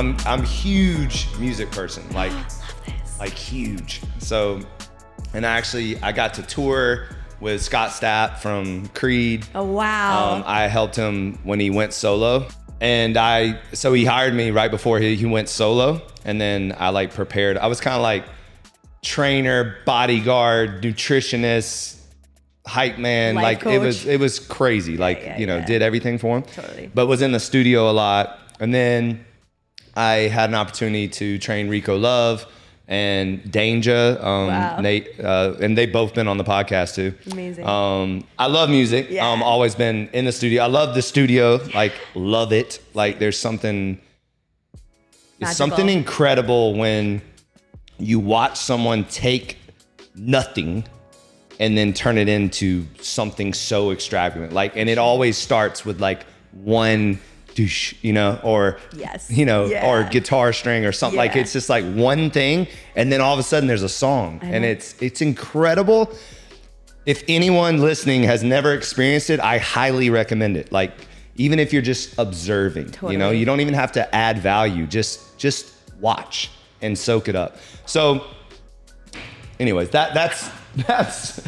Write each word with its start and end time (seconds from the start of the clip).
I'm 0.00 0.16
I'm 0.24 0.42
huge 0.42 1.28
music 1.38 1.70
person, 1.70 2.10
like 2.14 2.32
like 3.18 3.34
huge. 3.34 4.00
So, 4.16 4.62
and 5.34 5.44
actually, 5.44 6.02
I 6.02 6.10
got 6.10 6.32
to 6.34 6.42
tour 6.42 7.08
with 7.38 7.60
Scott 7.60 7.90
Stapp 7.90 8.38
from 8.38 8.88
Creed. 8.88 9.46
Oh 9.54 9.62
wow. 9.62 10.36
Um, 10.36 10.44
I 10.46 10.68
helped 10.68 10.96
him 10.96 11.38
when 11.44 11.60
he 11.60 11.68
went 11.68 11.92
solo, 11.92 12.48
and 12.80 13.18
I 13.18 13.60
so 13.74 13.92
he 13.92 14.06
hired 14.06 14.32
me 14.32 14.50
right 14.52 14.70
before 14.70 14.98
he, 15.00 15.16
he 15.16 15.26
went 15.26 15.50
solo, 15.50 16.00
and 16.24 16.40
then 16.40 16.74
I 16.78 16.88
like 16.88 17.12
prepared. 17.12 17.58
I 17.58 17.66
was 17.66 17.78
kind 17.82 17.94
of 17.94 18.00
like 18.00 18.24
trainer, 19.02 19.76
bodyguard, 19.84 20.82
nutritionist, 20.82 22.00
hype 22.66 22.96
man. 22.96 23.34
Life 23.34 23.66
like 23.66 23.66
it 23.66 23.80
was 23.80 24.06
it 24.06 24.18
was 24.18 24.38
crazy. 24.38 24.96
Like 24.96 25.20
yeah, 25.20 25.38
you 25.38 25.46
know, 25.46 25.58
yeah. 25.58 25.66
did 25.66 25.82
everything 25.82 26.16
for 26.16 26.38
him. 26.38 26.44
Totally. 26.44 26.90
But 26.94 27.06
was 27.06 27.20
in 27.20 27.32
the 27.32 27.40
studio 27.40 27.90
a 27.90 27.92
lot, 27.92 28.38
and 28.60 28.72
then 28.72 29.26
I 29.96 30.28
had 30.28 30.50
an 30.50 30.54
opportunity 30.56 31.08
to 31.08 31.38
train 31.38 31.68
Rico 31.68 31.96
Love. 31.96 32.46
And 32.88 33.40
Danja, 33.44 34.20
um, 34.20 34.48
Wow. 34.48 34.80
Nate, 34.80 35.20
uh, 35.20 35.54
and 35.60 35.78
they've 35.78 35.92
both 35.92 36.12
been 36.12 36.26
on 36.26 36.38
the 36.38 36.44
podcast 36.44 36.96
too. 36.96 37.14
Amazing. 37.30 37.64
Um, 37.64 38.24
I 38.36 38.46
love 38.48 38.68
music. 38.68 39.06
Yeah. 39.10 39.30
Um, 39.30 39.44
always 39.44 39.76
been 39.76 40.08
in 40.12 40.24
the 40.24 40.32
studio. 40.32 40.64
I 40.64 40.66
love 40.66 40.96
the 40.96 41.02
studio. 41.02 41.60
Like, 41.72 41.92
love 42.16 42.52
it. 42.52 42.80
Like, 42.92 43.20
there's 43.20 43.38
something. 43.38 44.00
It's 45.38 45.56
something 45.56 45.88
incredible 45.88 46.74
when 46.74 47.22
you 48.00 48.18
watch 48.18 48.56
someone 48.58 49.04
take 49.04 49.56
nothing 50.16 50.84
and 51.60 51.78
then 51.78 51.92
turn 51.92 52.18
it 52.18 52.28
into 52.28 52.86
something 53.00 53.54
so 53.54 53.92
extravagant. 53.92 54.52
Like, 54.52 54.76
and 54.76 54.88
it 54.88 54.98
always 54.98 55.36
starts 55.38 55.84
with 55.84 56.00
like 56.00 56.24
one 56.52 57.20
douche, 57.54 57.94
you 58.02 58.12
know, 58.12 58.38
or 58.42 58.78
Yes. 58.96 59.30
you 59.30 59.44
know, 59.44 59.66
Yeah. 59.66 59.86
or 59.86 60.04
guitar 60.04 60.52
string 60.52 60.84
or 60.84 60.92
something. 60.92 61.16
Like, 61.18 61.36
it's 61.36 61.52
just 61.52 61.68
like 61.68 61.84
one 61.94 62.30
thing, 62.30 62.66
and 62.96 63.12
then 63.12 63.20
all 63.20 63.34
of 63.34 63.40
a 63.40 63.42
sudden 63.42 63.66
there's 63.66 63.82
a 63.82 63.88
song, 63.88 64.40
and 64.42 64.64
it's 64.64 64.94
it's 65.00 65.20
incredible 65.20 66.12
if 67.06 67.24
anyone 67.28 67.80
listening 67.80 68.22
has 68.24 68.42
never 68.44 68.74
experienced 68.74 69.30
it, 69.30 69.40
I 69.40 69.56
highly 69.58 70.10
recommend 70.10 70.56
it. 70.58 70.70
Like 70.70 70.92
even 71.36 71.58
if 71.58 71.72
you're 71.72 71.80
just 71.82 72.16
observing, 72.18 72.94
you 73.08 73.16
know, 73.16 73.30
you 73.30 73.46
don't 73.46 73.60
even 73.60 73.72
have 73.74 73.92
to 73.92 74.14
add 74.14 74.38
value. 74.38 74.86
Just 74.86 75.38
just 75.38 75.72
watch 75.98 76.50
and 76.82 76.96
soak 76.96 77.26
it 77.28 77.34
up. 77.34 77.56
So 77.86 78.24
anyways, 79.58 79.90
that 79.90 80.14
that's 80.14 80.50
that's 80.86 81.40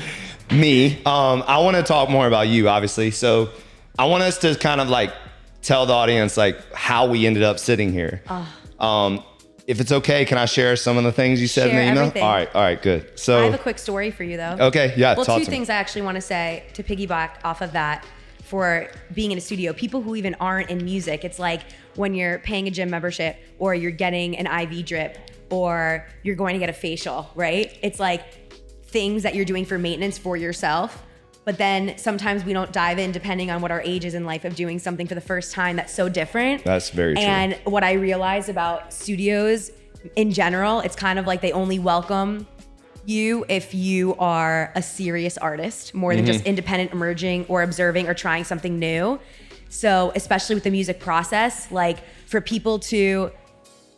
me. 0.50 0.96
Um 1.04 1.44
I 1.46 1.58
want 1.58 1.76
to 1.76 1.82
talk 1.82 2.08
more 2.08 2.26
about 2.26 2.48
you 2.48 2.68
obviously. 2.68 3.10
So 3.10 3.50
I 3.98 4.06
want 4.06 4.22
us 4.22 4.38
to 4.38 4.54
kind 4.56 4.80
of 4.80 4.88
like 4.88 5.12
tell 5.62 5.86
the 5.86 5.92
audience 5.92 6.36
like 6.36 6.72
how 6.74 7.06
we 7.06 7.26
ended 7.26 7.42
up 7.42 7.58
sitting 7.58 7.92
here. 7.92 8.22
Um 8.78 9.22
if 9.64 9.80
it's 9.80 9.92
okay, 9.92 10.24
can 10.24 10.38
I 10.38 10.44
share 10.46 10.74
some 10.74 10.98
of 10.98 11.04
the 11.04 11.12
things 11.12 11.40
you 11.40 11.46
said 11.46 11.68
in 11.70 11.76
the 11.76 11.82
email? 11.82 11.98
everything. 12.00 12.22
All 12.24 12.32
right, 12.34 12.52
all 12.52 12.62
right, 12.62 12.82
good. 12.82 13.16
So 13.18 13.38
I 13.38 13.44
have 13.44 13.54
a 13.54 13.58
quick 13.58 13.78
story 13.78 14.10
for 14.10 14.24
you 14.24 14.36
though. 14.36 14.56
Okay, 14.58 14.92
yeah, 14.96 15.14
Well, 15.14 15.24
two 15.24 15.32
to 15.34 15.38
me. 15.38 15.44
things 15.44 15.70
I 15.70 15.74
actually 15.74 16.02
want 16.02 16.16
to 16.16 16.20
say 16.20 16.64
to 16.74 16.82
piggyback 16.82 17.36
off 17.44 17.60
of 17.62 17.72
that 17.72 18.04
for 18.42 18.88
being 19.14 19.30
in 19.30 19.38
a 19.38 19.40
studio. 19.40 19.72
People 19.72 20.02
who 20.02 20.16
even 20.16 20.34
aren't 20.40 20.68
in 20.68 20.84
music, 20.84 21.24
it's 21.24 21.38
like 21.38 21.60
when 21.94 22.12
you're 22.12 22.40
paying 22.40 22.66
a 22.66 22.70
gym 22.72 22.90
membership 22.90 23.36
or 23.60 23.72
you're 23.74 23.92
getting 23.92 24.36
an 24.36 24.46
IV 24.46 24.84
drip 24.84 25.30
or 25.48 26.06
you're 26.24 26.36
going 26.36 26.54
to 26.54 26.58
get 26.58 26.68
a 26.68 26.72
facial, 26.72 27.30
right? 27.34 27.78
It's 27.82 28.00
like 28.00 28.50
things 28.86 29.22
that 29.22 29.34
you're 29.34 29.44
doing 29.44 29.64
for 29.64 29.78
maintenance 29.78 30.18
for 30.18 30.36
yourself. 30.36 31.02
But 31.44 31.58
then 31.58 31.98
sometimes 31.98 32.44
we 32.44 32.52
don't 32.52 32.72
dive 32.72 32.98
in 32.98 33.10
depending 33.10 33.50
on 33.50 33.60
what 33.62 33.70
our 33.72 33.80
age 33.80 34.04
is 34.04 34.14
in 34.14 34.24
life 34.24 34.44
of 34.44 34.54
doing 34.54 34.78
something 34.78 35.06
for 35.08 35.16
the 35.16 35.20
first 35.20 35.52
time 35.52 35.76
that's 35.76 35.92
so 35.92 36.08
different. 36.08 36.62
That's 36.64 36.90
very 36.90 37.14
true. 37.14 37.24
And 37.24 37.58
what 37.64 37.82
I 37.82 37.92
realize 37.94 38.48
about 38.48 38.92
studios 38.92 39.72
in 40.14 40.32
general, 40.32 40.80
it's 40.80 40.96
kind 40.96 41.18
of 41.18 41.26
like 41.26 41.40
they 41.40 41.52
only 41.52 41.78
welcome 41.78 42.46
you 43.04 43.44
if 43.48 43.74
you 43.74 44.14
are 44.16 44.70
a 44.76 44.82
serious 44.82 45.36
artist 45.36 45.92
more 45.94 46.14
than 46.14 46.24
Mm-hmm. 46.24 46.32
just 46.32 46.44
independent 46.44 46.92
emerging 46.92 47.44
or 47.48 47.64
observing 47.64 48.08
or 48.08 48.14
trying 48.14 48.44
something 48.44 48.78
new. 48.78 49.18
So, 49.68 50.12
especially 50.14 50.54
with 50.54 50.64
the 50.64 50.70
music 50.70 51.00
process, 51.00 51.70
like 51.72 51.98
for 52.26 52.40
people 52.40 52.78
to 52.78 53.32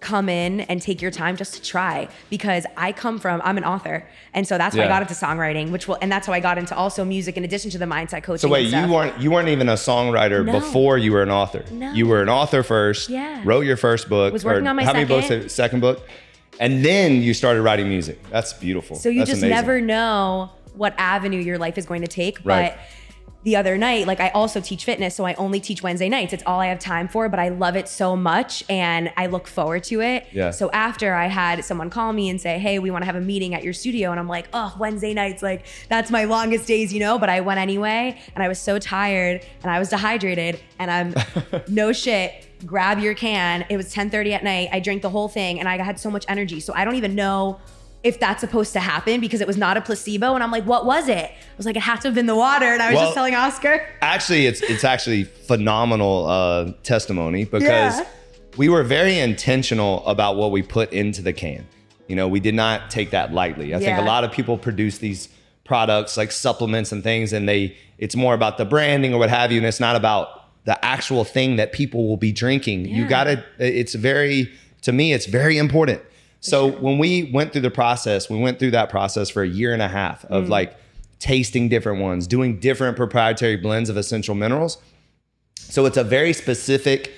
come 0.04 0.28
in 0.28 0.60
and 0.60 0.82
take 0.82 1.00
your 1.00 1.10
time 1.10 1.34
just 1.37 1.54
to 1.54 1.62
try 1.62 2.06
because 2.28 2.66
I 2.76 2.92
come 2.92 3.19
from 3.19 3.41
I'm 3.42 3.56
an 3.56 3.65
author 3.65 4.06
and 4.34 4.47
so 4.47 4.59
that's 4.59 4.76
why 4.76 4.84
I 4.84 4.88
got 4.88 5.03
into 5.03 5.15
songwriting 5.15 5.70
which 5.70 5.88
will 5.88 5.97
and 6.03 6.12
that's 6.12 6.26
how 6.26 6.34
I 6.34 6.41
got 6.41 6.59
into 6.59 6.76
also 6.76 7.04
music 7.04 7.37
in 7.38 7.44
addition 7.44 7.70
to 7.70 7.78
the 7.78 7.87
mindset 7.87 8.22
coaching 8.22 8.38
So 8.38 8.48
wait, 8.48 8.69
you 8.69 8.87
weren't 8.93 9.19
you 9.19 9.31
weren't 9.31 9.48
even 9.48 9.69
a 9.70 9.75
songwriter 9.75 10.44
No. 10.44 10.53
before 10.53 10.98
you 10.98 11.12
were 11.12 11.22
an 11.22 11.31
author. 11.31 11.64
No. 11.70 11.91
You 11.93 12.06
were 12.06 12.20
an 12.22 12.28
author 12.28 12.62
first. 12.62 13.09
Yeah. 13.09 13.41
Wrote 13.44 13.62
your 13.64 13.78
first 13.78 14.09
book. 14.10 14.32
Was 14.32 14.44
working 14.44 14.66
or 14.66 14.70
on 14.70 14.76
my 14.76 14.84
how 14.84 14.93
many 14.93 15.06
books? 15.06 15.28
second. 15.28 15.50
Second 15.50 15.81
book, 15.81 16.06
and 16.60 16.84
then 16.84 17.22
you 17.22 17.32
started 17.32 17.62
writing 17.62 17.88
music. 17.88 18.19
That's 18.31 18.53
beautiful. 18.53 18.97
So 18.97 19.09
you 19.09 19.20
That's 19.20 19.31
just 19.31 19.43
amazing. 19.43 19.56
never 19.56 19.81
know 19.81 20.50
what 20.75 20.94
avenue 20.98 21.41
your 21.41 21.59
life 21.59 21.78
is 21.78 21.87
going 21.87 22.03
to 22.03 22.09
take. 22.09 22.38
Right. 22.44 22.75
But 22.76 22.78
the 23.44 23.56
other 23.56 23.77
night, 23.77 24.06
like 24.06 24.21
I 24.21 24.31
also 24.31 24.59
teach 24.59 24.84
fitness, 24.87 25.15
so 25.15 25.25
I 25.25 25.34
only 25.34 25.60
teach 25.60 25.82
Wednesday 25.82 26.09
nights. 26.09 26.32
It's 26.32 26.43
all 26.47 26.60
I 26.60 26.66
have 26.66 26.78
time 26.78 27.09
for, 27.09 27.28
but 27.28 27.38
I 27.38 27.50
love 27.50 27.77
it 27.77 27.88
so 27.88 28.16
much 28.16 28.65
and 28.71 29.12
I 29.19 29.27
look 29.27 29.47
forward 29.47 29.84
to 29.84 30.00
it. 30.00 30.27
Yeah. 30.32 30.50
So 30.50 30.71
after 30.71 31.15
I 31.15 31.27
had 31.27 31.62
someone 31.62 31.91
call 31.91 32.15
me 32.15 32.31
and 32.31 32.41
say, 32.41 32.59
Hey, 32.59 32.78
we 32.78 32.91
want 32.91 33.03
to 33.03 33.06
have 33.06 33.16
a 33.16 33.21
meeting 33.21 33.55
at 33.55 33.62
your 33.62 33.75
studio. 33.75 34.10
And 34.10 34.19
I'm 34.19 34.28
like, 34.28 34.49
Oh, 34.55 34.75
Wednesday 34.78 35.12
nights, 35.12 35.43
like 35.43 35.66
that's 35.91 36.10
my 36.10 36.25
longest 36.25 36.66
days, 36.66 36.91
you 36.93 37.00
know? 37.00 37.19
But 37.19 37.28
I 37.28 37.43
went 37.43 37.60
anyway 37.60 38.19
and 38.34 38.43
I 38.43 38.49
was 38.49 38.59
so 38.59 38.78
tired 38.78 39.44
and 39.62 39.71
I 39.71 39.78
was 39.78 39.91
dehydrated 39.91 40.59
and 40.78 40.91
I'm 40.91 41.62
no 41.69 41.93
shit. 41.93 42.47
Grab 42.65 42.99
your 42.99 43.12
can. 43.12 43.66
It 43.69 43.76
was 43.76 43.93
10:30 43.94 44.32
at 44.32 44.43
night. 44.43 44.71
I 44.72 44.81
drank 44.81 45.03
the 45.03 45.11
whole 45.11 45.28
thing 45.28 45.61
and 45.61 45.69
I 45.69 45.76
had 45.82 46.00
so 46.00 46.11
much 46.11 46.25
energy. 46.28 46.61
So 46.61 46.72
I 46.75 46.87
don't 46.87 46.94
even 46.94 47.15
know 47.15 47.61
if 48.04 48.20
that's 48.20 48.41
supposed 48.41 48.72
to 48.75 48.81
happen 48.81 49.19
because 49.20 49.41
it 49.41 49.47
was 49.47 49.56
not 49.56 49.76
a 49.78 49.81
placebo. 49.81 50.34
And 50.34 50.44
I'm 50.44 50.50
like, 50.53 50.65
what 50.65 50.84
was 50.84 51.09
it? 51.09 51.25
I 51.31 51.56
was 51.56 51.65
like, 51.66 51.75
it 51.75 51.82
had 51.82 52.03
to 52.03 52.09
have 52.09 52.15
been 52.15 52.26
the 52.26 52.37
water. 52.37 52.66
And 52.66 52.82
I 52.82 52.91
was 52.91 52.97
Well- 52.97 53.04
just 53.06 53.15
telling 53.15 53.34
Oscar. 53.34 53.84
Actually, 54.03 54.47
it's 54.47 54.60
it's 54.62 54.84
actually 54.84 55.25
phenomenal 55.25 56.26
uh, 56.26 56.72
testimony 56.82 57.44
because 57.44 57.62
Yeah. 57.64 58.04
we 58.59 58.69
were 58.69 58.82
very 58.82 59.19
intentional 59.19 60.06
about 60.06 60.37
what 60.37 60.50
we 60.53 60.62
put 60.62 60.93
into 60.93 61.22
the 61.22 61.32
can. 61.32 61.66
You 62.06 62.16
know, 62.16 62.28
we 62.28 62.38
did 62.41 62.54
not 62.54 62.91
take 62.91 63.10
that 63.10 63.32
lightly. 63.32 63.75
I 63.75 63.78
think 63.78 63.98
a 63.98 64.03
lot 64.03 64.22
of 64.25 64.31
people 64.32 64.59
produce 64.59 64.98
these 64.98 65.31
products 65.64 66.19
like 66.19 66.31
supplements 66.31 66.93
and 66.93 67.03
things, 67.03 67.32
and 67.32 67.48
they 67.48 67.75
it's 67.97 68.14
more 68.14 68.34
about 68.34 68.59
the 68.59 68.66
branding 68.66 69.14
or 69.14 69.19
what 69.19 69.31
have 69.31 69.50
you, 69.50 69.56
and 69.59 69.66
it's 69.66 69.81
not 69.81 69.97
about 69.97 70.43
the 70.66 70.82
actual 70.84 71.25
thing 71.25 71.56
that 71.56 71.72
people 71.72 72.06
will 72.06 72.19
be 72.19 72.32
drinking. 72.32 72.84
You 72.87 73.06
gotta. 73.09 73.43
It's 73.59 73.94
very 73.94 74.50
to 74.82 74.93
me, 74.93 75.14
it's 75.14 75.25
very 75.25 75.56
important. 75.56 76.03
So 76.44 76.71
when 76.71 76.99
we 76.99 77.31
went 77.32 77.53
through 77.53 77.62
the 77.62 77.71
process, 77.71 78.28
we 78.28 78.38
went 78.38 78.59
through 78.59 78.72
that 78.72 78.91
process 78.91 79.31
for 79.31 79.43
a 79.43 79.49
year 79.49 79.72
and 79.72 79.81
a 79.81 79.88
half 79.88 80.22
Mm. 80.28 80.31
of 80.31 80.49
like 80.50 80.77
tasting 81.19 81.71
different 81.71 82.03
ones, 82.03 82.27
doing 82.27 82.60
different 82.60 82.97
proprietary 82.99 83.56
blends 83.56 83.88
of 83.88 83.97
essential 83.97 84.34
minerals. 84.34 84.77
So 85.56 85.87
it's 85.87 85.97
a 85.97 86.05
very 86.05 86.34
specific 86.34 87.12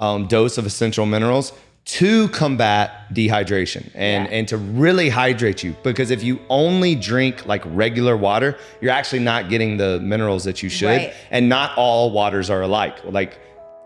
um, 0.00 0.26
dose 0.26 0.58
of 0.58 0.66
essential 0.66 1.06
minerals 1.06 1.52
to 1.84 2.26
combat 2.30 2.90
dehydration 3.14 3.88
and 3.94 4.26
Yeah. 4.26 4.36
and 4.36 4.48
to 4.48 4.56
really 4.56 5.10
hydrate 5.10 5.62
you. 5.62 5.76
Because 5.84 6.10
if 6.10 6.24
you 6.24 6.40
only 6.48 6.96
drink 6.96 7.46
like 7.46 7.62
regular 7.66 8.16
water, 8.16 8.56
you're 8.80 8.90
actually 8.90 9.20
not 9.20 9.48
getting 9.48 9.76
the 9.76 10.00
minerals 10.00 10.42
that 10.42 10.60
you 10.62 10.68
should. 10.68 10.88
Right. 10.88 11.12
And 11.30 11.48
not 11.48 11.70
all 11.76 12.10
waters 12.10 12.50
are 12.50 12.62
alike. 12.62 12.96
Like 13.04 13.38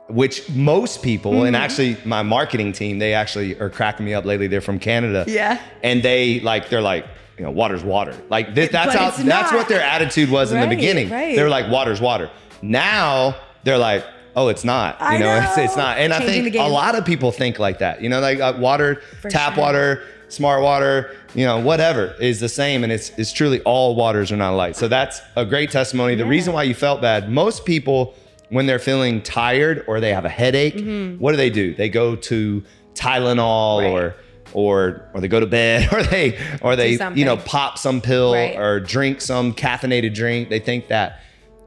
which 0.08 0.48
most 0.50 1.02
people 1.02 1.32
Mm-hmm. 1.32 1.46
and 1.46 1.56
actually 1.56 1.96
my 2.04 2.22
marketing 2.22 2.72
team 2.72 2.98
they 2.98 3.12
actually 3.14 3.58
are 3.60 3.68
cracking 3.70 4.06
me 4.06 4.14
up 4.14 4.24
lately. 4.24 4.46
They're 4.46 4.60
from 4.60 4.78
canada. 4.78 5.24
Yeah. 5.26 5.60
and 5.82 6.02
they 6.02 6.40
like 6.40 6.68
they're 6.68 6.80
like 6.82 7.06
you 7.38 7.44
know 7.44 7.50
water's 7.50 7.82
water. 7.84 8.14
Like 8.30 8.54
this, 8.54 8.70
that's 8.70 8.92
But 8.94 8.98
how 8.98 9.10
that's 9.10 9.24
not. 9.24 9.52
what 9.54 9.68
their 9.68 9.82
attitude 9.82 10.30
was 10.30 10.52
in 10.52 10.60
the 10.60 10.66
beginning. 10.68 11.10
right. 11.10 11.34
they 11.36 11.42
were 11.42 11.48
like 11.48 11.70
water's 11.70 12.00
water. 12.00 12.30
Now 12.62 13.36
they're 13.64 13.78
like 13.78 14.04
oh 14.36 14.48
it's 14.48 14.64
not. 14.64 15.00
You 15.00 15.06
I 15.06 15.18
know, 15.18 15.40
It's, 15.42 15.58
it's 15.58 15.76
not. 15.76 15.98
And 15.98 16.12
i 16.12 16.20
think 16.20 16.54
a 16.54 16.68
lot 16.68 16.94
of 16.94 17.04
people 17.04 17.32
think 17.32 17.58
like 17.58 17.78
that. 17.80 18.00
You 18.02 18.08
know 18.08 18.20
like 18.20 18.38
uh, 18.40 18.54
water 18.58 19.02
For 19.22 19.30
tap 19.30 19.54
sure. 19.54 19.62
water 19.64 20.02
smart 20.28 20.60
water 20.62 21.14
you 21.36 21.44
know 21.44 21.58
whatever 21.60 22.14
is 22.20 22.38
the 22.40 22.48
same. 22.48 22.84
And 22.84 22.92
it's 22.92 23.10
it's 23.18 23.32
truly 23.32 23.60
all 23.62 23.94
waters 23.96 24.30
are 24.32 24.36
not 24.36 24.52
alike 24.54 24.74
so 24.76 24.88
that's 24.88 25.20
a 25.36 25.44
great 25.44 25.70
testimony. 25.70 26.14
The 26.14 26.24
Yeah. 26.24 26.30
reason 26.30 26.52
why 26.54 26.62
you 26.64 26.74
felt 26.74 27.00
bad 27.00 27.30
most 27.30 27.64
people 27.64 28.14
when 28.48 28.66
they're 28.66 28.78
feeling 28.78 29.20
tired 29.22 29.84
or 29.88 30.00
they 30.00 30.12
have 30.14 30.24
a 30.24 30.28
headache 30.28 30.76
Mm-hmm. 30.76 31.18
what 31.22 31.32
do 31.32 31.36
they 31.36 31.50
do 31.50 31.74
they 31.74 31.88
go 31.88 32.14
to 32.16 32.62
tylenol 32.94 33.80
Right. 33.82 33.90
or 33.90 34.14
or 34.52 35.08
or 35.12 35.20
they 35.20 35.28
go 35.28 35.40
to 35.40 35.46
bed 35.46 35.88
or 35.92 36.02
they 36.02 36.38
or 36.62 36.76
they 36.76 36.92
you 37.14 37.24
know 37.24 37.36
pop 37.36 37.78
some 37.78 38.00
pill 38.00 38.32
Right. 38.34 38.56
or 38.56 38.80
drink 38.80 39.20
some 39.20 39.52
caffeinated 39.52 40.14
drink 40.14 40.48
they 40.48 40.60
think 40.60 40.88
that 40.88 41.20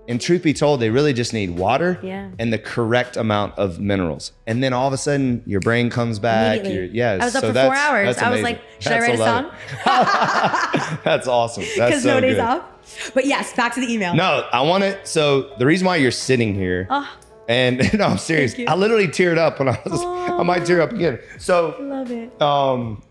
and 0.10 0.20
truth 0.20 0.44
be 0.44 0.54
told 0.54 0.82
they 0.82 0.90
really 0.90 1.14
just 1.14 1.32
need 1.34 1.52
water 1.52 1.98
Yeah. 2.04 2.32
and 2.38 2.52
the 2.52 2.58
correct 2.58 3.16
amount 3.16 3.58
of 3.58 3.80
minerals 3.80 4.34
and 4.48 4.62
then 4.62 4.74
all 4.74 4.88
of 4.88 4.94
a 4.94 4.98
sudden 4.98 5.42
your 5.46 5.62
brain 5.62 5.90
comes 5.90 6.20
back 6.20 6.66
you're, 6.66 6.84
yes 6.84 7.22
I 7.22 7.26
was 7.26 7.36
up 7.36 7.42
so 7.42 7.48
for 7.48 7.54
that's- 7.54 7.70
four 7.72 7.78
hours. 7.78 8.16
that's 8.16 8.22
I 8.28 8.30
was 8.32 8.42
like, 8.42 8.60
should 8.80 8.92
I 8.92 9.00
write 9.00 9.16
a 9.16 9.18
song? 9.18 9.52
that's 11.06 11.28
awesome 11.28 11.64
that's 11.64 11.76
Because 11.76 12.04
so 12.04 12.16
no 12.16 12.20
days 12.22 12.36
good. 12.36 12.42
off. 12.42 13.12
But 13.14 13.26
yes, 13.26 13.54
back 13.54 13.74
to 13.76 13.80
the 13.82 13.92
email. 13.94 14.14
no 14.16 14.48
i 14.52 14.62
want 14.62 14.84
it. 14.84 15.08
so 15.08 15.54
the 15.60 15.66
reason 15.66 15.86
why 15.86 15.96
you're 15.98 16.12
sitting 16.12 16.54
here 16.56 16.88
Oh, 16.90 17.08
And 17.48 17.78
no, 17.98 18.06
I'm 18.06 18.18
serious. 18.20 18.56
I 18.68 18.76
literally 18.76 19.08
teared 19.08 19.38
up 19.38 19.58
when 19.60 19.70
I 19.70 19.80
was. 19.86 20.04
I 20.04 20.44
might 20.44 20.66
tear 20.68 20.82
up 20.82 20.92
again. 20.92 21.18
So 21.40 21.76
Love 21.80 22.12
it. 22.12 22.40
um, 22.42 23.02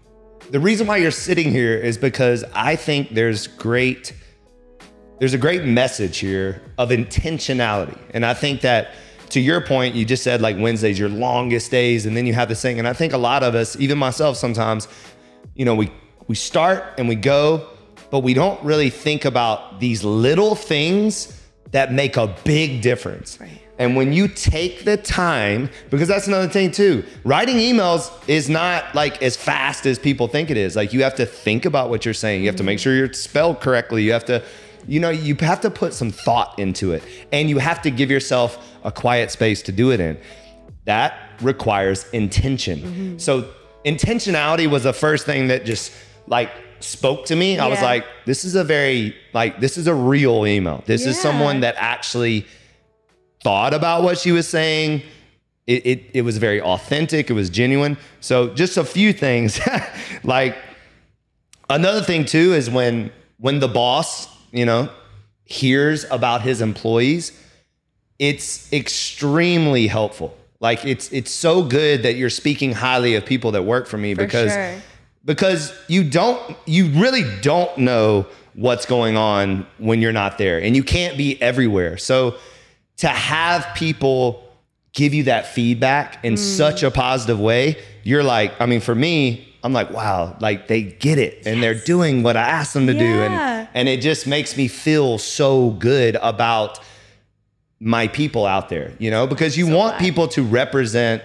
the 0.50 0.60
reason 0.60 0.86
why 0.86 0.98
you're 0.98 1.10
sitting 1.10 1.50
here 1.50 1.76
is 1.76 1.98
because 1.98 2.44
I 2.54 2.76
think 2.76 3.14
there's 3.14 3.48
great 3.48 4.12
there's 5.18 5.34
a 5.34 5.38
great 5.38 5.64
message 5.64 6.18
here 6.18 6.62
of 6.78 6.90
intentionality. 6.90 7.98
And 8.14 8.24
I 8.24 8.34
think 8.34 8.60
that 8.62 8.94
to 9.30 9.40
your 9.40 9.60
point, 9.60 9.94
you 9.94 10.04
just 10.04 10.22
said 10.22 10.40
like 10.40 10.56
Wednesday's 10.58 10.98
your 10.98 11.08
longest 11.08 11.70
days, 11.70 12.06
and 12.06 12.16
then 12.16 12.26
you 12.26 12.34
have 12.34 12.48
this 12.48 12.62
thing. 12.62 12.78
And 12.78 12.88
I 12.88 12.92
think 12.92 13.12
a 13.12 13.18
lot 13.18 13.42
of 13.42 13.54
us, 13.54 13.76
even 13.78 13.98
myself 13.98 14.36
sometimes, 14.36 14.88
you 15.54 15.64
know, 15.64 15.74
we 15.74 15.92
we 16.28 16.34
start 16.34 16.84
and 16.98 17.08
we 17.08 17.14
go, 17.14 17.66
but 18.10 18.20
we 18.20 18.34
don't 18.34 18.62
really 18.62 18.90
think 18.90 19.24
about 19.24 19.80
these 19.80 20.04
little 20.04 20.54
things 20.54 21.42
that 21.72 21.92
make 21.92 22.16
a 22.16 22.34
big 22.44 22.80
difference. 22.80 23.38
Right. 23.40 23.62
And 23.78 23.94
when 23.94 24.12
you 24.12 24.26
take 24.26 24.84
the 24.84 24.96
time, 24.96 25.70
because 25.88 26.08
that's 26.08 26.26
another 26.26 26.48
thing 26.48 26.72
too, 26.72 27.04
writing 27.24 27.56
emails 27.56 28.10
is 28.28 28.48
not 28.48 28.92
like 28.94 29.22
as 29.22 29.36
fast 29.36 29.86
as 29.86 29.98
people 29.98 30.26
think 30.26 30.50
it 30.50 30.56
is. 30.56 30.74
Like 30.74 30.92
you 30.92 31.04
have 31.04 31.14
to 31.14 31.26
think 31.26 31.64
about 31.64 31.88
what 31.88 32.04
you're 32.04 32.14
saying. 32.14 32.42
You 32.42 32.48
have 32.48 32.56
to 32.56 32.64
make 32.64 32.78
mm-hmm. 32.78 32.82
sure 32.82 32.94
you're 32.96 33.12
spelled 33.12 33.60
correctly. 33.60 34.02
You 34.02 34.12
have 34.12 34.24
to, 34.26 34.42
you 34.86 35.00
know, 35.00 35.10
you 35.10 35.34
have 35.40 35.60
to 35.62 35.70
put 35.70 35.94
some 35.94 36.10
thought 36.10 36.58
into 36.58 36.92
it. 36.92 37.02
And 37.32 37.48
you 37.50 37.58
have 37.58 37.82
to 37.82 37.90
give 37.90 38.10
yourself 38.10 38.72
a 38.84 38.92
quiet 38.92 39.30
space 39.30 39.62
to 39.62 39.72
do 39.72 39.90
it 39.90 40.00
in. 40.00 40.18
That 40.84 41.18
requires 41.40 42.08
intention. 42.10 42.80
Mm-hmm. 42.80 43.18
So 43.18 43.50
intentionality 43.84 44.68
was 44.68 44.84
the 44.84 44.92
first 44.92 45.26
thing 45.26 45.48
that 45.48 45.64
just 45.64 45.92
like 46.26 46.50
spoke 46.80 47.26
to 47.26 47.36
me. 47.36 47.58
I 47.58 47.66
was 47.66 47.82
like, 47.82 48.04
this 48.24 48.44
is 48.44 48.54
a 48.54 48.64
very 48.64 49.16
like 49.32 49.60
this 49.60 49.76
is 49.76 49.86
a 49.86 49.94
real 49.94 50.46
email. 50.46 50.82
This 50.86 51.06
is 51.06 51.20
someone 51.20 51.60
that 51.60 51.74
actually 51.78 52.46
thought 53.42 53.74
about 53.74 54.02
what 54.02 54.18
she 54.18 54.32
was 54.32 54.48
saying. 54.48 55.02
It, 55.66 55.84
it, 55.86 56.10
it 56.14 56.22
was 56.22 56.38
very 56.38 56.62
authentic. 56.62 57.28
It 57.28 57.34
was 57.34 57.50
genuine. 57.50 57.98
So 58.20 58.54
just 58.54 58.78
a 58.78 58.84
few 58.84 59.12
things. 59.12 59.60
like 60.24 60.56
another 61.68 62.02
thing 62.02 62.24
too 62.24 62.54
is 62.54 62.70
when 62.70 63.12
when 63.38 63.60
the 63.60 63.68
boss, 63.68 64.28
you 64.52 64.64
know, 64.64 64.88
hears 65.44 66.04
about 66.10 66.42
his 66.42 66.60
employees, 66.60 67.32
it's 68.18 68.72
extremely 68.72 69.86
helpful. 69.86 70.36
Like 70.60 70.84
it's 70.84 71.12
it's 71.12 71.30
so 71.30 71.62
good 71.62 72.02
that 72.02 72.16
you're 72.16 72.30
speaking 72.30 72.72
highly 72.72 73.14
of 73.14 73.24
people 73.24 73.52
that 73.52 73.62
work 73.62 73.86
for 73.86 73.96
me 73.96 74.14
For 74.14 74.24
because 74.24 74.52
sure. 74.52 74.74
because 75.24 75.72
you 75.86 76.02
don't 76.02 76.56
you 76.66 76.88
really 77.00 77.24
don't 77.40 77.78
know 77.78 78.26
what's 78.54 78.84
going 78.86 79.16
on 79.16 79.66
when 79.78 80.02
you're 80.02 80.12
not 80.12 80.36
there 80.36 80.60
and 80.60 80.74
you 80.74 80.82
can't 80.82 81.16
be 81.16 81.40
everywhere 81.40 81.96
so 81.96 82.36
to 82.96 83.06
have 83.06 83.64
people 83.76 84.42
give 84.92 85.14
you 85.14 85.24
that 85.24 85.46
feedback 85.46 86.24
in 86.24 86.34
mm. 86.34 86.38
such 86.38 86.82
a 86.82 86.90
positive 86.90 87.38
way 87.38 87.80
you're 88.02 88.24
like 88.24 88.60
i 88.60 88.66
mean 88.66 88.80
for 88.80 88.96
me 88.96 89.47
i'm 89.64 89.72
like 89.72 89.90
wow 89.90 90.36
like 90.40 90.68
they 90.68 90.82
get 90.82 91.18
it. 91.18 91.46
And 91.46 91.62
they're 91.62 91.74
doing 91.74 92.22
what 92.22 92.36
i 92.36 92.42
asked 92.42 92.74
them 92.74 92.86
to 92.86 92.94
do. 92.94 93.04
And 93.04 93.68
and 93.74 93.88
it 93.88 94.00
just 94.00 94.26
makes 94.26 94.56
me 94.56 94.68
feel 94.68 95.18
so 95.18 95.70
good 95.70 96.16
about 96.22 96.80
my 97.80 98.08
people 98.08 98.46
out 98.46 98.68
there 98.68 98.92
you 98.98 99.10
know? 99.10 99.26
Because 99.26 99.56
you 99.56 99.66
want 99.66 99.96
glad. 99.96 100.00
people 100.00 100.28
to 100.28 100.42
represent 100.42 101.22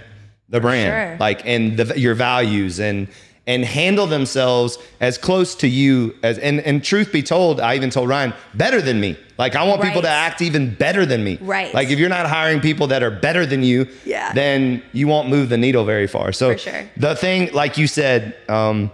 the 0.49 0.59
brand 0.59 1.11
sure. 1.11 1.17
like 1.19 1.45
and 1.45 1.77
the, 1.77 1.99
your 1.99 2.13
values. 2.13 2.79
And 2.79 3.07
and 3.45 3.65
handle 3.65 4.07
themselves 4.07 4.77
as 5.01 5.17
close 5.17 5.53
to 5.55 5.67
you 5.67 6.15
as 6.23 6.37
and 6.39 6.61
and 6.61 6.81
truth 6.83 7.11
be 7.11 7.21
told 7.21 7.59
i 7.59 7.75
even 7.75 7.89
told 7.89 8.07
ryan 8.07 8.33
better 8.53 8.81
than 8.81 9.01
me 9.01 9.17
like 9.37 9.53
i 9.55 9.63
want 9.63 9.81
people 9.81 10.01
to 10.01 10.07
act 10.07 10.41
even 10.41 10.73
better 10.75 11.05
than 11.05 11.21
me 11.23 11.37
Right. 11.41 11.73
like 11.73 11.89
if 11.89 11.99
you're 11.99 12.07
not 12.07 12.25
hiring 12.25 12.61
people 12.61 12.87
that 12.87 13.03
are 13.03 13.11
better 13.11 13.45
than 13.45 13.61
you 13.61 13.87
Yeah. 14.05 14.31
then 14.31 14.81
you 14.93 15.07
won't 15.07 15.27
move 15.27 15.49
the 15.49 15.57
needle 15.57 15.83
very 15.83 16.07
far 16.07 16.31
so 16.31 16.53
For 16.53 16.57
sure. 16.57 16.89
the 16.95 17.15
thing 17.17 17.51
like 17.53 17.77
you 17.77 17.85
said 17.87 18.33
um 18.47 18.91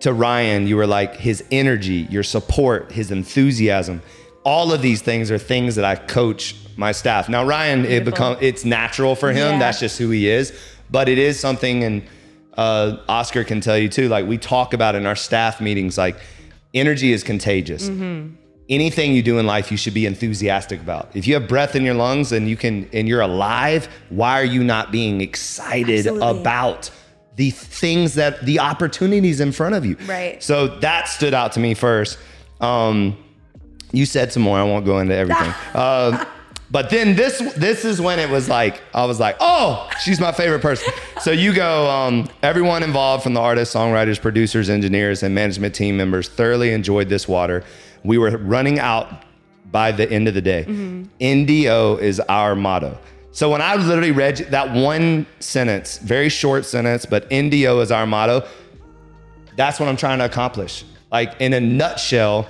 to 0.00 0.12
Ryan, 0.14 0.66
you 0.66 0.76
were 0.76 0.86
like 0.86 1.16
his 1.16 1.44
energy, 1.50 2.06
your 2.08 2.22
support, 2.22 2.90
his 2.90 3.10
enthusiasm. 3.10 4.00
All 4.44 4.72
of 4.72 4.80
these 4.80 5.02
things 5.02 5.30
are 5.30 5.36
things 5.36 5.74
that 5.76 5.84
I 5.84 5.94
coach 5.96 6.54
my 6.76 6.92
staff. 6.92 7.28
Now 7.28 7.44
Ryan, 7.44 7.84
it 7.84 8.06
become 8.06 8.38
it's 8.40 8.64
natural 8.64 9.14
for 9.14 9.28
him. 9.30 9.52
Yeah. 9.54 9.58
That's 9.58 9.78
just 9.78 9.98
who 9.98 10.08
he 10.08 10.26
is. 10.28 10.58
But 10.90 11.10
it 11.10 11.18
is 11.18 11.38
something, 11.38 11.84
and 11.84 12.02
uh, 12.56 12.96
Oscar 13.08 13.44
can 13.44 13.60
tell 13.60 13.78
you 13.78 13.88
too. 13.88 14.08
Like 14.08 14.26
we 14.26 14.38
talk 14.38 14.74
about 14.74 14.94
in 14.94 15.06
our 15.06 15.16
staff 15.16 15.60
meetings, 15.60 15.96
like 15.96 16.16
energy 16.74 17.12
is 17.12 17.22
contagious. 17.22 17.88
Mm-hmm. 17.88 18.34
Anything 18.68 19.12
you 19.12 19.22
do 19.22 19.38
in 19.38 19.46
life, 19.46 19.72
you 19.72 19.76
should 19.76 19.94
be 19.94 20.06
enthusiastic 20.06 20.80
about. 20.80 21.10
If 21.14 21.26
you 21.26 21.34
have 21.34 21.48
breath 21.48 21.74
in 21.74 21.84
your 21.84 21.94
lungs 21.94 22.30
and 22.30 22.48
you 22.48 22.56
can 22.56 22.88
and 22.92 23.08
you're 23.08 23.20
alive, 23.20 23.88
why 24.10 24.40
are 24.40 24.44
you 24.44 24.62
not 24.62 24.92
being 24.92 25.20
excited 25.20 26.06
Absolutely. 26.06 26.40
about 26.40 26.90
the 27.34 27.50
things 27.50 28.14
that 28.14 28.44
the 28.44 28.60
opportunities 28.60 29.40
in 29.40 29.50
front 29.50 29.74
of 29.74 29.84
you? 29.84 29.96
Right. 30.06 30.40
So 30.40 30.78
that 30.80 31.08
stood 31.08 31.34
out 31.34 31.52
to 31.52 31.60
me 31.60 31.74
first. 31.74 32.18
Um, 32.60 33.16
you 33.92 34.06
said 34.06 34.32
some 34.32 34.44
more. 34.44 34.56
I 34.56 34.62
won't 34.62 34.84
go 34.84 35.00
into 35.00 35.14
everything. 35.16 35.52
uh, 35.74 36.24
but 36.70 36.90
then 36.90 37.16
this 37.16 37.38
this 37.54 37.84
is 37.84 38.00
when 38.00 38.18
it 38.18 38.30
was 38.30 38.48
like 38.48 38.80
I 38.94 39.04
was 39.04 39.18
like, 39.20 39.36
oh, 39.40 39.88
she's 40.02 40.20
my 40.20 40.32
favorite 40.32 40.62
person. 40.62 40.92
So 41.20 41.30
you 41.30 41.52
go. 41.52 41.88
Um, 41.88 42.28
everyone 42.42 42.82
involved, 42.82 43.22
from 43.22 43.34
the 43.34 43.40
artists, 43.40 43.74
songwriters, 43.74 44.20
producers, 44.20 44.70
engineers, 44.70 45.22
and 45.22 45.34
management 45.34 45.74
team 45.74 45.96
members, 45.96 46.28
thoroughly 46.28 46.72
enjoyed 46.72 47.08
this 47.08 47.28
water. 47.28 47.64
We 48.04 48.18
were 48.18 48.36
running 48.38 48.78
out 48.78 49.24
by 49.70 49.92
the 49.92 50.10
end 50.10 50.28
of 50.28 50.34
the 50.34 50.40
day. 50.40 50.64
NDO 51.20 52.00
is 52.00 52.20
our 52.20 52.54
motto. 52.54 52.98
So 53.32 53.48
when 53.50 53.62
I 53.62 53.76
literally 53.76 54.10
read 54.10 54.38
that 54.50 54.74
one 54.74 55.26
sentence, 55.38 55.98
very 55.98 56.28
short 56.28 56.64
sentence, 56.64 57.06
but 57.06 57.30
NDO 57.30 57.80
is 57.82 57.92
our 57.92 58.06
motto 58.06 58.44
that's 59.60 59.78
what 59.78 59.90
I'm 59.90 59.96
trying 59.96 60.18
to 60.20 60.24
accomplish. 60.24 60.84
Like 61.12 61.38
in 61.40 61.52
a 61.52 61.60
nutshell, 61.60 62.48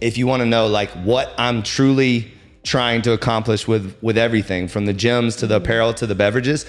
if 0.00 0.18
you 0.18 0.26
want 0.26 0.40
to 0.40 0.46
know 0.46 0.66
like 0.66 0.90
what 1.04 1.32
I'm 1.38 1.62
truly 1.62 2.32
trying 2.62 3.02
to 3.02 3.12
accomplish 3.12 3.66
with 3.66 3.96
with 4.02 4.18
everything 4.18 4.68
from 4.68 4.86
the 4.86 4.94
gyms 4.94 5.38
to 5.38 5.46
the 5.46 5.56
apparel 5.56 5.94
to 5.94 6.06
the 6.06 6.14
beverages 6.14 6.66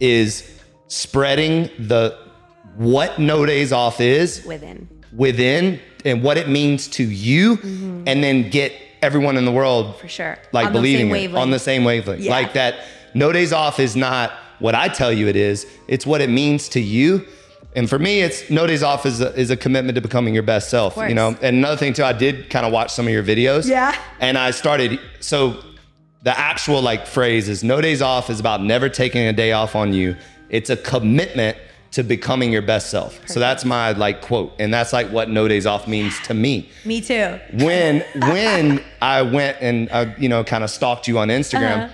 is 0.00 0.50
spreading 0.88 1.70
the 1.78 2.16
what 2.76 3.18
no 3.18 3.44
days 3.46 3.72
off 3.72 4.00
is 4.00 4.44
Within. 4.44 4.88
within 5.12 5.80
and 6.04 6.22
what 6.22 6.36
it 6.36 6.48
means 6.48 6.88
to 6.88 7.04
you 7.04 7.56
mm-hmm. 7.56 8.04
and 8.06 8.22
then 8.22 8.50
get 8.50 8.72
everyone 9.02 9.36
in 9.36 9.44
the 9.44 9.52
world 9.52 9.96
For 9.98 10.08
sure. 10.08 10.38
like 10.52 10.66
On 10.68 10.72
believing 10.72 11.10
it 11.14 11.34
on 11.34 11.50
the 11.50 11.58
same 11.58 11.84
wavelength. 11.84 12.22
Yeah. 12.22 12.30
Like 12.30 12.52
that 12.54 12.84
no 13.14 13.32
days 13.32 13.52
off 13.52 13.78
is 13.80 13.96
not 13.96 14.32
what 14.58 14.74
I 14.74 14.88
tell 14.88 15.12
you 15.12 15.28
it 15.28 15.36
is. 15.36 15.66
It's 15.88 16.06
what 16.06 16.20
it 16.20 16.30
means 16.30 16.68
to 16.70 16.80
you. 16.80 17.26
And 17.76 17.88
for 17.88 17.98
me, 17.98 18.22
it's 18.22 18.48
no 18.50 18.66
days 18.66 18.82
off 18.82 19.06
is 19.06 19.20
a, 19.20 19.32
is 19.38 19.50
a 19.50 19.56
commitment 19.56 19.94
to 19.96 20.00
becoming 20.00 20.32
your 20.34 20.42
best 20.42 20.70
self. 20.70 20.96
You 20.96 21.14
know, 21.14 21.28
and 21.42 21.56
another 21.58 21.76
thing 21.76 21.92
too, 21.92 22.04
I 22.04 22.12
did 22.14 22.50
kind 22.50 22.66
of 22.66 22.72
watch 22.72 22.90
some 22.92 23.06
of 23.06 23.12
your 23.12 23.22
videos. 23.22 23.68
Yeah. 23.68 23.94
And 24.18 24.36
I 24.38 24.50
started 24.50 24.98
so 25.20 25.62
the 26.22 26.36
actual 26.36 26.80
like 26.82 27.06
phrase 27.06 27.48
is 27.48 27.62
no 27.62 27.80
days 27.80 28.02
off 28.02 28.30
is 28.30 28.40
about 28.40 28.62
never 28.62 28.88
taking 28.88 29.22
a 29.26 29.32
day 29.32 29.52
off 29.52 29.76
on 29.76 29.92
you. 29.92 30.16
It's 30.48 30.70
a 30.70 30.76
commitment 30.76 31.58
to 31.92 32.02
becoming 32.02 32.50
your 32.52 32.62
best 32.62 32.90
self. 32.90 33.20
So 33.28 33.40
that's 33.40 33.64
my 33.64 33.92
like 33.92 34.20
quote, 34.22 34.52
and 34.58 34.72
that's 34.74 34.92
like 34.92 35.08
what 35.10 35.28
no 35.30 35.46
days 35.46 35.66
off 35.66 35.86
means 35.86 36.18
to 36.22 36.34
me 36.34 36.68
Me 36.84 37.00
too. 37.00 37.38
when 37.52 38.00
when 38.14 38.82
I 39.00 39.22
went 39.22 39.58
and 39.60 39.88
uh, 39.90 40.06
you 40.18 40.28
know 40.28 40.42
kind 40.44 40.64
of 40.64 40.70
stalked 40.70 41.06
you 41.08 41.18
on 41.18 41.28
Instagram, 41.28 41.84
Uh-huh. 41.84 41.88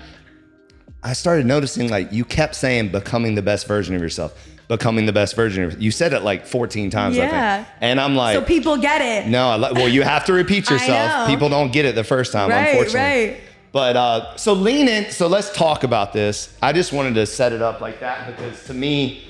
I 1.03 1.13
started 1.13 1.45
noticing 1.45 1.89
like 1.89 2.11
you 2.13 2.23
kept 2.25 2.55
saying 2.55 2.89
becoming 2.89 3.35
the 3.35 3.41
best 3.41 3.67
version 3.67 3.93
of 3.95 4.01
yourself, 4.01 4.31
becoming 4.67 5.05
the 5.05 5.13
best 5.13 5.35
version 5.35 5.63
of 5.65 5.81
you 5.81 5.91
said 5.91 6.13
it 6.13 6.21
like 6.23 6.45
14 6.47 6.89
times 6.89 7.17
I 7.17 7.27
think. 7.29 7.67
And 7.81 7.99
I'm 7.99 8.15
like 8.15 8.35
So 8.35 8.41
people 8.43 8.77
get 8.77 9.01
it. 9.01 9.29
no, 9.29 9.49
I 9.49 9.57
li- 9.57 9.71
well 9.73 9.87
you 9.89 10.03
have 10.03 10.25
to 10.25 10.33
repeat 10.33 10.69
yourself. 10.69 11.27
People 11.27 11.49
don't 11.49 11.71
get 11.71 11.85
it 11.85 11.95
the 11.95 12.03
first 12.03 12.31
time 12.31 12.49
Right, 12.49 12.69
unfortunately. 12.69 12.99
right. 13.31 13.41
But 13.71 13.97
uh, 13.97 14.35
so 14.37 14.53
lean 14.53 14.87
in. 14.87 15.09
So 15.11 15.25
let's 15.27 15.51
talk 15.51 15.83
about 15.83 16.13
this. 16.13 16.55
I 16.61 16.73
just 16.73 16.93
wanted 16.93 17.15
to 17.15 17.25
set 17.25 17.53
it 17.53 17.61
up 17.63 17.81
like 17.81 17.99
that 18.01 18.27
because 18.27 18.63
to 18.65 18.73
me, 18.73 19.23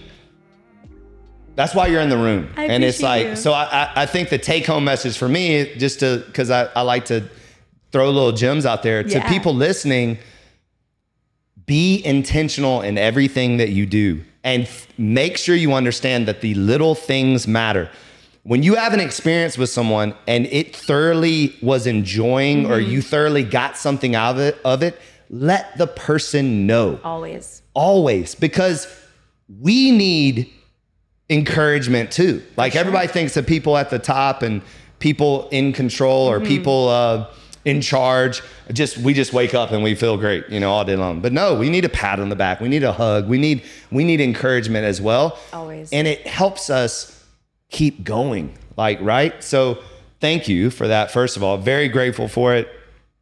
that's 1.55 1.73
why 1.73 1.87
you're 1.87 2.01
in 2.01 2.09
the 2.09 2.17
room. 2.17 2.49
I 2.57 2.65
and 2.65 2.83
it's 2.83 3.01
like, 3.01 3.25
you. 3.27 3.35
so 3.37 3.53
I, 3.53 3.63
I, 3.63 3.91
I 4.01 4.05
think 4.05 4.29
the 4.29 4.37
take 4.37 4.65
home 4.65 4.83
message 4.83 5.17
for 5.17 5.29
me, 5.29 5.73
just 5.77 5.99
to, 6.01 6.23
because 6.25 6.49
I, 6.51 6.65
I 6.75 6.81
like 6.81 7.05
to 7.05 7.23
throw 7.93 8.09
little 8.09 8.31
gems 8.33 8.65
out 8.65 8.83
there 8.83 9.01
to 9.03 9.21
people 9.29 9.53
listening, 9.55 10.17
be 11.65 12.03
intentional 12.03 12.81
in 12.81 12.97
everything 12.97 13.57
that 13.57 13.69
you 13.69 13.85
do 13.85 14.23
and 14.43 14.63
f- 14.63 14.87
make 14.97 15.37
sure 15.37 15.55
you 15.55 15.73
understand 15.73 16.27
that 16.27 16.41
the 16.41 16.53
little 16.55 16.95
things 16.95 17.47
matter. 17.47 17.89
When 18.43 18.61
you 18.61 18.75
have 18.75 18.93
an 18.93 18.99
experience 18.99 19.57
with 19.57 19.69
someone 19.69 20.13
and 20.27 20.45
it 20.47 20.75
thoroughly 20.75 21.55
was 21.61 21.87
enjoying 21.87 22.65
or 22.65 22.77
Mm-hmm. 22.79 22.91
you 22.91 23.01
thoroughly 23.01 23.43
got 23.43 23.77
something 23.77 24.15
out 24.15 24.35
of 24.35 24.41
it, 24.41 24.57
of 24.65 24.83
it, 24.83 24.99
let 25.29 25.77
the 25.77 25.87
person 25.87 26.67
know 26.67 26.99
Always. 27.03 27.61
always 27.73 28.35
because 28.35 28.85
we 29.61 29.91
need 29.91 30.51
encouragement 31.29 32.11
too. 32.11 32.43
Like 32.57 32.75
everybody 32.75 33.07
thinks 33.07 33.33
that 33.35 33.47
people 33.47 33.77
at 33.77 33.89
the 33.89 33.99
top 33.99 34.41
and 34.41 34.61
people 34.99 35.47
in 35.49 35.73
control 35.73 36.29
or 36.29 36.39
people 36.39 36.89
uh, 36.89 37.27
in 37.65 37.81
charge. 37.81 38.41
Just 38.71 38.97
we 38.97 39.13
just 39.13 39.33
wake 39.33 39.53
up 39.53 39.71
and 39.71 39.83
we 39.83 39.95
feel 39.95 40.17
great, 40.17 40.49
you 40.49 40.59
know, 40.59 40.71
all 40.71 40.85
day 40.85 40.95
long. 40.95 41.21
But 41.21 41.33
no, 41.33 41.55
we 41.55 41.69
need 41.69 41.85
a 41.85 41.89
pat 41.89 42.19
on 42.19 42.29
the 42.29 42.35
back. 42.35 42.59
We 42.59 42.67
need 42.67 42.83
a 42.83 42.93
hug. 42.93 43.27
We 43.27 43.37
need 43.37 43.63
we 43.91 44.03
need 44.03 44.21
encouragement 44.21 44.85
as 44.85 45.01
well. 45.01 45.39
Always. 45.51 45.91
And 45.91 46.07
it 46.07 46.25
helps 46.27 46.69
us 46.69 47.25
keep 47.69 48.03
going. 48.03 48.57
Like, 48.77 48.99
right? 49.01 49.43
So 49.43 49.79
thank 50.19 50.47
you 50.47 50.69
for 50.69 50.87
that, 50.87 51.11
first 51.11 51.37
of 51.37 51.43
all. 51.43 51.57
Very 51.57 51.87
grateful 51.87 52.27
for 52.27 52.55
it. 52.55 52.69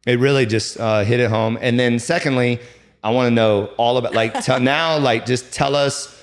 It 0.06 0.18
really 0.18 0.46
just 0.46 0.80
uh, 0.80 1.04
hit 1.04 1.20
it 1.20 1.30
home. 1.30 1.58
And 1.60 1.78
then 1.78 1.98
secondly, 1.98 2.60
I 3.04 3.10
want 3.10 3.26
to 3.26 3.30
know 3.30 3.66
all 3.76 3.96
about 3.96 4.14
like 4.14 4.42
tell, 4.44 4.60
now, 4.76 4.98
like 4.98 5.26
just 5.26 5.52
tell 5.52 5.76
us 5.76 6.18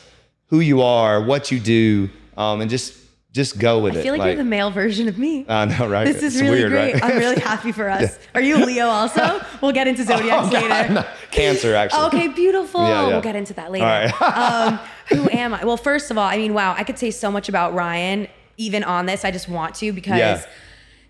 who 0.48 0.60
you 0.60 0.82
are, 0.82 1.22
what 1.22 1.52
you 1.52 1.60
do, 1.60 2.10
um, 2.38 2.62
and 2.62 2.70
just 2.70 2.96
just 3.32 3.60
go 3.60 3.80
with 3.80 3.94
it. 3.96 3.98
I 3.98 4.00
it. 4.00 4.04
feel 4.04 4.18
like, 4.18 4.28
you're 4.28 4.36
the 4.44 4.50
male 4.50 4.72
version 4.72 5.08
of 5.08 5.18
me. 5.20 5.46
I 5.48 5.66
know, 5.66 5.88
right? 5.88 6.04
This 6.06 6.24
is 6.24 6.36
It's 6.36 6.42
really 6.42 6.60
weird, 6.60 6.72
great. 6.72 6.94
right? 6.96 7.04
I'm 7.04 7.18
really 7.18 7.40
happy 7.52 7.72
for 7.72 7.88
us. 7.88 8.18
Are 8.34 8.42
you 8.42 8.58
a 8.58 8.66
Leo 8.66 8.88
also? 8.88 9.40
We'll 9.62 9.72
get 9.72 9.88
into 9.88 10.04
zodiacs 10.04 10.48
Oh, 10.48 10.52
God, 10.52 10.70
later. 10.70 10.94
no. 10.94 11.06
Cancer, 11.32 11.76
actually. 11.82 12.06
Okay, 12.08 12.28
beautiful. 12.30 12.82
Yeah, 12.82 13.02
yeah. 13.04 13.08
We'll 13.10 13.22
get 13.22 13.36
into 13.36 13.54
that 13.54 13.72
later. 13.72 13.86
All 13.86 13.92
right. 13.92 14.68
um, 14.68 14.80
who 15.10 15.30
am 15.30 15.54
I? 15.54 15.64
Well, 15.66 15.78
first 15.78 16.10
of 16.12 16.18
all, 16.18 16.28
I 16.28 16.38
mean, 16.38 16.54
wow, 16.54 16.74
I 16.78 16.84
could 16.84 16.98
say 16.98 17.12
so 17.12 17.30
much 17.32 17.50
about 17.50 17.74
Ryan, 17.76 18.28
even 18.58 18.84
on 18.84 19.06
this. 19.06 19.24
I 19.24 19.32
just 19.32 19.48
want 19.48 19.76
to 19.76 19.94
because 19.94 20.18
Yeah. 20.18 20.44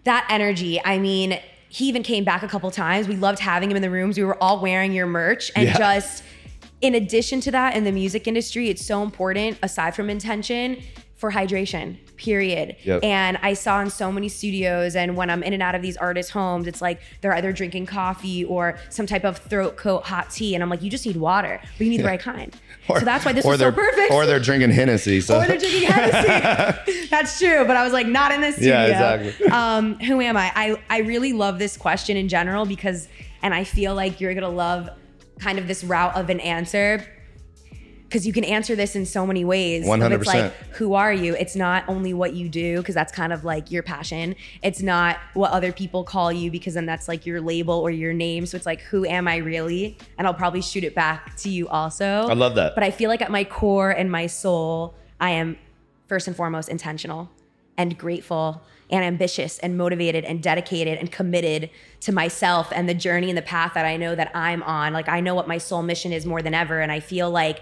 that 0.04 0.28
energy, 0.30 0.82
I 0.84 0.98
mean, 0.98 1.40
he 1.70 1.88
even 1.88 2.04
came 2.04 2.24
back 2.26 2.44
a 2.44 2.48
couple 2.48 2.70
times. 2.72 3.08
We 3.08 3.16
loved 3.16 3.40
having 3.40 3.70
him 3.72 3.78
in 3.78 3.82
the 3.84 3.90
rooms. 3.92 4.18
We 4.18 4.24
were 4.26 4.42
all 4.44 4.60
wearing 4.60 4.92
your 4.92 5.06
merch 5.08 5.52
and 5.56 5.68
Yeah. 5.70 5.78
just 5.78 6.24
in 6.82 6.96
addition 6.96 7.40
to 7.42 7.52
that, 7.52 7.76
in 7.76 7.84
the 7.84 7.92
music 7.92 8.28
industry, 8.28 8.70
it's 8.70 8.86
so 8.86 9.04
important, 9.04 9.58
aside 9.62 9.94
from 9.96 10.10
intention, 10.10 10.82
for 11.20 11.30
hydration, 11.32 11.98
period. 12.16 12.78
Yep. 12.84 13.04
And 13.04 13.38
I 13.42 13.54
saw 13.54 13.82
in 13.82 13.90
so 13.90 14.10
many 14.10 14.30
studios, 14.30 14.96
and 14.96 15.18
when 15.18 15.30
I'm 15.30 15.44
in 15.44 15.52
and 15.52 15.62
out 15.62 15.76
of 15.76 15.82
these 15.82 15.98
artists' 15.98 16.32
homes, 16.32 16.66
it's 16.66 16.82
like 16.82 17.02
they're 17.20 17.34
either 17.34 17.52
drinking 17.52 17.88
coffee 17.88 18.46
or 18.46 18.80
some 18.90 19.06
type 19.06 19.26
of 19.26 19.38
throat 19.38 19.76
coat 19.76 20.06
hot 20.06 20.30
tea. 20.30 20.54
And 20.56 20.64
I'm 20.64 20.70
like, 20.70 20.82
you 20.82 20.90
just 20.90 21.06
need 21.06 21.18
water, 21.18 21.60
but 21.78 21.84
you 21.84 21.90
need 21.90 22.00
the 22.00 22.06
right 22.06 22.22
kind. 22.22 22.56
so 22.88 23.02
that's 23.02 23.26
why 23.26 23.34
this 23.34 23.44
or 23.44 23.52
was 23.52 23.60
so 23.60 23.70
perfect. 23.70 24.14
Or 24.14 24.26
they're 24.26 24.40
drinking 24.40 24.72
Hennessy. 24.72 25.20
So 25.20 25.40
Or 25.40 25.46
they're 25.46 25.58
drinking 25.58 25.90
Hennessy. 25.90 27.08
That's 27.10 27.38
true, 27.38 27.66
but 27.66 27.76
I 27.76 27.84
was 27.84 27.92
like, 27.92 28.08
not 28.08 28.32
in 28.32 28.40
this 28.40 28.56
studio. 28.56 28.74
Yeah, 28.74 29.14
exactly. 29.16 29.48
Um, 29.60 30.00
who 30.00 30.22
am 30.22 30.38
I? 30.38 30.52
I 30.56 30.82
I 30.90 30.98
really 31.00 31.34
love 31.34 31.60
this 31.60 31.76
question 31.76 32.16
in 32.16 32.30
general 32.30 32.66
because, 32.66 33.10
and 33.42 33.54
I 33.54 33.66
feel 33.66 33.94
like 33.94 34.22
you're 34.22 34.34
gonna 34.34 34.48
love 34.48 34.90
kind 35.40 35.60
of 35.60 35.68
this 35.68 35.84
route 35.84 36.16
of 36.16 36.30
an 36.30 36.40
answer 36.40 37.06
because 38.10 38.26
you 38.26 38.34
can 38.34 38.44
answer 38.44 38.76
this 38.76 38.96
in 38.96 39.06
so 39.06 39.26
many 39.28 39.46
ways. 39.46 39.88
Of 39.88 40.02
It's 40.02 40.04
100%. 40.04 40.26
like, 40.26 40.54
who 40.72 40.96
are 40.96 41.14
you? 41.14 41.36
It's 41.36 41.56
not 41.56 41.84
only 41.88 42.12
what 42.12 42.34
you 42.34 42.50
do 42.50 42.78
because 42.78 42.96
that's 42.96 43.12
kind 43.12 43.32
of 43.32 43.46
like 43.46 43.70
your 43.70 43.84
passion. 43.84 44.36
It's 44.64 44.82
not 44.82 45.18
what 45.36 45.52
other 45.52 45.72
people 45.72 46.04
call 46.04 46.32
you 46.32 46.50
because 46.50 46.74
then 46.74 46.88
that's 46.88 47.08
like 47.08 47.28
your 47.28 47.40
label 47.40 47.76
or 47.76 47.92
your 47.92 48.12
name. 48.12 48.48
So 48.48 48.58
it's 48.58 48.66
like, 48.66 48.82
who 48.82 49.06
am 49.06 49.28
I 49.28 49.38
really? 49.38 49.96
And 50.18 50.26
I'll 50.26 50.34
probably 50.34 50.64
shoot 50.64 50.84
it 50.84 50.96
back 50.96 51.36
to 51.38 51.50
you 51.50 51.68
also. 51.68 52.28
I 52.28 52.34
love 52.34 52.56
that. 52.56 52.74
But 52.74 52.84
I 52.84 52.90
feel 52.90 53.10
like 53.10 53.22
at 53.22 53.30
my 53.30 53.44
core 53.44 53.92
and 53.92 54.12
my 54.12 54.26
soul, 54.26 54.96
I 55.22 55.30
am 55.32 55.56
first 56.08 56.26
and 56.26 56.36
foremost 56.36 56.68
intentional 56.68 57.30
and 57.78 57.96
grateful 57.96 58.64
and 58.90 59.06
ambitious 59.06 59.60
and 59.60 59.78
motivated 59.78 60.26
and 60.26 60.42
dedicated 60.42 60.98
and 60.98 61.12
committed 61.12 61.70
to 62.00 62.12
myself 62.12 62.72
and 62.74 62.90
the 62.90 62.96
journey 62.96 63.30
and 63.30 63.38
the 63.38 63.44
path 63.44 63.76
that 63.76 63.86
I 63.86 63.98
know 63.98 64.16
that 64.16 64.32
I'm 64.34 64.64
on. 64.64 64.94
Like 64.94 65.08
I 65.08 65.22
know 65.22 65.36
what 65.36 65.48
my 65.48 65.60
soul 65.60 65.84
mission 65.84 66.12
is 66.12 66.26
more 66.26 66.42
than 66.42 66.56
ever. 66.56 66.80
And 66.80 66.92
I 66.92 67.02
feel 67.02 67.30
like 67.30 67.62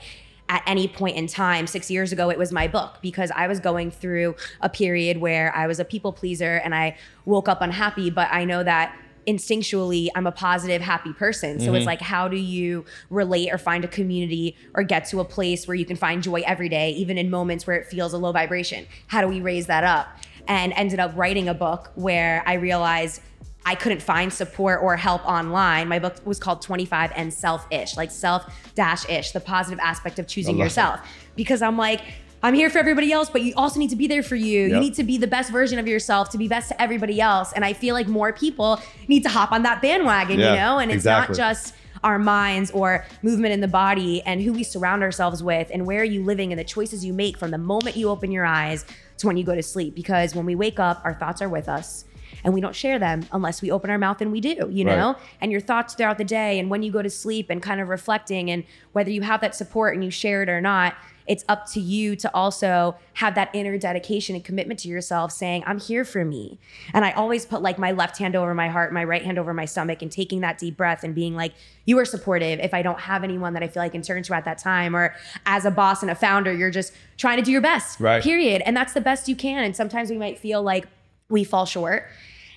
at 0.50 0.64
any 0.66 0.88
point 0.88 1.18
in 1.18 1.28
time, 1.28 1.68
six 1.68 1.92
years 1.92 2.12
ago, 2.12 2.30
it 2.30 2.38
was 2.38 2.52
my 2.52 2.68
book 2.68 2.98
because 3.02 3.32
I 3.32 3.48
was 3.48 3.60
going 3.60 3.92
through 3.92 4.36
a 4.62 4.70
period 4.70 5.18
where 5.18 5.54
I 5.56 5.68
was 5.68 5.80
a 5.80 5.86
people 5.86 6.14
pleaser 6.14 6.62
and 6.64 6.74
I 6.74 6.98
woke 7.26 7.50
up 7.50 7.62
unhappy. 7.62 8.10
But 8.10 8.30
I 8.32 8.46
know 8.46 8.64
that 8.64 8.98
instinctually 9.28 10.08
I'm 10.16 10.26
a 10.26 10.32
positive, 10.32 10.82
happy 10.82 11.12
person. 11.12 11.60
So 11.60 11.74
it's 11.74 11.80
mm-hmm. 11.80 11.86
like, 11.86 12.02
how 12.02 12.30
do 12.30 12.38
you 12.38 12.86
relate 13.10 13.52
or 13.52 13.58
find 13.58 13.84
a 13.84 13.88
community 13.88 14.56
or 14.74 14.84
get 14.84 15.06
to 15.10 15.20
a 15.20 15.26
place 15.26 15.68
where 15.68 15.76
you 15.76 15.86
can 15.86 15.98
find 15.98 16.24
joy 16.24 16.44
every 16.46 16.70
day, 16.70 16.92
even 16.92 17.18
in 17.18 17.30
moments 17.30 17.68
where 17.68 17.76
it 17.76 17.88
feels 17.88 18.14
a 18.14 18.18
low 18.18 18.32
vibration? 18.32 18.88
How 19.08 19.22
do 19.22 19.28
we 19.28 19.42
raise 19.42 19.68
that 19.68 19.84
up? 19.84 20.08
And 20.48 20.72
ended 20.74 21.02
up 21.02 21.12
writing 21.18 21.50
a 21.50 21.54
book 21.54 21.92
where 21.96 22.42
I 22.46 22.54
realized 22.54 23.22
I 23.68 23.76
couldn't 23.76 24.02
find 24.02 24.32
support 24.32 24.82
or 24.82 24.96
help 24.96 25.28
online. 25.28 25.90
My 25.90 26.00
book 26.00 26.16
was 26.24 26.40
called 26.40 26.62
25 26.62 27.12
and 27.14 27.34
self-ish, 27.34 27.98
like 27.98 28.12
self 28.12 28.46
dash 28.76 29.08
ish, 29.10 29.32
the 29.32 29.42
positive 29.42 29.78
aspect 29.80 30.20
of 30.20 30.28
choosing 30.28 30.58
yourself. 30.58 31.02
Because 31.36 31.62
I'm 31.62 31.78
like, 31.78 32.00
I'm 32.42 32.54
here 32.54 32.70
for 32.70 32.78
everybody 32.78 33.12
else, 33.12 33.30
but 33.30 33.42
you 33.42 33.54
also 33.58 33.78
need 33.78 33.90
to 33.90 33.98
be 33.98 34.08
there 34.08 34.24
for 34.24 34.38
you. 34.38 34.68
You 34.68 34.80
need 34.80 34.94
to 34.94 35.04
be 35.04 35.18
the 35.18 35.28
best 35.28 35.52
version 35.52 35.80
of 35.80 35.88
yourself 35.88 36.30
to 36.30 36.38
be 36.38 36.48
best 36.48 36.70
to 36.70 36.82
everybody 36.82 37.20
else. 37.20 37.52
And 37.52 37.66
I 37.66 37.74
feel 37.74 37.94
like 37.94 38.08
more 38.08 38.32
people 38.32 38.80
need 39.10 39.24
to 39.24 39.30
hop 39.30 39.52
on 39.52 39.64
that 39.64 39.82
bandwagon, 39.82 40.40
Yeah, 40.40 40.52
you 40.52 40.60
know? 40.60 40.80
And 40.80 40.90
it's 40.90 41.00
exactly. 41.00 41.34
not 41.34 41.38
just 41.38 41.76
our 42.06 42.20
minds 42.20 42.72
or 42.72 43.06
movement 43.22 43.54
in 43.54 43.60
the 43.60 43.68
body 43.68 44.22
and 44.22 44.42
who 44.42 44.54
we 44.54 44.64
surround 44.64 45.04
ourselves 45.04 45.44
with 45.44 45.70
and 45.74 45.86
where 45.86 46.00
are 46.00 46.06
you 46.06 46.24
living 46.24 46.54
and 46.54 46.60
the 46.60 46.64
choices 46.64 47.04
you 47.04 47.12
make 47.12 47.38
from 47.38 47.52
the 47.52 47.58
moment 47.58 47.98
you 47.98 48.08
open 48.08 48.32
your 48.32 48.46
eyes 48.46 48.86
to 49.18 49.28
when 49.28 49.36
you 49.36 49.44
go 49.44 49.56
to 49.56 49.64
sleep. 49.64 49.94
Because 49.94 50.34
when 50.34 50.46
we 50.46 50.56
wake 50.56 50.80
up, 50.80 51.02
our 51.04 51.16
thoughts 51.16 51.42
are 51.42 51.50
with 51.50 51.68
us 51.68 52.06
and 52.44 52.54
we 52.54 52.62
don't 52.62 52.76
share 52.76 53.00
them 53.00 53.26
unless 53.32 53.62
we 53.62 53.72
open 53.72 53.90
our 53.90 53.98
mouth 53.98 54.22
and 54.22 54.32
we 54.32 54.42
do, 54.42 54.70
you 54.70 54.86
know? 54.86 55.14
Right. 55.14 55.22
And 55.42 55.52
your 55.52 55.62
thoughts 55.62 55.94
throughout 55.94 56.18
the 56.18 56.24
day 56.24 56.60
and 56.60 56.70
when 56.70 56.84
you 56.84 56.92
go 56.92 57.02
to 57.02 57.10
sleep 57.10 57.50
and 57.50 57.62
kind 57.62 57.82
of 57.82 57.90
reflecting 57.90 58.50
and 58.50 58.64
whether 58.94 59.10
you 59.10 59.22
have 59.22 59.42
that 59.42 59.56
support 59.56 59.94
and 59.94 60.04
you 60.04 60.12
share 60.12 60.44
it 60.44 60.50
or 60.50 60.62
not, 60.62 60.96
it's 61.28 61.44
up 61.50 61.70
to 61.72 61.80
you 61.80 62.16
to 62.16 62.34
also 62.34 62.96
have 63.14 63.36
that 63.36 63.50
inner 63.54 63.78
dedication 63.78 64.36
and 64.36 64.44
commitment 64.44 64.80
to 64.80 64.88
yourself 64.88 65.32
saying, 65.32 65.64
I'm 65.68 65.80
here 65.80 66.06
for 66.06 66.24
me. 66.24 66.58
And 66.94 67.04
I 67.04 67.12
always 67.12 67.46
put 67.46 67.62
like 67.62 67.78
my 67.78 67.92
left 67.92 68.18
hand 68.18 68.36
over 68.36 68.54
my 68.54 68.70
heart, 68.70 68.94
my 68.94 69.04
right 69.04 69.22
hand 69.22 69.38
over 69.38 69.54
my 69.54 69.66
stomach, 69.66 70.02
and 70.02 70.12
taking 70.12 70.40
that 70.42 70.58
deep 70.58 70.78
breath 70.78 71.04
and 71.04 71.14
being 71.14 71.36
like, 71.36 71.54
you 71.86 72.00
are 72.00 72.06
supportive. 72.06 72.60
If 72.60 72.74
I 72.74 72.82
don't 72.82 73.00
have 73.02 73.24
anyone 73.24 73.54
that 73.54 73.64
I 73.64 73.68
feel 73.68 73.84
I 73.84 73.90
can 73.90 74.02
turn 74.02 74.24
to 74.24 74.34
at 74.36 74.46
that 74.46 74.58
time, 74.58 74.96
or 74.96 75.16
as 75.46 75.66
a 75.66 75.72
boss 75.72 76.02
and 76.02 76.10
a 76.10 76.16
founder, 76.16 76.54
you're 76.54 76.72
just 76.72 76.94
trying 77.18 77.38
to 77.38 77.44
do 77.44 77.52
your 77.52 77.62
best. 77.62 78.00
Right. 78.00 78.24
Period. 78.24 78.62
And 78.66 78.76
that's 78.76 78.94
the 78.94 79.02
best 79.02 79.28
you 79.28 79.36
can. 79.36 79.64
And 79.64 79.76
sometimes 79.76 80.10
we 80.10 80.18
might 80.18 80.40
feel 80.40 80.62
like 80.62 80.88
we 81.30 81.44
fall 81.44 81.66
short. 81.66 82.06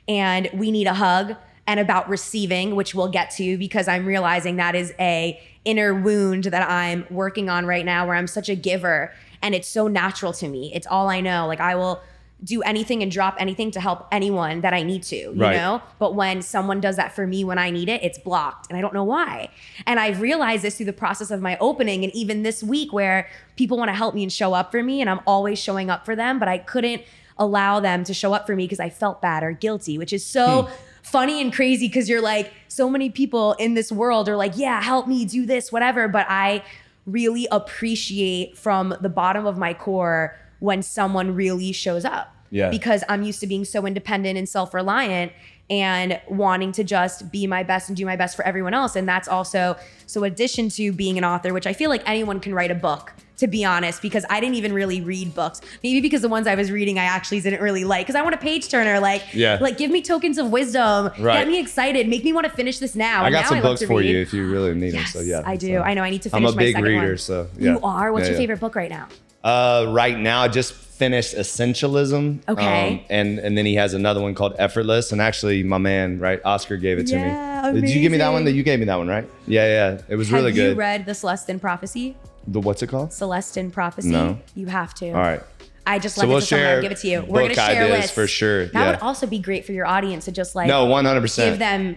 And 0.09 0.49
we 0.55 0.71
need 0.71 0.87
a 0.87 0.95
hug 0.95 1.37
and 1.67 1.79
about 1.79 2.09
receiving 2.09 2.75
which 2.75 2.95
we'll 2.95 3.11
get 3.11 3.31
to 3.31 3.57
because 3.59 3.87
i'm 3.87 4.05
realizing 4.07 4.57
that 4.57 4.75
is 4.75 4.93
a 4.99 5.39
inner 5.65 5.95
wound 5.95 6.45
that 6.45 6.69
i'm 6.69 7.05
working 7.11 7.49
on 7.51 7.65
right 7.67 7.85
now 7.85 8.07
where 8.07 8.17
i'm 8.17 8.27
such 8.27 8.49
a 8.49 8.57
giver 8.57 9.13
and 9.43 9.55
it's 9.55 9.69
so 9.69 9.87
natural 9.89 10.33
to 10.35 10.49
me. 10.49 10.71
It's 10.75 10.87
all 10.87 11.09
i 11.09 11.21
know. 11.21 11.47
Like 11.47 11.61
i 11.61 11.75
will 11.77 12.01
do 12.43 12.63
anything 12.63 13.03
and 13.03 13.13
drop 13.13 13.37
anything 13.39 13.71
to 13.71 13.81
help 13.81 14.09
anyone 14.11 14.63
that 14.63 14.73
i 14.73 14.83
need 14.83 15.03
to 15.05 15.17
you 15.17 15.35
Right. 15.37 15.55
know? 15.57 15.83
But 15.99 16.15
when 16.15 16.41
someone 16.41 16.81
does 16.81 16.97
that 16.97 17.13
for 17.15 17.27
me 17.27 17.45
when 17.45 17.59
i 17.59 17.71
need 17.71 17.89
it 17.91 18.03
it's 18.03 18.19
blocked 18.19 18.67
and 18.71 18.77
i 18.79 18.81
don't 18.81 18.95
know 18.95 19.05
why. 19.05 19.51
And 19.87 20.01
i've 20.01 20.21
realized 20.23 20.65
this 20.65 20.77
through 20.79 20.87
the 20.87 20.93
process 20.95 21.31
of 21.31 21.41
my 21.43 21.57
opening 21.59 22.03
and 22.03 22.13
even 22.17 22.43
this 22.43 22.63
week 22.65 22.93
where 22.93 23.29
people 23.57 23.77
want 23.77 23.91
to 23.91 23.95
help 23.95 24.15
me 24.15 24.23
and 24.23 24.33
show 24.33 24.55
up 24.55 24.73
for 24.73 24.83
me 24.83 25.01
and 25.03 25.09
i'm 25.11 25.21
always 25.27 25.59
showing 25.59 25.89
up 25.91 26.05
for 26.07 26.17
them 26.17 26.39
but 26.39 26.49
i 26.49 26.57
couldn't 26.59 27.03
allow 27.41 27.81
them 27.81 28.05
to 28.05 28.15
show 28.15 28.33
up 28.33 28.47
for 28.47 28.55
me 28.55 28.65
because 28.65 28.79
I 28.79 28.91
felt 28.91 29.21
bad 29.21 29.43
or 29.43 29.53
guilty, 29.53 29.99
which 29.99 30.13
is 30.13 30.25
so 30.25 30.63
hmm. 30.63 30.73
funny 31.03 31.41
and 31.41 31.53
crazy 31.53 31.89
because 31.89 32.09
you're 32.09 32.21
like, 32.21 32.53
so 32.69 32.89
many 32.89 33.11
people 33.11 33.55
in 33.55 33.75
this 33.75 33.91
world 33.91 34.29
are 34.29 34.37
like, 34.37 34.53
yeah, 34.57 34.81
help 34.81 35.09
me 35.09 35.25
do 35.25 35.47
this, 35.47 35.73
whatever. 35.73 36.07
But 36.07 36.27
I 36.29 36.63
really 37.07 37.49
appreciate 37.51 38.57
from 38.57 38.95
the 39.01 39.09
bottom 39.09 39.47
of 39.47 39.59
my 39.59 39.75
core 39.75 40.39
when 40.61 40.83
someone 40.83 41.35
really 41.35 41.73
shows 41.73 42.05
up. 42.05 42.37
Yeah. 42.51 42.69
Because 42.71 43.03
I'm 43.09 43.23
used 43.23 43.41
to 43.41 43.47
being 43.47 43.65
so 43.65 43.87
independent 43.87 44.37
and 44.37 44.49
self 44.49 44.75
reliant 44.75 45.33
and 45.71 46.21
wanting 46.29 46.73
to 46.73 46.85
just 46.85 47.31
be 47.31 47.47
my 47.47 47.63
best 47.63 47.89
and 47.89 47.97
do 47.97 48.05
my 48.05 48.17
best 48.17 48.35
for 48.37 48.45
everyone 48.45 48.75
else. 48.75 48.97
And 48.97 49.09
that's 49.09 49.29
also, 49.29 49.77
so 50.07 50.25
addition 50.25 50.69
to 50.71 50.93
being 50.93 51.17
an 51.17 51.25
author, 51.25 51.55
which 51.55 51.67
I 51.67 51.73
feel 51.73 51.89
like 51.91 52.03
anyone 52.07 52.41
can 52.41 52.53
write 52.53 52.73
a 52.73 52.75
book, 52.75 53.13
to 53.37 53.47
be 53.47 53.65
honest, 53.65 54.03
because 54.03 54.27
I 54.29 54.41
didn't 54.41 54.57
even 54.57 54.73
really 54.73 55.01
read 55.01 55.33
books. 55.35 55.61
Maybe 55.85 56.01
because 56.01 56.23
the 56.23 56.29
ones 56.29 56.49
I 56.49 56.57
was 56.57 56.73
reading 56.73 56.99
I 56.99 57.05
actually 57.05 57.41
didn't 57.41 57.63
really 57.63 57.85
like. 57.85 58.05
Because 58.05 58.17
I 58.19 58.23
want 58.23 58.35
a 58.35 58.39
page 58.39 58.69
turner, 58.69 58.99
like, 58.99 59.23
Yeah. 59.33 59.59
like 59.61 59.79
give 59.79 59.93
me 59.93 60.03
tokens 60.03 60.39
of 60.39 60.51
wisdom, 60.51 61.11
Right. 61.21 61.39
get 61.39 61.47
me 61.49 61.61
excited, 61.61 62.09
make 62.09 62.25
me 62.25 62.33
want 62.33 62.47
to 62.47 62.53
finish 62.53 62.79
this 62.81 62.97
now. 62.97 63.25
I 63.25 63.31
got 63.31 63.43
now 63.45 63.49
some 63.51 63.55
love 63.59 63.63
books 63.79 63.85
for 63.85 63.99
read. 63.99 64.11
you 64.11 64.21
if 64.21 64.33
you 64.35 64.51
really 64.51 64.75
need 64.75 64.93
Yes, 64.93 65.13
them. 65.13 65.23
So 65.23 65.29
yeah, 65.29 65.43
I 65.47 65.55
do. 65.57 65.69
so. 65.77 65.83
I 65.83 65.95
know. 65.95 66.03
I 66.03 66.11
need 66.11 66.23
to 66.23 66.31
finish 66.31 66.49
I'm 66.49 66.55
a 66.55 66.57
big 66.59 66.77
reader, 66.79 67.07
one. 67.11 67.19
so 67.19 67.47
yeah. 67.57 67.73
You 67.75 67.81
are. 67.83 68.13
What's 68.13 68.25
Yeah, 68.25 68.31
your 68.33 68.39
favorite 68.39 68.59
book 68.61 68.75
right 68.75 68.91
now? 68.91 69.07
Uh, 69.45 69.87
right 69.89 70.19
now, 70.19 70.43
I 70.43 70.49
just 70.49 70.75
finished 71.01 71.35
Essentialism. 71.35 72.41
Okay. 72.49 72.93
Um, 72.99 73.05
and 73.11 73.39
and 73.39 73.57
then 73.59 73.65
he 73.67 73.75
has 73.77 73.95
another 73.95 74.21
one 74.21 74.35
called 74.35 74.55
Effortless. 74.59 75.13
And 75.13 75.21
actually, 75.21 75.63
my 75.63 75.79
man, 75.79 76.19
right, 76.19 76.41
Oscar 76.45 76.77
gave 76.77 76.99
it 76.99 77.07
to 77.09 77.17
Yeah, 77.17 77.73
me. 77.73 77.81
Did 77.81 77.91
you 77.91 78.01
give 78.01 78.13
me 78.13 78.19
that 78.19 78.29
one? 78.31 78.45
That 78.45 78.53
you 78.53 78.63
gave 78.63 78.79
me 78.79 78.85
that 78.85 78.97
one, 78.97 79.09
right? 79.09 79.27
Yeah, 79.47 79.67
yeah. 79.67 80.01
It 80.09 80.17
was 80.17 80.31
really 80.31 80.53
good. 80.53 80.61
Have 80.69 80.73
you 80.75 80.79
read 80.79 81.07
The 81.07 81.13
Celestine 81.15 81.59
Prophecy? 81.61 82.17
the 82.47 82.61
what's 82.61 82.83
it 82.83 82.89
called? 82.89 83.11
Celestine 83.13 83.71
Prophecy? 83.71 84.09
No. 84.11 84.39
You 84.55 84.67
have 84.67 84.95
to. 84.95 85.09
All 85.09 85.15
right. 85.15 85.43
I 85.87 85.99
just 85.99 86.15
So 86.17 86.21
lent 86.23 86.29
we'll 86.29 86.39
it 86.39 86.43
to 86.43 86.47
share 86.47 86.77
I'll 86.77 86.83
give 86.83 86.93
it 86.93 86.99
to 86.99 87.09
you. 87.09 87.23
We're 87.27 87.43
gonna 87.43 87.55
share 87.55 87.85
ideas 87.85 87.91
lists 87.91 88.11
for 88.13 88.27
sure, 88.27 88.67
That 88.67 88.75
yeah. 88.75 88.91
would 88.93 89.01
also 89.01 89.27
be 89.27 89.39
great 89.39 89.65
for 89.65 89.73
your 89.73 89.87
audience 89.87 90.27
to 90.27 90.33
just 90.33 90.55
like 90.55 90.69
No, 90.69 90.87
100%. 90.87 91.37
give 91.51 91.59
them 91.59 91.97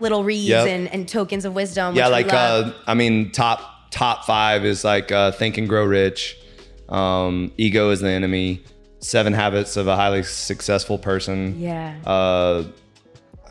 little 0.00 0.24
reads 0.24 0.48
Yep. 0.48 0.66
and, 0.68 0.88
and 0.88 1.08
tokens 1.08 1.44
of 1.44 1.54
wisdom. 1.54 1.94
yeah, 1.94 2.08
like 2.08 2.32
uh, 2.32 2.72
I 2.86 2.94
mean, 2.94 3.30
top 3.32 3.60
top 3.90 4.24
five 4.24 4.64
is 4.64 4.82
like 4.84 5.10
uh, 5.12 5.32
Think 5.32 5.58
and 5.58 5.68
Grow 5.68 5.84
Rich, 5.84 6.36
um, 6.88 7.52
Ego 7.56 7.90
is 7.90 8.00
the 8.00 8.08
Enemy, 8.10 8.62
Seven 9.00 9.32
Habits 9.32 9.76
of 9.76 9.86
a 9.88 9.96
Highly 9.96 10.22
Successful 10.22 10.98
Person. 10.98 11.58
yeah. 11.60 11.96
Uh, 12.06 12.64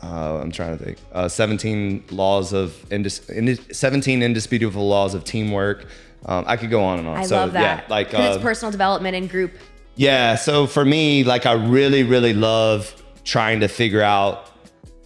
uh, 0.02 0.38
I'm 0.40 0.52
trying 0.52 0.78
to 0.78 0.84
think. 0.84 0.98
Uh, 1.12 1.26
17 1.28 2.04
laws 2.12 2.52
of 2.52 2.70
indis- 2.90 3.20
indis- 3.36 3.74
17 3.74 4.22
indisputable 4.22 4.86
laws 4.88 5.12
of 5.14 5.24
teamwork. 5.24 5.86
Um, 6.24 6.44
I 6.46 6.56
could 6.56 6.70
go 6.70 6.84
on 6.84 7.00
and 7.00 7.08
on. 7.08 7.16
I 7.16 7.24
so, 7.26 7.36
love 7.36 7.52
that. 7.54 7.84
Yeah, 7.88 7.90
like 7.90 8.14
uh, 8.14 8.32
it's 8.34 8.42
personal 8.42 8.70
development 8.70 9.16
and 9.16 9.28
group. 9.28 9.52
yeah. 9.96 10.36
So 10.36 10.66
for 10.68 10.84
me, 10.84 11.24
like 11.24 11.46
I 11.46 11.52
really, 11.54 12.04
really 12.04 12.32
love 12.32 12.94
trying 13.24 13.58
to 13.60 13.68
figure 13.68 14.02
out 14.02 14.48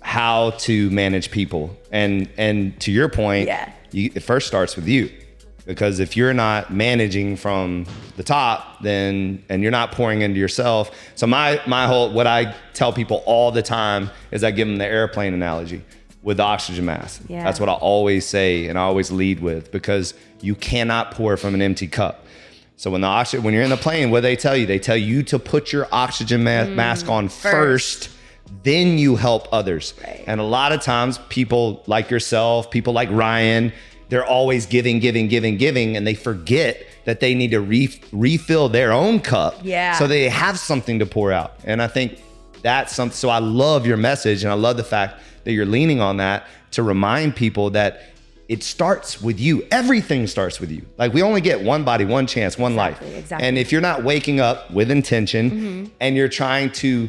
how 0.02 0.50
to 0.58 0.90
manage 0.90 1.30
people. 1.30 1.74
And 1.90 2.28
and 2.36 2.78
to 2.80 2.90
your 2.92 3.08
point, 3.08 3.46
Yeah. 3.46 3.72
you, 3.92 4.10
it 4.14 4.20
first 4.20 4.46
starts 4.46 4.76
with 4.76 4.88
you. 4.88 5.10
Because 5.66 6.00
if 6.00 6.16
you're 6.16 6.34
not 6.34 6.72
managing 6.72 7.36
from 7.36 7.86
the 8.16 8.22
top, 8.22 8.82
then 8.82 9.44
and 9.48 9.62
you're 9.62 9.70
not 9.70 9.92
pouring 9.92 10.22
into 10.22 10.40
yourself. 10.40 10.90
So 11.14 11.26
my 11.26 11.60
my 11.66 11.86
whole 11.86 12.12
what 12.12 12.26
I 12.26 12.54
tell 12.74 12.92
people 12.92 13.22
all 13.26 13.52
the 13.52 13.62
time 13.62 14.10
is 14.30 14.42
I 14.42 14.50
give 14.50 14.66
them 14.66 14.78
the 14.78 14.86
airplane 14.86 15.34
analogy 15.34 15.82
with 16.22 16.38
the 16.38 16.42
oxygen 16.42 16.84
mask. 16.84 17.22
Yeah. 17.28 17.44
That's 17.44 17.60
what 17.60 17.68
I 17.68 17.74
always 17.74 18.26
say 18.26 18.66
and 18.68 18.78
I 18.78 18.82
always 18.82 19.10
lead 19.10 19.40
with 19.40 19.70
because 19.70 20.14
you 20.40 20.54
cannot 20.54 21.12
pour 21.12 21.36
from 21.36 21.54
an 21.54 21.62
empty 21.62 21.86
cup. 21.86 22.26
So 22.76 22.90
when 22.90 23.00
the 23.00 23.06
oxygen, 23.06 23.44
when 23.44 23.54
you're 23.54 23.62
in 23.62 23.70
the 23.70 23.76
plane, 23.76 24.10
what 24.10 24.18
do 24.18 24.22
they 24.22 24.36
tell 24.36 24.56
you? 24.56 24.66
They 24.66 24.78
tell 24.78 24.96
you 24.96 25.22
to 25.24 25.38
put 25.38 25.72
your 25.72 25.86
oxygen 25.92 26.42
ma- 26.42 26.64
mm, 26.64 26.74
mask 26.74 27.08
on 27.08 27.28
first, 27.28 28.10
then 28.64 28.98
you 28.98 29.14
help 29.14 29.46
others. 29.52 29.94
Right. 30.02 30.24
And 30.26 30.40
a 30.40 30.44
lot 30.44 30.72
of 30.72 30.80
times, 30.80 31.18
people 31.28 31.84
like 31.86 32.10
yourself, 32.10 32.72
people 32.72 32.92
like 32.92 33.08
Ryan, 33.10 33.72
they're 34.12 34.26
always 34.26 34.66
giving, 34.66 34.98
giving, 34.98 35.26
giving, 35.26 35.56
giving, 35.56 35.96
and 35.96 36.06
they 36.06 36.12
forget 36.12 36.84
that 37.06 37.20
they 37.20 37.34
need 37.34 37.50
to 37.52 37.60
re- 37.62 37.98
refill 38.12 38.68
their 38.68 38.92
own 38.92 39.18
cup. 39.18 39.58
Yeah. 39.62 39.94
So 39.94 40.06
they 40.06 40.28
have 40.28 40.58
something 40.58 40.98
to 40.98 41.06
pour 41.06 41.32
out. 41.32 41.54
And 41.64 41.80
I 41.80 41.86
think 41.86 42.22
that's 42.60 42.94
something. 42.94 43.16
So 43.16 43.30
I 43.30 43.38
love 43.38 43.86
your 43.86 43.96
message, 43.96 44.44
and 44.44 44.52
I 44.52 44.54
love 44.54 44.76
the 44.76 44.84
fact 44.84 45.22
that 45.44 45.52
you're 45.52 45.64
leaning 45.64 46.02
on 46.02 46.18
that 46.18 46.46
to 46.72 46.82
remind 46.82 47.36
people 47.36 47.70
that 47.70 48.02
it 48.50 48.62
starts 48.62 49.22
with 49.22 49.40
you. 49.40 49.66
Everything 49.70 50.26
starts 50.26 50.60
with 50.60 50.70
you. 50.70 50.84
Like 50.98 51.14
we 51.14 51.22
only 51.22 51.40
get 51.40 51.62
one 51.62 51.82
body, 51.82 52.04
one 52.04 52.26
chance, 52.26 52.58
one 52.58 52.72
Exactly, 52.72 53.08
life. 53.08 53.18
exactly. 53.18 53.48
And 53.48 53.56
if 53.56 53.72
you're 53.72 53.80
not 53.80 54.04
waking 54.04 54.40
up 54.40 54.70
with 54.70 54.90
intention 54.90 55.50
mm-hmm. 55.50 55.84
and 56.00 56.16
you're 56.16 56.28
trying 56.28 56.70
to 56.72 57.08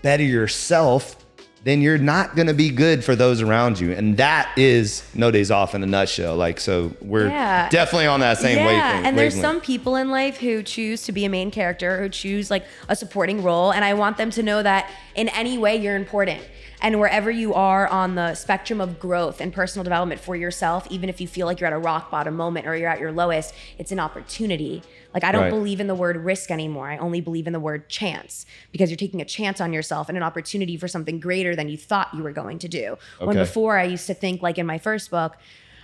better 0.00 0.24
yourself, 0.24 1.22
then 1.64 1.82
you're 1.82 1.98
not 1.98 2.36
going 2.36 2.46
to 2.46 2.54
be 2.54 2.70
good 2.70 3.04
for 3.04 3.16
those 3.16 3.42
around 3.42 3.78
you. 3.80 3.92
And 3.92 4.16
that 4.16 4.50
is 4.56 5.02
no 5.14 5.30
days 5.30 5.50
off 5.50 5.74
in 5.74 5.82
a 5.82 5.86
nutshell. 5.86 6.36
Like, 6.36 6.60
so 6.60 6.92
we're 7.00 7.28
Yeah. 7.28 7.68
definitely 7.68 8.06
on 8.06 8.20
that 8.20 8.38
same 8.38 8.58
yeah, 8.58 8.66
wavelength. 8.66 9.06
and 9.06 9.18
there's 9.18 9.34
wavelength. 9.34 9.54
some 9.56 9.60
people 9.60 9.96
in 9.96 10.10
life 10.10 10.38
who 10.38 10.62
choose 10.62 11.02
to 11.04 11.12
be 11.12 11.24
a 11.24 11.28
main 11.28 11.50
character, 11.50 12.00
who 12.00 12.08
choose 12.08 12.50
like 12.50 12.64
a 12.88 12.94
supporting 12.96 13.42
role, 13.42 13.72
and 13.72 13.84
I 13.84 13.94
want 13.94 14.16
them 14.16 14.30
to 14.30 14.42
know 14.42 14.62
that 14.62 14.90
in 15.14 15.28
any 15.30 15.58
way 15.58 15.76
you're 15.76 15.96
important. 15.96 16.40
And 16.80 17.00
wherever 17.00 17.30
you 17.30 17.54
are 17.54 17.88
on 17.88 18.14
the 18.14 18.34
spectrum 18.34 18.80
of 18.80 19.00
growth 19.00 19.40
and 19.40 19.52
personal 19.52 19.82
development 19.82 20.20
for 20.20 20.36
yourself, 20.36 20.86
even 20.90 21.08
if 21.08 21.20
you 21.20 21.26
feel 21.26 21.46
like 21.46 21.58
you're 21.60 21.66
at 21.66 21.72
a 21.72 21.78
rock 21.78 22.10
bottom 22.10 22.36
moment 22.36 22.66
or 22.66 22.76
you're 22.76 22.88
at 22.88 23.00
your 23.00 23.10
lowest, 23.10 23.52
it's 23.78 23.90
an 23.90 23.98
opportunity. 23.98 24.82
Like 25.12 25.24
I 25.24 25.32
don't 25.32 25.42
Right. 25.42 25.50
believe 25.50 25.80
in 25.80 25.86
the 25.88 25.94
word 25.94 26.16
risk 26.16 26.50
anymore. 26.50 26.88
I 26.88 26.98
only 26.98 27.20
believe 27.20 27.46
in 27.46 27.52
the 27.52 27.60
word 27.60 27.88
chance 27.88 28.46
because 28.70 28.90
you're 28.90 28.96
taking 28.96 29.20
a 29.20 29.24
chance 29.24 29.60
on 29.60 29.72
yourself 29.72 30.08
and 30.08 30.16
an 30.16 30.22
opportunity 30.22 30.76
for 30.76 30.86
something 30.86 31.18
greater 31.18 31.56
than 31.56 31.68
you 31.68 31.76
thought 31.76 32.08
you 32.14 32.22
were 32.22 32.32
going 32.32 32.58
to 32.60 32.68
do. 32.68 32.96
When 33.18 33.36
before 33.36 33.76
I 33.78 33.84
used 33.84 34.06
to 34.06 34.14
think 34.14 34.42
like 34.42 34.58
in 34.58 34.66
my 34.66 34.78
first 34.78 35.10
book, 35.10 35.36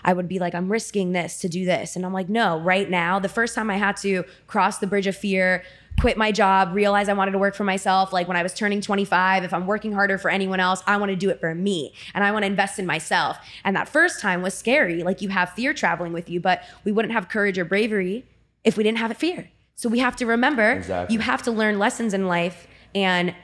I 0.04 0.12
would 0.12 0.28
be 0.28 0.38
like, 0.38 0.54
I'm 0.54 0.70
risking 0.70 1.12
this 1.12 1.38
to 1.40 1.48
do 1.48 1.64
this. 1.64 1.96
And 1.96 2.04
I'm 2.04 2.12
like, 2.12 2.28
no, 2.28 2.58
right 2.60 2.88
now, 2.88 3.18
the 3.18 3.28
first 3.28 3.54
time 3.54 3.70
I 3.70 3.76
had 3.76 3.96
to 3.98 4.24
cross 4.46 4.78
the 4.78 4.86
bridge 4.86 5.06
of 5.06 5.16
fear, 5.16 5.64
quit 6.00 6.16
my 6.18 6.30
job, 6.32 6.74
realize 6.74 7.08
I 7.08 7.12
wanted 7.14 7.30
to 7.32 7.38
work 7.38 7.54
for 7.54 7.64
myself, 7.64 8.12
like 8.12 8.26
when 8.28 8.36
I 8.36 8.42
was 8.42 8.52
turning 8.52 8.80
25, 8.80 9.44
if 9.44 9.54
I'm 9.54 9.66
working 9.66 9.92
harder 9.92 10.18
for 10.18 10.30
anyone 10.30 10.60
else, 10.60 10.82
I 10.86 10.96
want 10.96 11.10
to 11.10 11.16
do 11.16 11.30
it 11.30 11.40
for 11.40 11.54
me 11.54 11.94
and 12.14 12.22
I 12.24 12.32
want 12.32 12.42
to 12.42 12.46
invest 12.48 12.78
in 12.78 12.84
myself. 12.86 13.38
And 13.64 13.74
that 13.76 13.88
first 13.88 14.20
time 14.20 14.42
was 14.42 14.54
scary. 14.54 15.02
Like 15.02 15.22
you 15.22 15.28
have 15.30 15.50
fear 15.50 15.72
traveling 15.72 16.12
with 16.12 16.28
you, 16.28 16.40
but 16.40 16.62
we 16.84 16.92
wouldn't 16.92 17.12
have 17.14 17.28
courage 17.28 17.58
or 17.58 17.64
bravery 17.64 18.24
if 18.64 18.76
we 18.76 18.82
didn't 18.82 18.98
have 18.98 19.16
fear. 19.16 19.50
So 19.76 19.88
we 19.88 20.00
have 20.00 20.16
to 20.16 20.26
remember 20.26 20.72
Exactly. 20.72 21.14
you 21.14 21.20
have 21.20 21.42
to 21.42 21.50
learn 21.50 21.78
lessons 21.78 22.12
in 22.12 22.26
life 22.26 22.66
and 22.94 23.34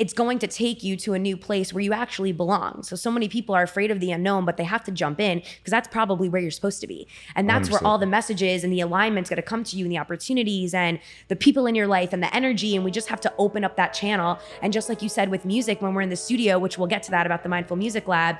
it's 0.00 0.14
going 0.14 0.38
to 0.38 0.46
take 0.46 0.82
you 0.82 0.96
to 0.96 1.12
a 1.12 1.18
new 1.18 1.36
place 1.36 1.74
where 1.74 1.82
you 1.82 1.92
actually 1.92 2.32
belong. 2.32 2.82
So 2.82 2.96
so 2.96 3.10
many 3.10 3.28
people 3.28 3.54
are 3.54 3.62
afraid 3.62 3.90
of 3.90 4.00
the 4.00 4.10
unknown, 4.12 4.46
but 4.46 4.56
they 4.56 4.64
have 4.64 4.82
to 4.84 4.90
jump 4.90 5.20
in 5.20 5.40
because 5.40 5.70
that's 5.70 5.88
probably 5.88 6.26
where 6.26 6.40
you're 6.40 6.50
supposed 6.50 6.80
to 6.80 6.86
be. 6.86 7.06
And 7.36 7.46
that's 7.46 7.68
where 7.68 7.80
100%. 7.80 7.84
all 7.84 7.98
the 7.98 8.06
messages 8.06 8.64
and 8.64 8.72
the 8.72 8.80
alignment's 8.80 9.28
going 9.28 9.36
to 9.36 9.42
come 9.42 9.62
to 9.62 9.76
you 9.76 9.84
and 9.84 9.92
the 9.92 9.98
opportunities 9.98 10.72
and 10.72 10.98
the 11.28 11.36
people 11.36 11.66
in 11.66 11.74
your 11.74 11.86
life 11.86 12.14
and 12.14 12.22
the 12.22 12.34
energy 12.34 12.74
and 12.74 12.82
we 12.82 12.90
just 12.90 13.08
have 13.08 13.20
to 13.20 13.32
open 13.36 13.62
up 13.62 13.76
that 13.76 13.92
channel. 13.92 14.38
And 14.62 14.72
just 14.72 14.88
like 14.88 15.02
you 15.02 15.10
said 15.10 15.30
with 15.30 15.44
music 15.44 15.82
when 15.82 15.92
we're 15.92 16.00
in 16.00 16.08
the 16.08 16.16
studio, 16.16 16.58
which 16.58 16.78
we'll 16.78 16.86
get 16.86 17.02
to 17.02 17.10
that 17.10 17.26
about 17.26 17.42
the 17.42 17.50
Mindful 17.50 17.76
Music 17.76 18.08
Lab, 18.08 18.38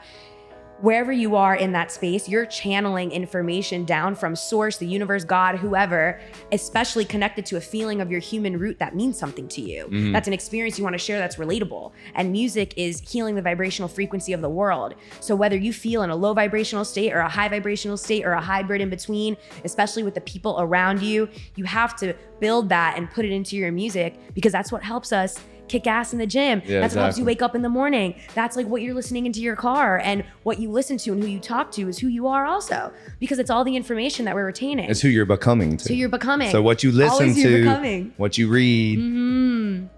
wherever 0.81 1.13
you 1.13 1.37
are 1.37 1.55
in 1.55 1.73
that 1.73 1.93
space, 1.93 2.29
you're 2.29 2.47
channeling 2.47 3.11
information 3.13 3.85
down 3.85 4.15
from 4.15 4.35
source, 4.35 4.79
the 4.79 4.87
universe, 4.87 5.25
God, 5.25 5.57
whoever, 5.57 6.21
especially 6.53 7.05
connected 7.05 7.45
to 7.47 7.57
a 7.57 7.61
feeling 7.61 8.01
of 8.01 8.11
your 8.11 8.21
human 8.21 8.59
root 8.59 8.79
that 8.79 8.95
means 8.95 9.19
something 9.19 9.49
to 9.49 9.61
you. 9.61 9.85
Mm-hmm. 9.85 10.13
That's 10.13 10.29
an 10.29 10.35
experience 10.35 10.79
you 10.79 10.85
want 10.85 10.95
to 10.95 10.99
share 10.99 11.19
that's 11.19 11.37
relatable. 11.37 11.93
And 12.15 12.33
music 12.33 12.75
is 12.77 13.01
healing 13.01 13.35
the 13.35 13.43
vibrational 13.43 13.89
frequency 13.89 14.33
of 14.33 14.41
the 14.41 14.49
world. 14.49 14.95
So 15.21 15.37
whether 15.37 15.57
you 15.57 15.73
feel 15.73 16.03
in 16.03 16.11
a 16.11 16.17
low 16.17 16.33
vibrational 16.33 16.85
state 16.85 17.13
or 17.13 17.21
a 17.21 17.29
high 17.29 17.49
vibrational 17.49 17.97
state 17.97 18.25
or 18.25 18.33
a 18.33 18.41
hybrid 18.41 18.81
in 18.81 18.91
between, 18.91 19.37
especially 19.65 20.03
with 20.03 20.15
the 20.15 20.21
people 20.23 20.57
around 20.61 21.03
you, 21.03 21.29
you 21.57 21.65
have 21.65 21.97
to 21.97 22.15
build 22.41 22.69
that 22.71 22.97
and 22.97 23.11
put 23.11 23.25
it 23.25 23.33
into 23.33 23.57
your 23.57 23.71
music 23.71 24.19
because 24.35 24.53
that's 24.53 24.73
what 24.73 24.83
helps 24.83 25.13
us 25.13 25.39
kick 25.71 25.87
ass 25.87 26.13
in 26.13 26.19
the 26.19 26.27
gym. 26.27 26.61
Yeah, 26.67 26.81
that's 26.81 26.95
what 26.95 27.03
helps 27.03 27.19
you 27.19 27.25
wake 27.25 27.43
up 27.43 27.55
in 27.55 27.63
the 27.63 27.69
morning. 27.69 28.15
That's 28.35 28.57
like 28.57 28.67
what 28.67 28.83
you're 28.83 28.95
listening 28.95 29.27
into 29.27 29.41
your 29.41 29.57
car 29.57 29.99
and 29.99 30.25
what 30.43 30.59
you 30.59 30.71
listen 30.71 30.97
to 30.99 31.13
and 31.13 31.23
who 31.23 31.29
you 31.29 31.39
talk 31.39 31.71
to 31.73 31.89
is 31.89 31.99
who 31.99 32.09
you 32.09 32.27
are 32.27 32.45
also 32.45 32.93
because 33.21 33.39
it's 33.39 33.51
all 33.51 33.65
the 33.65 33.77
information 33.77 34.25
that 34.25 34.35
we're 34.35 34.47
retaining. 34.47 34.91
It's 34.91 35.01
who 35.01 35.09
you're 35.09 35.27
becoming 35.27 35.77
to. 35.79 35.89
who 35.89 35.95
you're 35.95 36.09
becoming. 36.09 36.51
So 36.51 36.61
what 36.63 36.83
you 36.83 36.91
listen 36.93 37.13
Always 37.31 37.43
who 37.43 37.49
you're 37.49 37.65
to. 37.65 37.81
Mm-hmm. 37.81 38.09
what 38.17 38.37
you 38.39 38.49
read, 38.49 38.99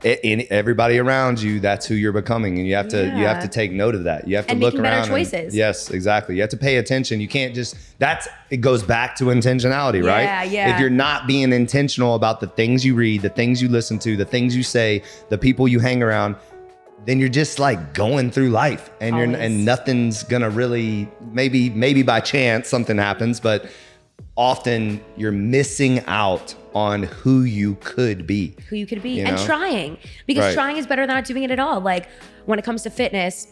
a- 0.05 0.27
and 0.27 0.43
everybody 0.51 0.99
around 0.99 1.41
you, 1.41 1.61
that's 1.61 1.87
who 1.87 1.95
you're 1.95 2.13
becoming, 2.13 2.59
and 2.59 2.67
you 2.67 2.75
have 2.75 2.89
to 2.89 3.05
you 3.05 3.25
have 3.27 3.43
to 3.43 3.49
take 3.49 3.73
note 3.73 3.95
of 3.95 4.05
that. 4.05 4.29
You 4.29 4.37
have 4.37 4.47
to 4.47 4.53
And 4.53 4.61
look 4.61 4.75
making 4.75 4.83
better 4.83 4.95
around. 4.97 5.03
and- 5.05 5.11
choices. 5.31 5.55
yes, 5.55 5.91
exactly. 5.91 6.35
You 6.37 6.41
have 6.43 6.51
to 6.51 6.57
pay 6.57 6.77
attention. 6.77 7.21
You 7.21 7.29
can't 7.29 7.55
just. 7.55 7.77
That's 7.99 8.29
it 8.51 8.57
goes 8.61 8.83
back 8.83 9.15
to 9.17 9.25
intentionality, 9.25 10.05
right? 10.05 10.23
Yeah, 10.25 10.43
yeah. 10.43 10.75
If 10.75 10.81
you're 10.81 10.91
not 10.91 11.27
being 11.27 11.53
intentional 11.53 12.15
about 12.17 12.41
the 12.41 12.49
things 12.49 12.85
you 12.85 12.95
read, 12.97 13.23
the 13.23 13.29
things 13.29 13.63
you 13.63 13.69
listen 13.69 13.99
to, 14.01 14.17
the 14.17 14.25
things 14.25 14.57
you 14.57 14.63
say, 14.65 15.03
the 15.29 15.39
people 15.39 15.62
you 15.69 15.81
hang 15.81 16.03
around. 16.03 16.37
Then 17.05 17.19
you're 17.19 17.29
just 17.29 17.59
like 17.59 17.95
going 17.95 18.31
through 18.31 18.51
life, 18.51 18.91
and 19.01 19.17
you're 19.17 19.25
and 19.37 19.65
nothing's 19.65 20.23
gonna 20.23 20.51
really 20.51 21.09
maybe 21.33 21.69
maybe 21.71 22.03
by 22.03 22.21
chance 22.21 22.69
something 22.69 22.97
happens, 22.97 23.41
but 23.41 23.67
often 24.37 25.01
you're 25.17 25.33
missing 25.33 26.01
out 26.07 26.55
on 26.75 27.03
who 27.03 27.43
you 27.43 27.77
could 27.81 28.27
be. 28.27 28.55
who 28.71 28.77
you 28.77 28.87
could 28.87 29.03
be 29.03 29.11
You 29.19 29.27
and 29.27 29.37
know? 29.37 29.45
trying 29.45 29.99
because 30.27 30.45
Right. 30.45 30.55
trying 30.55 30.77
is 30.79 30.87
better 30.87 31.03
than 31.07 31.15
not 31.15 31.25
doing 31.27 31.43
it 31.43 31.51
at 31.51 31.59
all. 31.59 31.81
Like 31.81 32.09
when 32.47 32.59
it 32.59 32.65
comes 32.65 32.83
to 32.85 32.91
fitness, 32.91 33.47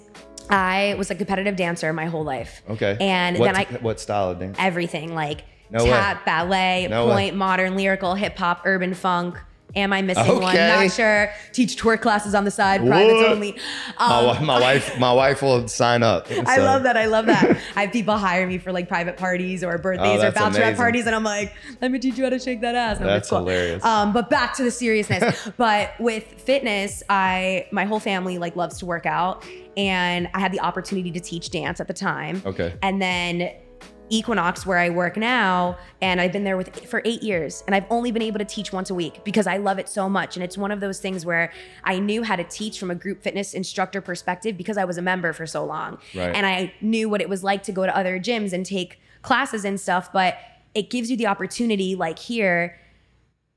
I 0.49 0.95
was 0.97 1.11
a 1.11 1.15
competitive 1.15 1.55
dancer 1.57 1.93
my 1.93 2.07
whole 2.07 2.25
life. 2.25 2.63
Okay. 2.71 2.97
And 3.01 3.37
what, 3.39 3.47
then 3.47 3.57
I 3.57 3.65
what 3.83 4.01
style 4.01 4.31
of 4.31 4.39
dance? 4.39 4.57
everything 4.59 5.15
like 5.15 5.43
No 5.71 5.85
way. 5.85 5.91
tap, 5.91 6.25
ballet, 6.25 6.87
No 6.89 7.07
way. 7.09 7.13
pointe, 7.15 7.37
modern, 7.37 7.77
lyrical, 7.77 8.15
hip 8.15 8.39
hop, 8.39 8.63
urban 8.65 8.95
funk. 8.95 9.37
Am 9.77 9.93
I 9.93 10.03
missing 10.03 10.27
one? 10.41 10.55
Okay. 10.55 10.69
Not 10.87 10.91
sure. 10.93 11.31
Teach 11.53 11.81
twerk 11.81 12.01
classes 12.01 12.35
on 12.35 12.45
the 12.45 12.51
side, 12.51 12.81
privates 12.87 13.29
only. 13.29 13.53
my, 13.99 14.05
Um, 14.05 14.25
wi- 14.27 14.41
my 14.45 14.61
wife, 14.61 14.99
my 14.99 15.13
wife 15.13 15.43
will 15.43 15.69
sign 15.69 16.03
up. 16.03 16.27
I 16.47 16.59
love 16.59 16.83
that. 16.85 16.97
I 16.97 17.07
love 17.07 17.27
that. 17.27 17.57
I 17.77 17.83
have 17.83 17.93
people 17.93 18.17
hire 18.17 18.47
me 18.47 18.59
for 18.59 18.73
like 18.73 18.89
private 18.89 19.17
parties 19.17 19.63
or 19.63 19.77
birthdays 19.79 20.23
or 20.23 20.27
Oh, 20.27 20.31
that's 20.31 20.37
bachelorette 20.39 20.77
parties, 20.77 21.07
and 21.07 21.15
I'm 21.15 21.25
like, 21.25 21.55
let 21.81 21.91
me 21.91 21.99
teach 21.99 22.17
you 22.19 22.25
how 22.25 22.31
to 22.31 22.39
shake 22.39 22.61
that 22.63 22.75
ass. 22.75 22.99
And 22.99 23.07
That's 23.09 23.29
cool. 23.31 23.39
hilarious. 23.39 23.85
Um, 23.85 24.13
but 24.13 24.29
back 24.31 24.55
to 24.57 24.63
the 24.65 24.71
seriousness. 24.71 25.49
but 25.57 25.93
with 26.01 26.25
fitness, 26.25 27.03
I 27.09 27.67
my 27.71 27.85
whole 27.85 28.01
family 28.01 28.39
like 28.39 28.57
loves 28.57 28.79
to 28.79 28.87
work 28.87 29.07
out, 29.07 29.45
and 29.77 30.29
I 30.35 30.41
had 30.41 30.53
the 30.53 30.61
opportunity 30.61 31.11
to 31.13 31.21
teach 31.21 31.51
dance 31.51 31.81
at 31.81 31.87
the 31.89 31.95
time. 31.95 32.43
Okay. 32.45 32.75
And 32.83 33.01
then 33.01 33.53
Equinox, 34.11 34.67
where 34.67 34.79
I 34.79 34.91
work 34.91 35.17
now, 35.17 35.79
and 36.03 36.21
I've 36.21 36.33
been 36.33 36.45
there 36.45 36.57
with 36.57 36.87
for 36.87 37.01
eight 37.05 37.23
years, 37.23 37.63
and 37.67 37.75
I've 37.75 37.87
only 37.91 38.11
been 38.13 38.23
able 38.23 38.39
to 38.41 38.45
teach 38.45 38.73
once 38.73 38.91
a 38.91 38.95
week 38.95 39.25
because 39.25 39.47
I 39.47 39.57
love 39.57 39.79
it 39.79 39.89
so 39.89 40.09
much. 40.09 40.37
And 40.37 40.45
it's 40.45 40.59
one 40.59 40.71
of 40.73 40.81
those 40.81 41.01
things 41.01 41.25
where 41.25 41.53
I 41.85 41.99
knew 41.99 42.23
how 42.23 42.37
to 42.37 42.45
teach 42.45 42.79
from 42.79 42.91
a 42.91 42.95
group 42.95 43.23
fitness 43.23 43.55
instructor 43.55 44.01
perspective 44.01 44.57
because 44.57 44.77
I 44.77 44.85
was 44.85 44.99
a 44.99 45.03
member 45.03 45.33
for 45.33 45.47
so 45.47 45.65
long, 45.65 45.99
Right. 46.15 46.35
and 46.35 46.45
I 46.45 46.75
knew 46.81 47.09
what 47.09 47.21
it 47.21 47.29
was 47.29 47.43
like 47.45 47.63
to 47.65 47.73
go 47.73 47.87
to 47.87 47.97
other 47.97 48.19
gyms 48.19 48.53
and 48.53 48.67
take 48.67 49.01
classes 49.23 49.65
and 49.65 49.81
stuff. 49.81 50.13
But 50.13 50.37
it 50.75 50.91
gives 50.91 51.11
you 51.11 51.17
the 51.17 51.27
opportunity, 51.29 51.95
like 51.95 52.19
here, 52.19 52.77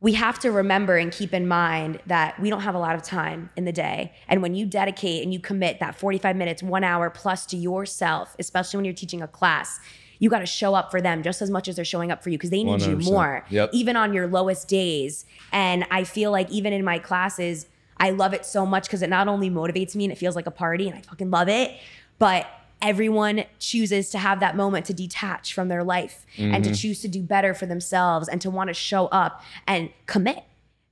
we 0.01 0.13
have 0.13 0.37
to 0.39 0.51
remember 0.51 0.97
and 0.97 1.13
keep 1.13 1.33
in 1.33 1.47
mind 1.47 2.01
that 2.07 2.37
we 2.37 2.49
don't 2.49 2.59
have 2.61 2.75
a 2.75 2.79
lot 2.79 2.93
of 2.93 3.01
time 3.03 3.49
in 3.55 3.63
the 3.63 3.71
day. 3.71 4.11
And 4.27 4.41
when 4.41 4.53
you 4.53 4.65
dedicate 4.65 5.23
and 5.23 5.33
you 5.33 5.39
commit 5.39 5.79
that 5.79 5.95
45 5.95 6.35
minutes, 6.35 6.61
one 6.61 6.83
hour 6.83 7.09
plus 7.09 7.45
to 7.47 7.55
yourself, 7.57 8.35
especially 8.37 8.79
when 8.79 8.85
you're 8.85 8.93
teaching 8.93 9.21
a 9.21 9.27
class, 9.27 9.79
you 10.23 10.29
got 10.29 10.39
to 10.39 10.45
show 10.45 10.73
up 10.73 10.89
for 10.89 11.01
them 11.01 11.21
just 11.21 11.41
as 11.41 11.49
much 11.49 11.67
as 11.67 11.75
they're 11.75 11.83
showing 11.83 12.09
up 12.09 12.23
for 12.23 12.29
you 12.29 12.37
because 12.37 12.49
they 12.49 12.63
need 12.63 12.81
you 12.81 12.95
100%. 12.95 13.03
more, 13.03 13.45
Yep. 13.49 13.71
even 13.73 13.97
on 13.97 14.13
your 14.13 14.25
lowest 14.25 14.69
days. 14.69 15.25
And 15.51 15.85
I 15.91 16.05
feel 16.05 16.31
like 16.31 16.49
even 16.49 16.71
in 16.71 16.81
my 16.85 16.97
classes, 16.97 17.67
I 17.97 18.11
love 18.11 18.33
it 18.33 18.45
so 18.45 18.65
much 18.65 18.85
because 18.85 19.01
it 19.01 19.09
not 19.09 19.27
only 19.27 19.49
motivates 19.49 19.95
me 19.95 20.05
and 20.05 20.13
it 20.13 20.17
feels 20.17 20.35
like 20.37 20.47
a 20.47 20.51
party 20.51 20.87
and 20.87 20.97
I 20.97 21.01
fucking 21.01 21.29
love 21.29 21.49
it, 21.49 21.71
but 22.19 22.47
everyone 22.81 23.43
chooses 23.59 24.09
to 24.11 24.17
have 24.17 24.39
that 24.39 24.55
moment 24.55 24.85
to 24.85 24.93
detach 24.93 25.53
from 25.53 25.67
their 25.67 25.83
life 25.83 26.25
and 26.37 26.63
to 26.63 26.73
choose 26.73 27.01
to 27.01 27.09
do 27.09 27.21
better 27.21 27.53
for 27.53 27.65
themselves 27.65 28.29
and 28.29 28.39
to 28.41 28.49
want 28.49 28.69
to 28.69 28.73
show 28.73 29.07
up 29.07 29.41
and 29.67 29.89
commit. 30.05 30.43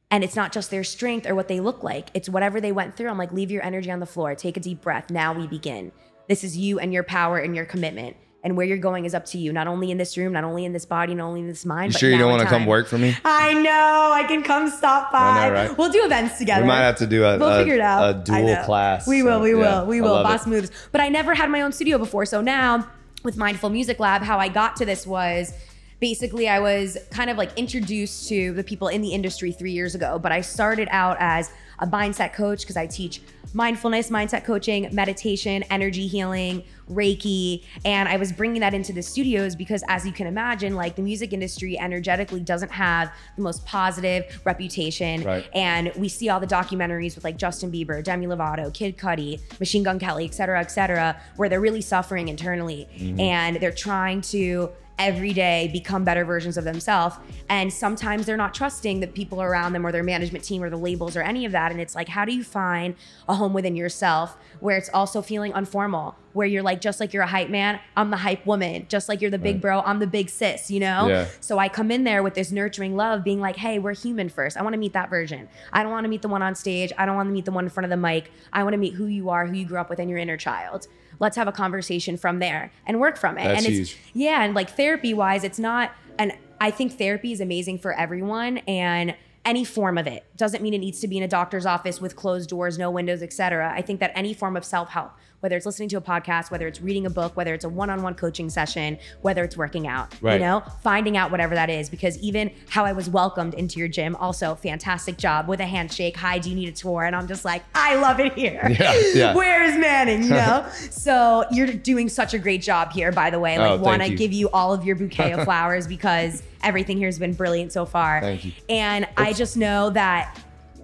And 0.10 0.26
it's 0.26 0.36
not 0.36 0.52
just 0.52 0.72
their 0.72 0.84
strength 0.84 1.26
or 1.26 1.36
what 1.36 1.48
they 1.48 1.62
look 1.62 1.84
like, 1.84 2.10
it's 2.14 2.28
whatever 2.28 2.60
they 2.60 2.74
went 2.74 2.98
through. 2.98 3.10
I'm 3.10 3.18
like, 3.18 3.32
leave 3.32 3.50
your 3.50 3.64
energy 3.64 3.90
on 3.92 4.02
the 4.02 4.06
floor, 4.06 4.36
take 4.36 4.58
a 4.58 4.60
deep 4.60 4.82
breath. 4.82 5.10
Now 5.10 5.32
we 5.34 5.48
begin. 5.48 5.94
This 6.28 6.44
is 6.44 6.58
you 6.58 6.80
and 6.80 6.92
your 6.94 7.04
power 7.04 7.38
and 7.40 7.56
your 7.56 7.66
commitment. 7.66 8.18
And 8.44 8.58
where 8.58 8.66
you're 8.66 8.78
going 8.80 9.06
is 9.06 9.14
up 9.14 9.26
to 9.26 9.38
you, 9.38 9.54
not 9.54 9.68
only 9.68 9.92
in 9.92 9.98
this 10.00 10.18
room, 10.18 10.34
not 10.34 10.44
only 10.44 10.66
in 10.66 10.74
this 10.74 10.86
body, 10.86 11.14
not 11.14 11.28
only 11.28 11.42
in 11.42 11.48
this 11.48 11.64
mind. 11.64 11.94
You 11.94 12.00
sure 12.00 12.10
you 12.10 12.18
don't 12.18 12.32
want 12.32 12.42
to 12.42 12.48
come 12.48 12.66
work 12.66 12.88
for 12.88 12.98
me? 12.98 13.16
I 13.24 13.54
know. 13.54 14.12
I 14.14 14.24
can 14.28 14.42
come 14.42 14.68
stop 14.70 15.12
by. 15.12 15.48
Know, 15.48 15.54
right? 15.54 15.78
We'll 15.78 15.92
do 15.92 16.04
events 16.04 16.40
together. 16.40 16.64
We 16.64 16.68
might 16.68 16.80
have 16.82 16.98
to 16.98 17.08
do 17.08 17.24
a, 17.24 17.38
We'll 17.38 17.50
a, 17.50 17.60
figure 17.60 17.76
it 17.76 17.82
out. 17.82 18.10
a 18.10 18.24
dual 18.24 18.56
class. 18.64 19.08
We 19.08 19.22
will. 19.22 19.38
So, 19.40 19.44
We 19.44 19.54
will. 19.54 19.62
yeah, 19.62 19.84
we 19.84 20.02
will. 20.02 20.24
Boss 20.24 20.48
it. 20.48 20.50
moves. 20.50 20.72
But 20.92 21.02
I 21.02 21.10
never 21.10 21.36
had 21.36 21.52
my 21.52 21.62
own 21.62 21.72
studio 21.72 22.00
before. 22.00 22.26
So 22.26 22.42
now 22.42 22.88
with 23.24 23.38
Mindful 23.38 23.70
Music 23.70 24.00
Lab, 24.00 24.24
how 24.24 24.40
I 24.40 24.48
got 24.48 24.76
to 24.78 24.86
this 24.86 25.06
was 25.06 25.54
basically 26.00 26.50
I 26.50 26.60
was 26.60 26.98
kind 27.12 27.30
of 27.30 27.38
like 27.38 27.56
introduced 27.60 28.28
to 28.30 28.54
the 28.54 28.64
people 28.64 28.88
in 28.88 29.02
the 29.02 29.10
industry 29.14 29.52
three 29.52 29.72
years 29.72 29.94
ago. 29.94 30.18
But 30.18 30.32
I 30.32 30.42
started 30.42 30.88
out 30.90 31.18
as 31.20 31.52
a 31.78 31.86
mindset 31.86 32.34
coach 32.34 32.62
because 32.62 32.76
I 32.78 32.88
teach 32.88 33.22
mindfulness, 33.54 34.10
mindset 34.10 34.44
coaching, 34.44 34.88
meditation, 34.92 35.64
energy 35.70 36.08
healing, 36.08 36.64
Reiki. 36.90 37.64
And 37.86 38.10
I 38.10 38.18
was 38.18 38.32
bringing 38.32 38.62
that 38.62 38.74
into 38.74 38.94
the 38.94 39.02
studios 39.02 39.56
because, 39.56 39.84
as 39.88 40.06
you 40.06 40.12
can 40.12 40.28
imagine, 40.28 40.76
like 40.76 40.96
the 40.96 41.02
music 41.02 41.34
industry 41.34 41.80
energetically 41.80 42.42
doesn't 42.42 42.72
have 42.72 43.14
the 43.36 43.42
most 43.42 43.66
positive 43.66 44.42
reputation. 44.46 45.24
Right. 45.24 45.50
And 45.54 45.92
we 45.96 46.10
see 46.10 46.30
all 46.30 46.40
the 46.40 46.48
documentaries 46.48 47.16
with 47.16 47.24
like 47.24 47.38
Justin 47.38 47.72
Bieber, 47.72 48.04
Demi 48.04 48.28
Lovato, 48.28 48.74
Kid 48.74 48.98
Cudi, 48.98 49.40
Machine 49.60 49.84
Gun 49.84 50.00
Kelly, 50.00 50.26
et 50.26 50.34
cetera, 50.34 50.60
et 50.60 50.72
cetera, 50.72 51.20
where 51.38 51.50
they're 51.50 51.62
really 51.62 51.82
suffering 51.82 52.28
internally 52.28 52.88
mm-hmm. 52.98 53.20
and 53.20 53.58
they're 53.58 53.72
trying 53.72 54.22
to 54.22 54.70
every 55.02 55.34
day 55.34 55.68
become 55.74 56.04
better 56.04 56.24
versions 56.24 56.58
of 56.58 56.64
themselves. 56.64 57.16
And 57.50 57.74
sometimes 57.74 58.26
they're 58.26 58.38
not 58.38 58.54
trusting 58.54 59.00
the 59.00 59.08
people 59.08 59.42
around 59.42 59.74
them 59.74 59.86
or 59.86 59.92
their 59.92 60.04
management 60.04 60.44
team 60.44 60.62
or 60.62 60.70
the 60.70 60.78
labels 60.78 61.18
or 61.18 61.22
any 61.22 61.44
of 61.46 61.52
that. 61.54 61.72
And 61.72 61.82
it's 61.82 61.96
like, 61.96 62.08
how 62.08 62.24
do 62.24 62.34
you 62.34 62.44
find 62.44 62.96
a 63.28 63.34
home 63.34 63.54
within 63.54 63.76
yourself 63.76 64.38
where 64.60 64.78
it's 64.78 64.90
also 64.94 65.22
feeling 65.24 65.52
unformal, 65.54 66.14
where 66.34 66.48
you're 66.48 66.62
like, 66.62 66.80
just 66.82 67.00
like 67.00 67.14
you're 67.14 67.24
a 67.24 67.28
hype 67.28 67.50
man, 67.50 67.80
I'm 67.98 68.12
the 68.12 68.18
hype 68.18 68.46
woman. 68.46 68.86
Just 68.90 69.10
like 69.10 69.22
you're 69.22 69.32
the 69.32 69.40
big 69.40 69.56
Right. 69.56 69.62
bro, 69.62 69.82
I'm 69.82 69.98
the 70.00 70.08
big 70.08 70.30
sis, 70.30 70.70
you 70.70 70.80
know? 70.80 71.08
Yeah. 71.08 71.28
So 71.40 71.58
I 71.58 71.68
come 71.68 71.90
in 71.90 72.04
there 72.04 72.22
with 72.22 72.36
this 72.36 72.52
nurturing 72.52 72.96
love, 72.96 73.24
being 73.24 73.42
like, 73.42 73.58
hey, 73.58 73.80
we're 73.80 73.96
human 73.96 74.30
first. 74.30 74.56
I 74.56 74.62
want 74.62 74.74
to 74.74 74.80
meet 74.80 74.94
that 74.94 75.10
version. 75.10 75.50
I 75.74 75.82
don't 75.82 75.92
want 75.92 76.06
to 76.06 76.10
meet 76.10 76.22
the 76.22 76.28
one 76.30 76.44
on 76.44 76.54
stage. 76.54 76.94
I 76.98 77.06
don't 77.08 77.16
want 77.16 77.28
to 77.28 77.34
meet 77.34 77.46
the 77.46 77.52
one 77.52 77.66
in 77.66 77.70
front 77.72 77.86
of 77.86 77.90
the 77.90 77.98
mic. 77.98 78.32
I 78.54 78.62
want 78.64 78.74
to 78.74 78.78
meet 78.78 78.94
who 78.94 79.08
you 79.08 79.30
are, 79.30 79.48
who 79.48 79.54
you 79.54 79.66
grew 79.66 79.80
up 79.80 79.90
with, 79.90 80.00
and 80.00 80.10
your 80.10 80.20
inner 80.20 80.38
child. 80.38 80.88
Let's 81.22 81.38
have 81.38 81.48
a 81.48 81.52
conversation 81.54 82.18
from 82.18 82.40
there 82.40 82.74
and 82.86 83.00
work 83.00 83.18
from 83.18 83.38
it. 83.38 83.44
That's 83.46 83.66
and 83.66 83.74
it's 83.74 83.92
huge. 83.92 83.98
yeah, 84.14 84.44
and 84.44 84.54
like 84.54 84.72
therapy 84.72 85.14
wise, 85.14 85.46
it's 85.46 85.60
not 85.60 85.94
and 86.20 86.34
I 86.60 86.72
think 86.72 86.98
therapy 86.98 87.32
is 87.32 87.40
amazing 87.40 87.80
for 87.80 87.94
everyone 87.94 88.58
and 88.68 89.16
any 89.46 89.64
form 89.64 89.98
of 89.98 90.06
it 90.06 90.26
doesn't 90.36 90.62
mean 90.62 90.74
it 90.74 90.80
needs 90.80 91.00
to 91.00 91.08
be 91.08 91.18
in 91.18 91.24
a 91.24 91.28
doctor's 91.28 91.66
office 91.66 92.02
with 92.02 92.16
closed 92.16 92.50
doors, 92.50 92.78
no 92.78 92.92
windows, 92.92 93.24
etc. 93.24 93.72
I 93.74 93.82
think 93.82 94.00
that 94.00 94.12
any 94.14 94.34
form 94.34 94.56
of 94.58 94.66
self-help, 94.66 95.12
whether 95.42 95.58
it's 95.58 95.66
listening 95.66 95.90
to 95.90 95.98
a 95.98 96.02
podcast, 96.02 96.50
whether 96.52 96.68
it's 96.68 96.82
reading 96.82 97.06
a 97.06 97.10
book, 97.10 97.36
whether 97.36 97.54
it's 97.54 97.66
a 97.66 97.70
one-on-one 97.70 98.16
coaching 98.16 98.50
session, 98.50 98.98
whether 99.22 99.44
it's 99.44 99.58
working 99.58 99.88
out, 99.88 100.16
Right. 100.22 100.36
you 100.36 100.40
know, 100.40 100.64
finding 100.82 101.18
out 101.18 101.30
whatever 101.32 101.54
that 101.56 101.70
is 101.70 101.90
because 101.90 102.18
even 102.20 102.52
how 102.70 102.86
I 102.86 102.94
was 102.94 103.10
welcomed 103.10 103.56
into 103.56 103.80
your 103.80 103.88
gym 103.88 104.16
also 104.16 104.56
fantastic 104.56 105.18
job 105.18 105.48
with 105.48 105.60
a 105.60 105.66
handshake, 105.66 106.16
hi, 106.16 106.40
do 106.40 106.50
you 106.50 106.56
need 106.56 106.70
a 106.70 106.72
tour? 106.72 107.04
And 107.04 107.16
I'm 107.16 107.28
just 107.28 107.44
like, 107.44 107.64
I 107.76 107.96
love 107.96 108.20
it 108.20 108.34
here. 108.34 108.62
Yeah, 108.82 109.02
yeah. 109.14 109.34
Where's 109.36 109.78
Manning, 109.78 110.24
you 110.24 110.30
know? 110.30 110.66
so 110.92 111.46
you're 111.52 111.68
doing 111.68 112.08
such 112.08 112.34
a 112.34 112.40
great 112.40 112.62
job 112.62 112.92
here 112.94 113.12
by 113.12 113.30
the 113.30 113.40
way. 113.40 113.58
Oh, 113.58 113.62
Like 113.62 113.70
thank 113.72 113.82
want 113.84 114.02
to 114.04 114.16
give 114.16 114.32
you 114.32 114.50
all 114.52 114.74
of 114.74 114.86
your 114.86 114.96
bouquet 114.96 115.34
of 115.34 115.44
flowers 115.44 115.88
because 115.88 116.42
everything 116.64 116.98
here 116.98 117.08
has 117.08 117.20
been 117.20 117.34
brilliant 117.34 117.72
so 117.74 117.86
far. 117.86 118.22
Thank 118.22 118.46
you. 118.46 118.52
And 118.70 119.08
I 119.18 119.34
just 119.34 119.58
know 119.58 119.90
that 119.92 120.40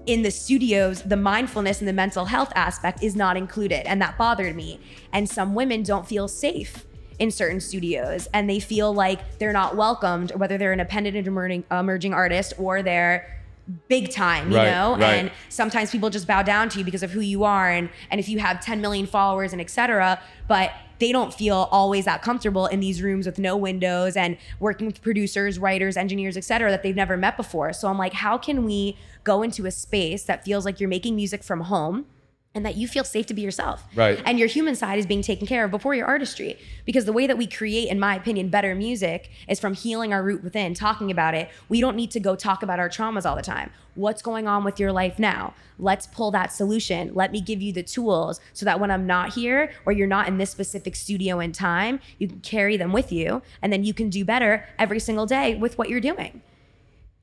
in 0.07 0.21
the 0.23 0.31
studios, 0.31 1.03
the 1.03 1.17
mindfulness 1.17 1.79
and 1.79 1.87
the 1.87 1.93
mental 1.93 2.25
health 2.25 2.51
aspect 2.55 3.03
is 3.03 3.15
not 3.15 3.37
included. 3.37 3.85
And 3.85 4.01
that 4.01 4.17
bothered 4.17 4.55
me. 4.55 4.79
And 5.13 5.29
some 5.29 5.53
women 5.53 5.83
don't 5.83 6.07
feel 6.07 6.27
safe 6.27 6.85
in 7.19 7.29
certain 7.31 7.59
studios 7.59 8.27
and 8.33 8.49
they 8.49 8.59
feel 8.59 8.93
like 8.93 9.39
they're 9.39 9.53
not 9.53 9.75
welcomed, 9.75 10.31
whether 10.35 10.57
they're 10.57 10.71
an 10.71 10.79
independent 10.79 11.27
emerging, 11.27 11.63
emerging 11.71 12.13
artist 12.13 12.53
or 12.57 12.81
they're 12.83 13.33
big 13.89 14.11
time, 14.11 14.49
you 14.51 14.57
Right, 14.57 14.71
know? 14.71 14.91
right. 14.97 15.01
And 15.15 15.31
sometimes 15.49 15.91
people 15.91 16.09
just 16.09 16.25
bow 16.27 16.41
down 16.41 16.69
to 16.69 16.79
you 16.79 16.85
because 16.85 17.03
of 17.03 17.11
who 17.11 17.19
you 17.19 17.43
are 17.43 17.69
and 17.69 17.89
and 18.11 18.19
if 18.19 18.29
you 18.29 18.39
have 18.39 18.63
10 18.63 18.79
million 18.79 19.05
followers 19.05 19.51
and 19.51 19.59
etc 19.59 20.21
but 20.47 20.71
they 20.99 21.12
don't 21.12 21.33
feel 21.33 21.67
always 21.71 22.05
that 22.05 22.21
comfortable 22.21 22.67
in 22.67 22.79
these 22.79 23.01
rooms 23.01 23.25
with 23.25 23.39
no 23.39 23.55
windows 23.55 24.15
and 24.15 24.38
working 24.60 24.88
with 24.88 25.01
producers 25.01 25.60
writers 25.60 25.97
engineers 25.97 26.38
etc 26.38 26.69
that 26.69 26.83
they've 26.83 26.95
never 26.95 27.17
met 27.17 27.38
before. 27.38 27.73
So 27.73 27.88
i'm 27.88 27.97
like 27.97 28.13
how 28.13 28.38
can 28.38 28.63
we 28.63 28.97
go 29.23 29.41
into 29.41 29.65
a 29.65 29.71
space 29.71 30.23
that 30.23 30.45
feels 30.45 30.65
like 30.65 30.79
you're 30.79 30.89
making 30.89 31.15
music 31.15 31.43
from 31.43 31.62
home 31.62 32.05
and 32.57 32.65
that 32.65 32.75
you 32.75 32.87
feel 32.87 33.03
safe 33.03 33.27
to 33.27 33.35
be 33.35 33.43
yourself. 33.43 33.85
Right. 33.95 34.19
And 34.25 34.39
your 34.39 34.47
human 34.47 34.75
side 34.75 34.97
is 34.97 35.05
being 35.05 35.21
taken 35.21 35.45
care 35.45 35.63
of 35.63 35.71
before 35.71 35.93
your 35.93 36.07
artistry. 36.07 36.57
Because 36.85 37.05
the 37.05 37.13
way 37.13 37.27
that 37.27 37.37
we 37.37 37.45
create, 37.45 37.87
in 37.87 37.99
my 37.99 38.15
opinion, 38.15 38.49
better 38.49 38.73
music 38.73 39.29
is 39.47 39.59
from 39.59 39.75
healing 39.75 40.11
our 40.11 40.23
root 40.23 40.43
within, 40.43 40.73
talking 40.73 41.11
about 41.11 41.35
it. 41.35 41.49
We 41.69 41.79
don't 41.79 41.95
need 41.95 42.09
to 42.11 42.19
go 42.19 42.35
talk 42.35 42.63
about 42.63 42.79
our 42.79 42.89
traumas 42.89 43.29
all 43.29 43.35
the 43.35 43.43
time. 43.43 43.69
What's 43.93 44.23
going 44.23 44.47
on 44.47 44.63
with 44.63 44.79
your 44.79 44.91
life 44.91 45.19
now? 45.19 45.53
Let's 45.77 46.07
pull 46.07 46.31
that 46.31 46.51
solution. 46.51 47.13
Let 47.13 47.31
me 47.31 47.41
give 47.41 47.61
you 47.61 47.71
the 47.71 47.83
tools 47.83 48.39
so 48.53 48.65
that 48.65 48.79
when 48.79 48.89
I'm 48.89 49.05
not 49.05 49.35
here 49.35 49.71
or 49.85 49.93
you're 49.93 50.07
not 50.07 50.27
in 50.27 50.39
this 50.39 50.49
specific 50.49 50.95
studio 50.95 51.39
in 51.39 51.51
time, 51.51 51.99
you 52.17 52.27
can 52.27 52.39
carry 52.39 52.75
them 52.75 52.91
with 52.91 53.11
you 53.11 53.43
and 53.61 53.71
then 53.71 53.83
you 53.83 53.93
can 53.93 54.09
do 54.09 54.25
better 54.25 54.65
every 54.79 54.99
single 54.99 55.27
day 55.27 55.53
with 55.53 55.77
what 55.77 55.89
you're 55.89 56.01
doing. 56.01 56.41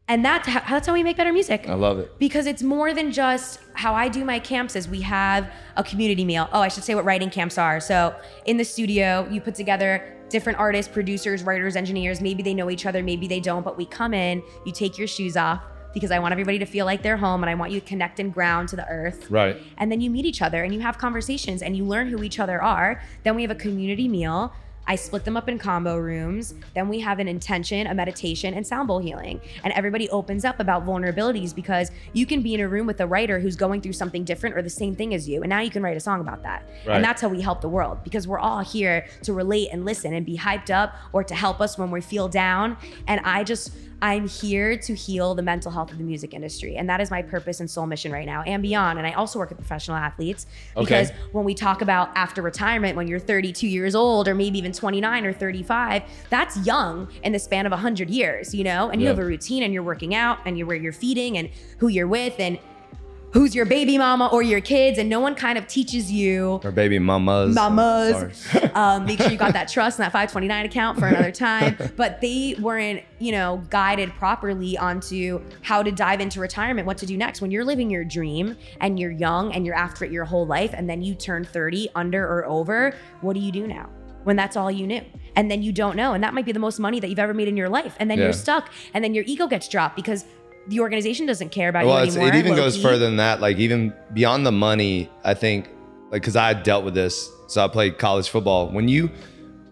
And 0.07 0.23
that's 0.25 0.47
how, 0.47 0.61
that's 0.69 0.87
how 0.87 0.93
we 0.93 1.03
make 1.03 1.17
better 1.17 1.33
music 1.33 1.67
I 1.67 1.75
love 1.75 1.99
it. 1.99 2.19
because 2.19 2.47
it's 2.47 2.63
more 2.63 2.93
than 2.93 3.11
just 3.11 3.61
how 3.73 3.95
I 3.95 4.09
do 4.09 4.23
my 4.25 4.39
camps 4.39 4.77
is 4.77 4.87
we 4.87 5.01
have 5.01 5.51
a 5.77 5.85
community 5.85 6.25
meal. 6.25 6.49
Oh, 6.53 6.61
I 6.61 6.69
should 6.69 6.85
say 6.85 6.95
what 6.95 7.07
writing 7.07 7.31
camps 7.31 7.57
are. 7.57 7.81
So 7.81 8.15
in 8.45 8.59
the 8.59 8.65
studio, 8.65 9.27
you 9.31 9.41
put 9.41 9.55
together 9.55 10.15
different 10.29 10.59
artists, 10.59 10.93
producers, 10.93 11.43
writers, 11.43 11.75
engineers. 11.75 12.21
Maybe 12.21 12.43
they 12.43 12.53
know 12.53 12.69
each 12.69 12.85
other, 12.87 13.03
maybe 13.03 13.27
they 13.27 13.41
don't, 13.41 13.65
but 13.65 13.79
we 13.79 13.87
come 13.87 14.13
in, 14.13 14.43
you 14.67 14.73
take 14.73 14.99
your 14.99 15.07
shoes 15.07 15.37
off 15.37 15.63
because 15.95 16.11
I 16.11 16.19
want 16.19 16.33
everybody 16.33 16.59
to 16.59 16.67
feel 16.67 16.85
like 16.85 17.03
they're 17.03 17.17
home 17.17 17.43
and 17.43 17.49
I 17.49 17.55
want 17.55 17.73
you 17.73 17.81
to 17.81 17.87
connect 17.87 18.19
and 18.21 18.35
ground 18.35 18.69
to 18.71 18.77
the 18.77 18.87
earth. 18.89 19.31
Right. 19.31 19.57
And 19.79 19.91
then 19.91 20.01
you 20.01 20.11
meet 20.11 20.27
each 20.27 20.43
other 20.43 20.65
and 20.65 20.75
you 20.75 20.81
have 20.81 20.99
conversations 20.99 21.63
and 21.63 21.77
you 21.77 21.85
learn 21.85 22.09
who 22.09 22.23
each 22.23 22.41
other 22.41 22.61
are. 22.61 23.01
Then 23.23 23.37
we 23.37 23.43
have 23.43 23.53
a 23.53 23.55
community 23.55 24.09
meal. 24.09 24.53
I 24.87 24.97
split 24.97 25.25
them 25.25 25.37
up 25.37 25.49
in 25.49 25.59
combo 25.59 25.97
rooms. 25.97 26.55
Then 26.75 26.89
we 26.89 27.01
have 27.01 27.19
an 27.19 27.29
intention, 27.29 27.87
a 27.87 27.95
meditation, 27.95 28.55
and 28.55 28.67
sound 28.67 28.89
bowl 28.89 28.99
healing. 28.99 29.41
And 29.63 29.73
everybody 29.73 30.09
opens 30.11 30.45
up 30.45 30.61
about 30.61 30.85
vulnerabilities 30.85 31.55
because 31.55 31.91
you 32.13 32.27
can 32.27 32.43
be 32.43 32.55
in 32.55 32.61
a 32.61 32.69
room 32.69 32.87
with 32.87 33.01
a 33.01 33.07
writer 33.07 33.39
who's 33.39 33.57
going 33.57 33.81
through 33.81 33.95
something 33.95 34.25
different 34.25 34.57
or 34.57 34.63
the 34.63 34.71
same 34.71 34.95
thing 34.95 35.15
as 35.15 35.29
you. 35.29 35.43
And 35.43 35.51
now 35.51 35.61
you 35.61 35.71
can 35.71 35.83
write 35.83 35.97
a 35.97 36.01
song 36.01 36.21
about 36.21 36.43
that. 36.43 36.69
Right. 36.87 36.97
And 36.97 37.05
that's 37.05 37.23
how 37.23 37.29
we 37.29 37.41
help 37.41 37.61
the 37.61 37.69
world 37.69 38.05
because 38.05 38.29
we're 38.29 38.39
all 38.39 38.61
here 38.61 39.07
to 39.23 39.33
relate 39.33 39.69
and 39.73 39.85
listen 39.85 40.13
and 40.13 40.25
be 40.27 40.37
hyped 40.37 40.71
up 40.71 40.97
or 41.13 41.25
to 41.25 41.35
help 41.35 41.61
us 41.61 41.79
when 41.79 41.91
we 41.91 42.01
feel 42.01 42.29
down. 42.29 42.77
And 43.07 43.21
I 43.25 43.45
just, 43.45 43.73
I'm 44.03 44.29
here 44.29 44.77
to 44.77 44.95
heal 44.95 45.35
the 45.35 45.43
mental 45.43 45.71
health 45.71 45.91
of 45.93 45.99
the 45.99 46.05
music 46.05 46.35
industry. 46.35 46.77
And 46.77 46.89
that 46.91 47.01
is 47.01 47.11
my 47.11 47.23
purpose 47.23 47.61
and 47.61 47.71
sole 47.71 47.87
mission 47.87 48.13
right 48.13 48.27
now 48.27 48.43
and 48.43 48.63
beyond. 48.63 48.99
And 48.99 49.07
I 49.07 49.13
also 49.13 49.39
work 49.39 49.49
with 49.49 49.59
professional 49.59 49.97
athletes 49.97 50.47
because 50.77 51.11
Okay. 51.11 51.19
when 51.33 51.45
we 51.45 51.55
talk 51.55 51.81
about 51.83 52.11
after 52.15 52.43
retirement, 52.43 52.97
when 52.97 53.09
you're 53.09 53.19
32 53.19 53.67
years 53.67 53.95
old 53.95 54.29
or 54.29 54.35
maybe 54.35 54.59
even 54.59 54.73
29 54.73 55.25
or 55.27 55.33
35, 55.33 56.03
that's 56.31 56.57
young 56.67 57.09
in 57.23 57.33
the 57.33 57.39
span 57.39 57.67
of 57.67 57.73
100 57.73 58.11
years, 58.11 58.55
you 58.55 58.65
know? 58.65 58.91
And 58.91 59.01
you 59.01 59.07
Yeah. 59.07 59.13
have 59.15 59.19
a 59.19 59.25
routine 59.25 59.63
and 59.63 59.73
you're 59.73 59.83
working 59.83 60.15
out 60.15 60.39
and 60.45 60.59
you're 60.59 60.67
where 60.67 60.77
you're 60.77 60.93
feeding 60.93 61.39
and 61.39 61.49
who 61.79 61.89
you're 61.89 62.09
with 62.09 62.35
and 62.39 62.59
who's 63.35 63.55
your 63.55 63.67
baby 63.67 63.99
mama 63.99 64.29
or 64.33 64.43
your 64.43 64.61
kids. 64.63 64.97
And 64.99 65.11
no 65.11 65.21
one 65.21 65.35
kind 65.35 65.59
of 65.59 65.67
teaches 65.67 66.11
you 66.11 66.61
Or 66.65 66.71
baby 66.71 66.99
mamas. 66.99 67.55
mamas. 67.55 68.47
Um, 68.75 69.05
make 69.07 69.21
sure 69.21 69.31
you 69.31 69.37
got 69.37 69.53
that 69.53 69.69
trust 69.69 69.99
and 70.01 70.05
that 70.05 70.11
529 70.11 70.67
account 70.67 70.99
for 70.99 71.07
another 71.07 71.31
time. 71.31 71.77
But 71.97 72.21
they 72.21 72.57
weren't, 72.59 73.03
you 73.21 73.31
know, 73.33 73.63
guided 73.71 74.11
properly 74.15 74.77
onto 74.79 75.41
how 75.63 75.83
to 75.83 75.93
dive 75.93 76.21
into 76.21 76.41
retirement, 76.41 76.87
what 76.87 76.99
to 76.99 77.07
do 77.07 77.17
next. 77.17 77.41
When 77.41 77.51
you're 77.53 77.65
living 77.65 77.89
your 77.91 78.05
dream 78.05 78.57
and 78.81 78.99
you're 78.99 79.13
young 79.13 79.53
and 79.53 79.65
you're 79.67 79.77
after 79.77 80.05
it 80.05 80.11
your 80.11 80.25
whole 80.25 80.47
life, 80.47 80.73
and 80.75 80.89
then 80.91 81.03
you 81.03 81.15
turn 81.15 81.45
30 81.45 81.89
under 81.95 82.25
or 82.25 82.45
over, 82.47 82.95
what 83.21 83.35
do 83.35 83.41
you 83.41 83.53
do 83.53 83.67
now? 83.67 83.89
When 84.25 84.37
that's 84.37 84.57
all 84.57 84.71
you 84.71 84.87
knew. 84.87 85.03
And 85.37 85.51
then 85.51 85.63
you 85.63 85.71
don't 85.73 85.97
know. 85.97 86.15
And 86.15 86.25
that 86.25 86.35
might 86.35 86.47
be 86.47 86.53
the 86.53 86.59
most 86.59 86.79
money 86.81 86.99
that 87.01 87.09
you've 87.11 87.19
ever 87.19 87.35
made 87.35 87.47
in 87.49 87.57
your 87.57 87.69
life. 87.69 87.95
And 88.01 88.11
then 88.11 88.19
Yeah. 88.19 88.25
you're 88.25 88.33
stuck. 88.33 88.71
And 88.95 89.05
then 89.05 89.15
your 89.15 89.25
ego 89.27 89.47
gets 89.47 89.69
dropped 89.69 89.97
because 89.97 90.25
the 90.69 90.81
organization 90.81 91.27
doesn't 91.27 91.51
care 91.51 91.69
about 91.69 91.87
well, 91.87 92.05
you 92.05 92.13
anymore. 92.13 92.29
it 92.29 92.35
even 92.37 92.57
goes 92.57 92.81
further 92.81 93.05
than 93.05 93.17
that. 93.17 93.41
Like 93.41 93.59
even 93.59 93.93
beyond 94.13 94.47
the 94.47 94.53
money, 94.53 95.11
I 95.23 95.35
think, 95.35 95.69
like 96.11 96.23
because 96.23 96.37
I 96.37 96.55
dealt 96.55 96.85
with 96.85 96.95
this. 96.95 97.31
So 97.49 97.63
I 97.65 97.69
played 97.69 97.99
college 97.99 98.29
football. 98.29 98.69
When 98.71 98.89
you 98.89 99.11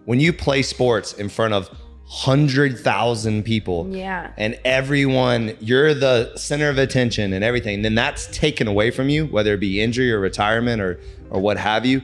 when 0.04 0.20
you 0.20 0.32
play 0.32 0.62
sports 0.62 1.14
in 1.14 1.28
front 1.28 1.54
of 1.54 1.70
hundred 2.04 2.78
thousand 2.78 3.44
people, 3.44 3.88
Yeah. 3.90 4.32
and 4.36 4.58
everyone, 4.66 5.56
you're 5.60 5.94
the 5.94 6.36
center 6.36 6.68
of 6.68 6.76
attention 6.76 7.32
and 7.32 7.42
everything. 7.42 7.80
Then 7.82 7.94
that's 7.94 8.26
taken 8.26 8.68
away 8.68 8.90
from 8.90 9.08
you, 9.08 9.26
whether 9.26 9.54
it 9.54 9.60
be 9.60 9.80
injury 9.80 10.12
or 10.12 10.20
retirement 10.20 10.82
or 10.82 11.00
or 11.30 11.40
what 11.40 11.56
have 11.56 11.86
you. 11.86 12.02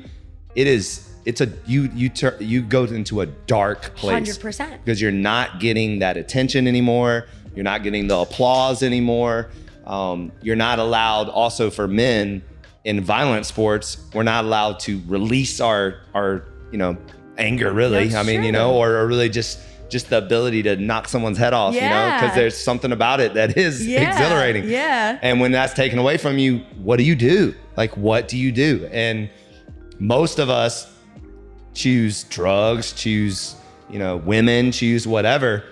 It 0.55 0.67
is 0.67 1.05
it's 1.27 1.43
a 1.43 1.49
you 1.67 1.91
you 1.95 2.09
tur- 2.09 2.39
you 2.41 2.63
go 2.63 2.85
into 2.85 3.21
a 3.21 3.27
dark 3.27 3.95
place 3.97 4.39
100%. 4.39 4.79
because 4.83 5.03
you're 5.03 5.13
not 5.13 5.61
getting 5.61 5.99
that 5.99 6.17
attention 6.17 6.67
anymore. 6.67 7.27
You're 7.55 7.65
not 7.65 7.83
getting 7.83 8.07
the 8.07 8.17
applause 8.17 8.83
anymore. 8.83 9.51
Um, 9.87 10.33
you're 10.43 10.57
not 10.57 10.79
allowed. 10.79 11.29
Also, 11.29 11.71
for 11.71 11.89
men 11.89 12.43
in 12.85 13.01
violent 13.03 13.47
sports, 13.47 13.99
we're 14.15 14.23
not 14.23 14.45
allowed 14.45 14.81
to 14.81 15.01
release 15.07 15.61
our 15.61 16.01
our 16.15 16.45
you 16.71 16.79
know 16.79 16.97
anger. 17.39 17.73
Really, 17.73 18.09
That's 18.09 18.17
I 18.17 18.23
mean, 18.23 18.45
you 18.45 18.53
know, 18.53 18.75
or, 18.75 18.97
or 18.97 19.07
really 19.07 19.29
just 19.29 19.61
just 19.89 20.11
the 20.11 20.19
ability 20.19 20.63
to 20.65 20.77
knock 20.77 21.09
someone's 21.09 21.39
head 21.39 21.55
off. 21.55 21.75
You 21.75 21.81
know, 21.81 22.19
because 22.21 22.35
there's 22.37 22.57
something 22.57 22.93
about 22.93 23.21
it 23.21 23.35
that 23.35 23.57
is 23.57 23.87
Yeah, 23.87 24.11
exhilarating. 24.11 24.69
yeah. 24.69 25.19
And 25.23 25.41
when 25.41 25.51
that's 25.53 25.73
taken 25.73 25.99
away 25.99 26.19
from 26.19 26.37
you, 26.39 26.59
what 26.83 26.97
do 26.99 27.05
you 27.05 27.17
do? 27.17 27.55
Like, 27.77 27.97
what 27.97 28.29
do 28.29 28.37
you 28.37 28.53
do? 28.53 28.87
And 28.93 29.31
most 29.99 30.39
of 30.39 30.51
us 30.51 30.93
choose 31.75 32.25
drugs, 32.25 32.93
choose, 32.93 33.55
you 33.89 33.99
know, 33.99 34.17
women, 34.19 34.73
choose 34.73 35.07
whatever, 35.07 35.65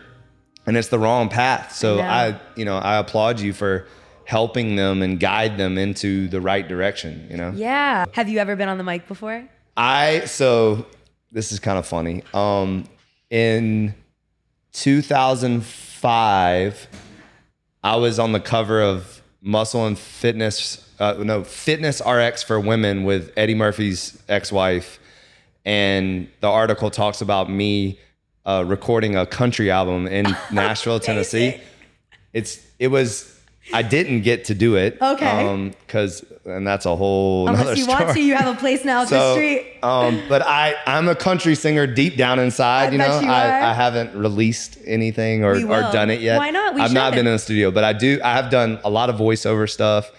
and 0.67 0.77
it's 0.77 0.89
the 0.89 0.99
wrong 0.99 1.29
path. 1.29 1.75
So 1.75 1.97
know. 1.97 2.03
I, 2.03 2.41
you 2.57 2.65
know, 2.65 2.77
I 2.77 2.97
applaud 2.97 3.41
you 3.41 3.53
for 3.53 3.87
helping 4.25 4.77
them 4.77 5.03
and 5.03 5.21
guide 5.21 5.57
them 5.57 5.79
into 5.79 6.29
the 6.29 6.41
right 6.41 6.67
direction, 6.67 7.29
you 7.31 7.37
know? 7.37 7.53
Yeah. 7.55 8.07
Have 8.13 8.29
you 8.29 8.41
ever 8.41 8.57
been 8.57 8.69
on 8.69 8.77
the 8.77 8.85
mic 8.85 9.07
before? 9.07 9.49
I 9.77 10.25
so 10.25 10.87
this 11.31 11.53
is 11.53 11.61
kind 11.61 11.79
of 11.79 11.87
funny. 11.87 12.25
Um 12.35 12.89
in 13.31 13.95
2005 14.73 16.89
I 17.85 17.97
was 17.97 18.19
on 18.19 18.33
the 18.33 18.41
cover 18.41 18.83
of 18.83 19.23
Muscle 19.41 19.87
and 19.87 19.97
Fitness 19.99 20.83
uh, 20.99 21.15
no, 21.19 21.45
Fitness 21.45 22.03
RX 22.05 22.43
for 22.43 22.59
Women 22.59 23.05
with 23.05 23.31
Eddie 23.37 23.55
Murphy's 23.55 24.21
ex-wife 24.29 24.99
and 25.65 26.29
the 26.41 26.49
article 26.49 26.91
talks 26.91 27.21
about 27.21 27.49
me 27.51 28.01
uh, 28.47 28.65
recording 28.67 29.17
a 29.17 29.27
country 29.27 29.71
album 29.71 30.07
in 30.07 30.25
Nashville, 30.53 31.01
Tennessee. 31.01 31.61
It's 32.33 32.65
it 32.79 32.89
was 32.89 33.39
I 33.73 33.83
didn't 33.83 34.23
get 34.23 34.45
to 34.47 34.55
do 34.55 34.77
it. 34.77 34.97
Okay. 35.03 35.27
Um, 35.49 35.75
cause 35.89 36.25
and 36.45 36.65
that's 36.65 36.87
a 36.87 36.95
whole 36.95 37.49
Unless 37.49 37.77
you 37.77 37.83
story. 37.85 38.05
want 38.05 38.17
to, 38.17 38.23
you 38.23 38.37
have 38.37 38.57
a 38.57 38.59
place 38.59 38.85
now 38.85 39.03
at 39.03 39.09
the 39.09 39.33
street. 39.35 39.79
um, 39.83 40.23
but 40.29 40.43
I, 40.43 40.77
I'm 40.87 41.09
a 41.09 41.17
country 41.17 41.57
singer 41.57 41.85
deep 41.89 42.17
down 42.17 42.39
inside. 42.39 42.91
I 42.91 42.93
you 42.93 42.99
know, 42.99 43.21
you. 43.21 43.27
I, 43.29 43.71
I 43.71 43.73
haven't 43.73 44.15
released 44.15 44.79
anything 44.87 45.43
or, 45.43 45.55
or 45.57 45.81
done 45.93 46.11
it 46.11 46.21
yet. 46.21 46.39
Why 46.39 46.51
not? 46.51 46.77
We 46.77 46.81
I've 46.83 46.93
not 46.93 47.09
should. 47.13 47.17
been 47.17 47.27
in 47.27 47.33
the 47.33 47.39
studio, 47.41 47.73
but 47.73 47.83
I 47.83 47.93
do. 47.93 48.21
I 48.23 48.35
have 48.35 48.49
done 48.51 48.79
a 48.85 48.91
lot 48.91 49.11
of 49.11 49.17
voiceover 49.17 49.69
stuff, 49.69 50.13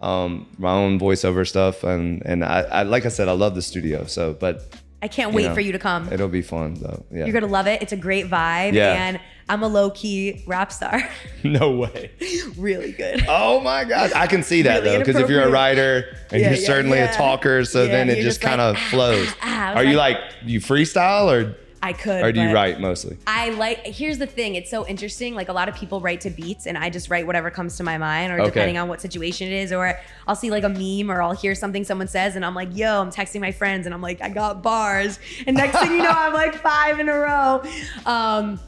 um, 0.00 0.46
my 0.56 0.72
own 0.72 0.98
voiceover 0.98 1.46
stuff, 1.46 1.84
and 1.84 2.22
and 2.24 2.42
I, 2.42 2.60
I 2.62 2.82
like 2.84 3.04
I 3.04 3.10
said, 3.10 3.28
I 3.28 3.32
love 3.32 3.54
the 3.54 3.62
studio. 3.62 4.06
So, 4.06 4.32
but 4.32 4.74
I 5.04 5.08
can't 5.08 5.34
wait 5.34 5.48
know, 5.48 5.54
for 5.54 5.60
you 5.60 5.72
to 5.72 5.78
come. 5.78 6.10
It'll 6.10 6.28
be 6.28 6.40
fun 6.40 6.74
though. 6.80 7.04
Yeah. 7.12 7.26
You're 7.26 7.34
gonna 7.34 7.52
love 7.52 7.66
it. 7.66 7.82
It's 7.82 7.92
a 7.92 7.96
great 7.96 8.30
vibe, 8.30 8.72
Yeah. 8.72 8.92
and 8.92 9.20
I'm 9.50 9.62
a 9.62 9.68
low 9.68 9.90
key 9.90 10.42
rap 10.46 10.72
star. 10.72 11.06
no 11.44 11.72
way. 11.72 12.10
really 12.56 12.92
good. 12.92 13.22
Oh 13.28 13.60
my 13.60 13.84
God, 13.84 14.12
I 14.14 14.26
can 14.26 14.42
see 14.42 14.62
that 14.62 14.82
Really 14.82 14.96
though, 14.96 14.98
because 15.04 15.16
if 15.16 15.28
you're 15.28 15.42
a 15.42 15.50
writer 15.50 16.16
and 16.30 16.40
Yeah, 16.40 16.48
you're 16.52 16.58
yeah, 16.58 16.66
certainly 16.66 16.96
yeah. 16.96 17.12
a 17.12 17.16
talker, 17.16 17.66
so 17.66 17.86
then 17.86 18.08
it 18.08 18.14
just 18.14 18.24
just 18.24 18.40
kind 18.40 18.62
of 18.62 18.76
ah, 18.76 18.88
flows. 18.90 19.28
ah, 19.42 19.72
ah. 19.74 19.74
Are 19.74 19.84
you 19.84 19.98
like- 19.98 20.16
like 20.16 20.32
you 20.46 20.60
freestyle 20.60 21.26
or 21.30 21.54
I 21.84 21.92
could. 21.92 22.24
or 22.24 22.32
do 22.32 22.40
you 22.40 22.50
write 22.52 22.80
mostly? 22.80 23.18
I 23.26 23.50
like. 23.50 23.84
Here's 23.86 24.16
the 24.18 24.26
thing. 24.26 24.54
It's 24.54 24.70
so 24.70 24.86
interesting. 24.86 25.34
Like 25.34 25.50
a 25.50 25.52
lot 25.52 25.68
of 25.68 25.74
people 25.74 26.00
write 26.00 26.22
to 26.22 26.30
beats, 26.30 26.66
and 26.66 26.78
I 26.78 26.88
just 26.88 27.10
write 27.10 27.26
whatever 27.26 27.50
comes 27.50 27.76
to 27.76 27.82
my 27.82 27.98
mind, 27.98 28.32
or 28.32 28.36
Okay. 28.40 28.46
depending 28.46 28.78
on 28.78 28.88
what 28.88 29.02
situation 29.02 29.48
it 29.48 29.52
is, 29.52 29.70
or 29.70 29.98
I'll 30.26 30.34
see 30.34 30.50
like 30.50 30.64
a 30.64 30.68
meme, 30.70 31.10
or 31.10 31.20
I'll 31.20 31.32
hear 31.32 31.54
something 31.54 31.84
someone 31.84 32.08
says, 32.08 32.36
and 32.36 32.44
I'm 32.44 32.54
like, 32.54 32.74
"Yo," 32.74 33.00
I'm 33.02 33.10
texting 33.10 33.40
my 33.42 33.52
friends, 33.52 33.84
and 33.86 33.94
I'm 33.94 34.00
like, 34.00 34.22
"I 34.22 34.30
got 34.30 34.62
bars," 34.62 35.18
and 35.46 35.56
next 35.56 35.78
thing 35.78 35.92
you 35.92 35.98
know, 35.98 36.10
I'm 36.10 36.32
like 36.32 36.54
five 36.62 36.98
in 37.00 37.08
a 37.10 37.18
row. 37.18 37.62
Um, 38.06 38.58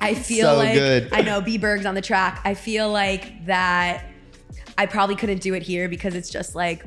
I 0.00 0.14
feel 0.14 0.48
So 0.48 0.56
like 0.56 0.74
good. 0.74 1.08
I 1.12 1.22
know 1.22 1.40
B 1.40 1.56
Berg's 1.58 1.86
on 1.86 1.94
the 1.94 2.02
track. 2.02 2.40
I 2.44 2.54
feel 2.54 2.90
like 2.90 3.46
that. 3.46 4.04
I 4.76 4.86
probably 4.86 5.14
couldn't 5.14 5.40
do 5.40 5.54
it 5.54 5.62
here 5.62 5.88
because 5.88 6.16
it's 6.16 6.28
just 6.28 6.56
like. 6.56 6.84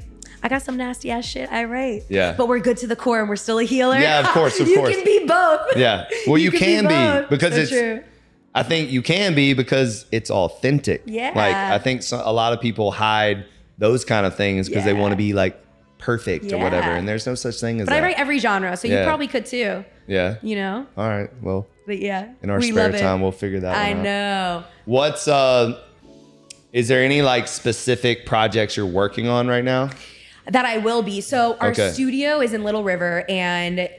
I 0.47 0.49
got 0.49 0.62
some 0.62 0.77
nasty 0.77 1.12
ass 1.12 1.25
shit 1.25 1.51
I 1.51 1.65
write. 1.65 2.03
Yeah. 2.07 2.33
But 2.38 2.47
we're 2.47 2.60
good 2.60 2.77
to 2.77 2.88
the 2.88 2.95
core 2.95 3.19
and 3.19 3.27
we're 3.27 3.36
still 3.36 3.60
a 3.60 3.65
healer. 3.65 3.97
Yeah, 3.97 4.21
of 4.21 4.27
course, 4.33 4.62
of 4.62 4.67
you 4.69 4.77
course. 4.77 4.95
can 4.95 5.03
be 5.03 5.25
both. 5.27 5.75
Yeah. 5.75 6.07
Well, 6.25 6.38
you, 6.45 6.51
can, 6.51 6.86
be, 6.86 6.88
both. 6.88 7.29
because 7.29 7.53
So 7.53 7.60
it's. 7.60 7.69
true. 7.69 8.01
I 8.55 8.63
think 8.63 8.89
you 8.89 9.01
can 9.01 9.36
be 9.36 9.53
because 9.53 10.05
it's 10.13 10.31
authentic. 10.31 11.03
Yeah. 11.05 11.33
Like 11.36 11.53
I 11.53 11.79
think 11.79 12.01
so, 12.01 12.21
a 12.23 12.31
lot 12.31 12.53
of 12.53 12.62
people 12.62 12.91
hide 12.93 13.43
those 13.77 14.05
kind 14.05 14.25
of 14.25 14.38
things 14.38 14.69
because 14.69 14.86
they 14.86 14.93
want 14.93 15.12
to 15.12 15.17
be 15.17 15.33
like 15.33 15.62
perfect 15.97 16.53
or 16.53 16.57
whatever, 16.60 16.91
and 16.91 17.05
there's 17.05 17.27
no 17.27 17.36
such 17.36 17.55
thing 17.60 17.81
as 17.81 17.88
But 17.88 17.91
that. 17.95 18.03
I 18.03 18.07
write 18.07 18.17
every 18.17 18.39
genre, 18.39 18.77
so 18.77 18.88
you 18.88 19.03
probably 19.03 19.27
could 19.27 19.45
too. 19.45 19.83
yeah. 20.07 20.38
You 20.41 20.55
know? 20.55 20.88
All 20.95 21.10
right. 21.10 21.29
Well, 21.43 21.67
But 21.86 21.99
yeah. 21.99 22.31
in 22.41 22.49
our 22.49 22.60
we 22.60 22.71
spare 22.71 22.93
time, 22.93 23.19
we'll 23.21 23.33
figure 23.33 23.60
that 23.60 23.75
out. 23.75 23.83
I 23.86 23.91
out. 23.91 23.97
know. 24.01 24.63
What's 24.86 25.27
uh? 25.27 25.81
Is 26.71 26.88
there 26.88 27.03
any 27.03 27.21
like 27.21 27.49
specific 27.49 28.25
projects 28.25 28.77
you're 28.77 28.86
working 28.86 29.27
on 29.27 29.47
right 29.49 29.63
now? 29.63 29.89
That 30.49 30.65
I 30.65 30.77
will 30.77 31.01
be. 31.01 31.21
So 31.21 31.57
our 31.60 31.69
Okay. 31.71 31.91
studio 31.91 32.39
is 32.41 32.53
in 32.53 32.63
Little 32.63 32.83
River 32.83 33.25
and 33.27 33.89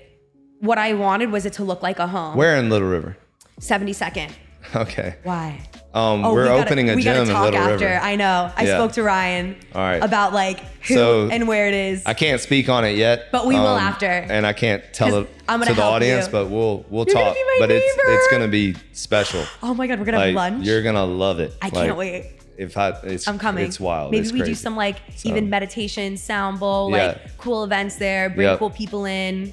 what 0.61 0.79
I 0.79 0.95
wanted 0.95 1.31
was 1.31 1.45
it 1.47 1.53
to 1.55 1.65
look 1.65 1.83
like 1.83 1.99
a 1.99 2.07
home. 2.07 2.37
Where 2.37 2.57
in 2.57 2.69
Little 2.71 2.89
River? 2.89 3.17
72nd. 3.61 4.31
Okay. 4.75 5.15
Why? 5.23 5.61
Um, 5.95 6.25
Oh, 6.25 6.33
we're 6.35 6.43
we 6.43 6.49
gotta- 6.49 6.63
opening 6.65 6.91
a 6.91 6.95
we 6.95 7.03
gotta 7.03 7.21
gym 7.21 7.29
in 7.29 7.35
talk 7.35 7.45
Little 7.45 7.61
after. 7.61 7.87
River. 7.87 8.01
I 8.03 8.17
know. 8.17 8.51
I 8.57 8.65
Yeah. 8.65 8.77
spoke 8.77 8.93
to 8.93 9.03
Ryan 9.03 9.57
All 9.75 9.81
right. 9.83 10.03
about 10.03 10.33
like 10.35 10.61
who 10.87 10.95
So, 10.95 11.29
and 11.31 11.49
where 11.49 11.69
it 11.69 11.75
is. 11.75 12.03
I 12.05 12.13
can't 12.15 12.41
speak 12.41 12.69
on 12.69 12.85
it 12.85 12.97
yet, 12.97 13.27
But 13.33 13.47
we 13.47 13.55
will 13.55 13.79
after. 13.79 14.07
and 14.07 14.47
I 14.47 14.53
can't 14.53 14.83
tell 14.93 15.09
'Cause 15.11 15.23
it 15.25 15.31
I'm 15.49 15.61
gonna 15.61 15.71
to 15.71 15.77
the 15.77 15.83
help 15.83 15.95
audience. 15.95 16.27
you. 16.27 16.33
But 16.33 16.51
we'll 16.51 16.85
we'll 16.91 17.05
You're 17.07 17.15
gonna 17.15 17.27
talk. 17.27 17.35
be 17.35 17.43
my 17.45 17.57
but 17.61 17.71
it's 17.71 17.97
neighbor. 17.97 18.11
it's 18.19 18.29
gonna 18.31 18.49
be 18.49 18.75
special. 18.93 19.43
oh 19.63 19.73
my 19.75 19.87
god, 19.87 19.99
we're 20.01 20.05
gonna 20.07 20.19
Like 20.19 20.27
have 20.27 20.35
lunch. 20.35 20.67
you're 20.67 20.83
gonna 20.83 21.05
love 21.07 21.41
it. 21.41 21.55
I 21.63 21.67
Like, 21.67 21.75
can't 21.75 21.97
wait. 21.97 22.27
If 22.59 22.77
I, 22.77 22.91
it's 23.05 23.27
I'm 23.29 23.39
coming. 23.39 23.65
It's 23.65 23.79
wild. 23.79 24.11
Maybe 24.11 24.25
It's 24.25 24.33
we 24.33 24.43
do 24.43 24.55
some 24.55 24.75
like 24.77 24.97
So- 25.15 25.29
even 25.29 25.49
meditation, 25.49 26.17
sound 26.17 26.59
bowl, 26.59 26.91
Yeah. 26.91 27.07
like 27.07 27.39
cool 27.39 27.63
events 27.65 27.97
there, 27.97 28.29
bring 28.31 28.49
Yep. 28.49 28.59
cool 28.59 28.71
people 28.71 29.05
in. 29.05 29.53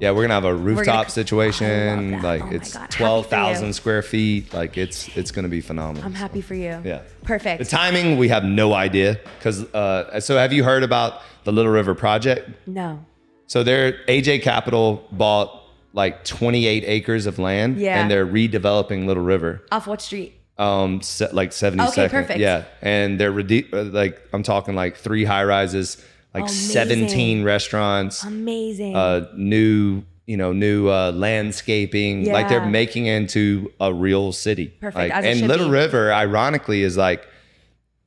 Yeah, 0.00 0.10
we're 0.10 0.22
gonna 0.22 0.34
have 0.34 0.44
a 0.44 0.54
rooftop 0.54 1.06
I 1.06 1.08
situation. 1.08 2.20
Like 2.20 2.42
Oh 2.42 2.50
it's 2.50 2.72
God. 2.74 2.80
Happy 2.80 2.92
for 2.92 2.98
twelve 2.98 3.26
thousand 3.28 3.72
square 3.72 4.02
feet. 4.02 4.52
Like 4.52 4.76
it's 4.76 5.08
it's 5.16 5.30
gonna 5.30 5.48
be 5.48 5.60
phenomenal. 5.62 6.04
I'm 6.04 6.14
happy 6.14 6.42
for 6.42 6.54
you. 6.54 6.80
Yeah. 6.84 7.00
Perfect. 7.22 7.60
The 7.60 7.64
timing 7.64 8.18
we 8.18 8.28
have 8.28 8.44
no 8.44 8.74
idea 8.74 9.18
because. 9.38 9.64
Uh, 9.72 10.20
so 10.20 10.36
have 10.36 10.52
you 10.52 10.64
heard 10.64 10.82
about 10.82 11.22
the 11.44 11.52
Little 11.52 11.72
River 11.72 11.94
Project? 11.94 12.50
no. 12.66 13.04
So 13.46 13.62
their 13.62 13.92
AJ 14.08 14.42
Capital 14.42 15.06
bought 15.12 15.62
like 15.92 16.24
28 16.24 16.82
acres 16.86 17.26
of 17.26 17.38
land, 17.38 17.78
Yeah. 17.78 18.00
and 18.00 18.10
they're 18.10 18.26
redeveloping 18.26 19.06
Little 19.06 19.22
River. 19.22 19.62
Off 19.70 19.86
what 19.86 20.02
street? 20.02 20.34
Um 20.58 21.00
se- 21.02 21.30
like 21.32 21.50
72nd 21.50 21.88
Okay, 21.88 22.08
perfect. 22.08 22.38
yeah 22.40 22.64
and 22.80 23.18
they're 23.18 23.32
rede- 23.32 23.68
uh, 23.72 23.82
like 23.84 24.20
i'm 24.32 24.42
talking 24.42 24.74
like 24.76 24.96
three 24.96 25.24
high 25.24 25.42
rises 25.44 25.96
like 26.32 26.44
Amazing. 26.44 27.08
17 27.08 27.44
restaurants 27.44 28.22
Amazing. 28.24 28.94
uh 28.94 29.26
new 29.36 30.02
you 30.26 30.36
know 30.36 30.52
new 30.52 30.88
uh 30.88 31.10
landscaping 31.12 32.30
like 32.30 32.48
they're 32.48 32.60
Yeah. 32.60 32.68
making 32.70 33.06
into 33.06 33.72
a 33.80 33.92
real 33.92 34.32
city 34.32 34.68
Perfect, 34.80 34.96
like, 35.12 35.24
and 35.24 35.48
little 35.48 35.66
be. 35.66 35.72
river 35.72 36.12
ironically 36.12 36.82
is 36.82 36.96
like 36.96 37.26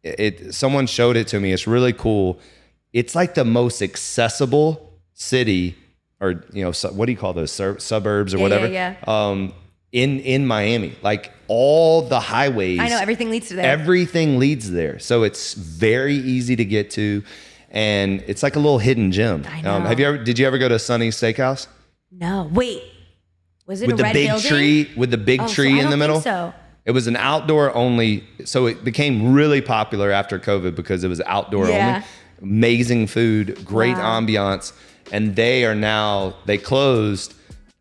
it, 0.03 0.53
someone 0.55 0.87
showed 0.87 1.17
it 1.17 1.27
to 1.27 1.39
me 1.39 1.51
it's 1.51 1.67
really 1.67 1.93
cool 1.93 2.39
it's 2.93 3.13
like 3.13 3.33
the 3.35 3.43
most 3.45 3.81
accessible 3.81 4.93
city 5.13 5.75
or 6.21 6.43
you 6.53 6.63
know 6.63 6.71
what 6.93 7.05
do 7.07 7.11
you 7.11 7.17
call 7.17 7.33
those 7.33 7.51
Sur- 7.51 7.77
suburbs 7.79 8.33
or 8.33 8.37
Yeah, 8.37 8.43
whatever 8.43 8.67
yeah, 8.67 8.95
um 9.05 9.53
in 9.93 10.19
in 10.19 10.45
miami 10.45 10.93
like 11.01 11.31
all 11.47 12.01
the 12.01 12.19
highways 12.19 12.79
I 12.79 12.89
know 12.89 12.97
everything 12.99 13.29
leads 13.29 13.47
to 13.49 13.55
there. 13.55 13.65
Everything 13.65 14.37
leads 14.37 14.69
there. 14.69 14.99
So 14.99 15.23
it's 15.23 15.53
very 15.53 16.15
easy 16.15 16.57
to 16.57 16.65
get 16.65 16.91
to. 16.91 17.23
And 17.71 18.21
it's 18.27 18.43
like 18.43 18.55
a 18.57 18.59
little 18.59 18.79
hidden 18.79 19.11
gem. 19.13 19.45
I 19.49 19.59
Um, 19.59 19.83
know. 19.83 19.89
have 19.89 19.99
you 19.99 20.05
ever 20.05 20.17
did 20.17 20.37
you 20.39 20.45
ever 20.45 20.57
go 20.57 20.67
to 20.67 20.77
Sunny's 20.77 21.15
Steakhouse? 21.15 21.67
no, 22.11 22.49
wait. 22.51 22.81
Was 23.65 23.81
it 23.81 23.87
With 23.87 23.95
a 23.95 23.97
the 23.97 24.03
red 24.03 24.13
big 24.13 24.27
building? 24.29 24.49
tree, 24.49 24.89
with 24.97 25.11
the 25.11 25.17
big 25.17 25.41
Oh, 25.41 25.47
so 25.47 25.53
tree 25.53 25.79
I 25.79 25.83
in 25.83 25.89
the 25.89 25.97
middle. 25.97 26.19
So 26.21 26.53
It 26.85 26.91
was 26.91 27.07
an 27.07 27.17
outdoor 27.17 27.73
only, 27.75 28.23
so 28.45 28.65
it 28.65 28.83
became 28.85 29.33
really 29.33 29.59
popular 29.61 30.09
after 30.11 30.39
COVID 30.39 30.73
because 30.75 31.03
it 31.03 31.09
was 31.09 31.19
outdoor 31.25 31.69
Yeah. 31.69 31.87
only. 31.87 32.05
Amazing 32.41 33.07
food, 33.07 33.63
great 33.65 33.97
Wow. 33.97 34.19
ambiance, 34.21 34.71
and 35.11 35.35
they 35.35 35.65
are 35.65 35.75
now 35.75 36.35
they 36.45 36.57
closed 36.57 37.33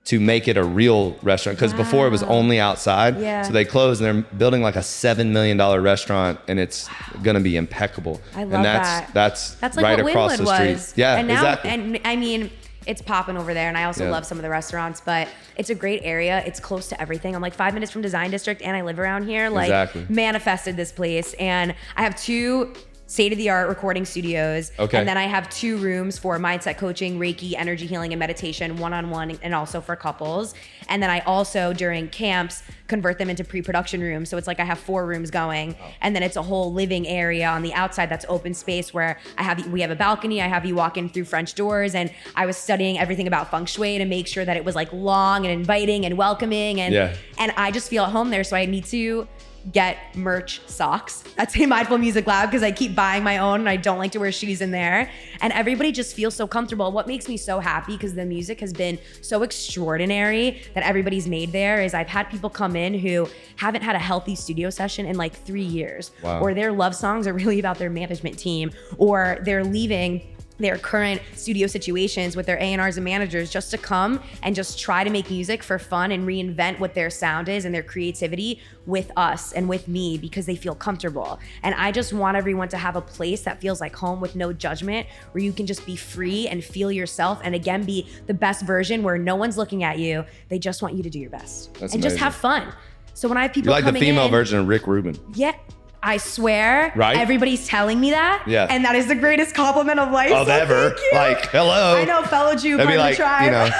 to 0.07 0.21
make 0.21 0.47
it 0.47 0.57
a 0.57 0.63
real 0.65 1.17
restaurant 1.23 1.59
because 1.59 1.73
before 1.75 2.07
it 2.07 2.11
was 2.11 2.23
only 2.23 2.61
outside. 2.61 3.21
Yeah. 3.21 3.43
So 3.43 3.53
they 3.53 3.65
closed 3.65 4.01
and 4.01 4.25
they're 4.25 4.37
building 4.39 4.63
like 4.63 4.77
a 4.77 4.83
seven 4.83 5.33
million 5.33 5.57
dollar 5.57 5.81
restaurant, 5.81 6.39
and 6.49 6.59
it's 6.61 6.89
gonna 7.23 7.41
be 7.41 7.57
impeccable. 7.57 8.21
I 8.35 8.45
love 8.45 8.53
and 8.55 8.65
that's 8.65 8.89
that. 8.89 9.15
that's 9.15 9.55
that's 9.57 9.77
like 9.77 9.83
right 9.85 10.03
what 10.03 10.11
across 10.11 10.35
Wynwood 10.37 10.39
the 10.47 10.55
street. 10.57 10.73
was. 10.75 10.95
Yeah, 10.97 11.17
and 11.17 11.29
now, 11.29 11.35
exactly. 11.35 11.71
And 11.71 12.01
I 12.05 12.15
mean, 12.17 12.51
it's 12.87 13.03
popping 13.03 13.37
over 13.37 13.53
there, 13.53 13.67
and 13.69 13.77
I 13.77 13.83
also 13.83 14.05
Yeah. 14.05 14.13
love 14.13 14.25
some 14.25 14.39
of 14.39 14.43
the 14.43 14.49
restaurants. 14.51 15.01
But 15.05 15.27
it's 15.57 15.71
a 15.71 15.75
great 15.75 16.03
area. 16.05 16.41
It's 16.47 16.61
close 16.61 16.89
to 16.91 17.01
everything. 17.03 17.35
I'm 17.35 17.43
like 17.43 17.55
five 17.55 17.75
minutes 17.75 17.91
from 17.91 18.03
Design 18.03 18.31
District, 18.31 18.63
and 18.63 18.77
I 18.77 18.83
live 18.83 19.01
around 19.01 19.27
here. 19.27 19.51
Like 19.51 19.67
Exactly. 19.67 20.07
manifested 20.09 20.77
this 20.77 20.93
place, 20.93 21.35
and 21.41 21.75
I 21.97 22.03
have 22.05 22.15
two 22.15 22.75
state 23.07 23.33
of 23.33 23.39
the 23.39 23.49
art 23.51 23.69
recording 23.69 24.05
studios. 24.05 24.73
Okay. 24.79 24.99
And 24.99 25.09
then 25.09 25.17
I 25.17 25.25
have 25.25 25.49
two 25.49 25.77
rooms 25.77 26.19
for 26.19 26.39
mindset 26.39 26.77
coaching, 26.77 27.19
Reiki, 27.19 27.55
energy 27.57 27.87
healing, 27.87 28.13
and 28.13 28.19
meditation, 28.19 28.77
one 28.77 28.93
on 28.93 29.11
one, 29.11 29.39
and 29.43 29.55
also 29.55 29.81
for 29.81 29.95
couples. 29.95 30.55
And 30.89 31.03
then 31.03 31.11
I 31.11 31.21
also, 31.21 31.73
during 31.73 32.09
camps, 32.09 32.63
convert 32.89 33.19
them 33.19 33.31
into 33.31 33.45
pre 33.45 33.63
production 33.63 34.01
rooms. 34.01 34.29
So 34.29 34.37
it's 34.37 34.47
like 34.47 34.61
I 34.61 34.65
have 34.65 34.79
four 34.79 35.07
rooms 35.07 35.31
going. 35.31 35.77
And 36.01 36.15
then 36.15 36.23
it's 36.23 36.37
a 36.37 36.43
whole 36.43 36.73
living 36.73 37.07
area 37.07 37.49
on 37.49 37.63
the 37.63 37.73
outside 37.75 38.09
that's 38.09 38.27
open 38.29 38.55
space 38.55 38.93
where 38.93 39.19
I 39.39 39.43
have, 39.43 39.67
we 39.69 39.81
have 39.83 39.91
a 39.91 39.97
balcony. 39.97 40.43
I 40.43 40.47
have 40.49 40.65
you 40.67 40.75
walk 40.75 40.97
in 40.97 41.09
through 41.09 41.25
French 41.25 41.55
doors. 41.55 41.95
And 41.95 42.13
I 42.35 42.47
was 42.47 42.57
studying 42.57 42.99
everything 42.99 43.27
about 43.27 43.51
feng 43.51 43.67
shui 43.67 43.99
to 43.99 44.05
make 44.05 44.27
sure 44.27 44.45
that 44.45 44.57
it 44.57 44.65
was 44.65 44.75
like 44.75 44.93
long 44.93 45.45
and 45.47 45.53
inviting 45.53 46.05
and 46.07 46.17
welcoming. 46.19 46.81
And, 46.81 46.93
Yeah. 46.93 47.15
and 47.39 47.53
I 47.57 47.71
just 47.71 47.89
feel 47.89 48.05
at 48.05 48.11
home 48.11 48.31
there. 48.31 48.45
So 48.45 48.57
I 48.57 48.67
need 48.67 48.85
to 48.87 49.27
get 49.73 49.97
merch 50.17 50.61
socks 50.67 51.25
at 51.39 51.51
Say 51.51 51.67
Mindful 51.67 51.99
Music 51.99 52.27
Lab 52.27 52.51
because 52.51 52.63
I 52.63 52.71
keep 52.71 52.95
buying 52.95 53.25
my 53.25 53.39
own 53.39 53.61
and 53.61 53.69
I 53.69 53.77
don't 53.77 53.99
like 53.99 54.13
to 54.13 54.21
wear 54.21 54.31
shoes 54.31 54.61
in 54.61 54.71
there. 54.71 55.11
And 55.41 55.53
everybody 55.53 55.91
just 55.93 56.15
feels 56.15 56.35
so 56.35 56.47
comfortable. 56.47 56.93
What 56.93 57.07
makes 57.07 57.29
me 57.29 57.37
so 57.37 57.59
happy 57.59 57.93
because 57.97 58.15
the 58.15 58.25
music 58.25 58.61
has 58.61 58.73
been 58.73 58.99
so 59.23 59.43
extraordinary 59.43 60.63
that 60.75 60.85
everybody's 60.85 61.27
made 61.29 61.53
there 61.53 61.83
is 61.83 61.95
I've 61.95 62.09
had 62.09 62.31
people 62.31 62.49
come 62.51 62.77
in 62.77 62.95
who 62.95 63.29
haven't 63.57 63.83
had 63.83 63.97
a 63.97 63.99
healthy 64.01 64.35
studio 64.35 64.71
session 64.71 65.07
in 65.07 65.17
like 65.17 65.35
three 65.35 65.63
years, 65.63 66.11
Wow. 66.23 66.41
or 66.41 66.55
their 66.55 66.73
love 66.73 66.95
songs 66.95 67.27
are 67.27 67.33
really 67.35 67.59
about 67.59 67.79
their 67.79 67.91
management 67.91 68.39
team, 68.39 68.71
or 68.99 69.39
they're 69.43 69.65
leaving 69.65 70.23
their 70.59 70.79
current 70.79 71.21
studio 71.35 71.67
situations 71.67 72.37
with 72.37 72.47
their 72.47 72.59
A&Rs 72.61 72.97
and 72.97 73.05
managers 73.05 73.51
just 73.51 73.71
to 73.71 73.79
come 73.79 74.23
and 74.43 74.55
just 74.55 74.79
try 74.79 75.05
to 75.05 75.11
make 75.11 75.31
music 75.31 75.63
for 75.63 75.79
fun 75.79 76.13
and 76.13 76.27
reinvent 76.27 76.79
what 76.79 76.95
their 76.95 77.11
sound 77.11 77.49
is 77.49 77.65
and 77.65 77.75
their 77.75 77.83
creativity 77.83 78.61
with 78.87 79.11
us 79.17 79.53
and 79.53 79.69
with 79.69 79.89
me 79.89 80.17
because 80.17 80.47
they 80.47 80.57
feel 80.57 80.75
comfortable. 80.75 81.39
And 81.63 81.75
I 81.75 81.93
just 81.93 82.13
want 82.13 82.37
everyone 82.37 82.69
to 82.71 82.79
have 82.79 82.97
a 82.97 83.01
place 83.01 83.43
that 83.43 83.61
feels 83.61 83.81
like 83.81 83.95
home 83.95 84.21
with 84.21 84.37
no 84.37 84.53
judgment 84.53 85.07
where 85.33 85.43
you 85.43 85.53
can 85.53 85.67
just 85.67 85.85
be 85.85 85.97
free 85.97 86.49
and 86.49 86.65
feel 86.65 86.91
yourself 86.91 87.41
and 87.45 87.55
again 87.55 87.85
be 87.85 88.09
the 88.27 88.35
best 88.35 88.65
version 88.65 89.03
where 89.03 89.19
no 89.19 89.37
one's 89.37 89.57
looking 89.57 89.85
at 89.85 89.99
you. 89.99 90.25
They 90.49 90.59
just 90.59 90.83
want 90.83 90.95
you 90.95 91.03
to 91.03 91.11
do 91.11 91.19
your 91.19 91.31
best 91.31 91.75
That's 91.75 91.93
and 91.95 92.03
just 92.03 92.17
have 92.17 92.35
fun. 92.35 92.73
So 93.15 93.29
when 93.29 93.39
I 93.39 93.43
have 93.43 93.53
people 93.53 93.73
You're 93.73 93.81
like 93.83 93.93
the 93.93 93.99
female 93.99 94.27
in, 94.27 94.31
version 94.31 94.59
of 94.59 94.69
Rick 94.69 94.87
Rubin. 94.87 95.19
yeah, 95.35 95.55
I 96.03 96.19
swear, 96.19 96.93
Right? 96.95 97.17
Everybody's 97.17 97.67
telling 97.67 97.99
me 98.01 98.11
that, 98.13 98.43
Yeah. 98.47 98.67
and 98.71 98.85
that 98.85 98.95
is 98.95 99.07
the 99.09 99.15
greatest 99.15 99.55
compliment 99.55 99.99
of 99.99 100.13
life. 100.13 100.31
Of 100.33 100.47
so 100.47 100.53
ever. 100.53 100.95
Like, 101.13 101.47
hello. 101.51 101.97
I 101.97 102.05
know, 102.05 102.23
fellow 102.23 102.55
Jew, 102.55 102.77
be 102.79 102.97
like, 102.97 103.13
the 103.17 103.23
tribe. 103.23 103.45
you 103.47 103.51
know, 103.51 103.71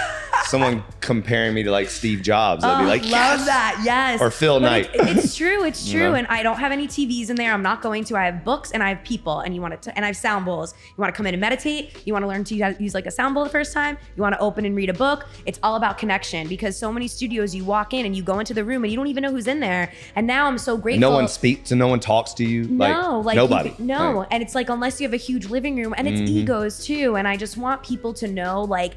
someone 0.45 0.85
comparing 1.01 1.55
me 1.55 1.63
to 1.63 1.71
like 1.71 1.89
Steve 1.89 2.23
Jobs. 2.23 2.63
I'd 2.65 2.79
be 2.79 2.85
Oh, 2.85 2.89
like, 2.89 3.03
love 3.03 3.11
yes. 3.11 3.47
that. 3.47 3.83
Yes. 3.85 4.21
Or 4.21 4.31
Phil 4.31 4.61
But 4.61 4.69
Knight. 4.69 4.91
it- 4.95 5.17
it's 5.19 5.37
true. 5.37 5.65
It's 5.65 5.87
You 5.93 5.99
true. 6.01 6.09
know? 6.11 6.15
And 6.17 6.27
I 6.29 6.43
don't 6.43 6.59
have 6.59 6.73
any 6.73 6.87
TVs 6.87 7.31
in 7.31 7.37
there. 7.37 7.53
I'm 7.53 7.63
not 7.63 7.83
going 7.83 8.05
to. 8.05 8.17
I 8.17 8.25
have 8.27 8.45
books 8.45 8.71
and 8.73 8.83
I 8.83 8.89
have 8.91 9.03
people. 9.05 9.41
And 9.41 9.55
you 9.55 9.61
want 9.61 9.81
to, 9.83 9.97
and 9.97 10.05
I 10.05 10.09
have 10.09 10.17
sound 10.17 10.45
bowls. 10.45 10.75
You 10.89 10.95
want 11.01 11.13
to 11.13 11.17
come 11.17 11.27
in 11.27 11.35
and 11.35 11.41
meditate. 11.41 12.03
You 12.05 12.13
want 12.13 12.23
to 12.23 12.29
learn 12.29 12.45
to 12.45 12.55
use- 12.79 12.95
like 12.95 13.07
a 13.07 13.11
sound 13.11 13.35
bowl 13.35 13.45
the 13.45 13.51
first 13.51 13.73
time. 13.73 13.99
You 14.17 14.23
want 14.23 14.35
to 14.35 14.41
open 14.41 14.65
and 14.65 14.77
read 14.77 14.91
a 14.91 14.95
book. 14.95 15.27
It's 15.47 15.59
all 15.63 15.77
about 15.77 15.99
connection 15.99 16.49
because 16.49 16.77
so 16.77 16.93
many 16.93 17.09
studios 17.09 17.55
you 17.55 17.65
walk 17.65 17.93
in 17.95 18.07
and 18.07 18.17
you 18.17 18.23
go 18.23 18.39
into 18.39 18.55
the 18.55 18.65
room 18.65 18.85
and 18.85 18.91
you 18.93 18.97
don't 18.97 19.09
even 19.09 19.23
know 19.23 19.31
who's 19.31 19.47
in 19.47 19.61
there. 19.61 19.93
And 20.15 20.27
now 20.27 20.47
I'm 20.47 20.59
so 20.59 20.77
grateful. 20.77 21.01
No 21.01 21.11
one 21.11 21.29
speaks 21.29 21.71
and 21.73 21.79
no 21.79 21.89
one 21.89 22.01
talks 22.01 22.33
to 22.35 22.45
you. 22.45 22.65
No, 22.65 23.21
like, 23.21 23.35
you 23.35 23.41
nobody. 23.43 23.71
can- 23.71 23.87
no, 23.87 24.19
Like, 24.19 24.29
and 24.31 24.43
it's 24.43 24.55
like 24.55 24.69
unless 24.69 25.01
you 25.01 25.07
have 25.07 25.15
a 25.15 25.19
huge 25.19 25.47
living 25.47 25.77
room, 25.77 25.95
and 25.97 26.07
it's 26.09 26.21
Mhm. 26.21 26.29
egos 26.29 26.85
too. 26.85 27.17
And 27.17 27.27
I 27.27 27.37
just 27.37 27.57
want 27.57 27.83
people 27.83 28.13
to 28.15 28.29
know, 28.29 28.63
like, 28.63 28.95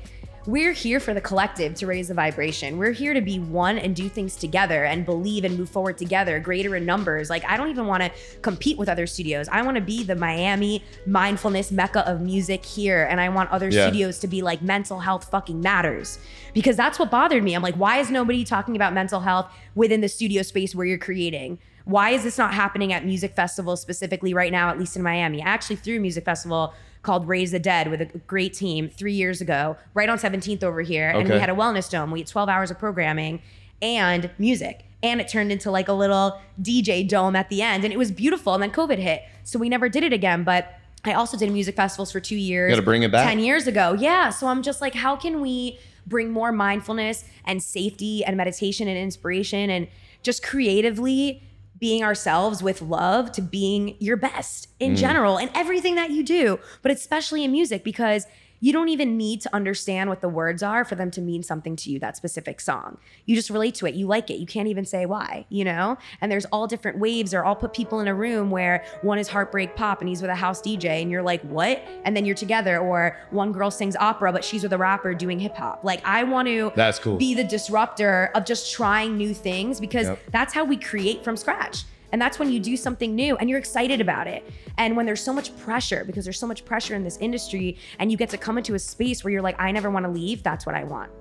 we're 0.50 0.74
here 0.74 1.00
for 1.00 1.14
the 1.14 1.22
collective 1.22 1.76
to 1.76 1.86
raise 1.86 2.08
the 2.08 2.14
vibration. 2.16 2.80
We're 2.80 2.92
here 2.92 3.14
to 3.14 3.22
be 3.22 3.38
one 3.38 3.78
and 3.78 3.96
do 3.96 4.10
things 4.10 4.36
together 4.36 4.84
and 4.84 5.06
believe 5.06 5.44
and 5.44 5.56
move 5.58 5.70
forward 5.70 5.98
together, 5.98 6.40
greater 6.40 6.76
in 6.76 6.88
numbers. 6.88 7.30
Like, 7.30 7.46
I 7.46 7.56
don't 7.56 7.70
even 7.70 7.86
want 7.86 8.02
to 8.02 8.12
compete 8.42 8.76
with 8.76 8.90
other 8.90 9.06
studios. 9.06 9.48
I 9.48 9.62
want 9.62 9.76
to 9.76 9.82
be 9.82 10.04
the 10.04 10.16
Miami 10.16 10.84
mindfulness 11.06 11.72
mecca 11.72 12.00
of 12.10 12.22
music 12.22 12.66
here, 12.66 13.04
and 13.04 13.22
I 13.22 13.30
want 13.30 13.52
other 13.52 13.70
Yeah. 13.70 13.86
studios 13.86 14.18
to 14.20 14.28
be 14.28 14.42
like 14.42 14.64
mental 14.64 15.00
health 15.00 15.30
fucking 15.30 15.62
matters 15.62 16.18
because 16.56 16.76
that's 16.76 16.98
what 16.98 17.12
bothered 17.12 17.44
me. 17.44 17.54
I'm 17.54 17.62
like, 17.62 17.76
why 17.76 18.00
is 18.00 18.10
nobody 18.10 18.44
talking 18.44 18.76
about 18.76 18.92
mental 18.94 19.20
health 19.20 19.52
within 19.76 20.02
the 20.02 20.10
studio 20.10 20.42
space 20.42 20.74
where 20.74 20.86
you're 20.88 20.98
creating? 20.98 21.60
Why 21.86 22.10
is 22.10 22.24
this 22.24 22.40
not 22.40 22.56
happening 22.56 22.92
at 22.92 23.06
music 23.06 23.36
festivals 23.36 23.82
specifically 23.82 24.34
right 24.34 24.52
now, 24.52 24.70
at 24.70 24.80
least 24.80 24.96
in 24.96 25.04
Miami? 25.04 25.44
I 25.44 25.46
actually 25.46 25.76
threw 25.76 25.98
a 25.98 26.00
music 26.00 26.26
festival 26.26 26.74
called 27.10 27.28
Raise 27.28 27.50
the 27.50 27.60
Dead 27.60 27.90
with 27.90 28.02
a 28.02 28.06
great 28.28 28.54
team 28.54 28.88
three 28.88 29.14
years 29.14 29.42
ago, 29.42 29.76
right 29.96 30.08
on 30.08 30.20
17th 30.20 30.64
over 30.64 30.82
here. 30.82 31.10
And 31.10 31.28
we 31.28 31.40
had 31.40 31.50
a 31.50 31.54
wellness 31.54 31.90
dome. 31.90 32.12
We 32.12 32.20
had 32.20 32.28
12 32.28 32.48
hours 32.48 32.70
of 32.70 32.78
programming 32.78 33.42
and 33.82 34.30
music. 34.38 34.86
And 35.02 35.20
it 35.20 35.28
turned 35.28 35.52
into 35.52 35.72
like 35.72 35.88
a 35.88 35.94
little 35.94 36.40
DJ 36.62 37.08
dome 37.08 37.36
at 37.36 37.50
the 37.50 37.64
end. 37.64 37.84
And 37.84 37.92
it 37.92 37.98
was 37.98 38.12
beautiful. 38.12 38.54
And 38.54 38.62
then 38.62 38.70
COVID 38.70 39.00
hit. 39.00 39.24
So 39.44 39.58
we 39.58 39.70
never 39.70 39.90
did 39.90 40.04
it 40.04 40.14
again. 40.14 40.44
But 40.44 40.72
I 41.04 41.14
also 41.14 41.36
did 41.36 41.52
music 41.52 41.76
festivals 41.76 42.12
for 42.12 42.20
two 42.20 42.36
years. 42.36 42.70
gotta 42.70 42.84
bring 42.84 43.02
it 43.02 43.12
back. 43.12 43.28
10 43.28 43.40
years 43.40 43.66
ago. 43.66 43.96
Yeah. 43.98 44.30
So 44.30 44.46
I'm 44.46 44.62
just 44.62 44.80
like, 44.80 44.94
how 44.94 45.16
can 45.16 45.42
we 45.42 45.80
bring 46.06 46.30
more 46.30 46.52
mindfulness 46.52 47.24
and 47.44 47.64
safety 47.64 48.24
and 48.24 48.38
meditation 48.38 48.88
and 48.88 49.00
inspiration 49.00 49.72
and 49.72 49.88
just 50.22 50.44
creatively 50.44 51.42
being 51.80 52.04
ourselves 52.04 52.62
with 52.62 52.82
love 52.82 53.32
to 53.34 53.42
being 53.42 53.96
your 54.00 54.18
best 54.18 54.68
in 54.80 54.94
mm. 54.94 54.98
general 54.98 55.38
and 55.38 55.50
everything 55.54 55.96
that 55.96 56.12
you 56.12 56.24
do, 56.24 56.60
but 56.82 56.92
especially 56.92 57.44
in 57.44 57.52
music 57.52 57.84
because 57.84 58.26
you 58.62 58.74
don't 58.74 58.90
even 58.90 59.18
need 59.18 59.42
to 59.42 59.56
understand 59.56 60.10
what 60.10 60.22
the 60.22 60.30
words 60.30 60.62
are 60.62 60.84
for 60.84 60.96
them 60.96 61.10
to 61.12 61.22
mean 61.22 61.44
something 61.44 61.76
to 61.78 61.90
you, 61.90 62.00
that 62.00 62.18
specific 62.18 62.60
song. 62.60 62.98
You 63.26 63.36
just 63.36 63.50
relate 63.50 63.76
to 63.76 63.86
it. 63.86 63.96
You 63.96 64.06
like 64.08 64.30
it. 64.30 64.36
You 64.40 64.46
can't 64.46 64.68
even 64.68 64.86
say 64.86 65.06
why, 65.06 65.46
you 65.50 65.64
know? 65.64 65.98
And 66.22 66.32
there's 66.32 66.46
all 66.46 66.68
different 66.68 67.00
waves, 67.00 67.34
or 67.34 67.46
I'll 67.46 67.56
put 67.56 67.74
people 67.74 68.00
in 68.02 68.08
a 68.08 68.14
room 68.14 68.52
where 68.52 68.84
one 69.02 69.18
is 69.18 69.28
heartbreak 69.28 69.76
pop 69.76 70.02
and 70.02 70.10
he's 70.10 70.22
with 70.22 70.32
a 70.32 70.36
house 70.36 70.62
DJ, 70.62 71.02
and 71.02 71.10
you're 71.10 71.22
like, 71.24 71.42
what? 71.44 71.82
And 72.04 72.16
then 72.16 72.26
you're 72.26 72.36
together. 72.36 72.78
Or 72.80 73.18
one 73.32 73.52
girl 73.52 73.72
sings 73.72 73.96
opera, 73.96 74.32
but 74.34 74.44
she's 74.44 74.64
with 74.64 74.74
a 74.74 74.78
rapper 74.78 75.14
doing 75.14 75.40
hip 75.40 75.56
hop. 75.56 75.84
Like, 75.84 76.02
I 76.06 76.24
want 76.24 76.48
to 76.48 76.72
That's 76.76 77.00
cool. 77.00 77.18
be 77.18 77.34
the 77.34 77.44
disruptor 77.44 78.32
of 78.36 78.46
just 78.46 78.72
trying 78.74 79.18
new 79.18 79.34
things 79.34 79.80
because 79.80 80.08
Yep. 80.08 80.20
that's 80.32 80.54
how 80.54 80.64
we 80.66 80.76
create 80.78 81.24
from 81.24 81.38
scratch. 81.38 81.84
And 82.12 82.22
that's 82.22 82.40
when 82.40 82.52
you 82.52 82.60
do 82.60 82.76
something 82.76 83.16
new 83.16 83.38
and 83.38 83.50
you're 83.50 83.60
excited 83.60 84.02
about 84.02 84.28
it. 84.28 84.44
And 84.78 84.96
when 84.98 85.06
there's 85.06 85.22
so 85.22 85.34
much 85.34 85.56
pressure, 85.58 86.04
because 86.06 86.26
there's 86.26 86.40
so 86.40 86.48
much 86.48 86.66
pressure 86.66 86.96
in 86.96 87.04
this 87.04 87.18
industry, 87.18 87.78
and 88.00 88.12
you 88.12 88.18
get 88.18 88.30
to 88.30 88.38
come 88.38 88.58
into 88.58 88.74
a 88.74 88.80
space 88.80 89.24
where 89.24 89.32
you're 89.32 89.42
like, 89.42 89.60
I 89.60 89.72
never 89.72 89.90
want 89.90 90.06
to 90.06 90.12
leave, 90.12 90.44
that's 90.44 90.66
what 90.66 90.76
I 90.76 90.84
want. 90.84 91.12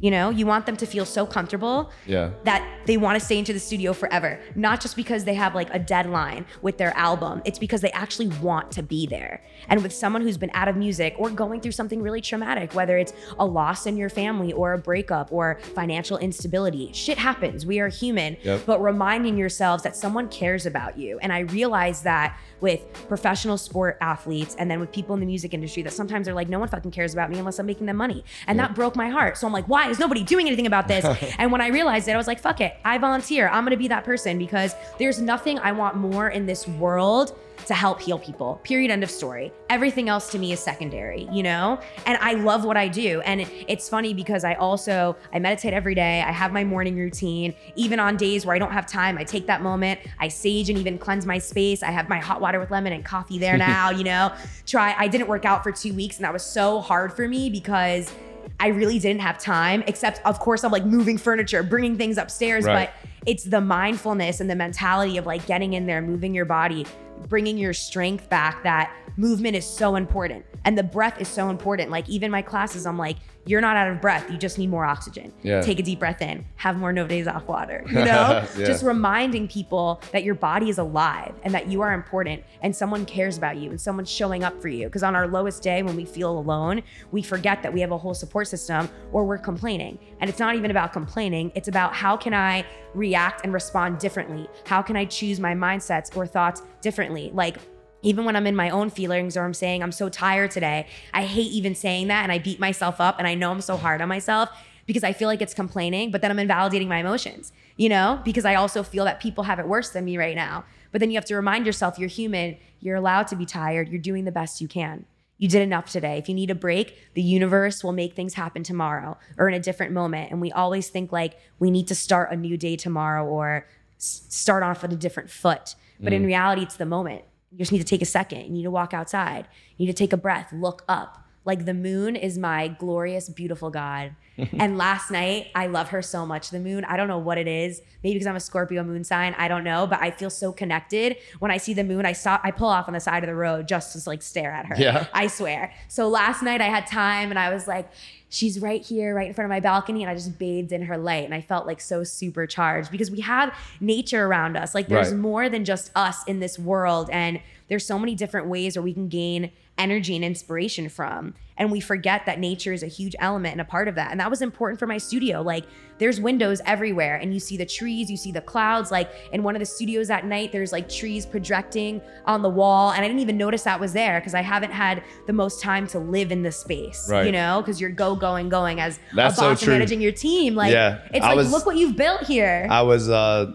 You 0.00 0.10
know, 0.10 0.30
you 0.30 0.46
want 0.46 0.66
them 0.66 0.76
to 0.78 0.86
feel 0.86 1.04
so 1.04 1.26
comfortable 1.26 1.90
Yeah. 2.06 2.30
that 2.44 2.66
they 2.86 2.96
want 2.96 3.18
to 3.18 3.24
stay 3.24 3.38
into 3.38 3.52
the 3.52 3.60
studio 3.60 3.92
forever. 3.92 4.40
Not 4.54 4.80
just 4.80 4.96
because 4.96 5.24
they 5.24 5.34
have 5.34 5.54
like 5.54 5.72
a 5.74 5.78
deadline 5.78 6.46
with 6.62 6.78
their 6.78 6.96
album, 6.96 7.42
it's 7.44 7.58
because 7.58 7.82
they 7.82 7.90
actually 7.92 8.28
want 8.42 8.70
to 8.72 8.82
be 8.82 9.06
there. 9.06 9.42
And 9.68 9.82
with 9.82 9.92
someone 9.92 10.22
who's 10.22 10.38
been 10.38 10.50
out 10.54 10.68
of 10.68 10.76
music 10.76 11.14
or 11.18 11.28
going 11.30 11.60
through 11.60 11.72
something 11.72 12.00
really 12.00 12.20
traumatic, 12.22 12.74
whether 12.74 12.96
it's 12.96 13.12
a 13.38 13.44
loss 13.44 13.86
in 13.86 13.96
your 13.98 14.08
family 14.08 14.52
or 14.52 14.72
a 14.72 14.78
breakup 14.78 15.30
or 15.32 15.60
financial 15.74 16.16
instability, 16.18 16.90
shit 16.92 17.18
happens. 17.18 17.66
We 17.66 17.78
are 17.80 17.88
human. 17.88 18.36
Yep. 18.42 18.62
But 18.66 18.82
reminding 18.82 19.36
yourselves 19.36 19.82
that 19.82 19.96
someone 19.96 20.28
cares 20.28 20.64
about 20.64 20.98
you. 20.98 21.18
And 21.20 21.32
I 21.32 21.40
realize 21.40 22.02
that 22.02 22.38
with 22.60 22.92
professional 23.08 23.56
sport 23.56 23.96
athletes 24.00 24.54
and 24.58 24.70
then 24.70 24.80
with 24.80 24.92
people 24.92 25.14
in 25.14 25.20
the 25.20 25.26
music 25.26 25.54
industry 25.54 25.82
that 25.82 25.92
sometimes 25.92 26.26
they're 26.26 26.34
like, 26.34 26.48
no 26.48 26.58
one 26.58 26.68
fucking 26.68 26.90
cares 26.90 27.12
about 27.12 27.30
me 27.30 27.38
unless 27.38 27.58
I'm 27.58 27.66
making 27.66 27.86
them 27.86 27.96
money. 27.96 28.24
And 28.46 28.58
that 28.58 28.74
broke 28.74 28.96
my 28.96 29.08
heart. 29.08 29.38
So 29.38 29.46
I'm 29.46 29.52
like, 29.52 29.68
why 29.68 29.88
is 29.88 29.98
nobody 29.98 30.22
doing 30.22 30.46
anything 30.46 30.66
about 30.66 30.88
this? 30.88 31.04
and 31.38 31.50
when 31.50 31.60
I 31.60 31.68
realized 31.68 32.08
it, 32.08 32.12
I 32.12 32.16
was 32.16 32.26
like, 32.26 32.40
fuck 32.40 32.60
it. 32.60 32.76
I 32.84 32.98
volunteer. 32.98 33.48
I'm 33.48 33.70
to 33.70 33.76
be 33.76 33.88
that 33.88 34.04
person 34.04 34.38
because 34.38 34.74
there's 34.98 35.20
nothing 35.20 35.58
I 35.60 35.72
want 35.72 35.96
more 35.96 36.28
in 36.28 36.46
this 36.46 36.66
world 36.66 37.38
to 37.66 37.74
help 37.74 38.00
heal 38.00 38.18
people. 38.18 38.60
Period. 38.64 38.90
End 38.90 39.02
of 39.02 39.10
story. 39.10 39.52
Everything 39.68 40.08
else 40.08 40.30
to 40.30 40.38
me 40.38 40.52
is 40.52 40.60
secondary, 40.60 41.28
you 41.32 41.42
know? 41.42 41.78
And 42.06 42.18
I 42.20 42.34
love 42.34 42.64
what 42.64 42.76
I 42.76 42.88
do. 42.88 43.20
And 43.22 43.42
it's 43.68 43.88
funny 43.88 44.14
because 44.14 44.44
I 44.44 44.54
also 44.54 45.16
I 45.32 45.38
meditate 45.38 45.72
every 45.72 45.94
day. 45.94 46.22
I 46.22 46.32
have 46.32 46.52
my 46.52 46.64
morning 46.64 46.96
routine. 46.96 47.54
Even 47.76 48.00
on 48.00 48.16
days 48.16 48.44
where 48.46 48.54
I 48.54 48.58
don't 48.58 48.72
have 48.72 48.86
time, 48.86 49.18
I 49.18 49.24
take 49.24 49.46
that 49.46 49.62
moment. 49.62 50.00
I 50.18 50.28
sage 50.28 50.70
and 50.70 50.78
even 50.78 50.98
cleanse 50.98 51.26
my 51.26 51.38
space. 51.38 51.82
I 51.82 51.90
have 51.90 52.08
my 52.08 52.18
hot 52.18 52.40
water 52.40 52.58
with 52.60 52.70
lemon 52.70 52.92
and 52.92 53.04
coffee 53.04 53.38
there 53.38 53.56
now, 53.72 53.90
you 53.90 54.04
know? 54.04 54.32
Try 54.66 54.94
I 54.98 55.08
didn't 55.08 55.28
work 55.28 55.44
out 55.44 55.62
for 55.62 55.72
2 55.72 55.94
weeks 55.94 56.16
and 56.16 56.24
that 56.24 56.32
was 56.32 56.42
so 56.44 56.80
hard 56.80 57.12
for 57.12 57.26
me 57.28 57.50
because 57.50 58.12
I 58.58 58.68
really 58.68 58.98
didn't 58.98 59.22
have 59.22 59.38
time, 59.38 59.82
except 59.86 60.20
of 60.26 60.38
course 60.38 60.64
I'm 60.64 60.72
like 60.72 60.84
moving 60.84 61.16
furniture, 61.16 61.62
bringing 61.62 61.96
things 61.96 62.18
upstairs, 62.18 62.64
Right. 62.64 62.90
but 63.02 63.08
it's 63.26 63.44
the 63.44 63.60
mindfulness 63.60 64.40
and 64.40 64.50
the 64.50 64.54
mentality 64.56 65.16
of 65.16 65.26
like 65.26 65.46
getting 65.46 65.72
in 65.74 65.86
there, 65.86 66.02
moving 66.02 66.34
your 66.34 66.44
body, 66.44 66.86
bringing 67.28 67.58
your 67.58 67.72
strength 67.72 68.28
back. 68.28 68.62
That 68.62 68.94
movement 69.16 69.56
is 69.56 69.66
so 69.66 69.96
important. 69.96 70.44
And 70.64 70.76
the 70.76 70.82
breath 70.82 71.20
is 71.20 71.28
so 71.28 71.48
important. 71.48 71.90
Like 71.90 72.08
even 72.08 72.30
my 72.30 72.42
classes, 72.42 72.86
I'm 72.86 72.98
like, 72.98 73.16
you're 73.46 73.60
not 73.60 73.76
out 73.76 73.90
of 73.90 74.00
breath. 74.00 74.30
You 74.30 74.36
just 74.36 74.58
need 74.58 74.68
more 74.68 74.84
oxygen. 74.84 75.32
Yeah. 75.42 75.60
Take 75.60 75.78
a 75.78 75.82
deep 75.82 75.98
breath 75.98 76.20
in. 76.22 76.44
Have 76.56 76.76
more 76.76 76.92
no 76.92 77.06
days 77.06 77.26
off 77.26 77.46
water. 77.46 77.84
You 77.90 78.06
know? 78.06 78.46
Yeah. 78.56 78.66
Just 78.66 78.82
reminding 78.82 79.48
people 79.48 80.00
that 80.12 80.24
your 80.24 80.34
body 80.34 80.70
is 80.70 80.78
alive 80.78 81.34
and 81.42 81.52
that 81.52 81.66
you 81.68 81.82
are 81.82 81.92
important 81.92 82.42
and 82.62 82.74
someone 82.74 83.04
cares 83.04 83.36
about 83.36 83.56
you 83.56 83.68
and 83.70 83.80
someone's 83.80 84.10
showing 84.10 84.42
up 84.42 84.60
for 84.62 84.68
you. 84.68 84.86
Because 84.86 85.02
on 85.02 85.14
our 85.14 85.26
lowest 85.26 85.62
day, 85.62 85.82
when 85.82 85.96
we 85.96 86.04
feel 86.04 86.38
alone, 86.38 86.82
we 87.10 87.20
forget 87.20 87.62
that 87.62 87.72
we 87.72 87.80
have 87.80 87.90
a 87.90 87.98
whole 87.98 88.14
support 88.14 88.48
system 88.48 88.88
or 89.12 89.24
we're 89.24 89.38
complaining. 89.38 89.98
And 90.20 90.30
it's 90.30 90.38
not 90.38 90.54
even 90.54 90.70
about 90.70 90.92
complaining, 90.92 91.52
it's 91.54 91.68
about 91.68 91.92
how 91.94 92.16
can 92.16 92.32
I 92.32 92.64
react 92.94 93.44
and 93.44 93.52
respond 93.52 93.98
differently? 93.98 94.48
How 94.64 94.82
can 94.82 94.96
I 94.96 95.04
choose 95.04 95.40
my 95.40 95.54
mindsets 95.54 96.16
or 96.16 96.26
thoughts 96.26 96.62
differently? 96.80 97.30
Like, 97.34 97.56
even 98.02 98.24
when 98.24 98.36
I'm 98.36 98.46
in 98.46 98.56
my 98.56 98.70
own 98.70 98.90
feelings 98.90 99.36
or 99.36 99.44
I'm 99.44 99.54
saying 99.54 99.82
I'm 99.82 99.92
so 99.92 100.08
tired 100.08 100.50
today, 100.50 100.86
I 101.12 101.24
hate 101.24 101.50
even 101.52 101.74
saying 101.74 102.08
that 102.08 102.22
and 102.22 102.32
I 102.32 102.38
beat 102.38 102.60
myself 102.60 103.00
up 103.00 103.18
and 103.18 103.26
I 103.26 103.34
know 103.34 103.50
I'm 103.50 103.60
so 103.60 103.76
hard 103.76 104.00
on 104.00 104.08
myself 104.08 104.50
because 104.86 105.04
I 105.04 105.12
feel 105.12 105.28
like 105.28 105.42
it's 105.42 105.54
complaining, 105.54 106.10
but 106.10 106.20
then 106.20 106.30
I'm 106.30 106.38
invalidating 106.38 106.88
my 106.88 106.98
emotions, 106.98 107.52
you 107.76 107.88
know, 107.88 108.20
because 108.24 108.44
I 108.44 108.54
also 108.54 108.82
feel 108.82 109.04
that 109.04 109.20
people 109.20 109.44
have 109.44 109.58
it 109.58 109.68
worse 109.68 109.90
than 109.90 110.04
me 110.04 110.16
right 110.16 110.34
now. 110.34 110.64
But 110.92 111.00
then 111.00 111.10
you 111.10 111.16
have 111.16 111.24
to 111.26 111.36
remind 111.36 111.66
yourself 111.66 111.98
you're 111.98 112.08
human, 112.08 112.56
you're 112.80 112.96
allowed 112.96 113.28
to 113.28 113.36
be 113.36 113.46
tired, 113.46 113.88
you're 113.88 114.00
doing 114.00 114.24
the 114.24 114.32
best 114.32 114.60
you 114.60 114.68
can. 114.68 115.04
You 115.38 115.48
did 115.48 115.62
enough 115.62 115.90
today. 115.90 116.18
If 116.18 116.28
you 116.28 116.34
need 116.34 116.50
a 116.50 116.54
break, 116.54 116.98
the 117.14 117.22
universe 117.22 117.82
will 117.82 117.92
make 117.92 118.14
things 118.14 118.34
happen 118.34 118.62
tomorrow 118.62 119.16
or 119.38 119.48
in 119.48 119.54
a 119.54 119.60
different 119.60 119.92
moment. 119.92 120.30
And 120.30 120.40
we 120.40 120.52
always 120.52 120.90
think 120.90 121.12
like 121.12 121.38
we 121.58 121.70
need 121.70 121.88
to 121.88 121.94
start 121.94 122.30
a 122.30 122.36
new 122.36 122.58
day 122.58 122.76
tomorrow 122.76 123.24
or 123.24 123.66
s- 123.96 124.26
start 124.28 124.62
off 124.62 124.82
with 124.82 124.92
a 124.92 124.96
different 124.96 125.30
foot. 125.30 125.76
But 125.98 126.12
in 126.12 126.22
mm. 126.22 126.26
reality, 126.26 126.62
it's 126.62 126.76
the 126.76 126.86
moment. 126.86 127.24
You 127.50 127.58
just 127.58 127.72
need 127.72 127.78
to 127.78 127.84
take 127.84 128.02
a 128.02 128.06
second. 128.06 128.44
You 128.44 128.50
need 128.50 128.62
to 128.62 128.70
walk 128.70 128.94
outside. 128.94 129.48
You 129.76 129.86
need 129.86 129.92
to 129.92 129.98
take 129.98 130.12
a 130.12 130.16
breath, 130.16 130.52
look 130.52 130.84
up. 130.88 131.24
Like 131.44 131.64
the 131.64 131.74
moon 131.74 132.16
is 132.16 132.36
my 132.36 132.68
glorious, 132.68 133.28
beautiful 133.28 133.70
God. 133.70 134.14
and 134.52 134.78
last 134.78 135.10
night, 135.10 135.48
I 135.54 135.66
love 135.66 135.88
her 135.88 136.02
so 136.02 136.26
much. 136.26 136.50
The 136.50 136.60
moon, 136.60 136.84
I 136.84 136.96
don't 136.96 137.08
know 137.08 137.18
what 137.18 137.38
it 137.38 137.48
is. 137.48 137.80
Maybe 138.04 138.14
because 138.14 138.26
I'm 138.26 138.36
a 138.36 138.40
Scorpio 138.40 138.84
moon 138.84 139.04
sign, 139.04 139.34
I 139.38 139.48
don't 139.48 139.64
know. 139.64 139.86
But 139.86 140.00
I 140.00 140.10
feel 140.10 140.30
so 140.30 140.52
connected. 140.52 141.16
When 141.38 141.50
I 141.50 141.56
see 141.56 141.74
the 141.74 141.84
moon, 141.84 142.04
I 142.04 142.12
stop, 142.12 142.40
I 142.44 142.50
pull 142.50 142.68
off 142.68 142.88
on 142.88 142.94
the 142.94 143.00
side 143.00 143.24
of 143.24 143.28
the 143.28 143.34
road 143.34 143.68
just 143.68 143.92
to 143.92 144.08
like 144.08 144.22
stare 144.22 144.52
at 144.52 144.66
her. 144.66 144.76
Yeah. 144.78 145.06
I 145.12 145.26
swear. 145.26 145.72
So 145.88 146.08
last 146.08 146.42
night 146.42 146.60
I 146.60 146.68
had 146.68 146.86
time 146.86 147.30
and 147.30 147.38
I 147.38 147.52
was 147.52 147.66
like, 147.66 147.88
she's 148.30 148.58
right 148.60 148.82
here, 148.82 149.14
right 149.14 149.28
in 149.28 149.34
front 149.34 149.44
of 149.44 149.50
my 149.50 149.60
balcony. 149.60 150.02
And 150.02 150.10
I 150.10 150.14
just 150.14 150.38
bathed 150.38 150.72
in 150.72 150.82
her 150.82 150.96
light. 150.96 151.24
And 151.26 151.34
I 151.34 151.40
felt 151.42 151.66
like 151.66 151.80
so 151.80 152.02
supercharged 152.04 152.90
because 152.90 153.10
we 153.10 153.20
have 153.20 153.52
nature 153.80 154.24
around 154.24 154.56
us. 154.56 154.74
Like 154.74 154.86
there's 154.88 155.10
Right. 155.10 155.18
more 155.20 155.48
than 155.50 155.64
just 155.64 155.90
us 155.94 156.24
in 156.24 156.40
this 156.40 156.58
world. 156.58 157.10
And 157.12 157.40
there's 157.68 157.84
so 157.84 157.98
many 157.98 158.14
different 158.14 158.46
ways 158.46 158.76
where 158.76 158.82
we 158.82 158.94
can 158.94 159.08
gain 159.08 159.50
energy 159.80 160.14
and 160.14 160.24
inspiration 160.24 160.88
from. 160.88 161.34
And 161.56 161.70
we 161.72 161.80
forget 161.80 162.24
that 162.26 162.38
nature 162.38 162.72
is 162.72 162.82
a 162.82 162.86
huge 162.86 163.14
element 163.18 163.52
and 163.52 163.60
a 163.60 163.64
part 163.64 163.88
of 163.88 163.94
that. 163.96 164.10
And 164.10 164.20
that 164.20 164.30
was 164.30 164.40
important 164.40 164.78
for 164.78 164.86
my 164.86 164.98
studio. 164.98 165.42
Like 165.42 165.64
there's 165.98 166.20
windows 166.20 166.60
everywhere 166.64 167.16
and 167.16 167.34
you 167.34 167.40
see 167.40 167.56
the 167.56 167.66
trees, 167.66 168.10
you 168.10 168.16
see 168.16 168.32
the 168.32 168.40
clouds. 168.40 168.90
Like 168.90 169.10
in 169.32 169.42
one 169.42 169.56
of 169.56 169.60
the 169.60 169.66
studios 169.66 170.08
at 170.08 170.24
night, 170.24 170.52
there's 170.52 170.72
like 170.72 170.88
trees 170.88 171.26
projecting 171.26 172.00
on 172.24 172.40
the 172.42 172.48
wall. 172.48 172.92
And 172.92 173.04
I 173.04 173.08
didn't 173.08 173.20
even 173.20 173.36
notice 173.36 173.62
that 173.64 173.78
was 173.80 173.92
there 173.92 174.20
because 174.20 174.34
I 174.34 174.42
haven't 174.42 174.72
had 174.72 175.02
the 175.26 175.32
most 175.32 175.60
time 175.60 175.86
to 175.88 175.98
live 175.98 176.32
in 176.32 176.42
the 176.42 176.52
space, 176.52 177.08
right. 177.10 177.26
you 177.26 177.32
know, 177.32 177.60
because 177.60 177.80
you're 177.80 177.90
go, 177.90 178.14
going, 178.14 178.48
going 178.48 178.80
as 178.80 178.98
That's 179.14 179.34
a 179.34 179.40
so 179.40 179.50
boss 179.50 179.62
and 179.62 179.72
managing 179.72 180.00
your 180.00 180.12
team. 180.12 180.54
Like 180.54 180.72
Yeah. 180.72 181.00
it's 181.12 181.24
I 181.24 181.28
like, 181.28 181.36
was- 181.36 181.52
look 181.52 181.66
what 181.66 181.76
you've 181.76 181.96
built 181.96 182.22
here. 182.22 182.66
I 182.70 182.82
was 182.82 183.10
uh, 183.10 183.52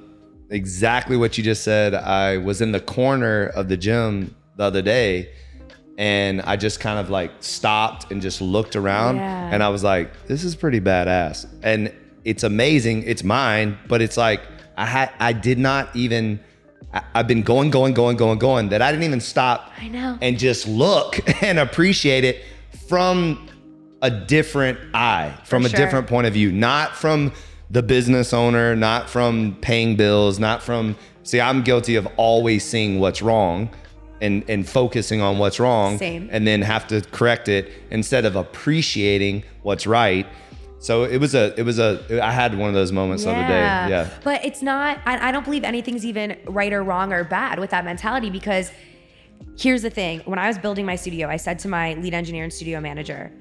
exactly 0.49 1.17
what 1.17 1.38
you 1.38 1.43
just 1.43 1.63
said. 1.63 1.93
I 1.95 2.38
was 2.38 2.61
in 2.61 2.71
the 2.71 2.80
corner 2.80 3.47
of 3.47 3.67
the 3.67 3.78
gym 3.78 4.36
the 4.57 4.63
other 4.63 4.82
day 4.82 5.30
and 5.98 6.41
I 6.41 6.56
just 6.58 6.80
kind 6.80 7.00
of 7.00 7.10
like 7.10 7.32
stopped 7.39 8.12
and 8.12 8.22
just 8.22 8.41
looked 8.41 8.76
around 8.76 9.18
Yeah. 9.18 9.50
and 9.54 9.64
I 9.64 9.70
was 9.70 9.84
like, 9.84 10.28
this 10.28 10.43
is 10.43 10.56
pretty 10.56 10.82
badass. 10.82 11.48
And 11.64 11.93
it's 12.24 12.43
amazing. 12.43 13.04
It's 13.04 13.24
mine, 13.24 13.78
but 13.88 14.02
it's 14.02 14.18
like 14.18 14.41
I 14.78 14.86
had 14.86 15.12
I 15.20 15.32
did 15.34 15.58
not 15.60 15.96
even 15.96 16.39
I- 16.93 17.04
I've 17.14 17.28
been 17.28 17.43
going, 17.43 17.70
going, 17.72 17.93
going, 17.93 18.18
going, 18.18 18.39
going 18.39 18.70
that 18.70 18.82
I 18.82 18.91
didn't 18.91 19.04
even 19.06 19.22
stop 19.22 19.72
I 19.82 19.88
know. 19.88 20.18
and 20.22 20.38
just 20.38 20.68
look 20.68 21.20
and 21.43 21.60
appreciate 21.60 22.24
it 22.24 22.43
from 22.89 23.48
a 24.02 24.10
different 24.12 24.78
eye, 24.93 25.34
from 25.46 25.64
For 25.64 25.68
a 25.68 25.70
sure. 25.72 25.80
different 25.80 26.08
point 26.08 26.28
of 26.28 26.34
view, 26.34 26.52
not 26.52 26.96
from 26.96 27.32
the 27.72 27.82
business 27.82 28.34
owner, 28.34 28.76
not 28.76 29.10
from 29.10 29.58
paying 29.62 29.96
bills, 29.96 30.39
not 30.39 30.62
from 30.62 30.96
see, 31.24 31.41
I'm 31.41 31.64
guilty 31.64 31.96
of 31.96 32.08
always 32.18 32.64
seeing 32.64 33.00
what's 33.00 33.22
wrong 33.22 33.70
and 34.26 34.49
and 34.49 34.67
focusing 34.67 35.21
on 35.21 35.38
what's 35.38 35.59
wrong 35.59 35.97
Same. 35.97 36.30
and 36.32 36.45
then 36.45 36.61
have 36.61 36.88
to 36.88 37.01
correct 37.01 37.47
it 37.47 37.71
instead 37.91 38.26
of 38.26 38.36
appreciating 38.36 39.43
what's 39.61 39.88
right. 39.88 40.28
So 40.80 41.03
it 41.03 41.17
was 41.17 41.34
a 41.34 41.57
it 41.57 41.63
was 41.63 41.80
a 41.80 42.21
I 42.21 42.32
had 42.32 42.57
one 42.57 42.69
of 42.69 42.76
those 42.76 42.91
moments 42.91 43.23
the 43.23 43.32
other 43.32 43.47
day. 43.47 43.59
Yeah. 43.59 44.09
But 44.23 44.45
it's 44.45 44.61
not, 44.61 44.99
I, 45.05 45.30
I 45.30 45.32
don't 45.32 45.43
believe 45.43 45.63
anything's 45.63 46.05
even 46.05 46.38
right 46.45 46.71
or 46.71 46.84
wrong 46.84 47.11
or 47.13 47.23
bad 47.23 47.59
with 47.59 47.71
that 47.71 47.86
mentality 47.86 48.30
because 48.30 48.71
here's 49.57 49.82
the 49.82 49.89
thing. 49.89 50.19
When 50.26 50.38
I 50.38 50.47
was 50.47 50.57
building 50.57 50.86
my 50.86 50.95
studio, 50.95 51.28
I 51.28 51.38
said 51.38 51.59
to 51.59 51.67
my 51.67 51.93
lead 51.95 52.13
engineer 52.13 52.43
and 52.43 52.53
studio 52.53 52.80
manager, 52.82 53.32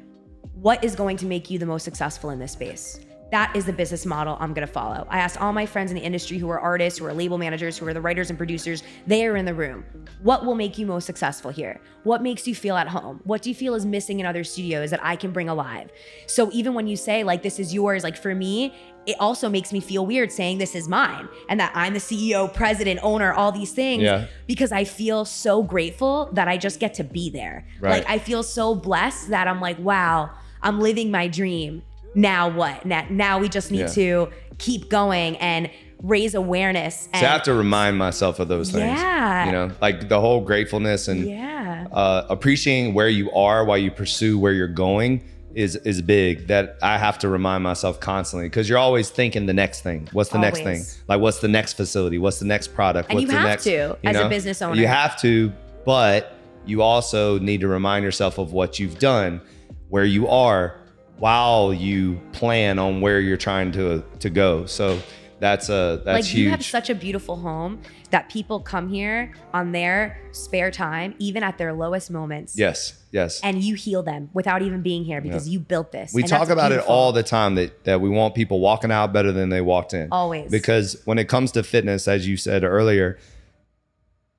what 0.55 0.82
is 0.82 0.95
going 0.95 1.16
to 1.18 1.26
make 1.26 1.51
you 1.51 1.59
the 1.59 1.66
most 1.66 1.85
successful 1.85 2.30
in 2.30 2.39
this 2.39 2.53
space? 2.53 3.01
That 3.31 3.55
is 3.57 3.64
the 3.64 3.72
business 3.72 4.07
model 4.07 4.37
I'm 4.39 4.55
gonna 4.55 4.66
follow. 4.66 5.07
I 5.11 5.18
asked 5.18 5.41
all 5.41 5.53
my 5.53 5.66
friends 5.66 5.91
in 5.91 5.97
the 5.97 6.03
industry 6.03 6.39
who 6.39 6.49
are 6.51 6.61
artists, 6.61 6.99
who 7.01 7.07
are 7.07 7.12
label 7.12 7.37
managers, 7.37 7.77
who 7.77 7.87
are 7.87 7.93
the 7.95 8.01
writers 8.01 8.31
and 8.31 8.39
producers, 8.39 8.85
they 9.07 9.27
are 9.27 9.37
in 9.37 9.45
the 9.45 9.55
room. 9.55 9.85
What 10.22 10.45
will 10.45 10.55
make 10.55 10.79
you 10.79 10.87
most 10.87 11.05
successful 11.05 11.51
here? 11.51 11.81
What 12.05 12.22
makes 12.22 12.47
you 12.47 12.55
feel 12.55 12.77
at 12.77 12.87
home? 12.87 13.20
What 13.25 13.43
do 13.43 13.49
you 13.49 13.55
feel 13.55 13.75
is 13.75 13.85
missing 13.85 14.20
in 14.20 14.27
other 14.27 14.45
studios 14.45 14.91
that 14.91 15.01
I 15.03 15.16
can 15.16 15.33
bring 15.33 15.49
alive? 15.49 15.91
So 16.27 16.49
even 16.53 16.75
when 16.75 16.87
you 16.87 16.97
say, 16.97 17.25
like, 17.25 17.43
this 17.43 17.59
is 17.59 17.75
yours, 17.75 18.05
like 18.05 18.16
for 18.16 18.35
me, 18.35 18.72
it 19.07 19.16
also 19.18 19.49
makes 19.49 19.72
me 19.72 19.81
feel 19.81 20.07
weird 20.07 20.31
saying 20.31 20.59
this 20.59 20.75
is 20.75 20.89
mine 20.89 21.29
and 21.49 21.59
that 21.61 21.72
I'm 21.75 21.93
the 21.93 21.99
CEO, 22.01 22.53
president, 22.53 23.01
owner, 23.03 23.33
all 23.33 23.53
these 23.53 23.72
things 23.72 24.03
Yeah. 24.03 24.27
because 24.47 24.70
I 24.72 24.85
feel 24.85 25.25
so 25.25 25.62
grateful 25.62 26.31
that 26.33 26.47
I 26.49 26.57
just 26.57 26.79
get 26.81 26.95
to 26.95 27.05
be 27.05 27.31
there. 27.31 27.66
Right. 27.81 27.91
Like 27.99 28.09
I 28.09 28.18
feel 28.18 28.43
so 28.43 28.75
blessed 28.75 29.29
that 29.31 29.47
I'm 29.49 29.61
like, 29.61 29.79
wow, 29.79 30.31
I'm 30.62 30.81
living 30.81 31.11
my 31.11 31.29
dream. 31.29 31.83
Now 32.15 32.49
what? 32.49 32.85
Now, 32.85 33.07
now 33.11 33.39
we 33.39 33.49
just 33.49 33.71
need 33.71 33.81
Yeah. 33.81 33.87
to 33.89 34.29
keep 34.59 34.89
going 34.89 35.37
and 35.39 35.71
raise 36.03 36.35
awareness. 36.35 37.09
And 37.12 37.21
So 37.21 37.27
I 37.27 37.31
have 37.31 37.43
to 37.45 37.55
remind 37.55 37.97
myself 37.97 38.39
of 38.39 38.49
those 38.49 38.71
things. 38.71 39.01
Yeah. 39.01 39.47
You 39.47 39.53
know, 39.53 39.71
like 39.81 40.09
the 40.09 40.21
whole 40.21 40.41
gratefulness 40.41 41.09
and 41.09 41.27
yeah. 41.29 41.87
uh, 41.93 42.27
appreciating 42.29 42.95
where 42.95 43.09
you 43.09 43.31
are 43.33 43.65
while 43.65 43.79
you 43.79 43.91
pursue 43.91 44.39
where 44.39 44.53
you're 44.53 44.69
going 44.69 45.23
is 45.55 45.77
is 45.77 46.03
big. 46.03 46.49
That 46.49 46.77
I 46.83 46.99
have 46.99 47.19
to 47.21 47.29
remind 47.29 47.62
myself 47.65 48.01
constantly 48.01 48.49
because 48.49 48.69
you're 48.69 48.79
always 48.79 49.09
thinking 49.09 49.47
the 49.47 49.55
next 49.55 49.81
thing. 49.83 50.09
What's 50.12 50.31
the 50.31 50.39
next 50.39 50.61
thing? 50.61 50.83
Like 51.09 51.21
what's 51.21 51.39
the 51.41 51.49
next 51.49 51.75
facility? 51.75 52.19
What's 52.19 52.39
the 52.39 52.45
next 52.45 52.75
product? 52.75 53.09
And 53.09 53.17
what's 53.17 53.23
you 53.23 53.29
the 53.29 53.39
have 53.39 53.49
next, 53.49 53.65
to, 53.65 53.97
as 54.05 54.17
a 54.17 54.29
business 54.29 54.61
owner. 54.61 54.79
You 54.79 54.87
have 54.89 55.19
to, 55.21 55.53
but 55.87 56.37
you 56.67 56.83
also 56.83 57.39
need 57.39 57.61
to 57.61 57.69
remind 57.69 58.05
yourself 58.05 58.39
of 58.39 58.53
what 58.53 58.79
you've 58.79 58.99
done, 58.99 59.41
where 59.89 60.05
you 60.05 60.29
are, 60.29 60.81
while 61.19 61.73
you 61.73 62.21
plan 62.33 62.79
on 62.79 63.01
where 63.01 63.21
you're 63.21 63.37
trying 63.37 63.73
to 63.73 64.05
to 64.21 64.31
go. 64.31 64.67
So 64.67 65.01
that's 65.41 65.69
a 65.69 66.01
that's 66.05 66.17
like 66.17 66.25
huge. 66.25 66.45
you 66.45 66.51
have 66.51 66.65
such 66.65 66.91
a 66.91 66.95
beautiful 66.95 67.37
home 67.37 67.81
that 68.11 68.29
people 68.29 68.61
come 68.61 68.89
here 68.89 69.33
on 69.53 69.73
their 69.73 70.21
spare 70.33 70.71
time, 70.71 71.15
even 71.19 71.43
at 71.43 71.59
their 71.59 71.73
lowest 71.73 72.11
moments. 72.11 72.57
yes, 72.57 73.03
yes. 73.11 73.41
And 73.43 73.62
you 73.62 73.75
heal 73.75 74.03
them 74.03 74.31
without 74.33 74.62
even 74.62 74.83
being 74.83 75.05
here 75.05 75.21
because 75.21 75.49
you 75.49 75.59
built 75.59 75.93
this. 75.93 76.15
We 76.15 76.23
talk 76.23 76.49
about 76.49 76.73
it 76.73 76.81
all 76.81 77.12
the 77.12 77.23
time 77.23 77.57
that 77.57 77.85
that 77.85 78.01
we 78.01 78.09
want 78.09 78.35
people 78.35 78.61
walking 78.61 78.91
out 78.91 79.12
better 79.12 79.33
than 79.33 79.49
they 79.49 79.61
walked 79.61 79.95
in. 79.95 80.09
Always. 80.11 80.51
Because 80.51 81.01
when 81.05 81.19
it 81.19 81.29
comes 81.29 81.53
to 81.53 81.62
fitness, 81.62 82.09
as 82.09 82.27
you 82.27 82.37
said 82.37 82.65
earlier, 82.65 83.19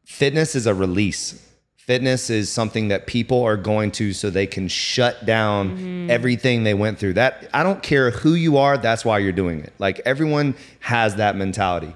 fitness 0.06 0.56
is 0.56 0.66
a 0.66 0.74
release. 0.74 1.42
Fitness 1.86 2.32
is 2.32 2.52
something 2.52 2.88
that 2.88 3.06
people 3.06 3.44
are 3.44 3.58
going 3.58 3.92
to 3.92 4.12
so 4.12 4.30
they 4.32 4.48
can 4.48 4.68
shut 4.68 5.24
down 5.26 5.78
Mm-hmm. 5.78 6.10
everything 6.10 6.64
they 6.64 6.74
went 6.74 6.98
through. 6.98 7.14
That 7.14 7.48
I 7.54 7.62
don't 7.64 7.82
care 7.84 8.10
who 8.12 8.34
you 8.34 8.58
are, 8.58 8.78
that's 8.78 9.06
why 9.06 9.20
you're 9.20 9.32
doing 9.32 9.60
it. 9.60 9.72
Like 9.78 10.00
everyone 10.06 10.56
has 10.80 11.16
that 11.18 11.36
mentality. 11.36 11.96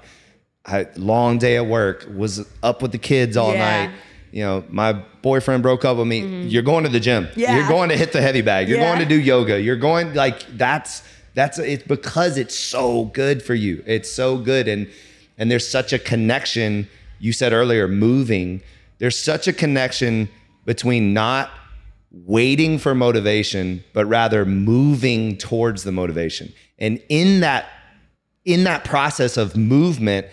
I, 0.64 0.86
long 0.96 1.38
day 1.38 1.56
at 1.56 1.66
work, 1.66 2.06
was 2.14 2.46
up 2.62 2.82
with 2.82 2.92
the 2.92 2.98
kids 2.98 3.36
all 3.36 3.52
Yeah. 3.52 3.86
night. 3.86 3.94
You 4.30 4.44
know, 4.44 4.64
my 4.68 4.92
boyfriend 5.22 5.62
broke 5.64 5.84
up 5.84 5.96
with 5.96 6.06
me. 6.06 6.44
You're 6.46 6.62
going 6.62 6.84
to 6.84 6.90
the 6.90 7.00
gym. 7.00 7.24
Mm-hmm. 7.26 7.40
Yeah. 7.40 7.56
You're 7.58 7.68
going 7.68 7.88
to 7.88 7.96
hit 7.96 8.12
the 8.12 8.20
heavy 8.22 8.42
bag. 8.42 8.68
You're 8.68 8.78
Yeah. 8.78 8.88
going 8.94 9.00
to 9.00 9.12
do 9.12 9.20
yoga. 9.20 9.60
You're 9.60 9.74
going 9.76 10.14
like 10.14 10.42
that's 10.56 11.02
that's 11.34 11.58
it's 11.58 11.82
because 11.84 12.38
it's 12.38 12.56
so 12.56 13.06
good 13.06 13.42
for 13.42 13.54
you. 13.54 13.82
It's 13.86 14.10
so 14.10 14.38
good 14.38 14.68
and 14.68 14.88
and 15.36 15.50
there's 15.50 15.66
such 15.66 15.92
a 15.92 15.98
connection. 15.98 16.86
You 17.18 17.32
said 17.32 17.52
earlier 17.52 17.88
moving. 17.88 18.62
There's 19.00 19.18
such 19.18 19.48
a 19.48 19.52
connection 19.52 20.28
between 20.64 21.12
not 21.12 21.50
waiting 22.12 22.78
for 22.78 22.94
motivation 22.94 23.82
but 23.92 24.06
rather 24.06 24.44
moving 24.44 25.36
towards 25.36 25.82
the 25.82 25.92
motivation. 25.92 26.52
And 26.78 27.02
in 27.08 27.40
that 27.40 27.68
in 28.44 28.64
that 28.64 28.84
process 28.84 29.36
of 29.36 29.56
movement 29.56 30.26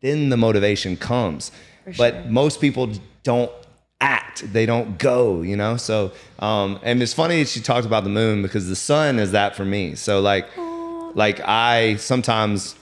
then 0.00 0.30
the 0.30 0.36
motivation 0.36 0.96
comes. 0.96 1.52
But 1.98 2.14
sure. 2.14 2.24
most 2.30 2.60
people 2.60 2.90
don't 3.22 3.52
act 4.00 4.50
they 4.52 4.64
don't 4.64 4.98
go 4.98 5.42
you 5.42 5.54
know 5.54 5.76
so 5.76 6.10
um 6.38 6.80
and 6.82 7.02
it's 7.02 7.12
funny 7.12 7.40
that 7.40 7.48
she 7.48 7.60
talked 7.60 7.86
about 7.86 8.02
the 8.02 8.10
moon 8.10 8.40
because 8.40 8.66
the 8.66 8.76
sun 8.76 9.18
is 9.18 9.32
that 9.32 9.54
for 9.54 9.64
me 9.64 9.94
so 9.94 10.20
like 10.20 10.48
like 11.14 11.38
i 11.40 11.94
sometimes 11.96 12.74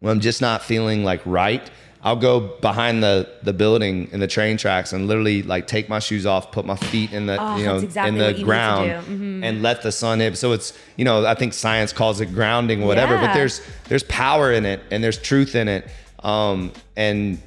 when 0.00 0.10
i'm 0.10 0.20
just 0.20 0.40
not 0.40 0.60
feeling 0.60 1.04
like 1.04 1.24
right 1.24 1.70
i'll 2.04 2.16
go 2.16 2.40
behind 2.60 3.02
the 3.02 3.28
the 3.42 3.52
building 3.52 4.08
in 4.12 4.18
the 4.20 4.26
train 4.26 4.56
tracks 4.56 4.92
and 4.92 5.06
literally 5.06 5.42
like 5.42 5.66
take 5.66 5.88
my 5.88 5.98
shoes 5.98 6.26
off 6.26 6.50
put 6.50 6.64
my 6.64 6.76
feet 6.76 7.12
in 7.12 7.26
the 7.26 7.36
Oh, 7.40 7.56
you 7.56 7.64
know 7.66 7.76
exactly 7.78 8.08
in 8.08 8.18
the 8.18 8.26
you 8.28 8.32
need 8.32 8.38
to 8.40 8.44
ground. 8.44 8.90
Mhm. 9.06 9.44
and 9.44 9.62
let 9.62 9.82
the 9.82 9.92
sun 9.92 10.18
hit 10.20 10.36
so 10.36 10.52
it's 10.52 10.76
you 10.96 11.04
know 11.04 11.24
i 11.26 11.34
think 11.34 11.52
science 11.54 11.92
calls 11.92 12.20
it 12.20 12.26
grounding 12.34 12.84
whatever 12.84 13.16
but 13.18 13.32
there's 13.34 13.60
there's 13.88 14.02
power 14.04 14.52
in 14.52 14.64
it 14.66 14.80
and 14.90 15.02
there's 15.04 15.18
truth 15.18 15.54
in 15.54 15.68
it 15.68 15.88
um 16.24 16.72
and 16.96 17.38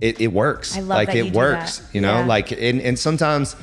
it, 0.00 0.20
it 0.20 0.28
works. 0.28 0.76
I 0.76 0.80
love 0.80 0.88
like 0.90 1.08
that 1.08 1.16
it 1.16 1.26
you 1.26 1.32
works, 1.32 1.82
you 1.92 2.00
know, 2.00 2.18
Yeah. 2.20 2.24
like 2.26 2.52
and, 2.52 2.80
and 2.80 2.96
sometimes 2.96 3.56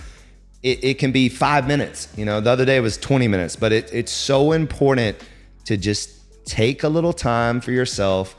it, 0.62 0.84
it 0.84 1.00
can 1.00 1.14
be 1.14 1.30
five 1.30 1.66
minutes. 1.66 2.10
You 2.18 2.26
know, 2.26 2.42
the 2.42 2.50
other 2.50 2.66
day 2.66 2.82
was 2.82 2.98
20 2.98 3.30
minutes, 3.30 3.56
but 3.56 3.72
it, 3.72 3.90
it's 3.94 4.12
so 4.12 4.52
important 4.52 5.16
to 5.64 5.78
just 5.78 6.10
take 6.46 6.84
a 6.84 6.90
little 6.90 7.14
time 7.14 7.62
for 7.62 7.72
yourself 7.72 8.36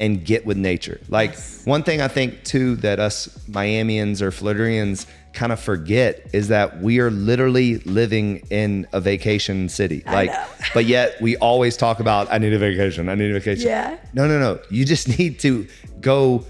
and 0.00 0.24
get 0.24 0.44
with 0.46 0.56
nature. 0.56 1.00
Like 1.08 1.36
one 1.64 1.82
thing 1.82 2.00
I 2.00 2.08
think 2.08 2.44
too 2.44 2.76
that 2.76 2.98
us 3.00 3.28
Miamians 3.50 4.20
or 4.20 4.30
Floridians 4.30 5.06
kind 5.32 5.52
of 5.52 5.60
forget 5.60 6.26
is 6.32 6.48
that 6.48 6.80
we 6.80 6.98
are 6.98 7.10
literally 7.10 7.76
living 7.80 8.38
in 8.50 8.86
a 8.92 9.00
vacation 9.00 9.68
city. 9.68 10.02
Like, 10.06 10.30
but 10.72 10.86
yet 10.86 11.20
we 11.20 11.36
always 11.36 11.76
talk 11.76 12.00
about 12.00 12.32
I 12.32 12.38
need 12.38 12.52
a 12.54 12.58
vacation. 12.58 13.08
I 13.08 13.14
need 13.14 13.30
a 13.30 13.34
vacation. 13.34 13.68
Yeah. 13.68 13.98
No, 14.14 14.26
no, 14.26 14.38
no. 14.38 14.60
You 14.70 14.84
just 14.84 15.18
need 15.18 15.38
to 15.40 15.66
go 16.00 16.44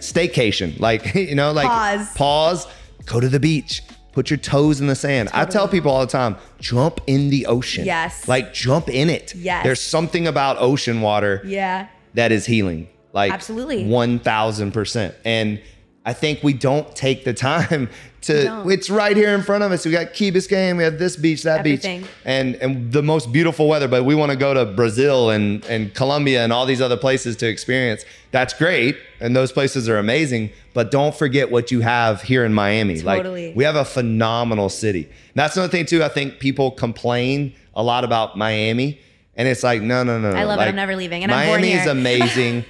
staycation. 0.00 0.78
Like, 0.80 1.14
you 1.14 1.34
know, 1.34 1.52
like 1.52 1.66
Pause. 1.68 2.14
pause, 2.14 2.66
go 3.06 3.20
to 3.20 3.28
the 3.28 3.40
beach, 3.40 3.82
put 4.12 4.30
your 4.30 4.38
toes 4.38 4.80
in 4.80 4.86
the 4.86 4.94
sand. 4.94 5.30
I 5.32 5.44
tell 5.44 5.66
people 5.68 5.90
all 5.90 6.00
the 6.00 6.12
time, 6.12 6.36
jump 6.60 7.00
in 7.06 7.30
the 7.30 7.46
ocean. 7.46 7.84
Yes. 7.84 8.28
Like 8.28 8.52
jump 8.52 8.88
in 8.88 9.10
it. 9.10 9.34
Yes. 9.34 9.64
There's 9.64 9.80
something 9.80 10.26
about 10.26 10.56
ocean 10.58 11.00
water 11.00 11.42
Yeah. 11.44 11.88
That 12.16 12.32
is 12.32 12.44
healing. 12.44 12.88
Like 13.12 13.32
Absolutely. 13.32 13.84
1000%. 13.84 15.14
And 15.24 15.62
I 16.04 16.12
think 16.12 16.42
we 16.42 16.52
don't 16.52 16.94
take 16.94 17.24
the 17.24 17.34
time 17.34 17.88
to 18.22 18.68
it's 18.68 18.90
right 18.90 19.16
here 19.16 19.34
in 19.34 19.42
front 19.42 19.64
of 19.64 19.72
us. 19.72 19.84
We 19.84 19.92
got 19.92 20.12
Key 20.12 20.30
Biscayne, 20.30 20.76
we 20.76 20.84
have 20.84 20.98
this 20.98 21.16
beach, 21.16 21.42
that 21.44 21.60
Everything. 21.60 22.02
beach. 22.02 22.10
And 22.24 22.54
and 22.56 22.92
the 22.92 23.02
most 23.02 23.32
beautiful 23.32 23.68
weather, 23.68 23.88
but 23.88 24.04
we 24.04 24.14
want 24.14 24.30
to 24.32 24.36
go 24.36 24.54
to 24.54 24.64
Brazil 24.64 25.30
and 25.30 25.64
and 25.66 25.94
Colombia 25.94 26.44
and 26.44 26.52
all 26.52 26.66
these 26.66 26.80
other 26.80 26.96
places 26.96 27.36
to 27.36 27.48
experience. 27.48 28.04
That's 28.30 28.54
great. 28.54 28.96
And 29.20 29.34
those 29.34 29.50
places 29.50 29.88
are 29.88 29.98
amazing, 29.98 30.50
but 30.74 30.90
don't 30.90 31.14
forget 31.14 31.50
what 31.50 31.70
you 31.70 31.80
have 31.80 32.22
here 32.22 32.44
in 32.44 32.52
Miami. 32.52 33.00
Totally. 33.00 33.48
Like 33.48 33.56
we 33.56 33.64
have 33.64 33.76
a 33.76 33.84
phenomenal 33.84 34.68
city. 34.68 35.04
And 35.04 35.34
that's 35.34 35.56
another 35.56 35.70
thing 35.70 35.86
too. 35.86 36.04
I 36.04 36.08
think 36.08 36.38
people 36.38 36.70
complain 36.70 37.54
a 37.74 37.82
lot 37.82 38.04
about 38.04 38.36
Miami. 38.36 39.00
And 39.36 39.46
it's 39.46 39.62
like, 39.62 39.82
no, 39.82 40.02
no, 40.02 40.18
no, 40.18 40.32
no. 40.32 40.36
I 40.36 40.44
love 40.44 40.60
it. 40.60 40.64
I'm 40.64 40.76
never 40.76 40.96
leaving, 40.96 41.22
and 41.22 41.30
I'm 41.30 41.48
born 41.48 41.60
Miami 41.60 41.74
is 41.74 41.86
amazing. 41.86 42.64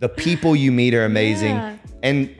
the 0.00 0.08
people 0.08 0.56
you 0.56 0.72
meet 0.72 0.94
are 0.94 1.04
amazing. 1.04 1.54
Yeah. 1.54 1.76
And 2.02 2.34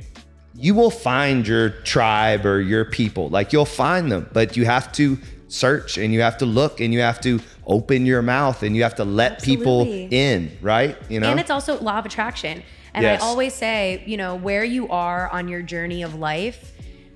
you 0.54 0.74
will 0.74 0.90
find 0.90 1.46
your 1.46 1.70
tribe 1.70 2.44
or 2.44 2.60
your 2.60 2.84
people. 2.84 3.30
Like 3.30 3.52
you'll 3.52 3.64
find 3.64 4.10
them, 4.10 4.28
but 4.32 4.56
you 4.56 4.64
have 4.66 4.92
to 4.92 5.16
search 5.48 5.96
and 5.96 6.12
you 6.12 6.20
have 6.20 6.36
to 6.38 6.46
look 6.46 6.80
and 6.80 6.92
you 6.92 7.00
have 7.00 7.20
to 7.22 7.40
open 7.66 8.04
your 8.04 8.22
mouth 8.22 8.62
and 8.62 8.76
you 8.76 8.82
have 8.82 8.94
to 8.96 9.04
let 9.04 9.42
people 9.42 9.82
in, 9.82 10.56
right? 10.60 10.96
You 11.08 11.20
know? 11.20 11.30
And 11.30 11.40
it's 11.40 11.50
also 11.50 11.80
law 11.80 11.98
of 11.98 12.06
attraction. 12.06 12.62
And 12.92 13.04
Yes. 13.04 13.22
I 13.22 13.24
always 13.24 13.54
say, 13.54 14.02
you 14.06 14.16
know, 14.16 14.34
where 14.34 14.64
you 14.64 14.88
are 14.88 15.28
on 15.30 15.48
your 15.48 15.62
journey 15.62 16.02
of 16.02 16.14
life, 16.16 16.72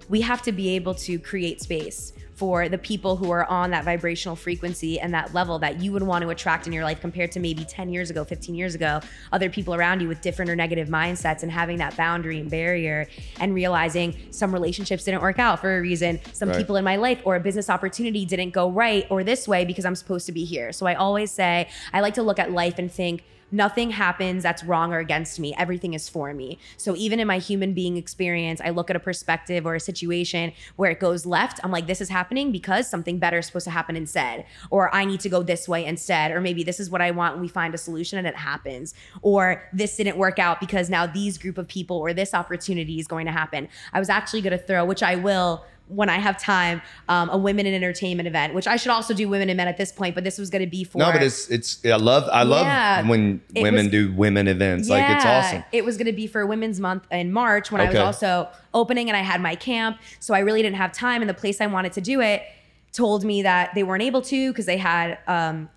we 0.09 0.23
have 0.23 0.41
to 0.43 0.53
be 0.53 0.71
able 0.71 0.95
to 0.95 1.19
create 1.19 1.61
space 1.61 2.13
for 2.35 2.69
the 2.69 2.79
people 2.79 3.17
who 3.17 3.31
are 3.31 3.45
on 3.47 3.71
that 3.71 3.85
vibrational 3.85 4.35
frequency 4.35 4.99
and 4.99 5.15
that 5.15 5.33
level 5.35 5.59
that 5.61 5.81
you 5.81 5.93
would 5.93 6.03
want 6.03 6.23
to 6.23 6.31
attract 6.31 6.67
in 6.67 6.73
your 6.73 6.83
life 6.83 7.01
compared 7.01 7.31
to 7.33 7.41
maybe 7.41 7.65
10 7.65 7.89
years 7.91 8.11
ago, 8.11 8.25
15 8.25 8.55
years 8.55 8.75
ago, 8.75 9.01
other 9.33 9.49
people 9.49 9.75
around 9.75 10.01
you 10.01 10.09
with 10.09 10.21
different 10.21 10.51
or 10.51 10.57
negative 10.57 10.89
mindsets 10.89 11.43
and 11.43 11.53
having 11.53 11.79
that 11.79 11.97
boundary 11.97 12.41
and 12.41 12.51
barrier 12.51 13.07
and 13.39 13.55
realizing 13.55 14.15
some 14.31 14.53
relationships 14.53 15.05
didn't 15.05 15.23
work 15.23 15.39
out 15.39 15.61
for 15.61 15.79
a 15.79 15.81
reason, 15.81 16.21
some 16.33 16.49
Right. 16.49 16.59
people 16.59 16.77
in 16.77 16.85
my 16.85 16.97
life 16.97 17.21
or 17.25 17.37
a 17.37 17.41
business 17.41 17.71
opportunity 17.71 18.25
didn't 18.25 18.51
go 18.51 18.69
right 18.71 19.07
or 19.11 19.23
this 19.25 19.47
way 19.47 19.65
because 19.65 19.85
I'm 19.85 19.95
supposed 19.95 20.27
to 20.27 20.33
be 20.33 20.45
here. 20.45 20.73
So 20.73 20.87
I 20.87 20.95
always 20.95 21.31
say, 21.31 21.69
I 21.93 22.01
like 22.01 22.15
to 22.15 22.23
look 22.23 22.39
at 22.39 22.51
life 22.53 22.79
and 22.79 22.91
think, 22.93 23.23
nothing 23.55 23.91
happens 23.91 24.43
that's 24.43 24.65
wrong 24.65 24.93
or 24.93 24.99
against 24.99 25.39
me. 25.39 25.55
Everything 25.57 25.95
is 25.95 26.09
for 26.09 26.35
me. 26.35 26.59
So 26.77 26.97
even 26.97 27.21
in 27.21 27.27
my 27.27 27.39
human 27.39 27.73
being 27.73 27.97
experience, 27.97 28.61
I 28.61 28.71
look 28.71 28.91
at 28.91 28.97
a 28.97 29.01
perspective 29.01 29.65
or 29.65 29.77
a 29.77 29.81
situation 29.81 30.53
where 30.77 30.91
it 30.91 30.99
goes 30.99 31.25
left. 31.25 31.61
I'm 31.63 31.71
like, 31.71 31.87
this 31.87 32.01
is 32.01 32.09
happening 32.09 32.51
because 32.51 32.91
something 32.91 33.19
better 33.19 33.39
is 33.39 33.47
supposed 33.47 33.65
to 33.65 33.71
happen 33.71 33.97
instead. 33.97 34.45
Or 34.71 34.93
I 34.95 35.05
need 35.05 35.21
to 35.21 35.29
go 35.29 35.43
this 35.43 35.69
way 35.69 35.85
instead. 35.85 36.33
Or 36.33 36.41
maybe 36.41 36.65
this 36.65 36.81
is 36.81 36.91
what 36.91 37.01
I 37.01 37.13
want 37.13 37.35
and 37.35 37.43
we 37.43 37.49
find 37.49 37.75
a 37.75 37.79
solution 37.79 38.19
and 38.19 38.27
it 38.27 38.37
happens. 38.37 38.93
Or 39.23 39.63
this 39.73 39.97
didn't 39.97 40.17
work 40.17 40.39
out 40.39 40.59
because 40.59 40.91
now 40.91 41.07
these 41.07 41.39
group 41.39 41.57
of 41.57 41.69
people 41.69 41.97
or 41.97 42.13
this 42.13 42.35
opportunity 42.35 42.99
is 42.99 43.07
going 43.07 43.27
to 43.27 43.33
happen. 43.33 43.69
I 43.93 44.01
was 44.01 44.09
actually 44.09 44.43
going 44.43 44.59
to 44.59 44.65
throw, 44.65 44.85
which 44.85 45.03
I 45.03 45.15
will 45.15 45.65
when 45.89 46.09
I 46.09 46.17
have 46.17 46.41
time, 46.41 46.81
um, 47.09 47.29
a 47.29 47.37
women 47.37 47.67
in 47.67 47.75
entertainment 47.75 48.27
event, 48.27 48.55
which 48.55 48.67
I 48.67 48.77
should 48.77 48.91
also 48.91 49.13
do 49.13 49.29
women 49.29 49.51
and 49.51 49.57
men 49.57 49.69
at 49.69 49.77
this 49.77 49.93
point, 49.93 50.15
but 50.15 50.25
this 50.25 50.39
was 50.39 50.49
going 50.49 50.65
to 50.65 50.71
be 50.71 50.83
for 50.83 50.99
no, 50.99 51.13
but 51.13 51.23
it's 51.23 51.49
it's 51.51 51.85
I 51.85 51.97
love 51.97 52.29
I 52.33 52.43
love 52.43 52.67
Yeah. 52.67 53.07
when 53.07 53.43
women 53.55 53.85
was- 53.85 53.89
do 53.89 54.13
women 54.13 54.49
events. 54.49 54.89
Like 54.89 55.05
it's 55.11 55.25
awesome. 55.25 55.63
It 55.73 55.85
was 55.85 55.97
going 55.97 56.07
to 56.07 56.13
be 56.13 56.27
for 56.27 56.47
Women's 56.47 56.81
Month 56.81 57.07
in 57.11 57.33
March 57.33 57.71
when 57.71 57.81
I 57.81 57.87
was 57.87 57.97
also 57.97 58.49
opening 58.73 59.09
and 59.11 59.17
I 59.17 59.21
had 59.21 59.41
my 59.41 59.55
camp. 59.55 59.99
So 60.21 60.33
I 60.35 60.39
really 60.41 60.63
didn't 60.63 60.77
have 60.77 60.93
time. 60.93 61.21
And 61.21 61.29
the 61.29 61.35
place 61.35 61.61
I 61.61 61.67
wanted 61.67 61.93
to 61.95 62.01
do 62.01 62.21
it 62.21 62.43
told 62.93 63.25
me 63.25 63.43
that 63.43 63.75
they 63.75 63.83
weren't 63.83 64.03
able 64.03 64.23
to 64.23 64.53
because 64.53 64.67
they 64.67 64.77
had 64.79 65.19
um, 65.27 65.69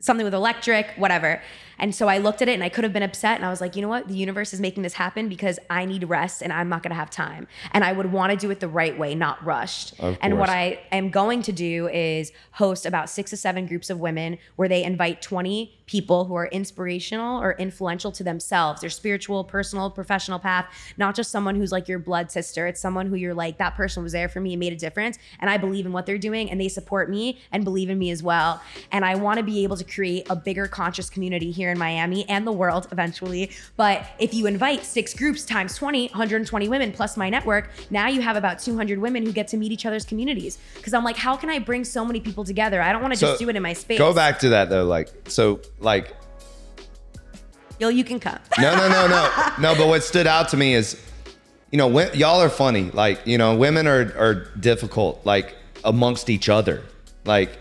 something 0.00 0.24
with 0.24 0.34
electric, 0.34 0.88
whatever. 0.96 1.40
And 1.78 1.94
so 1.94 2.08
I 2.08 2.18
looked 2.18 2.42
at 2.42 2.48
it 2.48 2.52
and 2.52 2.64
I 2.64 2.68
could 2.68 2.84
have 2.84 2.92
been 2.92 3.02
upset. 3.02 3.36
And 3.36 3.44
I 3.44 3.50
was 3.50 3.60
like, 3.60 3.76
you 3.76 3.82
know 3.82 3.88
what? 3.88 4.08
The 4.08 4.14
universe 4.14 4.52
is 4.52 4.60
making 4.60 4.82
this 4.82 4.94
happen 4.94 5.28
because 5.28 5.58
I 5.70 5.84
need 5.84 6.04
rest 6.04 6.42
and 6.42 6.52
I'm 6.52 6.68
not 6.68 6.82
going 6.82 6.90
to 6.90 6.96
have 6.96 7.10
time. 7.10 7.46
And 7.72 7.84
I 7.84 7.92
would 7.92 8.12
want 8.12 8.32
to 8.32 8.36
do 8.36 8.50
it 8.50 8.60
the 8.60 8.68
right 8.68 8.98
way, 8.98 9.14
not 9.14 9.44
rushed. 9.44 9.94
And 10.20 10.38
what. 10.38 10.48
I 10.48 10.80
am 10.92 11.10
going 11.10 11.42
to 11.42 11.52
do 11.52 11.88
is 11.88 12.32
host 12.52 12.86
about 12.86 13.10
six 13.10 13.30
to 13.30 13.36
seven 13.36 13.66
groups 13.66 13.90
of 13.90 14.00
women 14.00 14.38
where 14.56 14.66
they 14.68 14.82
invite 14.82 15.20
20 15.20 15.78
people 15.88 16.26
who 16.26 16.34
are 16.34 16.46
inspirational 16.46 17.42
or 17.42 17.52
influential 17.52 18.12
to 18.12 18.22
themselves, 18.22 18.80
their 18.80 18.90
spiritual, 18.90 19.42
personal, 19.42 19.90
professional 19.90 20.38
path, 20.38 20.66
not 20.96 21.14
just 21.14 21.30
someone 21.30 21.56
who's 21.56 21.72
like 21.72 21.88
your 21.88 21.98
blood 21.98 22.30
sister. 22.30 22.66
It's 22.66 22.80
someone 22.80 23.06
who 23.06 23.16
you're 23.16 23.34
like, 23.34 23.58
that 23.58 23.74
person 23.74 24.02
was 24.02 24.12
there 24.12 24.28
for 24.28 24.40
me 24.40 24.52
and 24.52 24.60
made 24.60 24.72
a 24.72 24.76
difference. 24.76 25.18
And 25.40 25.50
I 25.50 25.56
believe 25.56 25.86
in 25.86 25.92
what 25.92 26.06
they're 26.06 26.18
doing 26.18 26.50
and 26.50 26.60
they 26.60 26.68
support 26.68 27.10
me 27.10 27.40
and 27.52 27.64
believe 27.64 27.90
in 27.90 27.98
me 27.98 28.10
as 28.10 28.22
well. 28.22 28.62
And 28.92 29.04
I 29.04 29.14
want 29.16 29.38
to 29.38 29.42
be 29.42 29.64
able 29.64 29.76
to 29.76 29.84
create 29.84 30.26
a 30.30 30.36
bigger 30.36 30.66
conscious 30.66 31.10
community 31.10 31.50
here 31.50 31.67
in 31.70 31.78
Miami 31.78 32.28
and 32.28 32.46
the 32.46 32.52
world 32.52 32.88
eventually. 32.92 33.50
But 33.76 34.06
if 34.18 34.34
you 34.34 34.46
invite 34.46 34.84
six 34.84 35.14
groups 35.14 35.44
times 35.44 35.76
20, 35.76 36.08
120 36.08 36.68
women 36.68 36.92
plus 36.92 37.16
my 37.16 37.30
network, 37.30 37.70
now 37.90 38.08
you 38.08 38.20
have 38.20 38.36
about 38.36 38.58
200 38.58 38.98
women 38.98 39.24
who 39.24 39.32
get 39.32 39.48
to 39.48 39.56
meet 39.56 39.72
each 39.72 39.86
other's 39.86 40.04
communities. 40.04 40.58
Because 40.76 40.94
I'm 40.94 41.04
like, 41.04 41.16
how 41.16 41.36
can 41.36 41.50
I 41.50 41.58
bring 41.58 41.84
so 41.84 42.04
many 42.04 42.20
people 42.20 42.44
together? 42.44 42.80
I 42.82 42.92
don't 42.92 43.02
want 43.02 43.14
to 43.14 43.20
just 43.20 43.38
do 43.38 43.48
it 43.48 43.56
in 43.56 43.62
my 43.62 43.72
space. 43.72 43.98
Go 43.98 44.14
back 44.14 44.38
to 44.40 44.50
that 44.50 44.68
though. 44.68 44.84
Like 44.84 45.10
so 45.28 45.60
like 45.78 46.14
Yo, 47.78 47.88
you 47.88 48.02
can 48.02 48.18
come. 48.18 48.38
no, 48.58 48.74
no, 48.74 48.88
no, 48.88 49.06
no, 49.06 49.52
no. 49.60 49.74
But 49.76 49.86
what 49.86 50.02
stood 50.02 50.26
out 50.26 50.48
to 50.48 50.56
me 50.56 50.74
is, 50.74 51.00
you 51.70 51.78
know, 51.78 51.86
when, 51.86 52.12
y'all 52.12 52.40
are 52.40 52.48
funny. 52.48 52.90
Like, 52.90 53.24
you 53.24 53.38
know, 53.38 53.56
women 53.56 53.86
are 53.86 54.12
are 54.18 54.34
difficult. 54.58 55.24
Like 55.24 55.54
amongst 55.84 56.28
each 56.28 56.48
other. 56.48 56.82
Like, 57.24 57.56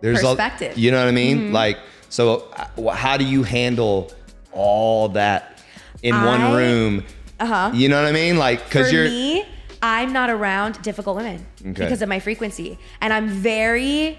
there's 0.00 0.20
Perspective. 0.20 0.72
Mm-hmm. 0.72 0.78
A, 0.78 0.82
you 0.82 0.90
know 0.90 0.98
what 0.98 1.08
I 1.08 1.12
mean? 1.12 1.52
Like, 1.52 1.78
so 2.12 2.46
uh, 2.76 2.90
how 2.90 3.16
do 3.16 3.24
you 3.24 3.42
handle 3.42 4.12
all 4.52 5.08
that 5.08 5.62
in 6.02 6.14
one 6.14 6.52
room? 6.52 7.04
Uh-huh. 7.40 7.70
You 7.72 7.88
know 7.88 8.02
what 8.02 8.06
I 8.06 8.12
mean? 8.12 8.36
Like, 8.36 8.62
because 8.64 8.92
you're 8.92 9.06
me, 9.06 9.46
I'm 9.82 10.12
not 10.12 10.28
around 10.28 10.80
difficult 10.82 11.16
women 11.16 11.46
Okay. 11.62 11.72
because 11.72 12.02
of 12.02 12.10
my 12.10 12.20
frequency. 12.20 12.78
And 13.00 13.14
I'm 13.14 13.28
very, 13.28 14.18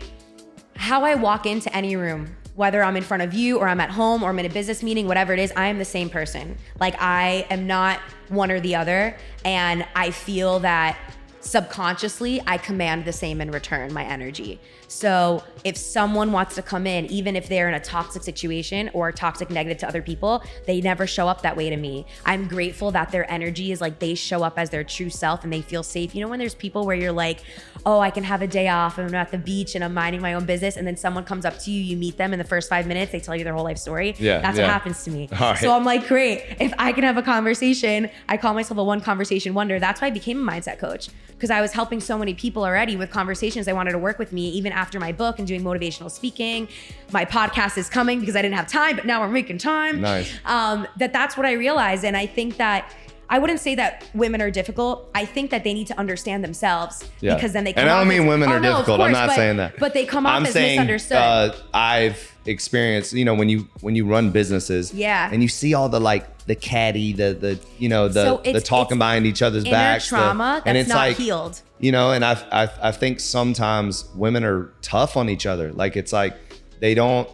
how 0.75 1.03
I 1.03 1.13
walk 1.13 1.45
into 1.45 1.73
any 1.75 1.95
room, 1.95 2.35
whether 2.55 2.81
I'm 2.83 2.97
in 2.97 3.03
front 3.03 3.21
of 3.21 3.35
you 3.35 3.59
or 3.59 3.67
I'm 3.67 3.79
at 3.79 3.91
home 3.91 4.23
or 4.23 4.29
I'm 4.29 4.39
in 4.39 4.47
a 4.47 4.49
business 4.49 4.81
meeting, 4.81 5.07
whatever 5.07 5.31
it 5.31 5.37
is, 5.39 5.53
I 5.55 5.67
am 5.67 5.77
the 5.77 5.85
same 5.85 6.09
person. 6.09 6.57
Like 6.79 6.95
I 6.99 7.45
am 7.51 7.67
not 7.67 7.99
one 8.29 8.49
or 8.49 8.59
the 8.59 8.73
other. 8.75 9.15
And 9.45 9.85
I 9.95 10.09
feel 10.09 10.59
that 10.61 10.97
subconsciously 11.43 12.41
I 12.47 12.57
command 12.57 13.05
the 13.05 13.13
same 13.13 13.41
in 13.41 13.51
return, 13.51 13.93
my 13.93 14.03
energy. 14.03 14.59
So 14.87 15.43
if 15.63 15.75
someone 15.75 16.31
wants 16.31 16.55
to 16.55 16.61
come 16.61 16.87
in, 16.87 17.05
even 17.07 17.35
if 17.35 17.49
they're 17.49 17.67
in 17.67 17.73
a 17.73 17.79
toxic 17.79 18.23
situation 18.23 18.89
or 18.93 19.11
toxic 19.11 19.49
negative 19.49 19.79
to 19.79 19.87
other 19.87 20.01
people, 20.01 20.43
they 20.65 20.81
never 20.81 21.05
show 21.05 21.27
up 21.27 21.41
that 21.41 21.57
way 21.57 21.69
to 21.69 21.77
me. 21.77 22.05
I'm 22.25 22.47
grateful 22.47 22.91
that 22.91 23.11
their 23.11 23.29
energy 23.31 23.71
is 23.71 23.81
like 23.81 23.99
they 23.99 24.15
show 24.15 24.43
up 24.43 24.57
as 24.57 24.69
their 24.69 24.83
true 24.83 25.09
self 25.09 25.43
and 25.43 25.51
they 25.51 25.61
feel 25.61 25.83
safe. 25.83 26.15
You 26.15 26.21
know, 26.21 26.29
when 26.29 26.39
there's 26.39 26.55
people 26.55 26.85
where 26.85 26.95
you're 26.95 27.11
like, 27.11 27.43
oh, 27.85 27.99
I 27.99 28.11
can 28.11 28.23
have 28.23 28.41
a 28.41 28.47
day 28.47 28.69
off 28.69 28.97
and 28.97 29.07
I'm 29.07 29.15
at 29.15 29.31
the 29.31 29.37
beach 29.37 29.75
and 29.75 29.83
I'm 29.83 29.93
minding 29.93 30.21
my 30.21 30.33
own 30.33 30.45
business, 30.45 30.77
and 30.77 30.87
then 30.87 30.97
someone 30.97 31.23
comes 31.25 31.45
up 31.45 31.59
to 31.59 31.71
you, 31.71 31.81
you 31.81 31.97
meet 31.97 32.17
them 32.17 32.33
in 32.33 32.39
the 32.39 32.45
first 32.45 32.69
five 32.69 32.87
minutes, 32.87 33.11
they 33.11 33.19
tell 33.19 33.35
you 33.35 33.43
their 33.43 33.53
whole 33.53 33.63
life 33.63 33.77
story. 33.77 34.15
Yeah, 34.17 34.39
That's 34.39 34.57
yeah. 34.57 34.63
what 34.63 34.71
happens 34.71 35.03
to 35.03 35.11
me. 35.11 35.29
Right. 35.43 35.57
So 35.57 35.73
I'm 35.73 35.83
like, 35.83 36.07
great. 36.07 36.55
If 36.61 36.73
I 36.77 36.93
can 36.93 37.03
have 37.03 37.17
a 37.17 37.21
conversation, 37.21 38.09
I 38.29 38.37
call 38.37 38.53
myself 38.53 38.77
a 38.77 38.83
one 38.83 39.01
conversation 39.01 39.53
wonder. 39.53 39.77
That's 39.77 39.99
why 39.99 40.07
I 40.07 40.11
became 40.11 40.47
a 40.47 40.51
mindset 40.51 40.79
coach 40.79 41.09
because 41.43 41.51
I 41.51 41.59
was 41.59 41.73
helping 41.73 41.99
so 41.99 42.17
many 42.17 42.33
people 42.33 42.63
already 42.63 42.95
with 42.95 43.11
conversations. 43.11 43.65
They 43.65 43.73
wanted 43.73 43.91
to 43.91 43.97
work 43.97 44.17
with 44.17 44.31
me 44.31 44.47
even 44.51 44.71
after 44.71 44.97
my 44.97 45.11
book 45.11 45.39
and 45.39 45.45
doing 45.45 45.61
motivational 45.61 46.09
speaking. 46.09 46.69
My 47.11 47.25
podcast 47.25 47.77
is 47.77 47.89
coming 47.89 48.21
because 48.21 48.37
I 48.37 48.41
didn't 48.41 48.55
have 48.55 48.69
time, 48.69 48.95
but 48.95 49.05
now 49.05 49.19
we're 49.19 49.27
making 49.27 49.57
time. 49.57 49.99
Nice. 49.99 50.33
Um, 50.45 50.87
that 50.97 51.11
that's 51.11 51.35
what 51.35 51.45
I 51.45 51.51
realized, 51.53 52.05
and 52.05 52.15
I 52.15 52.25
think 52.25 52.55
that. 52.57 52.89
I 53.29 53.39
wouldn't 53.39 53.59
say 53.59 53.73
that 53.75 54.05
women 54.13 54.41
are 54.41 54.51
difficult. 54.51 55.09
I 55.15 55.25
think 55.25 55.49
that 55.51 55.63
they 55.63 55.73
need 55.73 55.87
to 55.87 55.97
understand 55.97 56.43
themselves 56.43 57.03
Yeah. 57.21 57.35
because 57.35 57.53
then 57.53 57.63
they 57.63 57.73
come 57.73 57.81
And 57.81 57.89
I 57.89 57.99
don't 57.99 58.07
mean 58.07 58.23
as- 58.23 58.27
women 58.27 58.49
Oh, 58.49 58.53
are 58.53 58.59
no, 58.59 58.71
difficult. 58.77 59.01
I'm 59.01 59.11
not 59.11 59.29
but- 59.29 59.35
saying 59.35 59.57
that. 59.57 59.79
But 59.79 59.93
they 59.93 60.05
come 60.05 60.25
off 60.25 60.33
I'm 60.35 60.45
as 60.45 60.53
saying, 60.53 60.75
misunderstood. 60.75 61.17
Uh, 61.17 61.51
I've 61.73 62.31
experienced, 62.45 63.13
you 63.13 63.25
know, 63.25 63.33
when 63.33 63.49
you 63.49 63.67
when 63.81 63.95
you 63.95 64.05
run 64.05 64.29
businesses, 64.31 64.93
Yeah. 64.93 65.29
and 65.31 65.41
you 65.41 65.47
see 65.49 65.73
all 65.73 65.89
the 65.89 65.99
like 65.99 66.45
the 66.45 66.55
catty, 66.55 67.13
the 67.13 67.33
the 67.33 67.59
you 67.79 67.87
know 67.89 68.07
the 68.07 68.23
So 68.25 68.41
the 68.43 68.59
talking 68.61 68.97
behind 68.97 69.25
each 69.25 69.41
other's 69.41 69.63
backs, 69.63 70.09
the- 70.09 70.17
trauma 70.17 70.61
and 70.65 70.77
it's 70.77 70.89
not 70.89 70.97
like 70.97 71.17
healed. 71.17 71.61
you 71.79 71.91
know, 71.91 72.11
and 72.11 72.23
I, 72.25 72.37
I 72.51 72.69
I 72.81 72.91
think 72.91 73.19
sometimes 73.21 74.05
women 74.15 74.43
are 74.43 74.69
tough 74.81 75.15
on 75.17 75.29
each 75.29 75.45
other. 75.45 75.71
Like 75.73 75.95
it's 75.95 76.11
like 76.13 76.35
they 76.81 76.93
don't, 76.93 77.29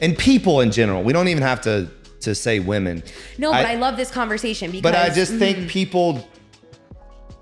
and 0.00 0.18
people 0.18 0.60
in 0.60 0.72
general. 0.72 1.02
We 1.04 1.12
don't 1.12 1.28
even 1.28 1.44
have 1.44 1.60
to 1.62 1.88
to 2.20 2.34
say 2.34 2.58
women. 2.60 3.02
No, 3.38 3.52
but 3.52 3.66
I, 3.66 3.74
love 3.76 3.96
this 3.96 4.10
conversation 4.10 4.70
because 4.70 4.82
But 4.82 4.94
I 4.96 5.10
just 5.14 5.32
Mhm. 5.32 5.38
think 5.38 5.68
people, 5.68 6.28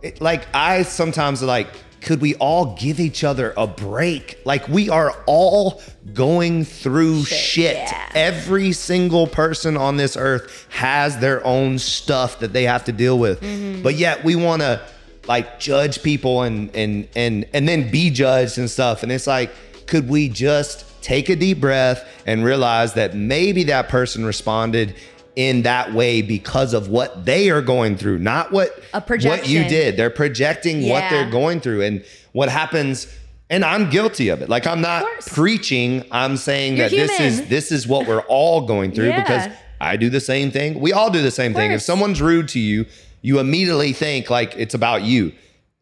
it, 0.03 0.21
like 0.21 0.47
I 0.55 0.83
sometimes 0.83 1.43
like, 1.43 1.69
could 2.03 2.21
we 2.21 2.35
all 2.37 2.77
give 2.79 3.01
each 3.01 3.25
other 3.25 3.53
a 3.57 3.67
break? 3.67 4.39
Like 4.45 4.69
we 4.69 4.89
are 4.91 5.13
all 5.27 5.83
going 6.15 6.65
through 6.65 7.25
Shit, 7.25 7.39
shit. 7.39 7.75
yeah. 7.77 8.09
Every 8.15 8.73
single 8.73 9.27
person 9.27 9.77
on 9.77 9.97
this 9.97 10.17
earth 10.17 10.67
has 10.71 11.19
their 11.19 11.45
own 11.45 11.79
stuff 11.79 12.39
that 12.41 12.53
they 12.53 12.65
have 12.65 12.85
to 12.85 12.93
deal 12.93 13.19
with. 13.19 13.41
Mm-hmm. 13.41 13.83
But 13.83 13.95
yet 13.97 14.25
we 14.25 14.37
want 14.37 14.63
to 14.63 14.81
like 15.27 15.59
judge 15.59 16.03
people 16.03 16.43
and 16.43 16.71
and 16.77 17.09
and 17.17 17.47
and 17.53 17.67
then 17.69 17.91
be 17.91 18.11
judged 18.11 18.59
and 18.59 18.71
stuff. 18.71 19.03
And 19.03 19.11
it's 19.11 19.27
like, 19.27 19.51
could 19.87 20.09
we 20.09 20.29
just 20.29 20.85
take 21.07 21.29
a 21.29 21.37
deep 21.37 21.61
breath 21.61 22.05
and 22.27 22.45
realize 22.45 22.95
that 22.95 23.15
maybe 23.15 23.63
that 23.63 23.89
person 23.89 24.25
responded 24.25 24.97
in 25.37 25.63
that 25.63 25.93
way 25.93 26.21
because 26.21 26.75
of 26.75 26.89
what 26.89 27.25
they 27.25 27.49
are 27.49 27.63
going 27.63 27.97
through, 27.97 28.19
not 28.19 28.51
what 28.51 28.83
what 28.93 29.49
you 29.49 29.63
did. 29.69 29.97
They're 29.97 30.11
projecting 30.11 30.89
what 30.89 31.09
they're 31.11 31.31
going 31.31 31.61
through 31.61 31.83
and 31.83 32.05
what 32.33 32.49
happens. 32.49 33.07
And 33.49 33.65
I'm 33.65 33.89
guilty 33.89 34.31
of 34.31 34.43
it. 34.43 34.49
Like 34.49 34.67
I'm 34.67 34.81
not 34.81 35.05
preaching. 35.27 36.05
I'm 36.11 36.37
saying 36.37 36.77
You're 36.77 36.89
that 36.89 36.97
this 36.97 37.21
is 37.21 37.49
this 37.49 37.71
is 37.71 37.87
what 37.87 38.09
we're 38.09 38.23
all 38.23 38.67
going 38.67 38.91
through 38.91 39.09
Yeah. 39.09 39.23
because 39.23 39.57
I 39.81 39.97
do 39.97 40.11
the 40.11 40.21
same 40.21 40.51
thing. 40.51 40.81
We 40.81 40.93
all 40.93 41.11
do 41.11 41.23
the 41.23 41.31
same 41.31 41.55
thing. 41.55 41.71
If 41.71 41.83
someone's 41.83 42.21
rude 42.21 42.49
to 42.49 42.59
you, 42.59 42.87
you 43.23 43.39
immediately 43.39 43.93
think 43.93 44.29
like 44.29 44.57
it's 44.57 44.75
about 44.75 45.03
you. 45.03 45.33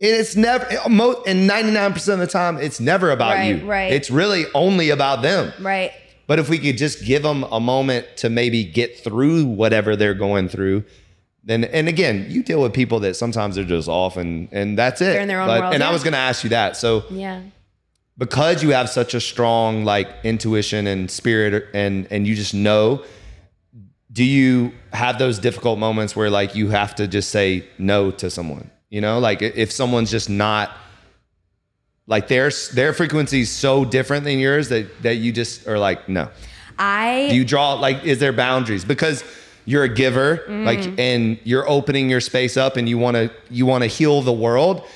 And 0.01 0.11
it's 0.11 0.37
never 0.37 0.65
and 0.67 1.49
99% 1.49 2.13
of 2.13 2.19
the 2.19 2.27
time 2.27 2.59
it's 2.59 2.81
never 2.81 3.11
about 3.11 3.35
Right, 3.35 3.57
you. 3.57 3.67
right. 3.67 3.93
It's 3.93 4.11
really 4.11 4.45
only 4.55 4.91
about 4.91 5.23
them. 5.23 5.53
right. 5.61 5.93
But 6.27 6.39
if 6.39 6.49
we 6.49 6.59
could 6.59 6.79
just 6.79 7.05
give 7.05 7.23
them 7.23 7.45
a 7.45 7.61
moment 7.61 8.07
to 8.19 8.31
maybe 8.31 8.65
get 8.65 8.99
through 9.05 9.45
whatever 9.45 9.95
they're 9.95 10.15
going 10.15 10.49
through, 10.49 10.85
then 11.45 11.65
and 11.65 11.87
again, 11.89 12.27
you 12.31 12.43
deal 12.43 12.63
with 12.63 12.73
people 12.73 13.01
that 13.01 13.15
sometimes 13.15 13.55
they're 13.57 13.65
just 13.65 13.89
off 13.89 14.17
and 14.17 14.49
and 14.51 14.77
that's 14.79 15.01
it. 15.01 15.05
They're 15.13 15.21
in 15.21 15.29
their 15.29 15.41
own 15.43 15.49
world, 15.49 15.75
And 15.75 15.83
I 15.83 15.93
was 15.93 16.03
gonna 16.03 16.17
ask 16.17 16.43
you 16.45 16.51
that. 16.51 16.77
So 16.77 17.05
Yeah. 17.11 17.41
because 18.19 18.63
you 18.63 18.71
have 18.71 18.89
such 18.91 19.15
a 19.15 19.21
strong 19.21 19.85
like 19.85 20.09
intuition 20.25 20.87
and 20.87 21.11
spirit 21.11 21.67
and 21.75 22.09
and 22.11 22.27
you 22.27 22.35
just 22.35 22.55
know, 22.55 23.03
do 24.13 24.25
you 24.25 24.73
have 24.93 25.19
those 25.19 25.39
difficult 25.39 25.79
moments 25.79 26.17
where 26.17 26.31
like 26.31 26.55
you 26.57 26.69
have 26.71 26.95
to 26.97 27.07
just 27.07 27.31
say 27.31 27.65
no 27.79 28.11
to 28.13 28.29
someone? 28.31 28.71
You 28.95 29.01
know, 29.01 29.19
like 29.19 29.43
if 29.43 29.73
someone's 29.73 30.09
just 30.09 30.31
not 30.31 30.71
like 32.07 32.29
their 32.29 32.53
their 32.75 32.93
frequency 32.93 33.41
is 33.41 33.51
so 33.51 33.85
different 33.85 34.23
than 34.23 34.39
yours 34.39 34.69
that 34.69 35.03
that 35.03 35.17
you 35.17 35.33
just 35.33 35.67
are 35.67 35.81
like 35.81 36.09
no. 36.09 36.29
I 36.79 37.27
Do 37.29 37.35
you 37.35 37.45
draw 37.45 37.73
like 37.73 38.05
is 38.05 38.21
there 38.21 38.33
boundaries 38.33 38.85
because 38.85 39.25
you're 39.65 39.83
a 39.83 39.89
giver 39.89 40.45
Mm. 40.47 40.65
like 40.65 40.97
and 40.97 41.41
you're 41.43 41.69
opening 41.69 42.09
your 42.09 42.21
space 42.21 42.57
up 42.57 42.77
and 42.77 42.89
you 42.89 42.97
want 42.97 43.17
to 43.17 43.33
you 43.51 43.67
want 43.67 43.83
to 43.83 43.89
heal 43.89 44.23
the 44.23 44.33
world 44.33 44.87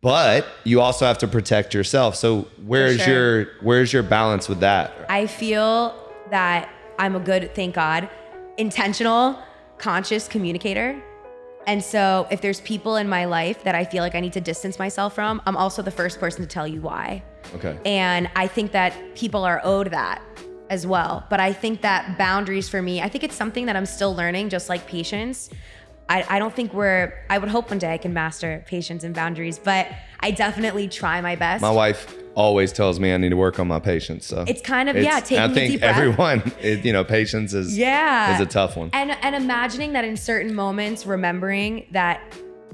but 0.00 0.46
you 0.64 0.80
also 0.80 1.04
have 1.04 1.18
to 1.18 1.28
protect 1.28 1.74
yourself. 1.74 2.16
So 2.16 2.48
where's 2.64 3.02
sure. 3.02 3.40
your 3.40 3.48
where's 3.60 3.92
your 3.92 4.02
balance 4.02 4.48
with 4.48 4.60
that? 4.60 4.94
I 5.10 5.26
feel 5.26 5.94
that 6.30 6.70
I'm 6.98 7.14
a 7.14 7.20
good, 7.20 7.54
thank 7.54 7.74
God, 7.74 8.08
intentional, 8.56 9.38
conscious 9.76 10.26
communicator. 10.26 11.02
And 11.66 11.82
so 11.82 12.28
if 12.30 12.40
there's 12.40 12.60
people 12.60 12.96
in 12.96 13.08
my 13.08 13.24
life 13.24 13.64
that 13.64 13.74
I 13.74 13.84
feel 13.84 14.02
like 14.02 14.14
I 14.14 14.20
need 14.20 14.32
to 14.34 14.40
distance 14.40 14.78
myself 14.78 15.14
from, 15.14 15.42
I'm 15.46 15.56
also 15.56 15.82
the 15.82 15.90
first 15.90 16.20
person 16.20 16.42
to 16.42 16.46
tell 16.46 16.66
you 16.66 16.80
why. 16.80 17.24
Okay. 17.56 17.76
And 17.84 18.30
I 18.36 18.46
think 18.46 18.72
that 18.72 19.16
people 19.16 19.44
are 19.44 19.60
owed 19.64 19.90
that 19.90 20.22
as 20.70 20.86
well. 20.86 21.26
But 21.28 21.40
I 21.40 21.52
think 21.52 21.80
that 21.82 22.18
boundaries 22.18 22.68
for 22.68 22.82
me, 22.82 23.00
I 23.00 23.08
think 23.08 23.24
it's 23.24 23.34
something 23.34 23.66
that 23.66 23.76
I'm 23.76 23.86
still 23.86 24.14
learning, 24.14 24.48
just 24.48 24.68
like 24.68 24.86
patience. 24.86 25.50
I, 26.08 26.24
I 26.28 26.38
don't 26.38 26.54
think 26.54 26.72
we're, 26.72 27.24
I 27.30 27.38
would 27.38 27.48
hope 27.48 27.70
one 27.70 27.78
day 27.78 27.92
I 27.92 27.98
can 27.98 28.12
master 28.12 28.64
patience 28.66 29.02
and 29.02 29.12
boundaries, 29.12 29.58
but 29.58 29.88
I 30.20 30.30
definitely 30.30 30.86
try 30.88 31.20
my 31.20 31.34
best. 31.34 31.62
My 31.62 31.70
wife 31.70 32.16
always 32.36 32.70
tells 32.72 33.00
me 33.00 33.12
I 33.12 33.16
need 33.16 33.30
to 33.30 33.36
work 33.36 33.58
on 33.58 33.66
my 33.66 33.80
patience. 33.80 34.26
So 34.26 34.44
It's 34.46 34.60
kind 34.62 34.88
of- 34.88 34.96
yeah, 34.96 35.18
taking 35.20 35.38
I 35.38 35.48
think 35.52 35.82
everyone, 35.82 36.52
it, 36.60 36.84
you 36.84 36.92
know, 36.92 37.02
patience 37.02 37.52
is 37.54 37.76
yeah 37.76 38.34
is 38.34 38.40
a 38.40 38.46
tough 38.46 38.76
one. 38.76 38.90
and 38.92 39.10
and 39.22 39.34
imagining 39.34 39.94
that 39.94 40.04
in 40.04 40.16
certain 40.16 40.54
moments 40.54 41.06
remembering 41.06 41.86
that 41.92 42.20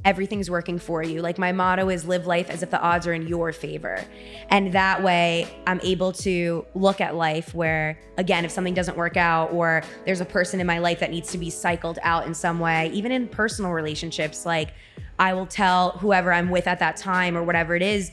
everything's 0.04 0.50
working 0.50 0.80
for 0.80 1.00
you 1.00 1.22
like 1.22 1.38
my 1.38 1.52
motto 1.52 1.88
is 1.88 2.04
live 2.04 2.26
life 2.26 2.50
as 2.50 2.60
if 2.64 2.70
the 2.70 2.80
odds 2.80 3.06
are 3.06 3.12
in 3.12 3.28
your 3.28 3.52
favor 3.52 4.02
and 4.48 4.72
that 4.72 5.00
way 5.00 5.46
i'm 5.68 5.78
able 5.84 6.10
to 6.10 6.66
look 6.74 7.00
at 7.00 7.14
life 7.14 7.54
where 7.54 7.96
again 8.18 8.44
if 8.44 8.50
something 8.50 8.74
doesn't 8.74 8.96
work 8.96 9.16
out 9.16 9.52
or 9.52 9.80
there's 10.04 10.20
a 10.20 10.24
person 10.24 10.58
in 10.60 10.66
my 10.66 10.78
life 10.80 10.98
that 10.98 11.10
needs 11.12 11.30
to 11.30 11.38
be 11.38 11.48
cycled 11.50 12.00
out 12.02 12.26
in 12.26 12.34
some 12.34 12.58
way 12.58 12.90
even 12.92 13.12
in 13.12 13.28
personal 13.28 13.70
relationships 13.70 14.44
like 14.44 14.70
i 15.20 15.32
will 15.32 15.46
tell 15.46 15.90
whoever 15.98 16.32
i'm 16.32 16.50
with 16.50 16.66
at 16.66 16.80
that 16.80 16.96
time 16.96 17.36
or 17.36 17.44
whatever 17.44 17.76
it 17.76 17.82
is 17.82 18.10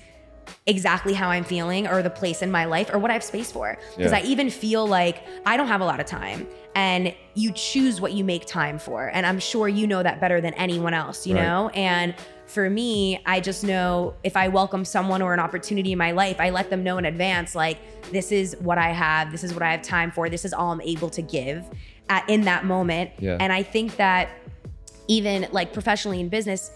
exactly 0.66 1.14
how 1.14 1.30
I'm 1.30 1.44
feeling 1.44 1.88
or 1.88 2.02
the 2.02 2.10
place 2.10 2.42
in 2.42 2.52
my 2.52 2.66
life 2.66 2.90
or 2.94 3.00
what 3.00 3.10
I 3.12 3.14
have 3.14 3.24
space 3.24 3.52
for. 3.52 3.78
Because 3.96 4.12
Yeah. 4.12 4.20
I 4.20 4.22
even 4.22 4.50
feel 4.50 4.86
like 4.88 5.24
I 5.46 5.58
don't 5.58 5.68
have 5.68 5.82
a 5.82 5.86
lot 5.86 6.00
of 6.00 6.06
time 6.06 6.48
and 6.76 7.14
you 7.34 7.52
choose 7.54 8.00
what 8.02 8.14
you 8.14 8.24
make 8.24 8.46
time 8.46 8.78
for. 8.80 9.08
And 9.14 9.26
I'm 9.26 9.40
sure 9.40 9.68
you 9.68 9.88
know 9.88 10.04
that 10.04 10.20
better 10.22 10.42
than 10.42 10.54
anyone 10.56 10.94
else, 10.94 11.26
you 11.26 11.36
Right. 11.36 11.44
know? 11.44 11.70
And 11.70 12.14
for 12.46 12.70
me, 12.70 13.22
I 13.26 13.40
just 13.40 13.64
know 13.64 14.16
if 14.24 14.36
I 14.36 14.48
welcome 14.48 14.84
someone 14.84 15.22
or 15.22 15.34
an 15.34 15.40
opportunity 15.40 15.92
in 15.92 15.98
my 15.98 16.12
life, 16.12 16.38
I 16.40 16.50
let 16.50 16.70
them 16.70 16.84
know 16.84 16.98
in 16.98 17.06
advance, 17.06 17.54
like, 17.54 17.78
this 18.12 18.32
is 18.32 18.56
what 18.60 18.78
I 18.80 18.90
have, 18.90 19.32
this 19.32 19.44
is 19.44 19.54
what 19.54 19.62
I 19.62 19.72
have 19.72 19.84
time 19.84 20.10
for, 20.12 20.30
this 20.30 20.46
is 20.46 20.54
all 20.54 20.72
I'm 20.72 20.82
able 20.82 21.10
to 21.12 21.22
give 21.22 21.64
at, 22.10 22.28
in 22.28 22.42
that 22.42 22.66
moment. 22.66 23.12
Yeah. 23.20 23.38
And 23.40 23.54
I 23.54 23.62
think 23.62 23.98
that 23.98 24.30
even 25.08 25.48
like 25.52 25.74
professionally 25.74 26.20
in 26.20 26.30
business, 26.30 26.72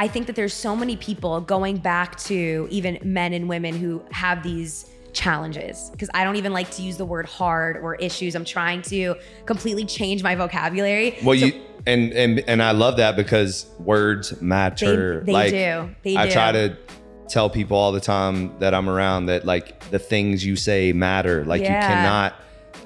I 0.00 0.08
think 0.08 0.26
that 0.28 0.34
there's 0.34 0.54
so 0.54 0.74
many 0.74 0.96
people 0.96 1.42
going 1.42 1.76
back 1.76 2.16
to 2.20 2.66
even 2.70 2.98
men 3.04 3.34
and 3.34 3.50
women 3.50 3.74
who 3.76 4.02
have 4.10 4.42
these 4.42 4.86
challenges 5.12 5.90
because 5.90 6.08
I 6.14 6.24
don't 6.24 6.36
even 6.36 6.54
like 6.54 6.70
to 6.70 6.82
use 6.82 6.96
the 6.96 7.04
word 7.04 7.26
hard 7.26 7.76
or 7.76 7.96
issues. 7.96 8.34
I'm 8.34 8.46
trying 8.46 8.80
to 8.82 9.16
completely 9.44 9.84
change 9.84 10.22
my 10.22 10.34
vocabulary. 10.36 11.18
Well, 11.22 11.38
So 11.38 11.46
you 11.46 11.60
and 11.86 12.14
and 12.14 12.40
and 12.48 12.62
I 12.62 12.70
love 12.70 12.96
that 12.96 13.14
because 13.14 13.66
words 13.78 14.40
matter. 14.40 15.20
They- 15.20 15.26
they 15.26 15.32
like, 15.32 15.50
do. 15.50 15.94
They 16.02 16.16
I 16.16 16.26
do. 16.28 16.32
try 16.32 16.52
to 16.52 16.76
tell 17.28 17.50
people 17.50 17.76
all 17.76 17.92
the 17.92 18.00
time 18.00 18.58
that 18.60 18.72
I'm 18.72 18.88
around 18.88 19.26
that 19.26 19.44
like 19.44 19.90
the 19.90 19.98
things 19.98 20.42
you 20.46 20.56
say 20.56 20.94
matter. 20.94 21.44
Like 21.44 21.60
Yeah. 21.60 21.78
you 21.78 21.86
cannot, 21.86 22.36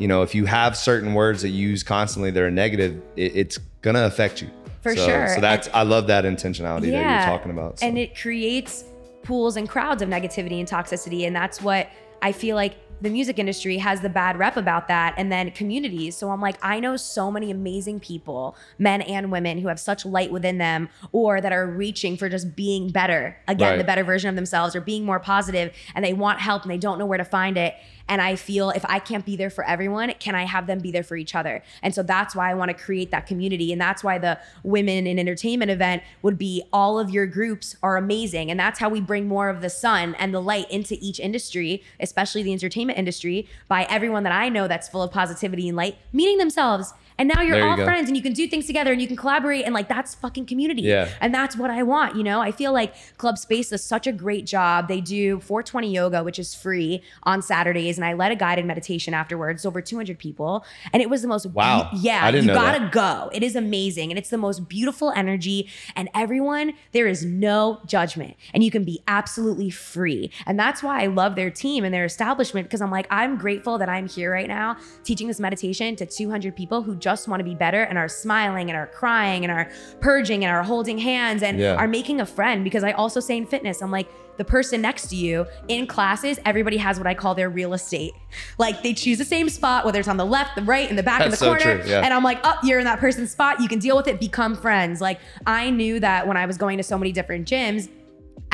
you 0.01 0.09
know, 0.09 0.23
if 0.23 0.35
you 0.35 0.47
have 0.47 0.77
certain 0.77 1.15
words 1.15 1.43
that 1.43 1.51
you 1.51 1.69
use 1.69 1.85
constantly 1.85 2.33
that 2.33 2.43
are 2.43 2.51
negative, 2.51 3.01
it, 3.15 3.37
it's 3.37 3.59
gonna 3.83 4.03
affect 4.05 4.43
you. 4.43 4.51
For 4.85 4.95
so, 4.95 5.07
sure. 5.07 5.28
So 5.35 5.41
that's 5.41 5.68
I 5.72 5.82
love 5.82 6.07
that 6.09 6.24
intentionality 6.24 6.91
that 6.93 7.26
you're 7.26 7.37
talking 7.37 7.51
about. 7.51 7.80
so. 7.80 7.87
And 7.87 7.99
it 7.99 8.14
creates 8.16 8.85
pools 9.22 9.57
and 9.57 9.66
crowds 9.66 10.03
of 10.03 10.11
negativity 10.11 10.61
and 10.61 10.68
toxicity. 10.68 11.26
And 11.26 11.35
that's 11.35 11.62
what 11.62 11.89
I 12.20 12.32
feel 12.32 12.55
like 12.55 12.76
the 13.01 13.09
music 13.11 13.39
industry 13.39 13.78
has 13.78 14.03
the 14.03 14.09
bad 14.09 14.39
rep 14.39 14.57
about 14.59 14.89
that. 14.89 15.14
And 15.16 15.32
then 15.32 15.51
communities. 15.53 16.16
So 16.16 16.30
I'm 16.30 16.41
like, 16.43 16.57
I 16.62 16.80
know 16.80 16.97
so 16.97 17.30
many 17.30 17.51
amazing 17.51 18.01
people, 18.01 18.57
men 18.78 19.01
and 19.03 19.32
women, 19.32 19.59
who 19.59 19.68
have 19.68 19.80
such 19.80 20.05
light 20.07 20.30
within 20.30 20.59
them 20.59 20.91
or 21.12 21.41
that 21.41 21.53
are 21.53 21.66
reaching 21.66 22.16
for 22.18 22.28
just 22.28 22.55
being 22.55 22.91
better, 22.91 23.37
again, 23.49 23.70
Right. 23.70 23.78
the 23.78 23.85
better 23.85 24.05
version 24.05 24.28
of 24.28 24.37
themselves 24.37 24.76
or 24.76 24.82
being 24.82 25.05
more 25.05 25.18
positive 25.18 25.72
and 25.95 26.05
they 26.05 26.12
want 26.12 26.41
help 26.41 26.62
and 26.62 26.70
they 26.70 26.78
don't 26.78 26.99
know 26.99 27.07
where 27.07 27.18
to 27.18 27.24
find 27.24 27.57
it. 27.57 27.74
And 28.09 28.20
I 28.20 28.36
feel 28.36 28.70
if 28.70 28.84
I 28.84 28.98
can't 28.98 29.24
be 29.24 29.36
there 29.36 29.50
for 29.50 29.64
everyone, 29.64 30.12
can 30.20 30.34
I 30.34 30.44
have 30.44 30.66
them 30.66 30.78
be 30.78 30.90
there 30.90 31.02
for 31.02 31.16
each 31.16 31.34
other? 31.34 31.62
And 31.82 31.94
so 31.94 32.02
that's 32.02 32.34
why 32.36 32.50
I 32.50 32.55
want 32.55 32.70
to 32.70 32.74
create 32.74 33.11
that 33.11 33.26
community. 33.26 33.72
And 33.72 33.80
that's 33.80 34.05
why 34.05 34.18
the 34.18 34.38
women 34.62 35.07
in 35.07 35.18
entertainment 35.18 35.70
event 35.70 36.02
would 36.22 36.36
be 36.36 36.62
all 36.72 36.98
of 36.98 37.11
your 37.11 37.26
groups 37.26 37.76
are 37.82 37.96
amazing. 37.96 38.50
And 38.50 38.61
that's 38.61 38.78
how 38.78 38.88
we 38.88 39.00
bring 39.00 39.26
more 39.26 39.48
of 39.48 39.61
the 39.61 39.70
sun 39.70 40.14
and 40.16 40.34
the 40.34 40.40
light 40.40 40.70
into 40.70 40.98
each 41.00 41.18
industry, 41.18 41.82
especially 42.00 42.42
the 42.42 42.52
entertainment 42.52 42.98
industry, 42.98 43.48
by 43.68 43.84
everyone 43.84 44.22
that 44.24 44.32
I 44.32 44.48
know 44.48 44.68
that's 44.68 44.88
full 44.88 45.02
of 45.02 45.11
positivity 45.11 45.68
and 45.68 45.76
light 45.76 45.96
meeting 46.12 46.38
themselves. 46.38 46.92
And 47.19 47.29
now 47.29 47.43
you're 47.43 47.57
There 47.57 47.69
all 47.69 47.77
go. 47.77 47.85
friends 47.85 48.09
and 48.09 48.17
you 48.17 48.23
can 48.23 48.33
do 48.33 48.47
things 48.49 48.67
together 48.67 48.91
and 48.93 49.01
you 49.01 49.07
can 49.07 49.17
collaborate 49.17 49.65
and 49.65 49.73
like 49.75 49.89
that's 49.89 50.15
fucking 50.17 50.47
community. 50.47 50.83
Yeah. 50.83 51.09
And 51.21 51.33
that's 51.33 51.57
what 51.57 51.71
I 51.71 51.83
want, 51.85 52.17
you 52.17 52.23
know? 52.25 52.41
I 52.41 52.51
feel 52.51 52.73
like 52.73 52.95
Club 53.19 53.39
Space 53.39 53.71
does 53.71 53.85
such 53.85 54.07
a 54.07 54.12
great 54.12 54.47
job. 54.47 54.89
They 54.89 55.01
do 55.01 55.39
420 55.41 55.93
yoga, 55.95 56.25
which 56.25 56.39
is 56.39 56.55
free 56.55 57.03
on 57.23 57.41
Saturdays, 57.43 57.99
and 57.99 58.05
I 58.05 58.15
led 58.15 58.33
a 58.33 58.37
guided 58.37 58.65
meditation 58.67 59.15
afterwards, 59.15 59.65
over 59.65 59.81
200 59.81 60.19
people. 60.19 60.65
And 60.93 61.01
it 61.03 61.09
was 61.09 61.23
the 61.23 61.29
most 61.29 61.47
Wow. 61.47 61.91
yeah, 61.95 62.25
I 62.25 62.31
didn't 62.31 62.49
you 62.49 62.55
gotta 62.55 62.81
that. 62.81 62.93
go. 62.93 63.31
It 63.33 63.43
is 63.43 63.55
amazing. 63.55 64.11
And 64.11 64.19
it's 64.19 64.31
the 64.31 64.39
most 64.39 64.69
beautiful 64.69 65.12
energy. 65.12 65.69
And 65.95 66.09
everyone, 66.15 66.73
there 66.93 67.07
is 67.07 67.25
no 67.25 67.81
judgment. 67.87 68.35
And 68.53 68.65
you 68.65 68.71
can 68.71 68.83
be 68.85 69.01
absolutely 69.07 69.71
free. 69.71 70.31
And 70.47 70.59
that's 70.59 70.83
why 70.83 71.03
I 71.03 71.07
love 71.07 71.37
their 71.37 71.51
team 71.51 71.85
and 71.85 71.95
their 71.95 72.05
establishment 72.05 72.67
because 72.67 72.81
I'm 72.81 72.91
like, 72.91 73.07
I'm 73.11 73.37
grateful 73.37 73.79
that 73.79 73.89
I'm 73.89 74.09
here 74.09 74.33
right 74.33 74.49
now 74.49 74.77
teaching 75.05 75.29
this 75.29 75.39
meditation 75.39 75.95
to 75.97 76.07
200 76.07 76.57
people 76.57 76.83
who 76.83 76.97
just 77.09 77.28
want 77.28 77.40
to 77.40 77.44
be 77.44 77.55
better 77.55 77.82
and 77.82 77.98
are 77.98 78.09
smiling 78.09 78.70
and 78.70 78.76
are 78.78 78.86
crying 78.86 79.44
and 79.44 79.52
are 79.52 79.68
purging 80.00 80.42
and 80.44 80.50
are 80.57 80.62
holding 80.62 80.96
hands 80.98 81.42
and 81.42 81.59
Yeah. 81.59 81.74
are 81.76 81.86
making 81.88 82.20
a 82.20 82.26
friend. 82.26 82.64
Because 82.64 82.82
I 82.82 82.92
also 82.92 83.20
say 83.20 83.36
in 83.36 83.46
fitness, 83.46 83.82
I'm 83.82 83.90
like, 83.90 84.09
the 84.36 84.44
person 84.44 84.80
next 84.80 85.09
to 85.11 85.16
you 85.16 85.46
in 85.68 85.86
classes, 85.86 86.40
everybody 86.44 86.78
has 86.78 86.98
what 86.98 87.07
I 87.07 87.14
call 87.14 87.34
their 87.36 87.50
real 87.50 87.72
estate. 87.74 88.14
Like 88.59 88.82
they 88.82 88.92
choose 88.94 89.18
the 89.18 89.24
same 89.36 89.48
spot, 89.48 89.84
whether 89.84 89.98
it's 90.00 90.09
on 90.09 90.16
the 90.16 90.26
left, 90.26 90.57
the 90.57 90.62
right, 90.62 90.88
in 90.90 90.96
the 90.96 91.05
back, 91.05 91.20
in 91.20 91.26
the 91.26 91.30
That's 91.30 91.40
so 91.40 91.55
corner. 91.55 91.78
true, 91.82 91.90
yeah. 91.90 92.00
And 92.00 92.12
I'm 92.12 92.24
like, 92.24 92.40
oh, 92.42 92.57
you're 92.64 92.78
in 92.80 92.84
that 92.86 92.98
person's 92.98 93.30
spot. 93.30 93.61
You 93.61 93.68
can 93.68 93.78
deal 93.78 93.96
with 93.96 94.09
it, 94.09 94.18
become 94.18 94.57
friends. 94.57 95.00
Like 95.00 95.20
I 95.46 95.70
knew 95.70 96.00
that 96.00 96.26
when 96.26 96.36
I 96.36 96.46
was 96.46 96.57
going 96.57 96.78
to 96.78 96.82
so 96.82 96.98
many 96.98 97.12
different 97.12 97.46
gyms, 97.46 97.88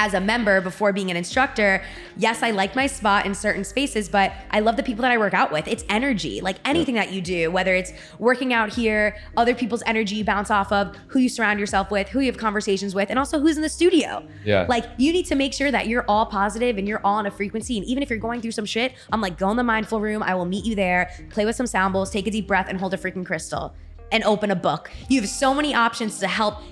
as 0.00 0.14
a 0.14 0.20
member 0.20 0.62
before 0.62 0.94
being 0.94 1.10
an 1.10 1.16
instructor, 1.18 1.82
yes, 2.16 2.42
I 2.42 2.52
like 2.52 2.74
my 2.74 2.86
spot 2.86 3.26
in 3.26 3.34
certain 3.34 3.64
spaces, 3.64 4.08
but 4.08 4.32
I 4.50 4.60
love 4.60 4.76
the 4.78 4.82
people 4.82 5.02
that 5.02 5.10
I 5.10 5.18
work 5.18 5.34
out 5.34 5.52
with. 5.52 5.68
It's 5.68 5.84
energy. 5.90 6.40
Like 6.40 6.56
anything 6.64 6.94
that 6.94 7.12
you 7.12 7.20
do, 7.20 7.50
whether 7.50 7.74
it's 7.74 7.92
working 8.18 8.54
out 8.54 8.72
here, 8.72 9.18
other 9.36 9.54
people's 9.54 9.82
energy 9.84 10.16
you 10.16 10.24
bounce 10.24 10.50
off 10.50 10.72
of, 10.72 10.96
who 11.08 11.18
you 11.18 11.28
surround 11.28 11.60
yourself 11.60 11.90
with, 11.90 12.08
who 12.08 12.20
you 12.20 12.32
have 12.32 12.38
conversations 12.38 12.94
with, 12.94 13.10
and 13.10 13.18
also 13.18 13.38
who's 13.38 13.56
in 13.56 13.62
the 13.62 13.68
studio. 13.68 14.26
Yeah. 14.42 14.64
Like 14.70 14.86
you 14.96 15.12
need 15.12 15.26
to 15.26 15.34
make 15.34 15.52
sure 15.52 15.70
that 15.70 15.86
you're 15.86 16.06
all 16.08 16.24
positive 16.24 16.78
and 16.78 16.88
you're 16.88 17.04
all 17.04 17.16
on 17.16 17.26
a 17.26 17.30
frequency. 17.30 17.76
And 17.76 17.86
even 17.86 18.02
if 18.02 18.08
you're 18.08 18.18
going 18.18 18.40
through 18.40 18.52
some 18.52 18.64
shit, 18.64 18.94
I'm 19.12 19.20
like, 19.20 19.36
go 19.36 19.50
in 19.50 19.58
the 19.58 19.64
mindful 19.64 20.00
room. 20.00 20.22
I 20.22 20.34
will 20.34 20.46
meet 20.46 20.64
you 20.64 20.74
there, 20.74 21.10
play 21.28 21.44
with 21.44 21.56
some 21.56 21.66
sound 21.66 21.92
bowls, 21.92 22.08
take 22.08 22.26
a 22.26 22.30
deep 22.30 22.46
breath, 22.46 22.68
and 22.70 22.80
hold 22.80 22.94
a 22.94 22.96
freaking 22.96 23.26
crystal 23.26 23.74
and 24.12 24.24
open 24.24 24.50
a 24.50 24.56
book. 24.56 24.90
You 25.10 25.20
have 25.20 25.28
so 25.28 25.52
many 25.52 25.74
options 25.74 26.18
to 26.20 26.26
help 26.26 26.62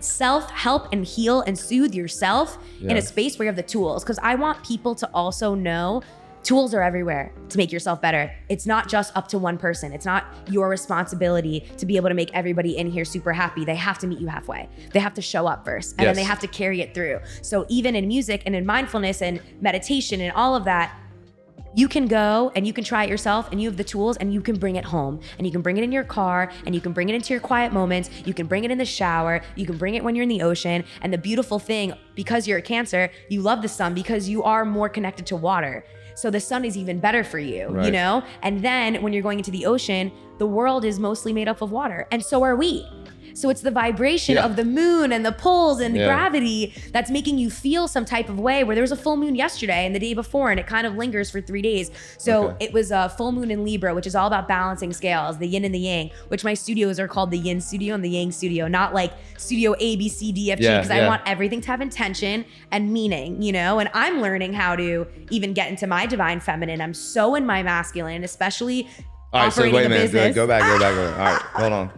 self 0.00 0.50
help 0.50 0.88
and 0.92 1.04
heal 1.04 1.42
and 1.42 1.58
soothe 1.58 1.94
yourself 1.94 2.58
in 2.80 2.96
a 2.96 3.02
space 3.02 3.38
where 3.38 3.44
you 3.44 3.48
have 3.48 3.56
the 3.56 3.62
tools. 3.62 4.02
Because 4.04 4.18
I 4.22 4.34
want 4.34 4.64
people 4.64 4.94
to 4.96 5.10
also 5.12 5.54
know 5.54 6.02
tools 6.46 6.72
are 6.72 6.82
everywhere 6.82 7.32
to 7.48 7.58
make 7.58 7.72
yourself 7.72 8.00
better. 8.00 8.32
It's 8.48 8.66
not 8.66 8.88
just 8.88 9.16
up 9.16 9.26
to 9.28 9.38
one 9.38 9.58
person. 9.58 9.92
It's 9.92 10.06
not 10.06 10.26
your 10.48 10.68
responsibility 10.68 11.68
to 11.76 11.84
be 11.86 11.96
able 11.96 12.08
to 12.08 12.14
make 12.14 12.30
everybody 12.34 12.76
in 12.76 12.88
here 12.88 13.04
super 13.04 13.32
happy. 13.32 13.64
They 13.64 13.74
have 13.74 13.98
to 13.98 14.06
meet 14.06 14.20
you 14.20 14.28
halfway. 14.28 14.68
They 14.92 15.00
have 15.00 15.14
to 15.14 15.22
show 15.22 15.48
up 15.48 15.64
first 15.64 15.96
and 15.98 16.06
then 16.06 16.14
they 16.14 16.22
have 16.22 16.38
to 16.40 16.46
carry 16.46 16.80
it 16.80 16.94
through. 16.94 17.18
So 17.42 17.66
even 17.68 17.96
in 17.96 18.06
music 18.06 18.42
and 18.46 18.54
in 18.54 18.64
mindfulness 18.64 19.22
and 19.22 19.40
meditation 19.60 20.20
and 20.20 20.32
all 20.34 20.54
of 20.54 20.64
that, 20.66 20.96
you 21.76 21.88
can 21.88 22.06
go 22.06 22.50
and 22.56 22.66
you 22.66 22.72
can 22.72 22.82
try 22.82 23.04
it 23.04 23.10
yourself 23.10 23.52
and 23.52 23.60
you 23.60 23.68
have 23.68 23.76
the 23.76 23.84
tools 23.84 24.16
and 24.16 24.32
you 24.32 24.40
can 24.40 24.56
bring 24.56 24.76
it 24.76 24.84
home. 24.84 25.20
And 25.36 25.46
you 25.46 25.52
can 25.52 25.60
bring 25.60 25.76
it 25.76 25.84
in 25.84 25.92
your 25.92 26.04
car 26.04 26.50
and 26.64 26.74
you 26.74 26.80
can 26.80 26.92
bring 26.92 27.10
it 27.10 27.14
into 27.14 27.34
your 27.34 27.40
quiet 27.40 27.70
moments. 27.70 28.08
You 28.24 28.32
can 28.32 28.46
bring 28.46 28.64
it 28.64 28.70
in 28.70 28.78
the 28.78 28.86
shower. 28.86 29.42
You 29.56 29.66
can 29.66 29.76
bring 29.76 29.94
it 29.94 30.02
when 30.02 30.16
you're 30.16 30.22
in 30.22 30.30
the 30.30 30.40
ocean. 30.40 30.84
And 31.02 31.12
the 31.12 31.18
beautiful 31.18 31.58
thing 31.58 31.92
because 32.14 32.48
you're 32.48 32.58
a 32.58 32.62
cancer 32.62 33.10
you 33.28 33.42
love 33.42 33.60
the 33.60 33.68
sun 33.68 33.92
because 33.92 34.26
you 34.26 34.42
are 34.42 34.64
more 34.64 34.88
connected 34.88 35.26
to 35.26 35.36
water. 35.36 35.84
So 36.14 36.30
the 36.30 36.40
sun 36.40 36.64
is 36.64 36.78
even 36.78 36.98
better 36.98 37.22
for 37.22 37.38
you 37.38 37.68
you 37.84 37.90
know? 37.90 38.22
And 38.40 38.64
then 38.64 39.02
when 39.02 39.12
you're 39.12 39.22
going 39.22 39.38
into 39.38 39.50
the 39.50 39.66
ocean 39.66 40.10
the 40.38 40.46
world 40.46 40.84
is 40.84 40.98
mostly 40.98 41.32
made 41.32 41.48
up 41.48 41.60
of 41.60 41.72
water. 41.72 42.06
And 42.10 42.24
so 42.24 42.42
are 42.42 42.56
we 42.56 42.86
so 43.36 43.50
it's 43.50 43.60
the 43.60 43.70
vibration 43.70 44.34
Yeah. 44.36 44.44
of 44.46 44.56
the 44.56 44.64
moon 44.64 45.12
and 45.12 45.24
the 45.24 45.32
poles 45.32 45.80
and 45.80 45.94
the 45.94 46.00
Yeah. 46.00 46.06
gravity 46.06 46.72
that's 46.92 47.10
making 47.10 47.38
you 47.38 47.50
feel 47.50 47.86
some 47.86 48.04
type 48.04 48.28
of 48.28 48.38
way 48.40 48.64
where 48.64 48.74
there 48.74 48.82
was 48.82 48.92
a 48.92 48.96
full 48.96 49.16
moon 49.16 49.34
yesterday 49.34 49.84
and 49.86 49.94
the 49.94 49.98
day 49.98 50.14
before 50.14 50.50
and 50.50 50.58
it 50.58 50.66
kind 50.66 50.86
of 50.86 50.96
lingers 50.96 51.30
for 51.30 51.40
three 51.40 51.62
days 51.62 51.90
so 52.18 52.48
Okay. 52.48 52.66
it 52.66 52.72
was 52.72 52.90
a 52.90 53.08
full 53.16 53.32
moon 53.32 53.50
in 53.50 53.64
libra 53.64 53.94
which 53.94 54.06
is 54.06 54.14
all 54.14 54.26
about 54.26 54.48
balancing 54.48 54.92
scales 54.92 55.38
the 55.38 55.46
yin 55.46 55.64
and 55.64 55.74
the 55.74 55.78
yang 55.78 56.10
which 56.28 56.44
my 56.44 56.54
studios 56.54 56.98
are 56.98 57.08
called 57.08 57.30
the 57.30 57.38
yin 57.38 57.60
studio 57.60 57.94
and 57.94 58.04
the 58.04 58.10
yang 58.10 58.32
studio 58.32 58.66
not 58.68 58.94
like 58.94 59.12
studio 59.36 59.74
a 59.78 59.96
b 59.96 60.08
c 60.08 60.32
d 60.32 60.50
f 60.52 60.58
g 60.58 60.64
because 60.66 60.88
yeah. 60.88 61.04
i 61.04 61.08
want 61.08 61.22
everything 61.26 61.60
to 61.60 61.68
have 61.68 61.80
intention 61.80 62.44
and 62.72 62.92
meaning 62.92 63.40
you 63.42 63.52
know 63.52 63.78
and 63.78 63.90
i'm 63.94 64.20
learning 64.22 64.52
how 64.52 64.74
to 64.74 65.06
even 65.30 65.52
get 65.52 65.68
into 65.68 65.86
my 65.86 66.06
divine 66.06 66.40
feminine 66.40 66.80
i'm 66.80 66.94
so 66.94 67.34
in 67.34 67.44
my 67.44 67.62
masculine 67.62 68.24
especially 68.24 68.88
All 69.32 69.42
right, 69.42 69.52
so 69.52 69.62
wait 69.62 69.74
a 69.74 69.78
a 69.86 69.88
minute. 69.90 70.02
Business. 70.12 70.34
go 70.34 70.46
back, 70.46 70.62
go 70.62 70.78
back, 70.78 70.94
go 70.94 71.10
back. 71.10 71.18
All 71.18 71.32
right, 71.32 71.42
hold 71.60 71.72
on. 71.72 71.90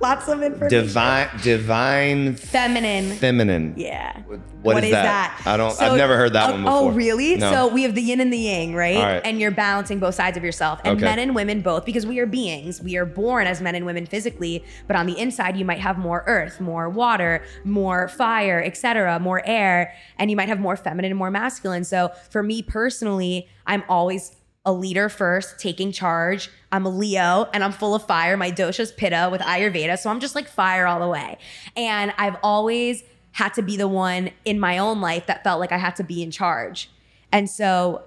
Lots 0.00 0.28
of 0.28 0.42
information 0.42 0.84
Divine, 0.84 1.28
divine 1.42 2.34
feminine 2.36 3.12
feminine. 3.16 3.74
yeah 3.76 4.22
what 4.62 4.84
is, 4.84 4.90
that? 4.90 5.40
I 5.46 5.56
don't. 5.56 5.80
I've 5.80 5.96
never 5.96 6.16
heard 6.16 6.32
that 6.32 6.50
oh, 6.50 6.52
one 6.52 6.60
oh, 6.62 6.64
before. 6.64 6.92
Oh, 6.92 6.94
really? 6.94 7.36
No. 7.36 7.52
So 7.52 7.68
we 7.68 7.82
have 7.84 7.94
the 7.94 8.02
yin 8.02 8.20
and 8.20 8.32
the 8.32 8.38
yang, 8.38 8.74
right? 8.74 8.96
All 8.96 9.02
right. 9.02 9.22
And 9.24 9.40
you're 9.40 9.50
balancing 9.50 9.98
both 9.98 10.14
sides 10.14 10.36
of 10.36 10.42
yourself. 10.42 10.80
And 10.84 10.96
Okay. 10.96 11.04
men 11.04 11.18
and 11.18 11.34
women 11.34 11.60
both, 11.60 11.84
because 11.84 12.06
we 12.06 12.18
are 12.18 12.26
beings. 12.26 12.82
We 12.82 12.96
are 12.96 13.06
born 13.06 13.46
as 13.46 13.60
men 13.60 13.74
and 13.74 13.86
women 13.86 14.06
physically, 14.06 14.64
but 14.86 14.96
on 14.96 15.06
the 15.06 15.18
inside, 15.18 15.56
you 15.56 15.64
might 15.64 15.78
have 15.78 15.98
more 15.98 16.24
earth, 16.26 16.60
more 16.60 16.88
water, 16.88 17.44
more 17.64 18.08
fire, 18.08 18.62
etc., 18.62 19.18
more 19.20 19.42
air, 19.46 19.94
and 20.18 20.30
you 20.30 20.36
might 20.36 20.48
have 20.48 20.60
more 20.60 20.76
feminine 20.76 21.12
and 21.12 21.18
more 21.18 21.30
masculine. 21.30 21.84
So 21.84 22.10
for 22.30 22.42
me 22.42 22.62
personally, 22.62 23.48
I'm 23.66 23.84
always 23.88 24.34
a 24.68 24.72
leader 24.72 25.08
first, 25.08 25.58
taking 25.58 25.90
charge. 25.92 26.50
I'm 26.70 26.84
a 26.84 26.90
Leo 26.90 27.48
and 27.54 27.64
I'm 27.64 27.72
full 27.72 27.94
of 27.94 28.04
fire. 28.04 28.36
My 28.36 28.50
dosha's 28.50 28.92
Pitta 28.92 29.30
with 29.32 29.40
Ayurveda. 29.40 29.98
So 29.98 30.10
I'm 30.10 30.20
just 30.20 30.34
like 30.34 30.46
fire 30.46 30.86
all 30.86 31.00
the 31.00 31.08
way. 31.08 31.38
And 31.74 32.12
I've 32.18 32.36
always 32.42 33.02
had 33.32 33.54
to 33.54 33.62
be 33.62 33.78
the 33.78 33.88
one 33.88 34.30
in 34.44 34.60
my 34.60 34.76
own 34.76 35.00
life 35.00 35.24
that 35.24 35.42
felt 35.42 35.58
like 35.58 35.72
I 35.72 35.78
had 35.78 35.96
to 35.96 36.04
be 36.04 36.22
in 36.22 36.30
charge. 36.30 36.90
And 37.32 37.48
so 37.48 38.02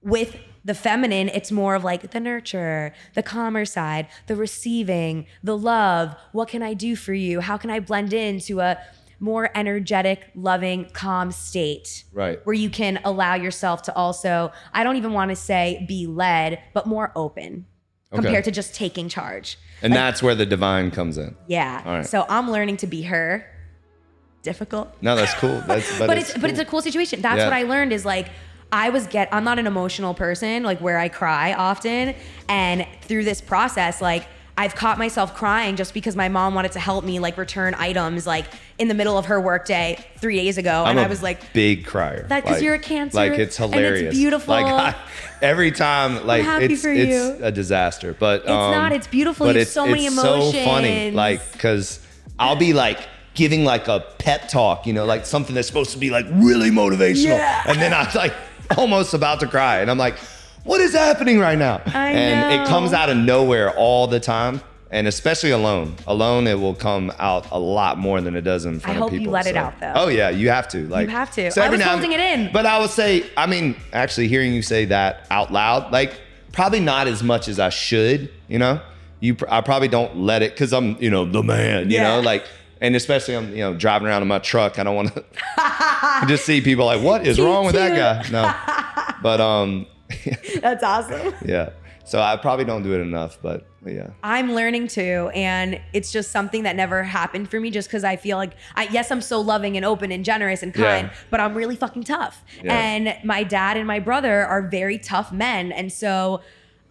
with 0.00 0.38
the 0.64 0.74
feminine, 0.74 1.28
it's 1.28 1.52
more 1.52 1.74
of 1.74 1.84
like 1.84 2.12
the 2.12 2.20
nurture, 2.20 2.94
the 3.12 3.22
calmer 3.22 3.66
side, 3.66 4.06
the 4.26 4.36
receiving, 4.36 5.26
the 5.44 5.56
love. 5.56 6.16
What 6.32 6.48
can 6.48 6.62
I 6.62 6.72
do 6.72 6.96
for 6.96 7.12
you? 7.12 7.40
How 7.40 7.58
can 7.58 7.68
I 7.68 7.78
blend 7.78 8.14
into 8.14 8.60
a 8.60 8.78
more 9.20 9.50
energetic, 9.54 10.30
loving, 10.34 10.86
calm 10.92 11.30
state? 11.30 12.04
Right. 12.12 12.40
Where 12.44 12.54
you 12.54 12.70
can 12.70 12.98
allow 13.04 13.34
yourself 13.34 13.82
to 13.82 13.94
also, 13.94 14.50
I 14.72 14.82
don't 14.82 14.96
even 14.96 15.12
want 15.12 15.28
to 15.30 15.36
say 15.36 15.84
be 15.86 16.06
led, 16.06 16.60
but 16.74 16.86
more 16.86 17.12
open 17.14 17.66
Okay. 18.12 18.22
compared 18.22 18.44
to 18.44 18.50
just 18.50 18.74
taking 18.74 19.08
charge. 19.08 19.56
And 19.82 19.92
that's 19.92 20.20
where 20.20 20.34
the 20.34 20.44
divine 20.46 20.90
comes 20.90 21.16
in. 21.16 21.36
Yeah. 21.46 21.80
All 21.86 21.92
right. 21.98 22.06
So 22.06 22.26
I'm 22.28 22.50
learning 22.50 22.78
to 22.78 22.86
be 22.88 23.02
her. 23.02 23.46
Difficult 24.42 24.96
No, 25.02 25.14
that's 25.16 25.34
cool. 25.34 25.60
That's 25.66 25.98
but, 25.98 26.06
but 26.06 26.16
it's, 26.18 26.32
but 26.38 26.48
it's 26.48 26.58
a 26.58 26.64
cool 26.64 26.80
situation. 26.80 27.20
That's 27.20 27.36
Yeah. 27.38 27.44
what 27.44 27.52
I 27.52 27.64
learned 27.64 27.92
is 27.92 28.06
like 28.06 28.30
I 28.72 28.88
was 28.88 29.06
get 29.06 29.28
I'm 29.32 29.44
not 29.44 29.58
an 29.58 29.66
emotional 29.66 30.14
person 30.14 30.62
like 30.62 30.80
where 30.80 30.96
I 30.98 31.10
cry 31.10 31.52
often 31.52 32.14
and 32.48 32.86
through 33.02 33.24
this 33.24 33.42
process 33.42 34.00
like 34.00 34.26
I've 34.60 34.74
caught 34.74 34.98
myself 34.98 35.34
crying 35.34 35.76
just 35.76 35.94
because 35.94 36.14
my 36.16 36.28
mom 36.28 36.54
wanted 36.54 36.72
to 36.72 36.80
help 36.80 37.02
me 37.02 37.18
like 37.18 37.38
return 37.38 37.74
items 37.78 38.26
like 38.26 38.44
in 38.78 38.88
the 38.88 38.94
middle 38.94 39.16
of 39.16 39.24
her 39.26 39.40
workday 39.40 39.96
3 40.18 40.36
days 40.36 40.58
ago 40.58 40.82
I'm 40.84 40.90
and 40.98 41.00
I 41.00 41.06
was 41.08 41.22
like 41.22 41.54
big 41.54 41.86
crier. 41.86 42.26
That 42.28 42.44
'cause 42.44 42.56
Like- 42.56 42.62
you're 42.62 42.74
a 42.74 42.78
Cancer, 42.78 43.16
Like 43.16 43.32
it's 43.38 43.58
and 43.58 43.74
it's 43.74 43.74
hilarious. 43.74 44.14
beautiful. 44.14 44.52
Like 44.54 44.66
I, 44.66 44.94
every 45.40 45.72
time, 45.72 46.26
like 46.26 46.44
it's 46.60 46.84
it's 46.84 47.40
a 47.40 47.50
disaster. 47.50 48.14
But 48.18 48.40
it's 48.42 48.48
not, 48.48 48.92
um, 48.92 48.98
it's 48.98 49.06
beautiful. 49.06 49.46
But 49.46 49.54
You 49.54 49.60
have 49.60 49.62
it's 49.68 49.72
so 49.72 49.86
many 49.86 50.04
it's 50.04 50.14
so 50.20 50.52
funny. 50.52 51.10
Like 51.10 51.40
because 51.52 52.00
I'll 52.38 52.56
be 52.56 52.74
like 52.74 52.98
giving 53.32 53.64
like 53.64 53.88
a 53.88 54.00
pep 54.18 54.48
talk, 54.50 54.86
you 54.86 54.92
know, 54.92 55.06
like 55.06 55.24
something 55.24 55.54
that's 55.54 55.68
supposed 55.68 55.92
to 55.92 55.98
be 55.98 56.10
like 56.10 56.26
really 56.32 56.70
motivational, 56.70 57.38
Yeah. 57.38 57.62
and 57.66 57.80
then 57.80 57.94
I'm 57.94 58.08
like 58.14 58.34
almost 58.76 59.14
about 59.14 59.40
to 59.40 59.46
cry, 59.46 59.78
and 59.80 59.90
I'm 59.90 59.96
like, 59.96 60.16
what 60.64 60.80
is 60.80 60.92
happening 60.92 61.38
right 61.38 61.58
now? 61.58 61.80
I 61.86 62.10
and 62.10 62.56
know. 62.56 62.62
it 62.62 62.66
comes 62.68 62.92
out 62.92 63.08
of 63.10 63.16
nowhere 63.16 63.70
all 63.76 64.06
the 64.06 64.20
time. 64.20 64.60
And 64.92 65.06
especially 65.06 65.50
alone, 65.52 65.94
alone 66.08 66.48
it 66.48 66.58
will 66.58 66.74
come 66.74 67.12
out 67.20 67.48
a 67.52 67.58
lot 67.60 67.96
more 67.96 68.20
than 68.20 68.34
it 68.34 68.40
does 68.40 68.64
in 68.64 68.80
front 68.80 68.98
hope 68.98 69.12
of 69.12 69.16
people. 69.16 69.36
I 69.36 69.38
hope 69.38 69.46
you 69.46 69.52
let 69.52 69.54
it 69.54 69.56
out, 69.56 69.78
though. 69.78 69.92
Oh 69.94 70.08
yeah, 70.08 70.30
you 70.30 70.48
have 70.50 70.66
to. 70.70 70.88
Like 70.88 71.06
you 71.06 71.14
have 71.14 71.30
to. 71.34 71.48
so 71.52 71.62
I 71.62 71.68
was 71.68 71.78
now- 71.78 71.90
holding 71.92 72.10
it 72.10 72.18
in. 72.18 72.50
But 72.52 72.66
I 72.66 72.80
would 72.80 72.90
say, 72.90 73.24
I 73.36 73.46
mean, 73.46 73.76
actually 73.92 74.26
hearing 74.26 74.52
you 74.52 74.62
say 74.62 74.86
that 74.86 75.28
out 75.30 75.52
loud, 75.52 75.92
like 75.92 76.14
probably 76.50 76.80
not 76.80 77.06
as 77.06 77.22
much 77.22 77.46
as 77.46 77.60
I 77.60 77.68
should. 77.68 78.32
You 78.48 78.58
know, 78.58 78.80
you 79.20 79.36
I 79.48 79.60
probably 79.60 79.86
don't 79.86 80.16
let 80.16 80.42
it 80.42 80.54
because 80.54 80.72
I'm, 80.72 81.00
you 81.00 81.08
know, 81.08 81.24
the 81.24 81.44
man. 81.44 81.88
You 81.88 81.98
Yeah. 81.98 82.16
know, 82.16 82.20
like. 82.22 82.44
And 82.82 82.96
especially 82.96 83.36
I'm, 83.36 83.50
you 83.50 83.58
know, 83.58 83.74
driving 83.74 84.08
around 84.08 84.22
in 84.22 84.28
my 84.28 84.38
truck. 84.38 84.78
I 84.78 84.82
don't 84.84 84.96
want 84.96 85.14
to 85.14 85.22
just 86.26 86.46
see 86.46 86.62
people 86.62 86.86
like, 86.86 87.02
what 87.02 87.26
is 87.26 87.38
wrong 87.40 87.66
with 87.66 87.74
cute. 87.76 87.90
that 87.90 88.24
guy? 88.24 88.30
No, 88.32 89.14
but 89.22 89.38
um, 89.38 89.86
that's 90.60 90.82
awesome. 90.82 91.34
yeah. 91.44 91.70
So 92.04 92.20
I 92.20 92.36
probably 92.36 92.64
don't 92.64 92.82
do 92.82 92.92
it 92.94 93.00
enough, 93.00 93.38
but, 93.40 93.66
but 93.82 93.92
yeah. 93.92 94.10
I'm 94.24 94.52
learning 94.54 94.88
to, 94.88 95.30
and 95.32 95.80
it's 95.92 96.10
just 96.10 96.32
something 96.32 96.64
that 96.64 96.74
never 96.74 97.04
happened 97.04 97.48
for 97.50 97.60
me 97.60 97.70
just 97.70 97.88
because 97.88 98.02
I 98.02 98.16
feel 98.16 98.36
like, 98.36 98.52
I, 98.74 98.88
yes, 98.90 99.12
I'm 99.12 99.20
so 99.20 99.40
loving 99.40 99.76
and 99.76 99.84
open 99.86 100.10
and 100.10 100.24
generous 100.24 100.62
and 100.64 100.74
kind, 100.74 101.08
Yeah. 101.08 101.14
but 101.30 101.38
I'm 101.38 101.54
really 101.54 101.76
fucking 101.76 102.02
tough. 102.04 102.42
Yeah. 102.64 102.74
And 102.76 103.16
my 103.24 103.44
dad 103.44 103.76
and 103.76 103.86
my 103.86 104.00
brother 104.00 104.44
are 104.44 104.62
very 104.66 104.98
tough 104.98 105.30
men. 105.30 105.70
And 105.70 105.92
so 105.92 106.40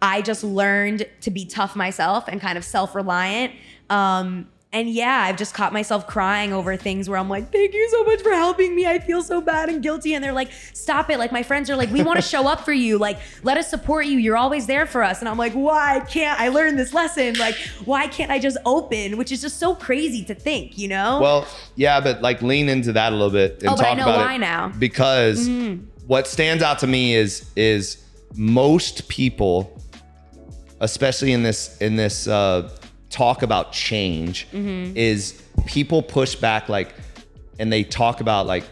I 0.00 0.22
just 0.22 0.42
learned 0.42 1.06
to 1.20 1.30
be 1.30 1.44
tough 1.44 1.76
myself 1.76 2.24
and 2.26 2.40
kind 2.40 2.56
of 2.56 2.64
self 2.64 2.94
reliant. 2.94 3.52
Um, 3.90 4.48
and 4.72 4.88
yeah, 4.88 5.24
I've 5.26 5.36
just 5.36 5.52
caught 5.52 5.72
myself 5.72 6.06
crying 6.06 6.52
over 6.52 6.76
things 6.76 7.08
where 7.08 7.18
I'm 7.18 7.28
like, 7.28 7.50
thank 7.50 7.74
you 7.74 7.88
so 7.90 8.04
much 8.04 8.22
for 8.22 8.30
helping 8.30 8.76
me. 8.76 8.86
I 8.86 9.00
feel 9.00 9.20
so 9.20 9.40
bad 9.40 9.68
and 9.68 9.82
guilty. 9.82 10.14
And 10.14 10.22
they're 10.22 10.32
like, 10.32 10.52
stop 10.74 11.10
it. 11.10 11.18
Like, 11.18 11.32
my 11.32 11.42
friends 11.42 11.68
are 11.70 11.76
like, 11.76 11.90
we 11.90 12.04
want 12.04 12.18
to 12.18 12.22
show 12.22 12.46
up 12.46 12.60
for 12.60 12.72
you. 12.72 12.96
Like, 12.96 13.18
let 13.42 13.56
us 13.56 13.68
support 13.68 14.06
you. 14.06 14.18
You're 14.18 14.36
always 14.36 14.66
there 14.66 14.86
for 14.86 15.02
us. 15.02 15.18
And 15.18 15.28
I'm 15.28 15.36
like, 15.36 15.54
why 15.54 16.04
can't 16.08 16.38
I 16.38 16.48
learn 16.48 16.76
this 16.76 16.94
lesson? 16.94 17.34
Like, 17.34 17.56
why 17.84 18.06
can't 18.06 18.30
I 18.30 18.38
just 18.38 18.58
open? 18.64 19.16
Which 19.16 19.32
is 19.32 19.40
just 19.40 19.58
so 19.58 19.74
crazy 19.74 20.24
to 20.26 20.36
think, 20.36 20.78
you 20.78 20.86
know? 20.86 21.20
Well, 21.20 21.48
yeah, 21.74 22.00
but 22.00 22.22
like 22.22 22.40
lean 22.40 22.68
into 22.68 22.92
that 22.92 23.12
a 23.12 23.16
little 23.16 23.30
bit 23.30 23.62
and 23.62 23.70
Oh, 23.70 23.76
but 23.76 23.84
I 23.84 23.88
talk 23.88 23.98
know 23.98 24.04
about 24.04 24.24
why 24.24 24.34
it 24.34 24.38
now. 24.38 24.68
Because 24.78 25.48
what 26.06 26.28
stands 26.28 26.62
out 26.62 26.78
to 26.80 26.86
me 26.86 27.16
is 27.16 27.50
is 27.56 28.04
most 28.36 29.08
people, 29.08 29.80
especially 30.78 31.32
in 31.32 31.42
this 31.42 31.76
in 31.78 31.96
this 31.96 32.28
uh, 32.28 32.70
talk 33.10 33.42
about 33.42 33.72
change 33.72 34.46
Mm-hmm. 34.52 34.96
is 34.96 35.42
people 35.66 36.02
push 36.02 36.34
back 36.34 36.68
like, 36.68 36.94
and 37.58 37.72
they 37.72 37.84
talk 37.84 38.20
about 38.20 38.46
like, 38.46 38.64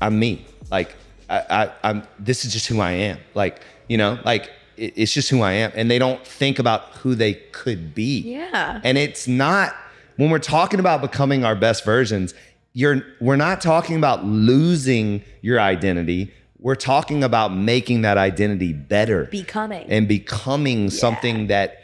I'm 0.00 0.18
me. 0.18 0.44
Like, 0.70 0.94
I, 1.28 1.38
I, 1.50 1.72
I'm. 1.82 2.02
This 2.18 2.44
is 2.44 2.52
just 2.52 2.66
who 2.66 2.80
I 2.80 2.92
am. 2.92 3.18
Like, 3.34 3.60
you 3.88 3.96
know, 3.98 4.18
like 4.24 4.50
it- 4.76 4.92
it's 4.96 5.12
just 5.12 5.30
who 5.30 5.42
I 5.42 5.52
am, 5.52 5.72
and 5.74 5.90
they 5.90 5.98
don't 5.98 6.24
think 6.26 6.58
about 6.58 6.82
who 7.02 7.14
they 7.14 7.34
could 7.34 7.94
be. 7.94 8.20
Yeah. 8.20 8.80
And 8.84 8.98
it's 8.98 9.26
not 9.28 9.74
when 10.16 10.30
we're 10.30 10.38
talking 10.38 10.80
about 10.80 11.00
becoming 11.02 11.44
our 11.44 11.54
best 11.54 11.84
versions. 11.84 12.34
You're 12.72 13.02
we're 13.20 13.36
not 13.36 13.60
talking 13.60 13.96
about 13.96 14.24
losing 14.24 15.22
your 15.42 15.60
identity. 15.60 16.32
We're 16.58 16.74
talking 16.76 17.22
about 17.22 17.54
making 17.54 18.02
that 18.02 18.16
identity 18.18 18.72
better 18.72 19.24
Becoming. 19.26 19.86
and 19.90 20.08
becoming 20.08 20.88
something 20.90 21.48
that 21.48 21.82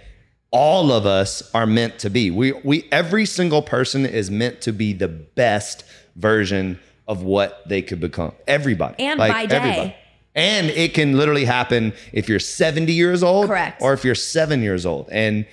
all 0.53 0.90
of 0.92 1.07
us 1.07 1.48
are 1.55 1.66
meant 1.66 1.98
to 2.01 2.11
be. 2.11 2.30
We 2.30 2.53
we 2.53 2.88
every 2.90 3.26
single 3.26 3.62
person 3.62 4.05
is 4.05 4.30
meant 4.30 4.61
to 4.62 4.72
be 4.72 4.92
the 4.92 5.09
best 5.09 5.84
version 6.16 6.78
of 7.07 7.22
what 7.22 7.68
they 7.68 7.82
could 7.82 8.01
become. 8.01 8.32
Everybody. 8.46 9.03
And 9.03 9.18
by 9.18 9.46
day. 9.46 9.96
And 10.34 10.68
it 10.70 10.94
can 10.94 11.16
literally 11.16 11.44
happen 11.44 11.92
if 12.12 12.28
you're 12.28 12.38
70 12.38 12.92
years 12.92 13.24
old 13.24 13.48
Correct. 13.48 13.82
or 13.82 13.92
if 13.92 14.05
you're 14.05 14.14
7 14.14 14.62
years 14.62 14.86
old. 14.86 15.09
And 15.11 15.44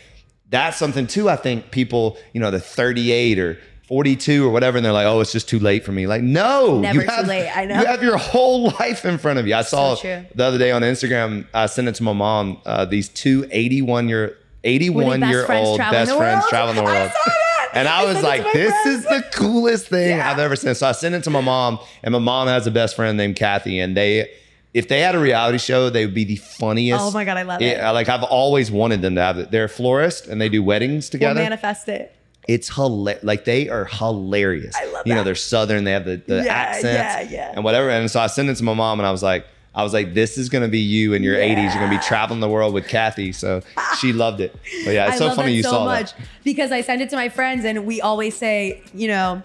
that's 0.52 0.78
something 0.78 1.08
too 1.08 1.30
I 1.30 1.36
think 1.36 1.72
people, 1.72 2.18
you 2.34 2.40
know, 2.40 2.52
the 2.52 2.60
38 2.60 3.40
or 3.40 3.60
42 3.88 4.46
or 4.46 4.52
whatever 4.52 4.78
and 4.78 4.86
they're 4.86 4.94
like, 4.94 5.08
"Oh, 5.08 5.22
it's 5.22 5.32
just 5.32 5.48
too 5.50 5.60
late 5.60 5.84
for 5.86 5.94
me." 5.94 6.08
Like, 6.08 6.22
no. 6.22 6.80
Never 6.80 7.02
you 7.02 7.08
too 7.08 7.12
have- 7.12 7.28
late, 7.28 7.50
I 7.50 7.66
know. 7.66 7.80
You 7.80 7.86
have 7.88 8.04
your 8.04 8.18
whole 8.18 8.70
life 8.80 9.06
in 9.06 9.18
front 9.18 9.40
of 9.40 9.48
you. 9.48 9.56
I 9.56 9.62
saw 9.62 9.96
true. 9.96 10.26
the 10.36 10.44
other 10.44 10.58
day 10.58 10.72
on 10.72 10.82
Instagram, 10.84 11.48
I 11.54 11.66
sent 11.68 11.88
it 11.88 11.96
to 11.96 12.04
my 12.04 12.14
mom. 12.14 12.62
Uh, 12.66 12.86
these 12.86 13.08
two 13.10 13.48
81 13.50 14.10
year 14.10 14.38
81 14.64 15.22
year 15.22 15.52
old 15.52 15.78
best 15.80 16.16
friends 16.16 16.46
traveling 16.50 16.76
the 16.78 16.82
I 16.84 16.86
world. 16.86 17.12
that. 17.26 17.70
And 17.74 17.88
I 17.88 18.02
I 18.02 18.06
was 18.06 18.24
like, 18.24 18.44
this 18.54 18.72
friends. 18.84 19.00
is 19.00 19.04
the 19.06 19.24
coolest 19.34 19.88
thing 19.88 20.18
Yeah. 20.18 20.32
I've 20.32 20.40
ever 20.40 20.56
seen. 20.56 20.74
So 20.76 20.88
I 20.88 20.94
sent 20.94 21.16
it 21.16 21.24
to 21.26 21.30
my 21.30 21.42
mom, 21.42 21.80
and 22.04 22.12
my 22.14 22.20
mom 22.20 22.48
has 22.48 22.66
a 22.66 22.72
best 22.72 22.96
friend 22.96 23.18
named 23.18 23.36
Kathy, 23.36 23.80
and 23.80 23.96
they. 23.96 24.30
If 24.74 24.90
they 24.90 25.00
had 25.00 25.16
a 25.16 25.20
reality 25.20 25.58
show, 25.58 25.90
they 25.90 26.06
would 26.06 26.14
be 26.14 26.26
the 26.26 26.36
funniest. 26.36 27.02
Oh 27.04 27.10
my 27.10 27.26
God, 27.26 27.38
I 27.38 27.42
love 27.44 27.62
it. 27.64 27.78
Yeah, 27.78 27.90
Like 27.92 28.10
I've 28.10 28.22
always 28.24 28.70
wanted 28.70 29.02
them 29.02 29.16
to 29.16 29.22
have 29.22 29.40
it. 29.40 29.50
They're 29.50 29.64
a 29.64 29.70
florist 29.70 30.28
and 30.28 30.40
they 30.40 30.50
do 30.50 30.62
weddings 30.62 31.06
We'll 31.06 31.12
together. 31.20 31.40
manifest 31.40 31.88
it. 31.90 32.14
it's 32.48 32.70
hilarious. 32.76 33.24
Like 33.24 33.46
they 33.46 33.70
are 33.70 33.86
hilarious. 33.86 34.76
I 34.76 34.86
love 34.92 35.08
You 35.08 35.16
know, 35.16 35.24
they're 35.24 35.34
southern. 35.34 35.84
They 35.84 35.94
have 35.94 36.06
the, 36.06 36.18
the 36.18 36.44
Yeah, 36.44 36.54
accents 36.54 36.86
yeah, 36.86 37.22
yeah. 37.22 37.52
and 37.56 37.64
whatever. 37.64 37.90
And 37.90 38.12
so 38.12 38.20
I 38.20 38.28
sent 38.28 38.50
it 38.50 38.56
to 38.56 38.64
my 38.64 38.76
mom, 38.76 39.00
and 39.00 39.08
I 39.08 39.12
was 39.12 39.24
like, 39.24 39.48
I 39.78 39.84
was 39.84 39.94
like, 39.94 40.16
this 40.16 40.40
is 40.40 40.50
gonna 40.50 40.68
be 40.68 40.80
you 40.80 41.14
in 41.14 41.22
your 41.22 41.36
80s. 41.36 41.72
You're 41.72 41.84
gonna 41.84 41.96
be 41.96 42.04
traveling 42.04 42.40
the 42.40 42.50
world 42.50 42.74
with 42.74 42.88
Kathy. 42.88 43.32
So 43.32 43.62
she 44.00 44.12
loved 44.12 44.42
it. 44.42 44.52
But 44.84 44.96
yeah, 44.96 45.06
it's 45.06 45.22
I 45.22 45.30
so 45.30 45.36
funny 45.36 45.52
that 45.52 45.56
you 45.58 45.62
so 45.62 45.70
saw 45.70 45.86
much 45.86 46.16
that. 46.16 46.28
because 46.44 46.72
I 46.72 46.82
send 46.82 47.04
it 47.04 47.12
to 47.12 47.16
my 47.16 47.30
friends 47.30 47.64
and 47.64 47.86
we 47.86 48.02
always 48.02 48.36
say, 48.36 48.82
you 48.92 49.08
know, 49.08 49.44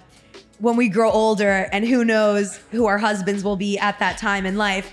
when 0.59 0.77
we 0.77 0.89
grow 0.89 1.11
older 1.11 1.69
and 1.71 1.87
who 1.87 2.03
knows 2.03 2.57
who 2.71 2.87
our 2.87 2.97
husbands 2.97 3.45
will 3.45 3.57
be 3.57 3.79
at 3.79 3.99
that 3.99 4.17
time 4.17 4.47
in 4.47 4.57
life. 4.57 4.91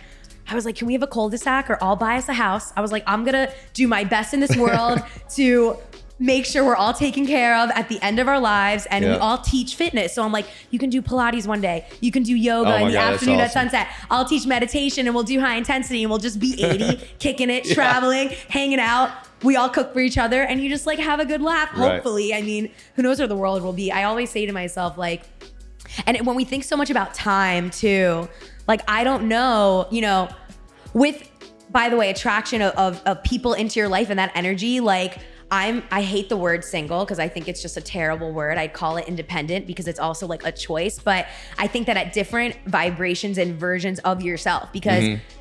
I 0.49 0.55
was 0.55 0.65
like, 0.65 0.75
can 0.75 0.87
we 0.87 0.93
have 0.93 1.03
a 1.03 1.07
cul-de-sac 1.07 1.69
or 1.69 1.81
I'll 1.81 1.95
buy 1.95 2.17
us 2.17 2.27
a 2.27 2.33
house? 2.33 2.73
I 2.75 2.81
was 2.81 2.91
like, 2.91 3.03
I'm 3.07 3.23
gonna 3.23 3.53
do 3.73 3.87
my 3.87 4.03
best 4.03 4.33
in 4.33 4.41
this 4.41 4.57
world 4.57 4.99
to 5.35 5.77
make 6.21 6.45
sure 6.45 6.65
we're 6.65 6.75
all 6.75 6.93
taken 6.93 7.25
care 7.25 7.55
of 7.57 7.69
at 7.71 7.87
the 7.87 7.97
end 8.01 8.19
of 8.19 8.27
our 8.27 8.39
lives 8.39 8.85
and 8.91 9.05
we 9.05 9.11
all 9.11 9.37
teach 9.37 9.75
fitness. 9.75 10.13
So 10.13 10.21
I'm 10.23 10.33
like, 10.33 10.45
you 10.69 10.77
can 10.77 10.89
do 10.89 11.01
Pilates 11.01 11.47
one 11.47 11.61
day, 11.61 11.87
you 12.01 12.11
can 12.11 12.23
do 12.23 12.35
yoga 12.35 12.73
Oh 12.73 12.75
in 12.75 12.87
the 12.87 12.93
God, 12.93 13.13
afternoon 13.13 13.39
at 13.39 13.51
sunset. 13.53 13.87
I'll 14.11 14.25
teach 14.25 14.45
meditation 14.45 15.07
and 15.07 15.15
we'll 15.15 15.23
do 15.23 15.39
high 15.39 15.55
intensity 15.55 16.03
and 16.03 16.09
we'll 16.09 16.19
just 16.19 16.39
be 16.39 16.61
80, 16.61 16.97
kicking 17.19 17.49
it, 17.49 17.65
Yeah. 17.65 17.73
traveling, 17.73 18.29
hanging 18.49 18.79
out. 18.79 19.11
We 19.43 19.55
all 19.55 19.69
cook 19.69 19.93
for 19.93 20.01
each 20.01 20.17
other 20.17 20.41
and 20.43 20.61
you 20.61 20.69
just 20.69 20.85
like 20.85 20.99
have 20.99 21.21
a 21.21 21.25
good 21.25 21.41
laugh. 21.41 21.69
Right. 21.77 21.93
Hopefully. 21.93 22.33
I 22.33 22.41
mean, 22.41 22.69
who 22.95 23.01
knows 23.01 23.19
where 23.19 23.27
the 23.27 23.37
world 23.37 23.63
will 23.63 23.71
be. 23.71 23.89
I 23.89 24.03
always 24.03 24.29
say 24.29 24.45
to 24.45 24.51
myself, 24.51 24.97
like, 24.97 25.23
and 26.05 26.19
when 26.25 26.35
we 26.35 26.43
think 26.43 26.65
so 26.65 26.75
much 26.75 26.89
about 26.89 27.13
time 27.13 27.69
too, 27.69 28.27
like 28.67 28.81
I 28.89 29.05
don't 29.05 29.29
know, 29.29 29.87
you 29.89 30.01
know, 30.01 30.27
with 30.93 31.27
by 31.71 31.87
the 31.87 31.95
way, 31.95 32.09
attraction 32.09 32.61
of, 32.61 32.73
of, 32.73 33.01
of 33.05 33.23
people 33.23 33.53
into 33.53 33.79
your 33.79 33.87
life 33.87 34.09
and 34.09 34.17
that 34.19 34.31
energy, 34.35 34.79
like 34.79 35.19
I'm 35.51 35.83
I 35.91 36.01
hate 36.01 36.29
the 36.29 36.37
word 36.37 36.63
single 36.63 37.03
because 37.05 37.19
I 37.19 37.27
think 37.27 37.47
it's 37.47 37.61
just 37.61 37.77
a 37.77 37.81
terrible 37.81 38.31
word. 38.31 38.57
I'd 38.57 38.73
call 38.73 38.97
it 38.97 39.07
independent 39.07 39.65
because 39.65 39.87
it's 39.87 39.99
also 39.99 40.27
like 40.27 40.45
a 40.45 40.51
choice. 40.51 40.99
But 40.99 41.27
I 41.57 41.67
think 41.67 41.87
that 41.87 41.97
at 41.97 42.13
different 42.13 42.55
vibrations 42.65 43.37
and 43.37 43.59
versions 43.59 43.99
of 43.99 44.21
yourself, 44.21 44.71
because 44.71 45.03
mm-hmm. 45.03 45.38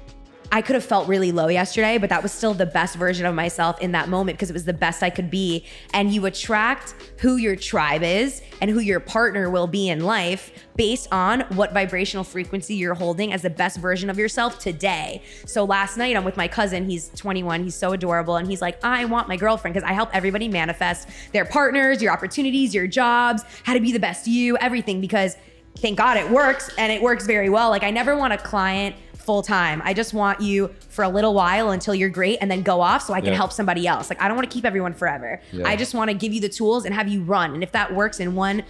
I 0.50 0.62
could 0.62 0.74
have 0.74 0.84
felt 0.84 1.08
really 1.08 1.30
low 1.30 1.48
yesterday, 1.48 1.98
but 1.98 2.08
that 2.08 2.22
was 2.22 2.32
still 2.32 2.54
the 2.54 2.66
best 2.66 2.96
version 2.96 3.26
of 3.26 3.34
myself 3.34 3.80
in 3.80 3.92
that 3.92 4.08
moment 4.08 4.38
because 4.38 4.48
it 4.48 4.54
was 4.54 4.64
the 4.64 4.72
best 4.72 5.02
I 5.02 5.10
could 5.10 5.30
be. 5.30 5.66
And 5.92 6.12
you 6.12 6.24
attract 6.24 6.94
who 7.18 7.36
your 7.36 7.54
tribe 7.54 8.02
is 8.02 8.42
and 8.62 8.70
who 8.70 8.80
your 8.80 8.98
partner 8.98 9.50
will 9.50 9.66
be 9.66 9.90
in 9.90 10.00
life 10.00 10.50
based 10.74 11.08
on 11.12 11.40
what 11.50 11.74
vibrational 11.74 12.24
frequency 12.24 12.74
you're 12.74 12.94
holding 12.94 13.32
as 13.32 13.42
the 13.42 13.50
best 13.50 13.78
version 13.78 14.08
of 14.08 14.18
yourself 14.18 14.58
today. 14.58 15.22
So 15.44 15.64
last 15.64 15.98
night 15.98 16.16
I'm 16.16 16.24
with 16.24 16.36
my 16.36 16.48
cousin, 16.48 16.88
he's 16.88 17.10
21, 17.10 17.64
he's 17.64 17.74
so 17.74 17.92
adorable, 17.92 18.36
and 18.36 18.48
he's 18.48 18.62
like, 18.62 18.82
I 18.82 19.04
want 19.04 19.28
my 19.28 19.36
girlfriend 19.36 19.74
because 19.74 19.88
I 19.88 19.92
help 19.92 20.08
everybody 20.14 20.48
manifest 20.48 21.08
their 21.32 21.44
partners, 21.44 22.00
your 22.00 22.12
opportunities, 22.12 22.74
your 22.74 22.86
jobs, 22.86 23.42
how 23.64 23.74
to 23.74 23.80
be 23.80 23.92
the 23.92 24.00
best 24.00 24.26
you, 24.26 24.56
everything 24.58 25.00
because 25.00 25.36
thank 25.76 25.98
God 25.98 26.16
it 26.16 26.28
works 26.30 26.70
and 26.78 26.92
it 26.92 27.02
works 27.02 27.26
very 27.26 27.50
well. 27.50 27.70
Like 27.70 27.82
I 27.82 27.90
never 27.90 28.16
want 28.16 28.32
a 28.32 28.38
client 28.38 28.96
full 29.28 29.42
time. 29.42 29.82
I 29.84 29.92
just 29.92 30.14
want 30.14 30.40
you 30.40 30.70
for 30.88 31.02
a 31.04 31.08
little 31.10 31.34
while 31.34 31.68
until 31.72 31.94
you're 31.94 32.08
great 32.08 32.38
and 32.40 32.50
then 32.50 32.62
go 32.62 32.80
off 32.80 33.02
so 33.02 33.12
I 33.12 33.20
can 33.20 33.32
Yeah. 33.32 33.36
help 33.36 33.52
somebody 33.52 33.86
else. 33.86 34.08
Like 34.08 34.22
I 34.22 34.26
don't 34.26 34.38
want 34.38 34.50
to 34.50 34.54
keep 34.54 34.64
everyone 34.64 34.94
forever. 34.94 35.38
Yeah. 35.52 35.68
I 35.68 35.76
just 35.76 35.92
want 35.94 36.08
to 36.08 36.14
give 36.14 36.32
you 36.32 36.40
the 36.40 36.48
tools 36.48 36.86
and 36.86 36.94
have 36.94 37.08
you 37.08 37.20
run. 37.20 37.52
And 37.52 37.62
if 37.62 37.70
that 37.72 37.94
works 37.94 38.20
in 38.20 38.34
one 38.34 38.62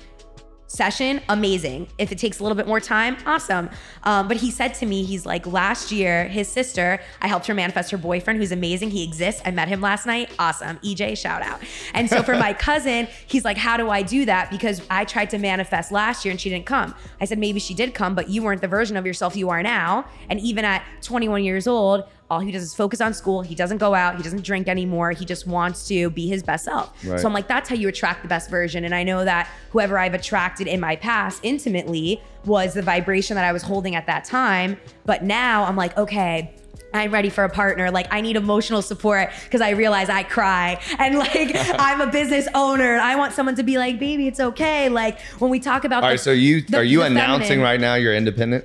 session, 0.68 1.20
amazing. 1.28 1.88
If 1.98 2.12
it 2.12 2.18
takes 2.18 2.38
a 2.38 2.42
little 2.42 2.56
bit 2.56 2.66
more 2.66 2.78
time, 2.78 3.16
awesome. 3.26 3.70
Um, 4.04 4.28
but 4.28 4.36
he 4.36 4.50
said 4.50 4.74
to 4.74 4.86
me, 4.86 5.02
he's 5.02 5.26
like, 5.26 5.46
last 5.46 5.90
year, 5.90 6.28
his 6.28 6.46
sister, 6.46 7.00
I 7.20 7.26
helped 7.26 7.46
her 7.46 7.54
manifest 7.54 7.90
her 7.90 7.98
boyfriend 7.98 8.38
who's 8.38 8.52
amazing. 8.52 8.90
He 8.90 9.02
exists. 9.02 9.42
I 9.44 9.50
met 9.50 9.68
him 9.68 9.80
last 9.80 10.06
night. 10.06 10.30
Awesome. 10.38 10.76
EJ, 10.78 11.18
shout 11.18 11.42
out. 11.42 11.60
And 11.94 12.08
so 12.08 12.22
for 12.22 12.34
my 12.36 12.52
cousin, 12.68 13.08
he's 13.26 13.44
like, 13.44 13.56
how 13.56 13.76
do 13.76 13.90
I 13.90 14.02
do 14.02 14.26
that? 14.26 14.50
Because 14.50 14.82
I 14.90 15.04
tried 15.04 15.30
to 15.30 15.38
manifest 15.38 15.90
last 15.90 16.24
year 16.24 16.30
and 16.30 16.40
she 16.40 16.50
didn't 16.50 16.66
come. 16.66 16.94
I 17.20 17.24
said, 17.24 17.38
maybe 17.38 17.58
she 17.58 17.74
did 17.74 17.94
come, 17.94 18.14
but 18.14 18.28
you 18.28 18.42
weren't 18.42 18.60
the 18.60 18.68
version 18.68 18.96
of 18.96 19.06
yourself 19.06 19.36
you 19.36 19.48
are 19.50 19.62
now. 19.62 20.04
And 20.28 20.38
even 20.40 20.64
at 20.64 20.84
21 21.02 21.44
years 21.44 21.66
old, 21.66 22.04
all 22.30 22.40
he 22.40 22.52
does 22.52 22.62
is 22.62 22.74
focus 22.74 23.00
on 23.00 23.14
school. 23.14 23.40
He 23.42 23.54
doesn't 23.54 23.78
go 23.78 23.94
out. 23.94 24.16
He 24.16 24.22
doesn't 24.22 24.42
drink 24.44 24.68
anymore. 24.68 25.12
He 25.12 25.24
just 25.24 25.46
wants 25.46 25.88
to 25.88 26.10
be 26.10 26.28
his 26.28 26.42
best 26.42 26.64
self. 26.66 26.92
Right. 27.04 27.18
So 27.18 27.26
I'm 27.26 27.32
like, 27.32 27.48
that's 27.48 27.68
how 27.68 27.74
you 27.74 27.88
attract 27.88 28.22
the 28.22 28.28
best 28.28 28.50
version. 28.50 28.84
And 28.84 28.94
I 28.94 29.02
know 29.02 29.24
that 29.24 29.48
whoever 29.70 29.98
I've 29.98 30.12
attracted 30.14 30.66
in 30.66 30.78
my 30.78 30.96
past 30.96 31.40
intimately 31.42 32.20
was 32.44 32.74
the 32.74 32.82
vibration 32.82 33.34
that 33.36 33.44
I 33.46 33.52
was 33.52 33.62
holding 33.62 33.94
at 33.94 34.06
that 34.06 34.24
time. 34.24 34.76
But 35.06 35.24
now 35.24 35.64
I'm 35.64 35.76
like, 35.76 35.96
okay. 35.96 36.54
I'm 36.94 37.10
ready 37.12 37.28
for 37.28 37.44
a 37.44 37.50
partner. 37.50 37.90
Like 37.90 38.06
I 38.10 38.22
need 38.22 38.36
emotional 38.36 38.80
support 38.80 39.28
because 39.44 39.60
I 39.60 39.70
realize 39.70 40.08
I 40.08 40.22
cry 40.22 40.80
and 40.98 41.18
like 41.18 41.50
I'm 41.54 42.00
a 42.00 42.06
business 42.10 42.48
owner. 42.54 42.92
and 42.94 43.02
I 43.02 43.14
want 43.16 43.34
someone 43.34 43.56
to 43.56 43.62
be 43.62 43.76
like, 43.76 43.98
baby, 43.98 44.26
it's 44.26 44.40
okay. 44.40 44.88
Like 44.88 45.20
when 45.38 45.50
we 45.50 45.60
talk 45.60 45.84
about 45.84 46.02
All 46.02 46.08
the, 46.08 46.14
right, 46.14 46.20
so 46.20 46.32
you 46.32 46.62
the- 46.62 46.78
are 46.78 46.82
you 46.82 47.02
announcing 47.02 47.42
feminine- 47.48 47.64
right 47.64 47.80
now 47.80 47.94
you're 47.94 48.14
independent? 48.14 48.64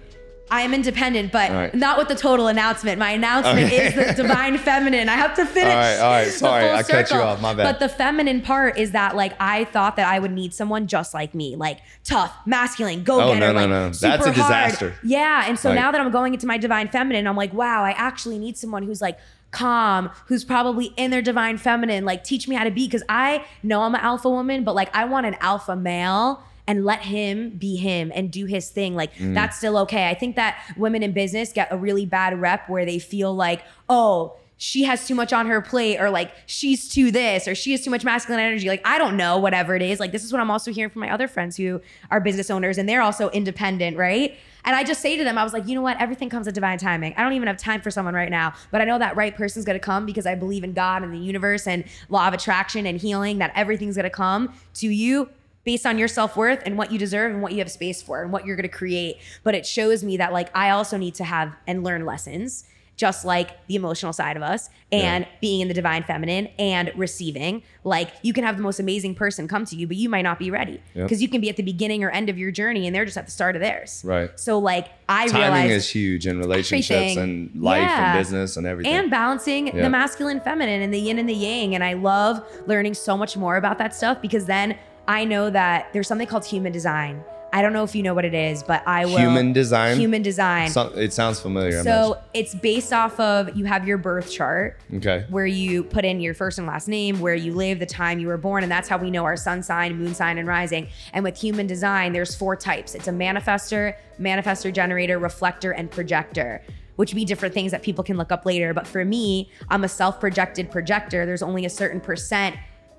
I 0.52 0.62
am 0.62 0.74
independent, 0.74 1.32
but 1.32 1.50
right. 1.52 1.74
not 1.74 1.98
with 1.98 2.10
the 2.10 2.16
total 2.16 2.48
announcement. 2.48 3.00
My 3.00 3.12
announcement 3.12 3.66
Okay. 3.68 3.88
is 3.88 3.96
the 4.18 4.24
divine 4.24 4.58
feminine. 4.58 5.10
I 5.10 5.14
have 5.16 5.36
to 5.38 5.46
finish. 5.46 5.72
All 5.72 5.78
right, 5.80 5.98
all 5.98 6.12
right. 6.12 6.28
Sorry, 6.28 6.70
I 6.70 6.84
cut 6.84 7.00
you 7.00 7.06
circle. 7.08 7.22
off. 7.28 7.42
My 7.42 7.54
bad. 7.54 7.64
But 7.64 7.80
the 7.80 7.90
feminine 7.90 8.42
part 8.42 8.78
is 8.78 8.92
that 8.92 9.16
like 9.16 9.34
I 9.40 9.64
thought 9.66 9.96
that 9.96 10.08
I 10.08 10.20
would 10.20 10.32
need 10.32 10.54
someone 10.54 10.86
just 10.88 11.14
like 11.14 11.34
me, 11.34 11.56
like 11.56 11.80
tough, 12.04 12.36
masculine, 12.46 13.04
go 13.04 13.20
Oh, 13.22 13.34
getter. 13.34 13.40
no, 13.40 13.54
no, 13.54 13.60
like, 13.62 13.70
no. 13.70 13.90
That's 13.90 14.26
a 14.28 14.34
hard. 14.34 14.94
Yeah, 15.04 15.46
and 15.48 15.58
so 15.58 15.70
Like- 15.70 15.80
now 15.80 15.92
that 15.92 16.00
I'm 16.00 16.12
going 16.12 16.34
into 16.34 16.46
my 16.46 16.58
divine 16.58 16.90
feminine, 16.90 17.26
I'm 17.26 17.38
like, 17.38 17.54
wow, 17.54 17.84
I 17.84 17.92
actually 17.92 18.38
need 18.38 18.58
someone 18.58 18.84
who's 18.84 19.02
like 19.02 19.18
calm, 19.52 20.10
who's 20.28 20.44
probably 20.44 20.88
in 20.98 21.10
their 21.10 21.22
divine 21.22 21.58
feminine. 21.58 22.06
Like 22.06 22.24
teach 22.24 22.48
me 22.48 22.56
how 22.56 22.64
to 22.64 22.72
be 22.72 22.86
because 22.86 23.04
I 23.08 23.46
know 23.64 23.82
I'm 23.84 23.96
an 23.96 24.02
alpha 24.02 24.30
woman, 24.30 24.64
but 24.64 24.76
like 24.76 24.96
I 24.96 25.06
want 25.06 25.26
an 25.26 25.36
alpha 25.40 25.76
male 25.76 26.44
and 26.68 26.86
let 26.86 27.02
him 27.02 27.50
be 27.52 27.76
him 27.76 28.12
and 28.16 28.32
do 28.32 28.46
his 28.46 28.70
thing. 28.70 28.96
Like 28.96 29.14
Mm. 29.16 29.34
that's 29.34 29.58
still 29.58 29.78
okay. 29.80 30.08
I 30.10 30.14
think 30.14 30.36
that 30.38 30.58
women 30.78 31.04
in 31.04 31.12
business 31.12 31.52
get 31.52 31.68
a 31.72 31.78
really 31.78 32.06
bad 32.06 32.40
rep 32.40 32.70
where 32.70 32.86
they 32.86 33.00
feel 33.00 33.34
like, 33.36 33.62
oh, 33.90 34.34
she 34.56 34.84
has 34.84 35.06
too 35.06 35.16
much 35.16 35.34
on 35.34 35.48
her 35.48 35.60
plate, 35.62 36.00
or 36.00 36.10
like 36.10 36.32
she's 36.46 36.88
too 36.88 37.12
this, 37.12 37.50
or 37.50 37.56
she 37.56 37.72
has 37.72 37.82
too 37.82 37.90
much 37.90 38.06
masculine 38.06 38.40
energy. 38.40 38.70
Like, 38.70 38.82
I 38.86 38.98
don't 38.98 39.18
know, 39.18 39.38
whatever 39.38 39.76
it 39.76 39.82
is. 39.82 40.00
Like, 40.00 40.14
this 40.14 40.24
is 40.24 40.32
what 40.32 40.40
I'm 40.40 40.50
also 40.50 40.72
hearing 40.72 40.90
from 40.90 41.02
my 41.02 41.10
other 41.12 41.28
friends 41.28 41.58
who 41.58 41.82
are 42.12 42.22
business 42.22 42.50
owners 42.50 42.78
and 42.78 42.88
they're 42.88 43.02
also 43.02 43.30
independent, 43.32 43.98
right? 43.98 44.38
And 44.64 44.74
I 44.74 44.86
just 44.86 45.02
say 45.02 45.18
to 45.18 45.24
them, 45.26 45.38
I 45.38 45.44
was 45.44 45.52
like, 45.52 45.68
you 45.68 45.76
know 45.76 45.82
what? 45.82 46.00
Everything 46.00 46.30
comes 46.30 46.48
at 46.48 46.54
divine 46.54 46.78
timing. 46.78 47.14
I 47.18 47.24
don't 47.24 47.34
even 47.34 47.48
have 47.48 47.58
time 47.58 47.82
for 47.82 47.92
someone 47.92 48.14
right 48.14 48.30
now, 48.32 48.54
but 48.72 48.80
I 48.80 48.86
know 48.86 48.98
that 49.00 49.18
right 49.18 49.36
person's 49.36 49.66
gonna 49.66 49.80
come 49.80 50.06
because 50.06 50.26
I 50.26 50.36
believe 50.36 50.64
in 50.64 50.72
God 50.72 51.04
and 51.04 51.14
the 51.14 51.18
universe 51.18 51.68
and 51.68 51.84
law 52.08 52.30
of 52.30 52.34
attraction 52.34 52.86
and 52.86 53.02
healing, 53.02 53.40
that 53.40 53.52
everything's 53.56 53.98
gonna 53.98 54.10
come 54.10 54.54
to 54.76 54.88
you 54.88 55.28
based 55.66 55.86
on 55.86 55.98
your 55.98 56.08
self-worth 56.08 56.62
and 56.66 56.78
what 56.78 56.92
you 56.92 57.00
deserve 57.00 57.32
and 57.32 57.42
what 57.42 57.52
you 57.54 57.60
have 57.60 57.72
space 57.72 58.02
for 58.02 58.22
and 58.22 58.32
what 58.32 58.46
you're 58.46 58.56
going 58.56 58.70
to 58.70 58.78
create 58.78 59.18
but 59.44 59.56
it 59.56 59.66
shows 59.66 60.04
me 60.04 60.18
that 60.18 60.34
like 60.34 60.50
i 60.56 60.70
also 60.70 60.98
need 60.98 61.16
to 61.16 61.24
have 61.24 61.56
and 61.68 61.84
learn 61.84 62.06
lessons 62.06 62.66
just 62.96 63.26
like 63.26 63.66
the 63.66 63.74
emotional 63.76 64.14
side 64.14 64.38
of 64.38 64.44
us 64.44 64.70
and 64.92 65.24
Yeah. 65.26 65.30
being 65.42 65.62
in 65.62 65.68
the 65.68 65.74
divine 65.74 66.04
feminine 66.04 66.48
and 66.60 66.92
receiving. 66.96 67.64
Like 67.84 68.10
you 68.22 68.34
can 68.34 68.44
have 68.44 68.56
the 68.56 68.62
most 68.62 68.80
amazing 68.80 69.16
person 69.16 69.48
come 69.48 69.66
to 69.66 69.76
you, 69.76 69.88
but 69.88 69.98
you 69.98 70.10
might 70.10 70.22
not 70.22 70.38
be 70.38 70.52
ready 70.52 70.74
Yep. 70.94 71.06
because 71.06 71.20
you 71.20 71.28
can 71.28 71.42
be 71.42 71.50
at 71.50 71.56
the 71.56 71.64
beginning 71.64 72.04
or 72.04 72.12
end 72.12 72.30
of 72.30 72.38
your 72.38 72.52
journey 72.52 72.86
and 72.86 72.96
they're 72.96 73.04
just 73.04 73.18
at 73.18 73.26
the 73.26 73.32
start 73.32 73.56
of 73.56 73.64
theirs. 73.64 74.04
Right. 74.06 74.30
So 74.40 74.60
like 74.60 74.90
I 75.10 75.28
Timing 75.28 75.72
is 75.72 75.90
huge 75.90 76.28
in 76.28 76.38
relationships 76.38 76.92
everything. 76.92 77.50
and 77.54 77.64
life 77.64 77.82
Yeah. 77.82 78.12
and 78.12 78.20
business 78.20 78.58
and 78.58 78.68
everything. 78.68 78.94
and 78.94 79.10
balancing 79.10 79.66
the 79.76 79.90
masculine 79.90 80.40
feminine 80.40 80.84
and 80.84 80.94
the 80.94 81.00
yin 81.00 81.18
and 81.18 81.28
the 81.28 81.34
yang 81.34 81.74
and 81.74 81.84
i 81.84 81.94
love 81.94 82.46
learning 82.68 82.94
so 82.94 83.18
much 83.18 83.36
more 83.36 83.58
about 83.58 83.80
that 83.80 83.96
stuff 83.96 84.22
because 84.22 84.46
then 84.46 84.78
i 85.08 85.24
know 85.26 85.50
that 85.50 85.92
there's 85.94 86.08
something 86.08 86.28
called 86.28 86.46
human 86.46 86.72
design 86.72 87.24
i 87.52 87.62
don't 87.62 87.74
know 87.74 87.84
if 87.84 87.94
you 87.96 88.02
know 88.02 88.14
what 88.14 88.26
it 88.26 88.34
is 88.34 88.64
but 88.64 88.82
i 88.88 89.06
will 89.06 89.18
Human 89.18 89.54
design? 89.54 89.98
human 90.00 90.22
design 90.22 90.70
So- 90.70 90.94
it 90.96 91.14
sounds 91.14 91.40
familiar. 91.40 91.84
So 91.84 92.18
it's 92.34 92.56
based 92.56 92.92
off 92.94 93.20
of 93.20 93.56
you 93.56 93.66
have 93.66 93.88
your 93.88 93.98
birth 93.98 94.32
chart 94.32 94.80
okay. 94.96 95.26
where 95.30 95.46
you 95.46 95.84
put 95.84 96.04
in 96.06 96.20
your 96.20 96.34
first 96.34 96.58
and 96.58 96.66
last 96.66 96.88
name, 96.88 97.20
where 97.20 97.36
you 97.36 97.54
live, 97.54 97.80
the 97.80 97.86
time 97.86 98.18
you 98.20 98.28
were 98.28 98.38
born, 98.38 98.64
and 98.64 98.72
that's 98.72 98.88
how 98.90 98.98
we 98.98 99.12
know 99.12 99.24
our 99.24 99.38
sun 99.38 99.62
sign, 99.62 99.96
moon 99.98 100.16
sign, 100.16 100.38
and 100.40 100.48
rising. 100.48 100.88
And 101.14 101.24
with 101.24 101.38
human 101.38 101.68
design, 101.68 102.12
there's 102.14 102.34
four 102.36 102.56
types. 102.56 102.96
It's 102.96 103.08
a 103.08 103.12
manifester, 103.12 103.96
manifester 104.20 104.74
generator, 104.74 105.20
reflector, 105.20 105.72
and 105.72 105.92
projector. 105.92 106.64
Which 106.96 107.12
would 107.12 107.16
be 107.18 107.26
different 107.26 107.54
things 107.54 107.72
that 107.72 107.84
people 107.84 108.04
can 108.04 108.18
look 108.18 108.32
up 108.32 108.46
later. 108.46 108.74
But 108.74 108.88
for 108.88 109.04
me, 109.06 109.50
I'm 109.70 109.84
a 109.84 109.90
self-projected 109.90 110.72
projector. 110.72 111.26
There's 111.26 111.44
only 111.44 111.66
a 111.66 111.70
certain 111.70 112.00
percent 112.02 112.56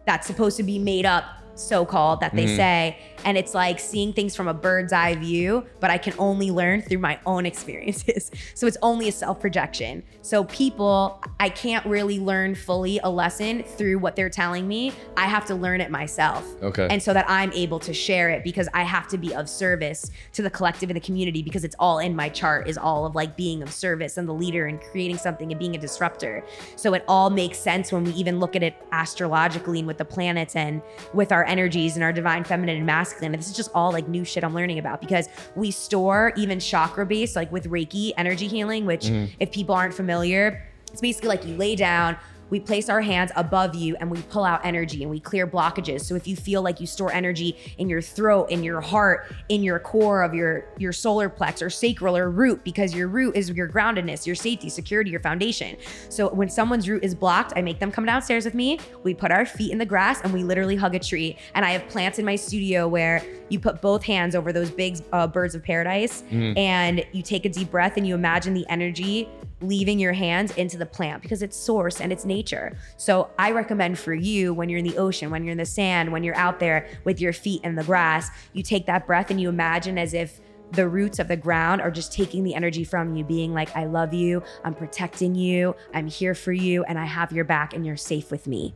that's 0.07 0.27
supposed 0.27 0.57
to 0.59 0.63
be 0.63 0.79
made 0.79 1.07
up, 1.07 1.25
so-called, 1.55 2.21
that 2.21 2.35
they 2.35 2.47
mm-hmm. 2.47 2.57
say. 2.57 2.99
And 3.25 3.39
it's 3.39 3.55
like 3.55 3.81
seeing 3.81 4.13
things 4.13 4.37
from 4.37 4.49
a 4.49 4.55
bird's 4.55 4.93
eye 4.93 5.15
view, 5.15 5.65
but 5.81 5.91
I 5.91 5.99
can 5.99 6.15
only 6.19 6.51
learn 6.51 6.83
through 6.83 6.99
my 6.99 7.19
own 7.27 7.47
experiences. 7.55 8.31
So 8.55 8.67
it's 8.67 8.77
only 8.83 9.09
a 9.09 9.13
self 9.13 9.41
projection. 9.41 10.03
So 10.23 10.45
people, 10.45 11.23
I 11.41 11.49
can't 11.49 11.85
really 11.87 12.19
learn 12.19 12.55
fully 12.55 13.01
a 13.03 13.11
lesson 13.11 13.63
through 13.63 13.99
what 13.99 14.17
they're 14.17 14.31
telling 14.31 14.69
me. 14.69 14.93
I 15.17 15.27
have 15.27 15.47
to 15.47 15.55
learn 15.55 15.81
it 15.81 15.91
myself. 15.91 16.47
Okay. 16.63 16.87
And 16.91 17.03
so 17.03 17.13
that 17.13 17.25
I'm 17.29 17.53
able 17.53 17.79
to 17.81 17.95
share 17.95 18.31
it 18.31 18.45
because 18.45 18.69
I 18.75 18.83
have 18.83 19.09
to 19.09 19.19
be 19.19 19.35
of 19.35 19.49
service 19.49 20.11
to 20.33 20.43
the 20.43 20.51
collective 20.51 20.91
and 20.91 20.97
the 20.97 21.01
community 21.01 21.43
because 21.43 21.65
it's 21.65 21.77
all 21.79 21.99
in 21.99 22.15
my 22.15 22.29
chart 22.29 22.69
is 22.69 22.77
all 22.77 23.07
of 23.07 23.15
like 23.15 23.37
being 23.37 23.63
of 23.63 23.73
service 23.73 24.17
and 24.17 24.29
the 24.29 24.35
leader 24.35 24.67
and 24.67 24.81
creating 24.81 25.17
something 25.17 25.51
and 25.51 25.59
being 25.59 25.75
a 25.75 25.79
disruptor. 25.79 26.45
So 26.77 26.95
it 26.95 27.05
all 27.09 27.31
makes 27.31 27.59
sense 27.59 27.93
when 27.93 28.05
we 28.05 28.13
even 28.13 28.41
look 28.41 28.57
at 28.57 28.63
it 28.63 28.77
astrologically 28.93 29.79
and 29.79 29.87
with 29.87 29.99
the 29.99 30.05
planets 30.05 30.57
and 30.57 30.83
with 31.13 31.33
our 31.33 31.44
energies 31.45 31.97
and 31.97 32.05
our 32.05 32.13
divine 32.13 32.45
feminine 32.45 32.77
and 32.77 32.87
masculine. 32.87 33.33
And 33.35 33.41
this 33.41 33.49
is 33.49 33.57
just 33.57 33.71
all 33.75 33.93
like 33.93 34.09
new 34.09 34.25
shit 34.25 34.45
I'm 34.45 34.55
learning 34.55 34.79
about 34.79 35.01
because 35.01 35.29
we 35.55 35.71
store 35.71 36.33
even 36.37 36.61
chakra 36.61 37.07
based, 37.07 37.37
like 37.37 37.51
with 37.53 37.71
Reiki 37.71 38.13
energy 38.17 38.49
healing, 38.49 38.87
which 38.87 39.07
mm-hmm. 39.07 39.33
if 39.41 39.53
people 39.53 39.75
aren't 39.75 39.95
familiar, 39.95 40.65
it's 40.93 41.01
basically 41.01 41.29
like 41.29 41.45
you 41.45 41.57
lay 41.57 41.75
down, 41.75 42.17
we 42.51 42.61
place 42.61 42.89
our 42.89 43.01
hands 43.01 43.33
above 43.37 43.75
you 43.75 43.97
and 43.97 44.11
we 44.11 44.21
pull 44.23 44.45
out 44.45 44.65
energy 44.65 45.03
and 45.03 45.11
we 45.11 45.21
clear 45.21 45.47
blockages. 45.47 46.03
So 46.03 46.15
if 46.15 46.27
you 46.27 46.37
feel 46.37 46.63
like 46.63 46.81
you 46.81 46.87
store 46.87 47.13
energy 47.13 47.57
in 47.79 47.89
your 47.89 48.01
throat, 48.01 48.51
in 48.51 48.63
your 48.63 48.81
heart, 48.81 49.33
in 49.49 49.63
your 49.63 49.79
core 49.79 50.23
of 50.23 50.35
your 50.35 50.67
your 50.79 50.93
solar 50.93 51.29
plex 51.29 51.63
or 51.63 51.71
sacral 51.71 52.17
or 52.17 52.31
root, 52.31 52.65
because 52.65 52.95
your 52.95 53.09
root 53.09 53.37
is 53.37 53.51
your 53.51 53.69
groundedness, 53.69 54.27
your 54.27 54.37
safety, 54.37 54.69
security, 54.69 55.11
your 55.11 55.21
foundation. 55.21 55.77
So 56.09 56.29
when 56.29 56.49
someone's 56.49 56.89
root 56.89 57.05
is 57.05 57.15
blocked, 57.15 57.53
I 57.57 57.63
make 57.63 57.79
them 57.79 57.91
come 57.91 58.07
downstairs 58.07 58.45
with 58.45 58.55
me. 58.55 58.79
We 59.03 59.15
put 59.15 59.31
our 59.31 59.47
feet 59.47 59.73
in 59.73 59.79
the 59.79 59.87
grass 59.87 60.21
and 60.23 60.33
we 60.33 60.43
literally 60.43 60.77
hug 60.77 60.95
a 60.95 60.99
tree. 60.99 61.37
And 61.55 61.65
I 61.65 61.71
have 61.71 61.89
plants 61.89 62.19
in 62.19 62.25
my 62.25 62.37
studio 62.37 62.89
where 62.89 63.23
you 63.49 63.59
put 63.59 63.81
both 63.81 64.03
hands 64.03 64.35
over 64.35 64.53
those 64.53 64.71
big 64.71 64.99
uh, 65.13 65.27
birds 65.27 65.55
of 65.55 65.63
paradise 65.63 66.23
and 66.57 67.05
you 67.13 67.23
take 67.23 67.45
a 67.45 67.49
deep 67.49 67.71
breath 67.71 67.97
and 67.97 68.07
you 68.07 68.15
imagine 68.15 68.55
the 68.55 68.67
energy 68.69 69.29
leaving 69.61 69.99
your 69.99 70.13
hands 70.13 70.53
into 70.57 70.77
the 70.77 70.87
plant 70.87 71.23
because 71.23 71.43
it's 71.43 71.57
source 71.57 72.01
and 72.01 72.13
it's 72.13 72.25
nature. 72.25 72.77
So 72.97 73.31
I 73.39 73.53
recommend 73.53 73.99
for 73.99 74.15
you 74.15 74.53
when 74.53 74.69
you're 74.69 74.79
in 74.79 74.87
the 74.87 74.99
ocean, 74.99 75.31
when 75.31 75.45
you're 75.45 75.53
in 75.53 75.59
the 75.59 75.67
sand, 75.67 76.13
when 76.13 76.23
you're 76.23 76.37
out 76.37 76.59
there 76.59 76.89
with 77.05 77.21
your 77.21 77.33
feet 77.33 77.63
in 77.65 77.75
the 77.75 77.85
grass, 77.85 78.31
you 78.53 78.63
take 78.63 78.87
that 78.87 79.07
breath 79.07 79.31
and 79.31 79.41
you 79.41 79.49
imagine 79.49 79.99
as 79.99 80.15
if 80.15 80.41
the 80.73 80.89
roots 80.89 81.19
of 81.19 81.29
the 81.29 81.37
ground 81.37 81.81
are 81.81 81.91
just 81.91 82.13
taking 82.13 82.43
the 82.43 82.55
energy 82.55 82.85
from 82.85 83.15
you, 83.15 83.25
being 83.25 83.53
like, 83.53 83.75
I 83.77 83.85
love 83.85 84.13
you, 84.13 84.43
I'm 84.65 84.75
protecting 84.75 85.35
you, 85.35 85.77
I'm 85.93 86.07
here 86.07 86.35
for 86.35 86.53
you, 86.53 86.85
and 86.85 86.99
I 86.99 87.05
have 87.05 87.33
your 87.33 87.45
back 87.45 87.75
and 87.75 87.87
you're 87.87 87.97
safe 87.97 88.31
with 88.31 88.47
me. 88.47 88.75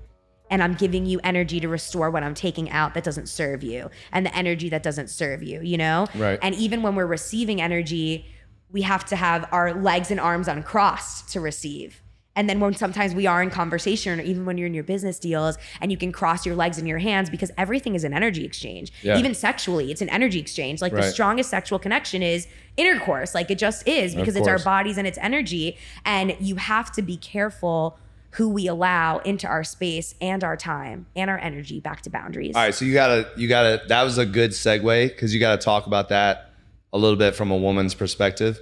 And 0.50 0.62
I'm 0.62 0.74
giving 0.74 1.04
you 1.04 1.20
energy 1.24 1.60
to 1.60 1.68
restore 1.68 2.10
what 2.10 2.22
I'm 2.22 2.34
taking 2.34 2.70
out 2.70 2.94
that 2.94 3.04
doesn't 3.04 3.28
serve 3.28 3.62
you 3.62 3.90
and 4.12 4.24
the 4.24 4.34
energy 4.34 4.70
that 4.70 4.82
doesn't 4.82 5.08
serve 5.08 5.42
you, 5.42 5.60
you 5.60 5.76
know? 5.76 6.06
Right. 6.14 6.38
And 6.40 6.54
even 6.54 6.82
when 6.82 6.94
we're 6.94 7.06
receiving 7.06 7.60
energy, 7.60 8.26
we 8.70 8.82
have 8.82 9.04
to 9.06 9.16
have 9.16 9.48
our 9.52 9.74
legs 9.74 10.10
and 10.10 10.20
arms 10.20 10.48
uncrossed 10.48 11.30
to 11.32 11.40
receive. 11.40 12.02
And 12.38 12.48
then 12.48 12.60
when 12.60 12.72
sometimes 12.76 13.16
we 13.16 13.26
are 13.26 13.42
in 13.42 13.50
conversation, 13.50 14.20
or 14.20 14.22
even 14.22 14.44
when 14.44 14.56
you're 14.58 14.68
in 14.68 14.74
your 14.74 14.84
business 14.84 15.18
deals, 15.18 15.58
and 15.80 15.90
you 15.90 15.98
can 15.98 16.12
cross 16.12 16.46
your 16.46 16.54
legs 16.54 16.78
and 16.78 16.86
your 16.86 16.98
hands 16.98 17.28
because 17.30 17.50
everything 17.58 17.96
is 17.96 18.04
an 18.04 18.14
energy 18.14 18.44
exchange. 18.44 18.92
Yeah. 19.02 19.18
Even 19.18 19.34
sexually, 19.34 19.90
it's 19.90 20.02
an 20.02 20.08
energy 20.10 20.38
exchange. 20.38 20.80
Like 20.80 20.92
the 20.92 21.02
strongest 21.02 21.50
sexual 21.50 21.80
connection 21.80 22.22
is 22.22 22.46
intercourse. 22.76 23.34
Like 23.34 23.50
it 23.50 23.58
just 23.58 23.88
is 23.88 24.14
because 24.14 24.36
it's 24.36 24.46
our 24.46 24.60
bodies 24.60 24.98
and 24.98 25.06
it's 25.06 25.18
energy. 25.18 25.78
And 26.04 26.36
you 26.38 26.54
have 26.56 26.92
to 26.92 27.02
be 27.02 27.16
careful 27.16 27.98
who 28.32 28.48
we 28.48 28.68
allow 28.68 29.18
into 29.18 29.48
our 29.48 29.64
space 29.64 30.14
and 30.20 30.44
our 30.44 30.56
time 30.56 31.06
and 31.16 31.28
our 31.28 31.38
energy 31.38 31.80
back 31.80 32.02
to 32.02 32.10
boundaries. 32.10 32.54
All 32.54 32.62
right, 32.62 32.74
so 32.74 32.84
you 32.84 32.92
gotta, 32.92 33.28
you 33.36 33.48
gotta. 33.48 33.82
That 33.88 34.04
was 34.04 34.16
a 34.16 34.26
good 34.26 34.52
segue 34.52 35.08
because 35.08 35.34
you 35.34 35.40
gotta 35.40 35.60
talk 35.60 35.86
about 35.86 36.10
that 36.10 36.47
a 36.92 36.98
little 36.98 37.16
bit 37.18 37.34
from 37.34 37.50
a 37.50 37.56
woman's 37.56 37.94
perspective 37.94 38.58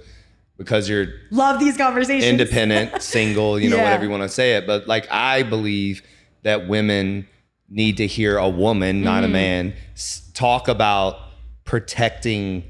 because 0.57 0.89
you're 0.89 1.07
Love 1.31 1.59
these 1.59 1.77
conversations. 1.77 2.23
independent, 2.25 3.01
single, 3.01 3.59
you 3.59 3.69
know, 3.69 3.77
Yeah. 3.77 3.83
whatever 3.83 4.03
you 4.05 4.09
want 4.09 4.23
to 4.23 4.29
say 4.29 4.55
it. 4.55 4.65
But 4.67 4.87
like, 4.87 5.07
I 5.11 5.43
believe 5.43 6.01
that 6.43 6.67
women 6.67 7.27
need 7.69 7.97
to 7.97 8.07
hear 8.07 8.37
a 8.37 8.49
woman, 8.49 9.01
not 9.01 9.17
Mm-hmm. 9.23 9.25
a 9.25 9.33
man, 9.33 9.73
s- 9.93 10.29
talk 10.33 10.67
about 10.67 11.17
protecting 11.63 12.63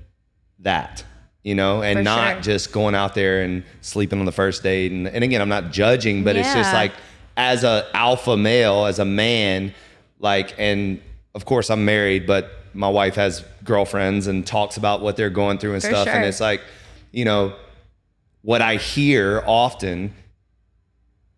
that, 0.60 1.04
you 1.44 1.56
know, 1.56 1.82
and 1.82 2.00
For 2.00 2.04
not 2.04 2.34
sure. 2.34 2.42
just 2.42 2.72
going 2.74 2.96
out 2.96 3.16
there 3.16 3.42
and 3.44 3.64
sleeping 3.82 4.20
on 4.20 4.26
the 4.26 4.32
first 4.32 4.64
date. 4.64 4.92
And, 4.92 5.08
and 5.08 5.24
again, 5.24 5.42
I'm 5.42 5.50
not 5.50 5.72
judging, 5.72 6.24
but 6.24 6.36
it's 6.36 6.54
just 6.54 6.74
like, 6.74 6.92
as 7.38 7.64
a 7.64 7.88
alpha 7.94 8.36
male, 8.36 8.86
as 8.86 9.00
a 9.00 9.06
man, 9.06 9.74
like, 10.20 10.56
and 10.58 11.00
of 11.36 11.46
course 11.46 11.70
I'm 11.70 11.86
married, 11.86 12.26
but 12.28 12.52
my 12.74 12.90
wife 12.90 13.16
has 13.16 13.44
girlfriends 13.64 14.28
and 14.28 14.46
talks 14.46 14.78
about 14.78 15.02
what 15.02 15.18
they're 15.18 15.30
going 15.30 15.58
through 15.58 15.74
and 15.74 15.82
For 15.82 15.90
stuff. 15.90 16.08
And 16.08 16.24
it's 16.26 16.40
like, 16.40 16.62
you 17.12 17.26
know, 17.26 17.54
what 18.42 18.62
I 18.62 18.76
hear 18.76 19.44
often, 19.46 20.14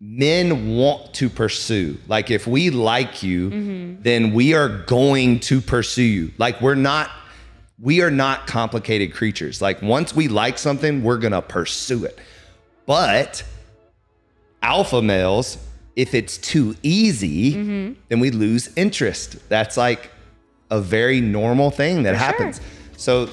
men 0.00 0.76
want 0.76 1.12
to 1.14 1.28
pursue. 1.28 1.98
Like 2.08 2.30
if 2.30 2.46
we 2.46 2.70
like 2.70 3.22
you, 3.22 3.50
Mm-hmm. 3.50 4.02
then 4.02 4.32
we 4.32 4.54
are 4.54 4.68
going 4.68 5.40
to 5.40 5.60
pursue 5.60 6.02
you. 6.02 6.32
Like 6.38 6.60
we're 6.60 6.74
not 6.74 7.10
we 7.82 8.02
are 8.02 8.10
not 8.10 8.46
complicated 8.46 9.14
creatures. 9.14 9.62
Like 9.62 9.80
once 9.80 10.14
we 10.14 10.28
like 10.28 10.58
something, 10.58 11.02
we're 11.02 11.16
going 11.16 11.32
to 11.32 11.40
pursue 11.40 12.04
it. 12.04 12.18
But 12.84 13.42
alpha 14.62 15.00
males, 15.00 15.56
if 15.96 16.14
it's 16.14 16.36
too 16.36 16.76
easy, 16.82 17.54
Mm-hmm. 17.54 17.92
then 18.10 18.20
we 18.20 18.30
lose 18.30 18.70
interest. 18.76 19.36
That's 19.48 19.76
like 19.78 20.10
a 20.70 20.80
very 20.80 21.20
normal 21.20 21.70
thing 21.70 22.02
that 22.04 22.14
For 22.14 22.18
sure. 22.18 22.26
happens. 22.26 22.60
So 22.96 23.30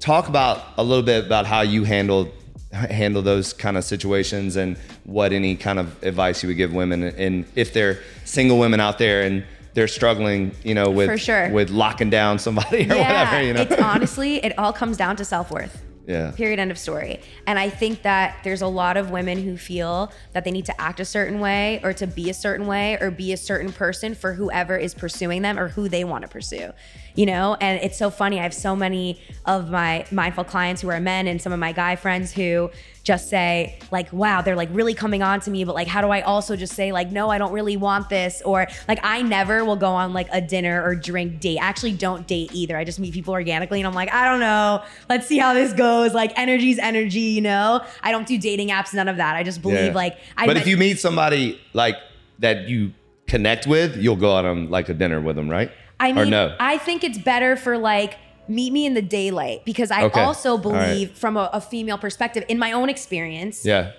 talk 0.00 0.28
about 0.28 0.62
a 0.76 0.84
little 0.84 1.04
bit 1.04 1.24
about 1.26 1.46
how 1.46 1.62
you 1.62 1.84
handle 1.84 2.30
handle 2.72 3.22
those 3.22 3.52
kind 3.52 3.76
of 3.76 3.84
situations 3.84 4.56
and 4.56 4.76
what 5.04 5.32
any 5.32 5.54
kind 5.54 5.78
of 5.78 6.02
advice 6.02 6.42
you 6.42 6.48
would 6.48 6.56
give 6.56 6.72
women 6.72 7.04
and 7.04 7.44
if 7.54 7.72
they're 7.72 8.00
single 8.24 8.58
women 8.58 8.80
out 8.80 8.98
there 8.98 9.22
and 9.22 9.44
they're 9.74 9.88
struggling, 9.88 10.52
you 10.62 10.74
know, 10.74 10.90
with 10.90 11.20
sure. 11.20 11.50
with 11.50 11.70
locking 11.70 12.10
down 12.10 12.38
somebody 12.38 12.84
or 12.90 12.96
whatever, 12.96 13.42
you 13.42 13.52
know. 13.52 13.62
It's 13.62 13.80
honestly, 13.80 14.36
it 14.36 14.56
all 14.58 14.72
comes 14.72 14.96
down 14.96 15.16
to 15.16 15.24
self 15.24 15.50
worth. 15.50 15.82
Yeah. 16.06 16.32
Period. 16.32 16.58
End 16.58 16.70
of 16.70 16.78
story. 16.78 17.20
And 17.46 17.58
I 17.58 17.70
think 17.70 18.02
that 18.02 18.38
there's 18.44 18.62
a 18.62 18.66
lot 18.66 18.96
of 18.96 19.10
women 19.10 19.42
who 19.42 19.56
feel 19.56 20.12
that 20.32 20.44
they 20.44 20.50
need 20.50 20.66
to 20.66 20.80
act 20.80 21.00
a 21.00 21.04
certain 21.04 21.40
way 21.40 21.80
or 21.82 21.92
to 21.94 22.06
be 22.06 22.28
a 22.28 22.34
certain 22.34 22.66
way 22.66 22.98
or 23.00 23.10
be 23.10 23.32
a 23.32 23.36
certain 23.36 23.72
person 23.72 24.14
for 24.14 24.34
whoever 24.34 24.76
is 24.76 24.94
pursuing 24.94 25.42
them 25.42 25.58
or 25.58 25.68
who 25.68 25.88
they 25.88 26.04
want 26.04 26.22
to 26.22 26.28
pursue. 26.28 26.72
You 27.14 27.26
know, 27.26 27.56
and 27.60 27.80
it's 27.82 27.96
so 27.96 28.10
funny. 28.10 28.38
I 28.38 28.42
have 28.42 28.54
so 28.54 28.76
many 28.76 29.20
of 29.46 29.70
my 29.70 30.04
mindful 30.10 30.44
clients 30.44 30.82
who 30.82 30.88
are 30.88 31.00
men 31.00 31.26
and 31.26 31.40
some 31.40 31.52
of 31.52 31.58
my 31.58 31.72
guy 31.72 31.96
friends 31.96 32.32
who 32.32 32.70
just 33.04 33.28
say, 33.28 33.78
like, 33.90 34.10
wow, 34.14 34.40
they're 34.40 34.56
like 34.56 34.70
really 34.72 34.94
coming 34.94 35.22
on 35.22 35.38
to 35.38 35.50
me, 35.50 35.62
but 35.64 35.74
like, 35.74 35.86
how 35.86 36.00
do 36.00 36.08
I 36.08 36.22
also 36.22 36.56
just 36.56 36.72
say, 36.72 36.90
like, 36.90 37.12
no, 37.12 37.28
I 37.28 37.36
don't 37.36 37.52
really 37.52 37.76
want 37.76 38.08
this? 38.08 38.40
Or 38.46 38.66
like, 38.88 38.98
I 39.02 39.20
never 39.20 39.62
will 39.62 39.76
go 39.76 39.90
on 39.90 40.14
like 40.14 40.26
a 40.32 40.40
dinner 40.40 40.82
or 40.82 40.94
drink 40.94 41.38
date. 41.38 41.58
I 41.58 41.66
actually 41.66 41.92
don't 41.92 42.26
date 42.26 42.50
either. 42.54 42.78
I 42.78 42.84
just 42.84 42.98
meet 42.98 43.12
people 43.12 43.34
organically 43.34 43.78
and 43.78 43.86
I'm 43.86 43.92
like, 43.92 44.10
I 44.12 44.24
don't 44.24 44.40
know. 44.40 44.82
Let's 45.10 45.26
see 45.26 45.36
how 45.36 45.52
this 45.52 45.74
goes. 45.74 46.14
Like, 46.14 46.32
energy's 46.38 46.78
energy, 46.78 47.20
you 47.20 47.42
know? 47.42 47.84
I 48.02 48.10
don't 48.10 48.26
do 48.26 48.38
dating 48.38 48.70
apps, 48.70 48.94
none 48.94 49.08
of 49.08 49.18
that. 49.18 49.36
I 49.36 49.42
just 49.42 49.60
believe 49.60 49.78
Yeah. 49.88 49.92
like, 49.92 50.16
I 50.38 50.46
but 50.46 50.54
met- 50.54 50.62
if 50.62 50.66
you 50.66 50.78
meet 50.78 50.98
somebody 50.98 51.60
like 51.74 51.96
that 52.38 52.68
you 52.68 52.94
connect 53.26 53.66
with, 53.66 53.98
you'll 53.98 54.16
go 54.16 54.34
out 54.34 54.46
on 54.46 54.70
like 54.70 54.88
a 54.88 54.94
dinner 54.94 55.20
with 55.20 55.36
them, 55.36 55.50
right? 55.50 55.70
I 56.00 56.10
or 56.10 56.14
mean, 56.14 56.30
no? 56.30 56.56
I 56.58 56.78
think 56.78 57.04
it's 57.04 57.18
better 57.18 57.54
for 57.54 57.76
like 57.76 58.16
meet 58.48 58.72
me 58.72 58.86
in 58.86 58.94
the 58.94 59.02
daylight 59.02 59.64
because 59.64 59.90
I 59.90 60.04
Okay. 60.04 60.20
also 60.20 60.50
All 60.50 60.56
right. 60.58 60.62
believe 60.88 61.10
from 61.12 61.36
a, 61.36 61.50
a 61.52 61.60
female 61.60 61.98
perspective 61.98 62.44
in 62.48 62.58
my 62.58 62.72
own 62.72 62.88
experience. 62.88 63.64
yeah. 63.64 63.92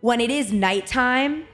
when 0.00 0.20
it 0.20 0.30
is 0.30 0.52
nighttime, 0.52 1.44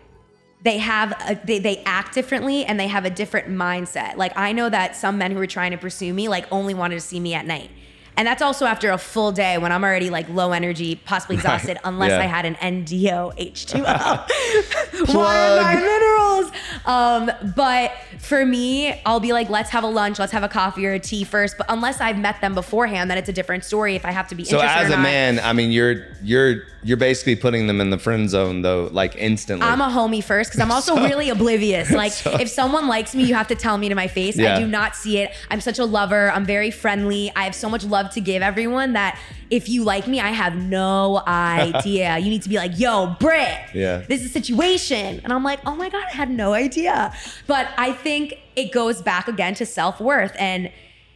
they 0.63 0.79
have 0.79 1.13
a, 1.29 1.39
they, 1.45 1.59
they 1.59 1.79
act 1.85 2.15
differently 2.15 2.65
and 2.65 2.79
they 2.81 2.89
have 2.89 3.05
a 3.05 3.11
different 3.11 3.49
mindset. 3.49 4.17
Like 4.17 4.33
I 4.37 4.53
know 4.53 4.69
that 4.69 4.97
some 4.97 5.19
men 5.19 5.31
who 5.33 5.39
were 5.39 5.47
trying 5.47 5.71
to 5.73 5.79
pursue 5.79 6.13
me 6.13 6.29
like 6.29 6.47
only 6.51 6.75
wanted 6.75 6.95
to 6.97 7.01
see 7.01 7.21
me 7.21 7.35
at 7.35 7.47
night. 7.47 7.71
And 8.19 8.27
that's 8.27 8.41
also 8.41 8.65
after 8.65 8.91
a 8.93 8.97
full 8.99 9.31
day 9.31 9.59
when 9.59 9.73
I'm 9.73 9.85
already 9.85 10.09
like 10.09 10.27
low 10.31 10.53
energy, 10.53 10.95
possibly 10.97 11.37
exhausted, 11.41 11.79
unless 11.85 12.13
Yeah. 12.13 12.21
I 12.21 12.25
had 12.25 12.47
an 12.47 12.55
NDO 12.57 13.37
H2O. 13.39 15.05
Plug. 15.07 15.15
Water, 15.17 15.63
my 15.63 15.75
minerals. 15.75 16.51
Um, 16.87 17.53
but 17.55 17.93
for 18.27 18.45
me, 18.45 19.01
I'll 19.07 19.21
be 19.21 19.33
like, 19.33 19.49
let's 19.49 19.71
have 19.71 19.85
a 19.85 19.89
lunch, 19.89 20.19
let's 20.19 20.33
have 20.33 20.43
a 20.43 20.49
coffee 20.49 20.85
or 20.85 20.93
a 20.93 20.99
tea 20.99 21.23
first. 21.23 21.57
But 21.57 21.67
unless 21.69 22.01
I've 22.01 22.19
met 22.19 22.41
them 22.41 22.55
beforehand, 22.55 23.09
then 23.09 23.19
it's 23.19 23.29
a 23.29 23.33
different 23.33 23.65
story 23.65 23.95
if 23.95 24.05
I 24.05 24.11
have 24.11 24.27
to 24.29 24.35
be 24.35 24.45
So 24.45 24.59
as 24.59 24.91
a 24.91 24.97
man, 24.97 25.39
I 25.39 25.53
mean, 25.53 25.71
you're 25.71 26.07
you're 26.23 26.65
you're 26.83 26.97
basically 26.97 27.37
putting 27.37 27.69
them 27.69 27.81
in 27.81 27.91
the 27.91 27.99
friend 27.99 28.29
zone 28.29 28.63
though, 28.63 28.89
like 28.93 29.15
instantly. 29.17 29.67
I'm 29.67 29.81
a 29.81 29.89
homie 29.89 30.23
first 30.23 30.51
because 30.51 30.61
I'm 30.61 30.73
also 30.73 30.97
really 30.97 31.31
oblivious. 31.31 31.91
Like, 31.93 32.13
if 32.41 32.49
someone 32.49 32.89
likes 32.89 33.15
me, 33.15 33.25
you 33.25 33.35
have 33.35 33.49
to 33.49 33.55
tell 33.55 33.79
me 33.79 33.89
to 33.89 33.95
my 33.95 34.09
face. 34.09 34.37
Yeah. 34.37 34.57
I 34.57 34.61
do 34.61 34.67
not 34.67 34.97
see 34.97 35.19
it. 35.19 35.33
I'm 35.49 35.61
such 35.61 35.79
a 35.79 35.85
lover. 35.85 36.31
I'm 36.31 36.45
very 36.45 36.73
friendly. 36.73 37.31
I 37.37 37.45
have 37.45 37.55
so 37.55 37.71
much 37.71 37.85
love 37.85 38.11
to 38.11 38.21
give 38.21 38.43
everyone 38.43 38.95
that 38.95 39.19
if 39.51 39.69
you 39.69 39.85
like 39.85 40.07
me, 40.07 40.21
I 40.21 40.31
have 40.31 40.57
no 40.57 41.23
idea. 41.27 42.19
you 42.19 42.31
need 42.31 42.43
to 42.43 42.49
be 42.49 42.57
like, 42.57 42.79
yo, 42.79 43.15
Britt, 43.21 43.59
Yeah. 43.75 43.99
this 44.09 44.21
is 44.23 44.27
a 44.27 44.33
situation. 44.33 45.21
And 45.23 45.33
I'm 45.33 45.45
like, 45.45 45.61
oh 45.67 45.75
my 45.75 45.89
God, 45.89 46.05
I 46.11 46.15
had 46.15 46.31
no 46.31 46.53
idea. 46.55 47.13
But 47.47 47.69
I 47.77 47.93
think 47.93 48.35
it 48.57 48.73
goes 48.73 49.03
back 49.03 49.29
again 49.29 49.55
to 49.57 49.67
self 49.67 50.01
worth 50.01 50.35
and, 50.39 50.71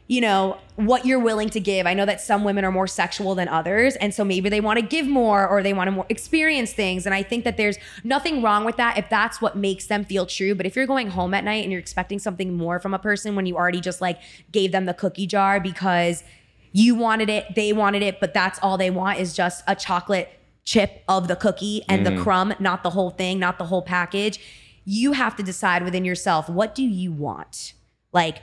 you 0.06 0.20
know, 0.20 0.58
what 0.76 1.04
you're 1.04 1.20
willing 1.20 1.48
to 1.50 1.60
give. 1.60 1.86
I 1.86 1.94
know 1.94 2.06
that 2.06 2.20
some 2.20 2.42
women 2.42 2.64
are 2.64 2.72
more 2.72 2.86
sexual 2.86 3.34
than 3.34 3.48
others. 3.48 3.96
And 3.96 4.14
so 4.14 4.24
maybe 4.24 4.48
they 4.48 4.60
want 4.60 4.78
to 4.78 4.84
give 4.84 5.06
more 5.06 5.46
or 5.46 5.62
they 5.62 5.72
want 5.72 5.88
to 5.88 5.92
more 5.92 6.06
experience 6.08 6.72
things. 6.72 7.04
And 7.06 7.14
I 7.14 7.22
think 7.22 7.44
that 7.44 7.56
there's 7.56 7.76
nothing 8.02 8.42
wrong 8.42 8.64
with 8.64 8.76
that 8.78 8.96
if 8.98 9.08
that's 9.10 9.40
what 9.42 9.56
makes 9.56 9.86
them 9.86 10.04
feel 10.04 10.24
true. 10.26 10.54
But 10.54 10.66
if 10.66 10.74
you're 10.76 10.86
going 10.86 11.10
home 11.10 11.34
at 11.34 11.44
night 11.44 11.62
and 11.64 11.70
you're 11.70 11.80
expecting 11.80 12.18
something 12.18 12.54
more 12.54 12.80
from 12.80 12.94
a 12.94 12.98
person 12.98 13.36
when 13.36 13.46
you 13.46 13.56
already 13.56 13.80
just 13.80 14.00
like 14.00 14.18
gave 14.52 14.72
them 14.72 14.86
the 14.86 14.94
cookie 14.94 15.26
jar 15.26 15.60
because 15.60 16.24
you 16.72 16.94
wanted 16.94 17.28
it, 17.28 17.54
they 17.54 17.72
wanted 17.72 18.02
it, 18.02 18.20
but 18.20 18.32
that's 18.32 18.58
all 18.62 18.78
they 18.78 18.90
want 18.90 19.18
is 19.18 19.34
just 19.34 19.64
a 19.66 19.74
chocolate 19.74 20.28
chip 20.64 21.02
of 21.08 21.26
the 21.28 21.36
cookie 21.36 21.82
and 21.88 22.06
the 22.06 22.10
mm. 22.10 22.22
crumb, 22.22 22.54
not 22.60 22.82
the 22.82 22.90
whole 22.90 23.10
thing, 23.10 23.38
not 23.38 23.58
the 23.58 23.64
whole 23.64 23.82
package. 23.82 24.38
You 24.84 25.12
have 25.12 25.36
to 25.36 25.42
decide 25.42 25.82
within 25.82 26.04
yourself 26.04 26.48
what 26.48 26.74
do 26.74 26.82
you 26.82 27.12
want? 27.12 27.74
Like, 28.12 28.38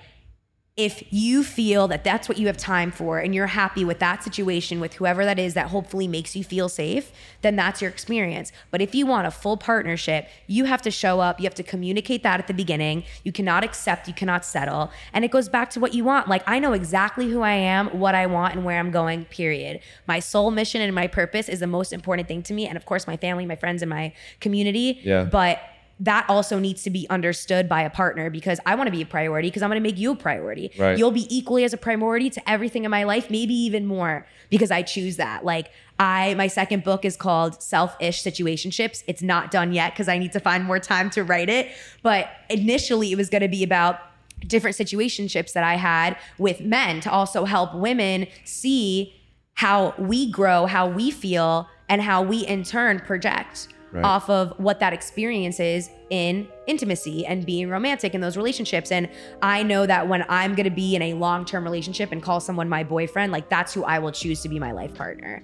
if 0.78 1.04
you 1.12 1.44
feel 1.44 1.88
that 1.88 2.04
that's 2.04 2.30
what 2.30 2.38
you 2.38 2.46
have 2.46 2.56
time 2.56 2.92
for 2.92 3.18
and 3.18 3.34
you're 3.34 3.48
happy 3.48 3.84
with 3.84 3.98
that 3.98 4.24
situation 4.24 4.80
with 4.80 4.94
whoever 4.94 5.26
that 5.26 5.40
is 5.40 5.56
that 5.56 5.70
hopefully 5.70 6.08
makes 6.08 6.36
you 6.36 6.44
feel 6.44 6.70
safe, 6.70 7.12
then 7.42 7.56
that's 7.56 7.82
your 7.82 7.90
experience. 7.90 8.52
But 8.70 8.80
if 8.80 8.94
you 8.94 9.08
want 9.08 9.26
a 9.26 9.32
full 9.32 9.58
partnership, 9.58 10.30
you 10.46 10.66
have 10.66 10.84
to 10.84 10.92
show 10.92 11.20
up, 11.20 11.40
you 11.40 11.46
have 11.46 11.56
to 11.56 11.64
communicate 11.64 12.22
that 12.22 12.40
at 12.40 12.46
the 12.46 12.54
beginning. 12.54 13.06
You 13.24 13.32
cannot 13.32 13.64
accept, 13.64 14.08
you 14.08 14.14
cannot 14.14 14.46
settle. 14.46 14.92
And 15.14 15.26
it 15.26 15.32
goes 15.32 15.50
back 15.50 15.72
to 15.72 15.80
what 15.80 15.96
you 15.96 16.04
want. 16.04 16.28
Like, 16.28 16.44
I 16.46 16.60
know 16.60 16.74
exactly 16.74 17.28
who 17.28 17.42
I 17.42 17.54
am, 17.54 17.88
what 18.00 18.14
I 18.14 18.28
want, 18.28 18.54
and 18.54 18.64
where 18.64 18.78
I'm 18.80 18.92
going, 18.92 19.26
period. 19.26 19.80
My 20.06 20.20
soul 20.20 20.52
mission 20.52 20.84
and 20.84 20.94
my 20.94 21.08
purpose 21.08 21.50
is 21.50 21.60
the 21.60 21.68
most 21.68 21.92
important 21.92 22.28
thing 22.28 22.44
to 22.44 22.54
me. 22.54 22.68
And 22.68 22.78
of 22.78 22.86
course, 22.86 23.08
my 23.08 23.18
family, 23.18 23.48
my 23.48 23.56
friends, 23.56 23.82
and 23.82 23.90
my 23.90 24.14
community. 24.40 25.00
Yeah. 25.04 25.24
But 25.24 25.60
that 26.00 26.26
also 26.30 26.60
needs 26.60 26.84
to 26.84 26.90
be 26.90 27.08
understood 27.10 27.68
by 27.68 27.82
a 27.82 27.90
partner 27.90 28.30
because 28.30 28.60
I 28.66 28.76
want 28.76 28.88
to 28.88 28.92
be 28.92 29.02
a 29.02 29.06
priority 29.06 29.48
because 29.48 29.64
I'm 29.64 29.70
going 29.70 29.82
to 29.82 29.88
make 29.88 29.98
you 29.98 30.12
a 30.12 30.16
priority. 30.16 30.72
Right. 30.78 30.98
You'll 30.98 31.12
be 31.12 31.28
equally 31.36 31.64
as 31.64 31.74
a 31.74 31.78
priority 31.78 32.30
to 32.32 32.50
everything 32.50 32.86
in 32.86 32.92
my 32.92 33.04
life, 33.04 33.30
maybe 33.30 33.54
even 33.54 33.86
more 33.86 34.28
because 34.50 34.70
I 34.70 34.84
choose 34.84 35.18
that. 35.18 35.44
Like 35.44 35.72
I 35.98 36.36
my 36.36 36.48
second 36.48 36.84
book 36.84 37.04
is 37.04 37.18
called 37.18 37.62
Selfish 37.62 38.24
Situationships. 38.24 39.04
It's 39.08 39.24
not 39.24 39.50
done 39.50 39.74
yet 39.74 39.94
because 39.94 40.08
I 40.08 40.18
need 40.18 40.32
to 40.34 40.40
find 40.40 40.64
more 40.64 40.80
time 40.80 41.10
to 41.12 41.24
write 41.24 41.50
it, 41.50 41.72
but 42.04 42.30
initially 42.50 43.12
it 43.12 43.16
was 43.16 43.30
going 43.30 43.42
to 43.42 43.48
be 43.48 43.64
about 43.64 44.00
different 44.46 44.78
situationships 44.78 45.54
that 45.54 45.64
I 45.64 45.76
had 45.76 46.16
with 46.38 46.62
men 46.62 47.02
to 47.02 47.12
also 47.12 47.46
help 47.46 47.74
women 47.74 48.28
see 48.46 49.16
how 49.56 49.96
we 49.98 50.30
grow, 50.30 50.68
how 50.68 50.88
we 50.88 51.10
feel, 51.10 51.68
and 51.90 52.04
how 52.04 52.22
we 52.22 52.46
in 52.46 52.64
turn 52.64 53.00
project 53.00 53.70
Right. 53.92 54.04
off 54.04 54.30
of 54.30 54.54
what 54.58 54.82
that 54.82 54.92
experience 54.92 55.62
is 55.62 55.90
in 56.10 56.48
intimacy 56.68 57.26
and 57.26 57.46
being 57.46 57.70
romantic 57.70 58.14
in 58.14 58.20
those 58.20 58.36
relationships. 58.36 58.92
And 58.92 59.10
I 59.42 59.64
know 59.64 59.86
that 59.86 60.10
when 60.10 60.26
I'm 60.28 60.56
gonna 60.56 60.70
be 60.70 60.96
in 60.96 61.02
a 61.02 61.14
long 61.14 61.46
term 61.46 61.64
relationship 61.64 62.12
and 62.12 62.22
call 62.22 62.42
someone 62.42 62.68
my 62.68 62.84
boyfriend, 62.84 63.32
like 63.32 63.50
that's 63.50 63.74
who 63.74 63.86
I 63.86 64.00
will 64.00 64.12
choose 64.12 64.42
to 64.42 64.50
be 64.50 64.60
my 64.60 64.74
life 64.74 64.94
partner. 64.94 65.42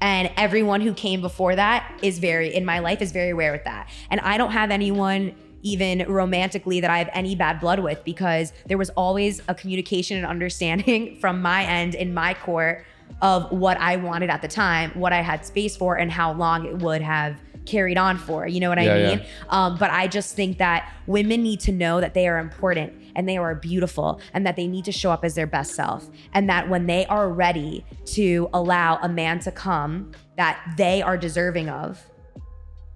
And 0.00 0.30
everyone 0.36 0.80
who 0.80 0.92
came 0.92 1.20
before 1.20 1.54
that 1.56 1.98
is 2.02 2.18
very, 2.18 2.54
in 2.54 2.64
my 2.64 2.80
life, 2.80 3.00
is 3.00 3.12
very 3.12 3.30
aware 3.30 3.52
with 3.52 3.64
that. 3.64 3.88
And 4.10 4.20
I 4.20 4.36
don't 4.36 4.50
have 4.50 4.70
anyone 4.70 5.34
even 5.62 6.04
romantically 6.06 6.80
that 6.80 6.90
I 6.90 6.98
have 6.98 7.08
any 7.14 7.34
bad 7.34 7.58
blood 7.58 7.80
with 7.80 8.04
because 8.04 8.52
there 8.66 8.76
was 8.76 8.90
always 8.90 9.40
a 9.48 9.54
communication 9.54 10.18
and 10.18 10.26
understanding 10.26 11.16
from 11.20 11.40
my 11.40 11.64
end 11.64 11.94
in 11.94 12.12
my 12.12 12.34
court 12.34 12.84
of 13.22 13.50
what 13.50 13.78
I 13.78 13.96
wanted 13.96 14.28
at 14.28 14.42
the 14.42 14.48
time, 14.48 14.90
what 14.90 15.12
I 15.12 15.22
had 15.22 15.44
space 15.46 15.76
for, 15.76 15.96
and 15.96 16.12
how 16.12 16.32
long 16.32 16.66
it 16.66 16.78
would 16.78 17.00
have 17.00 17.40
carried 17.66 17.98
on 17.98 18.18
for. 18.18 18.46
You 18.46 18.60
know 18.60 18.68
what 18.68 18.82
Yeah, 18.82 18.94
I 18.94 18.98
yeah. 18.98 19.16
mean? 19.16 19.26
Um, 19.48 19.76
but 19.78 19.90
I 19.90 20.06
just 20.06 20.34
think 20.34 20.58
that 20.58 20.92
women 21.06 21.42
need 21.42 21.60
to 21.60 21.72
know 21.72 22.00
that 22.00 22.14
they 22.14 22.28
are 22.28 22.38
important 22.38 22.92
and 23.16 23.28
they 23.28 23.36
are 23.36 23.54
beautiful 23.54 24.20
and 24.32 24.46
that 24.46 24.56
they 24.56 24.66
need 24.66 24.84
to 24.86 24.92
show 24.92 25.10
up 25.10 25.24
as 25.24 25.34
their 25.34 25.46
best 25.46 25.74
self. 25.74 26.08
And 26.32 26.48
that 26.48 26.68
when 26.68 26.86
they 26.86 27.06
are 27.06 27.30
ready 27.30 27.84
to 28.06 28.48
allow 28.52 28.98
a 29.02 29.08
man 29.08 29.38
to 29.40 29.50
come 29.50 30.12
that 30.36 30.74
they 30.76 31.00
are 31.02 31.16
deserving 31.16 31.68
of, 31.68 32.04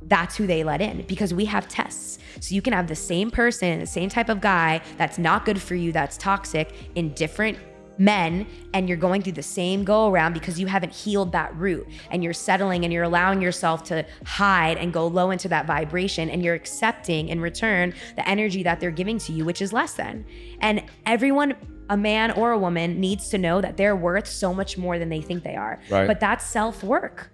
that's 0.03 0.37
who 0.37 0.47
they 0.47 0.63
let 0.65 0.81
in 0.81 1.03
because 1.03 1.35
we 1.35 1.45
have 1.45 1.69
tests. 1.69 2.19
So 2.41 2.55
you 2.55 2.63
can 2.63 2.73
have 2.73 2.87
the 2.87 2.95
same 2.95 3.31
person, 3.31 3.81
the 3.81 3.87
same 3.87 4.09
type 4.09 4.29
of 4.29 4.41
guy 4.41 4.81
that's 4.97 5.19
not 5.19 5.45
good 5.45 5.61
for 5.61 5.75
you, 5.75 5.93
that's 5.93 6.17
toxic 6.17 6.73
in 6.95 7.13
different 7.15 7.59
men, 7.99 8.47
and 8.73 8.89
you're 8.89 8.99
going 8.99 9.23
through 9.23 9.33
the 9.33 9.43
same 9.43 9.85
go 9.85 10.09
around 10.09 10.33
because 10.33 10.59
you 10.59 10.67
haven't 10.67 10.93
healed 10.93 11.33
that 11.33 11.55
root 11.57 11.87
and 12.11 12.23
you're 12.23 12.33
settling 12.33 12.85
and 12.85 12.93
you're 12.93 13.05
allowing 13.05 13.43
yourself 13.43 13.83
to 13.85 14.05
hide 14.25 14.77
and 14.77 14.93
go 14.93 15.07
low 15.07 15.31
into 15.31 15.49
that 15.49 15.67
vibration 15.67 16.31
and 16.31 16.43
you're 16.43 16.55
accepting 16.55 17.29
in 17.29 17.41
return 17.41 17.95
the 18.17 18.29
energy 18.29 18.63
that 18.63 18.81
they're 18.81 18.91
giving 18.91 19.19
to 19.19 19.33
you, 19.33 19.45
which 19.45 19.63
is 19.63 19.73
less 19.73 19.95
than. 19.95 20.25
And 20.61 20.85
everyone, 21.07 21.55
a 21.91 21.97
man 21.97 22.31
or 22.33 22.53
a 22.53 22.59
woman, 22.59 23.01
needs 23.01 23.29
to 23.31 23.39
know 23.39 23.61
that 23.61 23.77
they're 23.77 23.97
worth 23.97 24.27
so 24.27 24.53
much 24.55 24.77
more 24.77 24.99
than 24.99 25.09
they 25.09 25.21
think 25.21 25.43
they 25.43 25.57
are. 25.57 25.81
Right. 25.91 26.07
But 26.07 26.21
that's 26.21 26.45
self 26.45 26.83
work. 26.83 27.31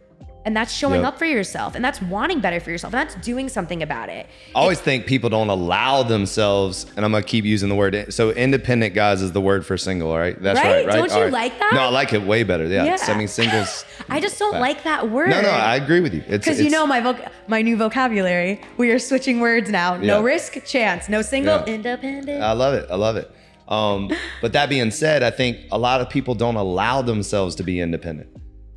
And 0.46 0.54
that's 0.54 0.72
showing 0.74 1.00
Yep. 1.00 1.08
up 1.14 1.18
for 1.18 1.24
yourself 1.24 1.74
and 1.74 1.82
that's 1.82 2.02
wanting 2.02 2.40
better 2.40 2.60
for 2.60 2.70
yourself 2.70 2.92
and 2.92 3.00
that's 3.00 3.14
doing 3.24 3.48
something 3.48 3.82
about 3.82 4.10
it. 4.10 4.26
I 4.54 4.58
always 4.58 4.78
think 4.78 5.06
people 5.06 5.30
don't 5.30 5.48
allow 5.48 6.02
themselves, 6.02 6.84
and 6.96 7.04
I'm 7.04 7.12
gonna 7.12 7.22
keep 7.24 7.44
using 7.46 7.68
the 7.70 7.74
word. 7.74 8.12
So 8.12 8.30
independent 8.30 8.94
guys 8.94 9.22
is 9.22 9.32
the 9.32 9.40
word 9.40 9.64
for 9.64 9.78
single, 9.78 10.14
right? 10.16 10.40
That's 10.42 10.58
Right? 10.60 10.66
right, 10.66 10.86
right? 10.86 10.94
Don't 10.96 11.08
you 11.10 11.16
All 11.16 11.22
right. 11.22 11.32
like 11.32 11.58
that? 11.60 11.70
No, 11.72 11.80
I 11.80 11.88
like 11.88 12.12
it 12.12 12.22
way 12.22 12.42
better. 12.42 12.66
Yeah. 12.66 12.84
Yeah. 12.84 12.96
I 13.08 13.14
mean, 13.16 13.28
singles. 13.28 13.84
I 14.10 14.20
just 14.20 14.38
don't 14.38 14.52
Fact. 14.52 14.60
like 14.60 14.82
that 14.84 15.10
word. 15.10 15.30
No, 15.30 15.40
no, 15.40 15.48
I 15.48 15.76
agree 15.76 16.00
with 16.00 16.12
you. 16.12 16.22
It's 16.28 16.44
because 16.44 16.60
you 16.60 16.68
know 16.68 16.86
my 16.86 17.00
voc- 17.00 17.26
my 17.48 17.62
new 17.62 17.76
vocabulary. 17.76 18.60
We 18.76 18.90
are 18.90 18.98
switching 18.98 19.40
words 19.40 19.70
now. 19.70 19.96
No 19.96 20.20
risk, 20.22 20.62
chance. 20.66 21.08
No 21.08 21.22
single, 21.22 21.62
Yeah. 21.66 21.74
independent. 21.74 22.42
I 22.42 22.52
love 22.52 22.74
it. 22.74 22.86
I 22.90 22.96
love 22.96 23.16
it. 23.16 23.30
Um, 23.66 24.10
but 24.42 24.52
that 24.52 24.68
being 24.68 24.90
said, 24.90 25.22
I 25.22 25.30
think 25.30 25.56
a 25.72 25.78
lot 25.78 26.02
of 26.02 26.10
people 26.10 26.34
don't 26.34 26.56
allow 26.56 27.00
themselves 27.00 27.54
to 27.56 27.62
be 27.62 27.80
independent. 27.80 28.28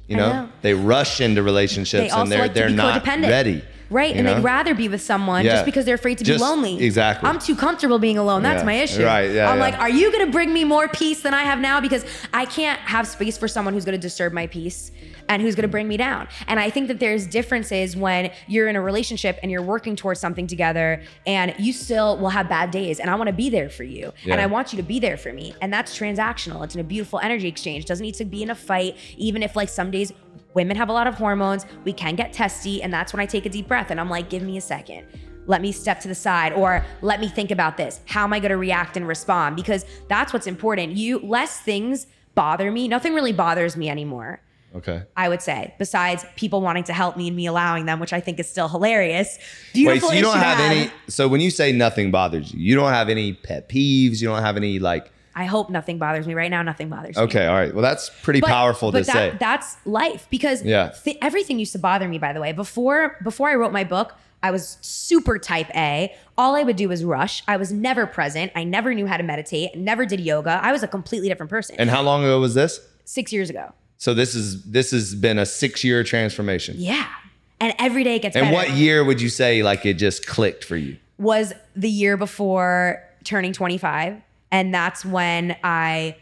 You 0.07 0.17
know, 0.17 0.31
know. 0.31 0.49
they 0.61 0.73
rush 0.73 1.19
into 1.21 1.43
relationships 1.43 2.13
they 2.13 2.19
and 2.19 2.31
they're 2.31 2.43
like 2.43 2.53
they're 2.53 2.69
not 2.69 3.05
ready. 3.05 3.63
Right, 3.89 4.15
and 4.15 4.26
know? 4.26 4.35
they'd 4.35 4.43
rather 4.43 4.73
be 4.76 4.88
with 4.89 5.01
someone 5.01 5.45
Yeah. 5.45 5.53
just 5.53 5.65
because 5.65 5.85
they're 5.85 5.95
afraid 5.95 6.18
to 6.19 6.23
Just- 6.23 6.39
be 6.39 6.43
lonely. 6.43 6.84
exactly. 6.84 7.30
I'm 7.30 7.39
too 7.39 7.55
comfortable 7.55 7.99
being 7.99 8.18
alone. 8.18 8.43
That's 8.43 8.61
Yeah. 8.61 8.65
my 8.65 8.73
issue. 8.73 9.05
Right, 9.05 9.31
yeah, 9.31 9.49
I'm 9.49 9.57
yeah. 9.57 9.64
like, 9.64 9.80
are 9.80 9.89
you 9.89 10.11
gonna 10.11 10.27
bring 10.31 10.53
me 10.53 10.64
more 10.64 10.88
peace 10.88 11.22
than 11.22 11.34
I 11.34 11.43
have 11.43 11.59
now? 11.59 11.80
Because 11.80 12.05
I 12.34 12.45
can't 12.45 12.80
have 12.81 13.07
space 13.07 13.38
for 13.38 13.47
someone 13.47 13.73
who's 13.73 13.85
gonna 13.85 13.97
disturb 13.97 14.34
my 14.34 14.47
peace 14.47 14.91
and 15.30 15.41
who's 15.41 15.55
gonna 15.55 15.68
bring 15.68 15.88
me 15.88 15.97
down. 15.97 16.27
And 16.47 16.59
I 16.59 16.69
think 16.69 16.88
that 16.88 16.99
there's 16.99 17.26
differences 17.27 17.95
when 17.95 18.31
you're 18.47 18.68
in 18.68 18.76
a 18.76 18.81
relationship 18.81 19.39
and 19.41 19.51
you're 19.51 19.61
working 19.61 19.95
towards 19.95 20.19
something 20.19 20.47
together 20.47 21.01
and 21.26 21.53
you 21.57 21.73
still 21.73 22.18
will 22.18 22.30
have 22.30 22.47
bad 22.49 22.72
days. 22.72 22.99
And 22.99 23.09
I 23.09 23.15
wanna 23.15 23.34
be 23.34 23.49
there 23.49 23.69
for 23.69 23.84
you. 23.84 24.14
And 24.30 24.39
I 24.41 24.45
want 24.45 24.73
you 24.73 24.77
to 24.77 24.84
be 24.84 24.99
there 24.99 25.18
for 25.18 25.31
me. 25.34 25.53
And 25.61 25.72
that's 25.72 25.97
transactional. 25.97 26.64
It's 26.64 26.76
in 26.76 26.81
a 26.81 26.84
beautiful 26.84 27.19
energy 27.19 27.47
exchange. 27.47 27.85
Doesn't 27.85 28.03
need 28.05 28.15
to 28.15 28.26
be 28.26 28.43
in 28.43 28.49
a 28.49 28.55
fight, 28.55 28.95
even 29.18 29.43
if 29.43 29.55
like 29.55 29.69
some 29.69 29.91
days 29.91 30.11
women 30.53 30.75
have 30.77 30.89
a 30.89 30.93
lot 30.93 31.07
of 31.07 31.15
hormones, 31.15 31.65
we 31.83 31.93
can 31.93 32.15
get 32.15 32.33
testy, 32.33 32.81
and 32.81 32.93
that's 32.93 33.13
when 33.13 33.19
I 33.19 33.25
take 33.25 33.45
a 33.45 33.49
deep 33.49 33.67
breath 33.67 33.91
and 33.91 33.99
I'm 33.99 34.09
like, 34.09 34.29
give 34.29 34.43
me 34.43 34.57
a 34.57 34.61
second. 34.61 35.05
Let 35.45 35.61
me 35.61 35.71
step 35.71 36.01
to 36.01 36.07
the 36.07 36.15
side 36.15 36.51
or 36.53 36.85
let 37.01 37.21
me 37.21 37.29
think 37.29 37.51
about 37.51 37.77
this. 37.77 38.01
How 38.05 38.23
am 38.23 38.33
I 38.33 38.39
going 38.39 38.49
to 38.49 38.57
react 38.57 38.97
and 38.97 39.07
respond? 39.07 39.55
Because 39.55 39.85
that's 40.09 40.33
what's 40.33 40.47
important. 40.47 40.93
You 40.93 41.19
less 41.19 41.59
things 41.61 42.07
bother 42.35 42.69
me. 42.71 42.87
Nothing 42.87 43.13
really 43.13 43.31
bothers 43.31 43.77
me 43.77 43.89
anymore. 43.89 44.41
Okay. 44.75 45.03
I 45.15 45.29
would 45.29 45.41
say, 45.41 45.73
besides 45.79 46.25
people 46.35 46.61
wanting 46.61 46.83
to 46.83 46.93
help 46.93 47.15
me 47.15 47.27
and 47.27 47.35
me 47.37 47.45
allowing 47.45 47.85
them, 47.85 47.99
which 47.99 48.11
I 48.11 48.19
think 48.19 48.39
is 48.39 48.49
still 48.49 48.67
hilarious. 48.67 49.39
Wait, 49.73 50.01
so 50.01 50.11
you 50.11 50.21
don't 50.21 50.33
to 50.33 50.39
have 50.39 50.59
any? 50.59 50.91
So 51.07 51.29
when 51.29 51.39
you 51.39 51.49
say 51.49 51.71
nothing 51.71 52.11
bothers 52.11 52.53
you, 52.53 52.59
you 52.59 52.75
don't 52.75 52.91
have 52.91 53.07
any 53.07 53.33
pet 53.33 53.69
peeves. 53.69 54.21
You 54.21 54.27
don't 54.27 54.43
have 54.43 54.57
any 54.57 54.79
like. 54.79 55.11
I 55.38 55.45
hope 55.45 55.69
nothing 55.69 55.99
bothers 55.99 56.26
me 56.27 56.34
right 56.34 56.49
now. 56.49 56.61
Nothing 56.64 56.89
bothers 56.89 57.15
me. 57.15 57.22
Okay, 57.23 57.45
all 57.45 57.53
right. 57.55 57.73
Well, 57.73 57.84
that's 57.84 58.09
pretty 58.23 58.41
But- 58.41 58.49
powerful 58.49 58.91
but 58.91 58.99
to 58.99 59.03
that, 59.05 59.14
say. 59.14 59.38
That's 59.39 59.77
life 59.85 60.27
because 60.31 60.64
Yeah. 60.64 60.93
th- 61.03 61.18
everything 61.22 61.59
used 61.59 61.72
to 61.73 61.80
bother 61.80 62.07
me. 62.07 62.18
By 62.18 62.34
the 62.34 62.41
way, 62.41 62.51
before 62.51 63.18
before 63.23 63.49
I 63.49 63.55
wrote 63.55 63.72
my 63.72 63.84
book, 63.84 64.15
I 64.41 64.49
was 64.51 64.77
super 64.81 65.38
type 65.39 65.69
A. 65.76 66.14
All 66.38 66.55
I 66.55 66.64
would 66.64 66.76
do 66.76 66.89
was 66.89 67.03
rush. 67.03 67.43
I 67.47 67.57
was 67.57 67.72
never 67.72 68.05
present. 68.05 68.51
I 68.55 68.64
never 68.64 68.93
knew 68.93 69.05
how 69.07 69.18
to 69.18 69.23
meditate. 69.23 69.76
Never 69.76 70.05
did 70.05 70.19
yoga. 70.19 70.59
I 70.64 70.72
was 70.72 70.81
a 70.84 70.88
completely 70.88 71.27
different 71.30 71.49
person. 71.49 71.76
and 71.80 71.89
how 71.89 72.01
long 72.01 72.23
ago 72.23 72.39
was 72.39 72.53
this? 72.53 72.80
Six 73.05 73.31
years 73.31 73.49
ago. 73.49 73.73
So 73.97 74.14
this 74.14 74.34
is 74.35 74.64
this 74.64 74.91
has 74.91 75.15
been 75.15 75.38
a 75.38 75.45
six 75.45 75.84
year 75.84 76.03
transformation. 76.03 76.76
Yeah. 76.77 77.05
And 77.59 77.73
every 77.80 78.03
day 78.03 78.15
it 78.18 78.22
gets 78.22 78.34
better. 78.35 78.45
And 78.45 78.55
better. 78.55 78.69
what 78.72 78.77
year 78.77 79.03
would 79.03 79.19
you 79.22 79.30
say 79.30 79.64
like 79.64 79.85
it 79.85 79.95
just 79.95 80.26
clicked 80.27 80.64
for 80.64 80.77
you? 80.77 80.97
was 81.19 81.51
the 81.76 81.89
year 81.89 82.15
before 82.15 83.01
turning 83.23 83.51
25 83.51 84.22
and 84.51 84.73
that's 84.73 85.03
when 85.05 85.55
i 85.63 86.15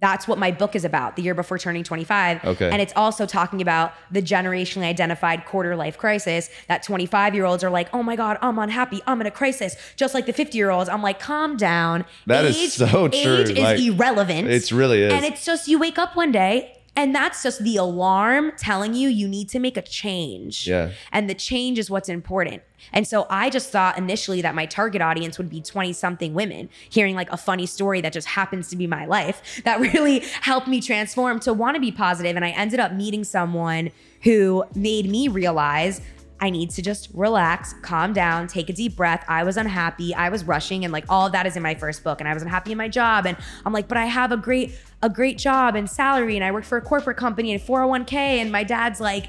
that's 0.00 0.28
what 0.28 0.38
my 0.38 0.52
book 0.52 0.76
is 0.76 0.84
about 0.84 1.16
the 1.16 1.22
year 1.22 1.34
before 1.34 1.58
turning 1.58 1.82
25 1.82 2.44
Okay. 2.44 2.70
and 2.70 2.80
it's 2.80 2.92
also 2.94 3.26
talking 3.26 3.60
about 3.60 3.92
the 4.12 4.22
generationally 4.22 4.84
identified 4.84 5.44
quarter 5.44 5.74
life 5.74 5.98
crisis 5.98 6.50
that 6.68 6.84
25 6.84 7.34
year 7.34 7.44
olds 7.44 7.64
are 7.64 7.70
like 7.70 7.88
oh 7.92 8.02
my 8.02 8.14
god 8.14 8.38
i'm 8.42 8.58
unhappy 8.60 9.00
i'm 9.08 9.20
in 9.20 9.26
a 9.26 9.30
crisis 9.30 9.76
just 9.96 10.14
like 10.14 10.26
the 10.26 10.32
50 10.32 10.56
year 10.56 10.70
olds 10.70 10.88
i'm 10.88 11.02
like 11.02 11.18
calm 11.18 11.56
down 11.56 12.04
That 12.26 12.44
is 12.44 12.72
so 12.74 13.08
true. 13.08 13.38
age 13.38 13.50
is 13.50 13.86
irrelevant 13.88 14.48
It's 14.48 14.70
really 14.70 15.02
is. 15.02 15.12
and 15.12 15.24
it's 15.24 15.44
just 15.44 15.66
you 15.66 15.78
wake 15.80 15.98
up 15.98 16.14
one 16.14 16.30
day 16.30 16.74
and 16.98 17.14
that's 17.14 17.44
just 17.44 17.62
the 17.62 17.76
alarm 17.76 18.50
telling 18.56 18.92
you 18.92 19.08
you 19.08 19.28
need 19.28 19.48
to 19.50 19.60
make 19.60 19.76
a 19.76 19.82
change. 19.82 20.66
Yeah. 20.66 20.90
And 21.12 21.30
the 21.30 21.34
change 21.34 21.78
is 21.78 21.88
what's 21.88 22.08
important. 22.08 22.60
And 22.92 23.06
so 23.06 23.24
I 23.30 23.50
just 23.50 23.70
thought 23.70 23.96
initially 23.96 24.42
that 24.42 24.56
my 24.56 24.66
target 24.66 25.00
audience 25.00 25.38
would 25.38 25.48
be 25.48 25.60
20 25.60 25.92
something 25.92 26.34
women 26.34 26.68
hearing 26.90 27.14
like 27.14 27.30
a 27.30 27.36
funny 27.36 27.66
story 27.66 28.00
that 28.00 28.12
just 28.12 28.26
happens 28.26 28.66
to 28.70 28.76
be 28.76 28.88
my 28.88 29.06
life 29.06 29.60
that 29.64 29.78
really 29.78 30.24
helped 30.40 30.66
me 30.66 30.80
transform 30.80 31.38
to 31.40 31.52
want 31.52 31.76
to 31.76 31.80
be 31.80 31.92
positive. 31.92 32.34
And 32.34 32.44
I 32.44 32.50
ended 32.50 32.80
up 32.80 32.92
meeting 32.92 33.22
someone 33.22 33.92
who 34.24 34.64
made 34.74 35.08
me 35.08 35.28
realize 35.28 36.00
I 36.40 36.50
need 36.50 36.70
to 36.70 36.82
just 36.82 37.08
relax, 37.14 37.74
calm 37.82 38.12
down, 38.12 38.46
take 38.46 38.70
a 38.70 38.72
deep 38.72 38.96
breath. 38.96 39.24
I 39.28 39.42
was 39.44 39.56
unhappy. 39.56 40.14
I 40.14 40.28
was 40.28 40.44
rushing 40.44 40.84
and 40.84 40.92
like 40.92 41.04
all 41.08 41.26
of 41.26 41.32
that 41.32 41.46
is 41.46 41.56
in 41.56 41.62
my 41.62 41.74
first 41.74 42.04
book 42.04 42.20
and 42.20 42.28
I 42.28 42.34
was 42.34 42.42
unhappy 42.42 42.72
in 42.72 42.78
my 42.78 42.88
job 42.88 43.26
and 43.26 43.36
I'm 43.66 43.72
like, 43.72 43.88
but 43.88 43.98
I 43.98 44.06
have 44.06 44.32
a 44.32 44.36
great 44.36 44.72
a 45.02 45.08
great 45.08 45.38
job 45.38 45.74
and 45.76 45.88
salary 45.88 46.36
and 46.36 46.44
I 46.44 46.50
work 46.50 46.64
for 46.64 46.78
a 46.78 46.82
corporate 46.82 47.16
company 47.16 47.52
and 47.52 47.60
401k 47.62 48.12
and 48.12 48.50
my 48.52 48.64
dad's 48.64 49.00
like 49.00 49.26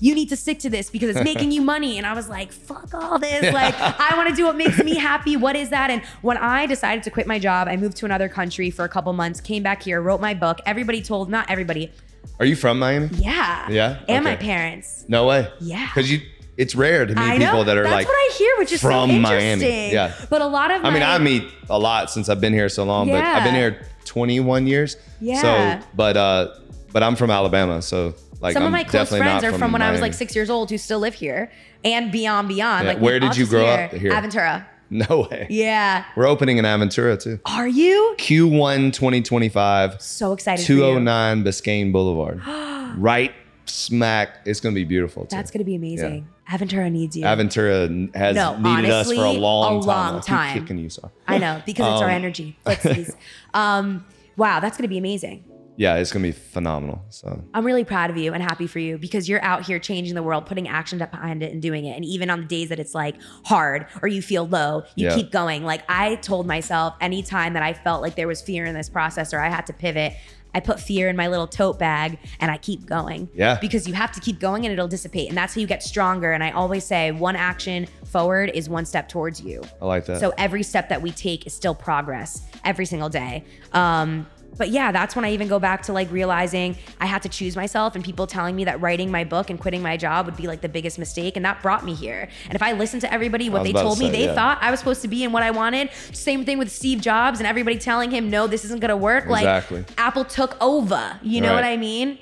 you 0.00 0.16
need 0.16 0.28
to 0.30 0.36
stick 0.36 0.58
to 0.60 0.70
this 0.70 0.90
because 0.90 1.14
it's 1.14 1.24
making 1.24 1.52
you 1.52 1.62
money. 1.62 1.96
And 1.96 2.04
I 2.06 2.12
was 2.14 2.28
like, 2.28 2.50
fuck 2.50 2.92
all 2.92 3.20
this. 3.20 3.52
Like, 3.54 3.74
I 3.78 4.16
want 4.16 4.28
to 4.30 4.34
do 4.34 4.44
what 4.46 4.56
makes 4.56 4.82
me 4.82 4.96
happy. 4.96 5.36
What 5.36 5.54
is 5.54 5.68
that? 5.68 5.90
And 5.90 6.02
when 6.22 6.36
I 6.38 6.66
decided 6.66 7.04
to 7.04 7.10
quit 7.10 7.28
my 7.28 7.38
job, 7.38 7.68
I 7.68 7.76
moved 7.76 7.98
to 7.98 8.04
another 8.06 8.28
country 8.28 8.70
for 8.70 8.84
a 8.84 8.88
couple 8.88 9.12
months, 9.12 9.40
came 9.40 9.62
back 9.62 9.80
here, 9.82 10.02
wrote 10.02 10.20
my 10.20 10.34
book. 10.34 10.58
Everybody 10.66 11.02
told, 11.02 11.30
not 11.30 11.48
everybody, 11.48 11.92
Are 12.40 12.46
you 12.46 12.56
from 12.56 12.80
Miami? 12.80 13.10
yeah. 13.14 13.70
Yeah? 13.70 14.00
And 14.08 14.24
my 14.24 14.34
parents. 14.34 15.04
No 15.06 15.26
way. 15.26 15.48
Yeah. 15.60 15.86
Because 15.94 16.10
you 16.10 16.20
it's 16.56 16.74
rare 16.74 17.06
to 17.06 17.14
meet 17.14 17.38
people 17.38 17.64
that 17.64 17.76
are 17.76 17.82
That's 17.82 17.94
like 17.94 18.06
what 18.06 18.14
I 18.14 18.34
hear, 18.36 18.54
which 18.58 18.72
is 18.72 18.80
from 18.80 19.10
so 19.10 19.18
Miami. 19.18 19.92
Yeah. 19.92 20.14
But 20.28 20.42
a 20.42 20.46
lot 20.46 20.70
of 20.70 20.84
I 20.84 20.90
mean, 20.90 21.02
I 21.02 21.18
meet 21.18 21.44
a 21.70 21.78
lot 21.78 22.10
since 22.10 22.28
I've 22.28 22.40
been 22.40 22.52
here 22.52 22.68
so 22.68 22.84
long, 22.84 23.08
but 23.08 23.22
I've 23.22 23.44
been 23.44 23.54
here 23.54 23.86
21 24.04 24.66
years. 24.66 24.96
Yeah. 25.20 25.80
So, 25.80 25.86
but 25.94 26.16
uh, 26.16 26.54
but 26.92 27.02
I'm 27.02 27.16
from 27.16 27.30
Alabama, 27.30 27.80
so 27.80 28.14
like 28.40 28.54
some 28.54 28.64
I'm 28.64 28.66
of 28.66 28.72
my 28.72 28.84
close 28.84 29.08
friends 29.08 29.44
are 29.44 29.52
from, 29.52 29.72
when 29.72 29.82
I 29.82 29.90
was 29.92 30.00
like 30.00 30.14
six 30.14 30.34
years 30.34 30.50
old 30.50 30.70
who 30.70 30.76
still 30.76 30.98
live 30.98 31.14
here 31.14 31.50
and 31.84 32.12
beyond, 32.12 32.48
beyond. 32.48 32.86
Yeah. 32.86 32.92
Like, 32.94 33.02
Where 33.02 33.20
did 33.20 33.36
you 33.36 33.46
grow 33.46 33.66
up 33.66 33.92
here? 33.92 34.12
Aventura. 34.12 34.66
No 34.94 35.26
way. 35.30 35.46
Yeah. 35.48 36.04
We're 36.16 36.26
opening 36.26 36.58
in 36.58 36.66
Aventura 36.66 37.18
too. 37.18 37.40
Are 37.46 37.66
you? 37.66 38.14
Q1 38.18 38.92
2025, 38.92 40.02
So 40.02 40.34
excited 40.34 40.66
for 40.66 40.70
you. 40.70 40.78
209 40.80 41.44
Biscayne 41.44 41.92
Boulevard. 41.92 42.42
right 42.98 43.32
smack. 43.72 44.40
It's 44.44 44.60
gonna 44.60 44.74
be 44.74 44.84
beautiful 44.84 45.24
too. 45.24 45.34
That's 45.36 45.50
going 45.50 45.60
to 45.60 45.64
be 45.64 45.74
amazing. 45.74 46.28
Aventura 46.50 46.90
needs 46.92 47.16
you. 47.16 47.24
Aventura 47.24 48.14
has 48.14 48.34
No, 48.36 48.58
needed 48.58 48.90
us 48.90 49.06
for 49.08 49.14
a 49.14 49.18
honestly, 49.20 49.38
long 49.40 49.78
a 49.78 49.80
time. 49.80 50.12
long 50.12 50.20
time. 50.20 50.58
kicking 50.60 50.78
you, 50.78 50.90
sorry. 50.90 51.12
I 51.26 51.38
know 51.38 51.62
because 51.64 51.86
it's 51.94 52.02
our 52.02 52.08
Um, 52.10 52.14
energy. 52.14 52.58
Um, 53.54 54.04
wow, 54.36 54.60
that's 54.60 54.76
going 54.76 54.84
to 54.84 54.88
be 54.88 54.98
amazing. 54.98 55.44
Yeah, 55.76 55.96
it's 55.96 56.12
gonna 56.12 56.22
be 56.24 56.32
phenomenal. 56.32 57.02
So 57.08 57.42
I'm 57.54 57.64
really 57.64 57.82
proud 57.82 58.10
of 58.10 58.18
you 58.18 58.34
and 58.34 58.42
happy 58.42 58.66
for 58.66 58.78
you 58.78 58.98
because 58.98 59.26
you're 59.26 59.42
out 59.42 59.64
here 59.64 59.78
changing 59.78 60.14
the 60.14 60.22
world, 60.22 60.44
putting 60.44 60.68
action 60.68 61.00
up 61.00 61.10
behind 61.10 61.42
it 61.42 61.50
and 61.50 61.62
doing 61.62 61.86
it. 61.86 61.96
And 61.96 62.04
even 62.04 62.28
on 62.28 62.42
the 62.42 62.46
days 62.46 62.68
that 62.68 62.78
it's 62.78 62.94
like 62.94 63.16
hard 63.46 63.86
or 64.02 64.06
you 64.08 64.20
feel 64.20 64.46
low, 64.46 64.82
you 64.96 65.06
Yeah. 65.06 65.14
keep 65.14 65.32
going. 65.32 65.64
Like 65.64 65.82
I 65.88 66.16
told 66.16 66.46
myself 66.46 66.94
anytime 67.00 67.54
that 67.54 67.62
I 67.62 67.72
felt 67.72 68.02
like 68.02 68.16
there 68.16 68.28
was 68.28 68.42
fear 68.42 68.66
in 68.66 68.74
this 68.74 68.90
process 68.90 69.32
or 69.32 69.40
I 69.40 69.48
had 69.48 69.64
to 69.66 69.72
pivot, 69.72 70.12
I 70.54 70.60
put 70.60 70.80
fear 70.80 71.08
in 71.08 71.16
my 71.16 71.28
little 71.28 71.46
tote 71.46 71.78
bag 71.78 72.18
and 72.40 72.50
I 72.50 72.58
keep 72.58 72.86
going. 72.86 73.28
Yeah. 73.34 73.58
Because 73.60 73.86
you 73.88 73.94
have 73.94 74.12
to 74.12 74.20
keep 74.20 74.38
going 74.38 74.64
and 74.64 74.72
it'll 74.72 74.88
dissipate. 74.88 75.28
And 75.28 75.36
that's 75.36 75.54
how 75.54 75.60
you 75.60 75.66
get 75.66 75.82
stronger. 75.82 76.32
And 76.32 76.44
I 76.44 76.50
always 76.50 76.84
say 76.84 77.10
one 77.10 77.36
action 77.36 77.86
forward 78.04 78.50
is 78.54 78.68
one 78.68 78.84
step 78.84 79.08
towards 79.08 79.40
you. 79.40 79.62
I 79.80 79.86
like 79.86 80.06
that. 80.06 80.20
So 80.20 80.32
every 80.36 80.62
step 80.62 80.88
that 80.90 81.00
we 81.00 81.10
take 81.10 81.46
is 81.46 81.54
still 81.54 81.74
progress 81.74 82.46
every 82.64 82.86
single 82.86 83.08
day. 83.08 83.44
Um, 83.72 84.26
but 84.56 84.70
yeah, 84.70 84.92
that's 84.92 85.16
when 85.16 85.24
I 85.24 85.32
even 85.32 85.48
go 85.48 85.58
back 85.58 85.82
to 85.82 85.92
like 85.92 86.10
realizing 86.10 86.76
I 87.00 87.06
had 87.06 87.22
to 87.22 87.28
choose 87.28 87.56
myself 87.56 87.94
and 87.94 88.04
people 88.04 88.26
telling 88.26 88.54
me 88.54 88.64
that 88.64 88.80
writing 88.80 89.10
my 89.10 89.24
book 89.24 89.50
and 89.50 89.58
quitting 89.58 89.82
my 89.82 89.96
job 89.96 90.26
would 90.26 90.36
be 90.36 90.46
like 90.46 90.60
the 90.60 90.68
biggest 90.68 90.98
mistake. 90.98 91.36
And 91.36 91.44
that 91.44 91.62
brought 91.62 91.84
me 91.84 91.94
here. 91.94 92.28
And 92.46 92.54
if 92.54 92.62
I 92.62 92.72
listened 92.72 93.00
to 93.02 93.12
everybody, 93.12 93.48
what 93.48 93.64
they 93.64 93.70
about 93.70 93.80
to 93.80 93.84
told 93.86 93.98
me 93.98 94.10
they 94.10 94.26
yeah. 94.26 94.34
thought 94.34 94.58
I 94.60 94.70
was 94.70 94.78
supposed 94.80 95.02
to 95.02 95.08
be 95.08 95.24
and 95.24 95.32
what 95.32 95.42
I 95.42 95.50
wanted, 95.50 95.90
same 96.12 96.44
thing 96.44 96.58
with 96.58 96.70
Steve 96.70 97.00
Jobs 97.00 97.40
and 97.40 97.46
everybody 97.46 97.78
telling 97.78 98.10
him, 98.10 98.30
no, 98.30 98.46
this 98.46 98.64
isn't 98.64 98.80
going 98.80 98.90
to 98.90 98.96
work. 98.96 99.24
Exactly. 99.24 99.78
Like 99.78 99.92
Apple 99.98 100.24
took 100.24 100.56
over. 100.60 101.18
You 101.22 101.40
know 101.40 101.48
Right. 101.48 101.54
what 101.54 101.64
I 101.64 101.76
mean? 101.76 102.18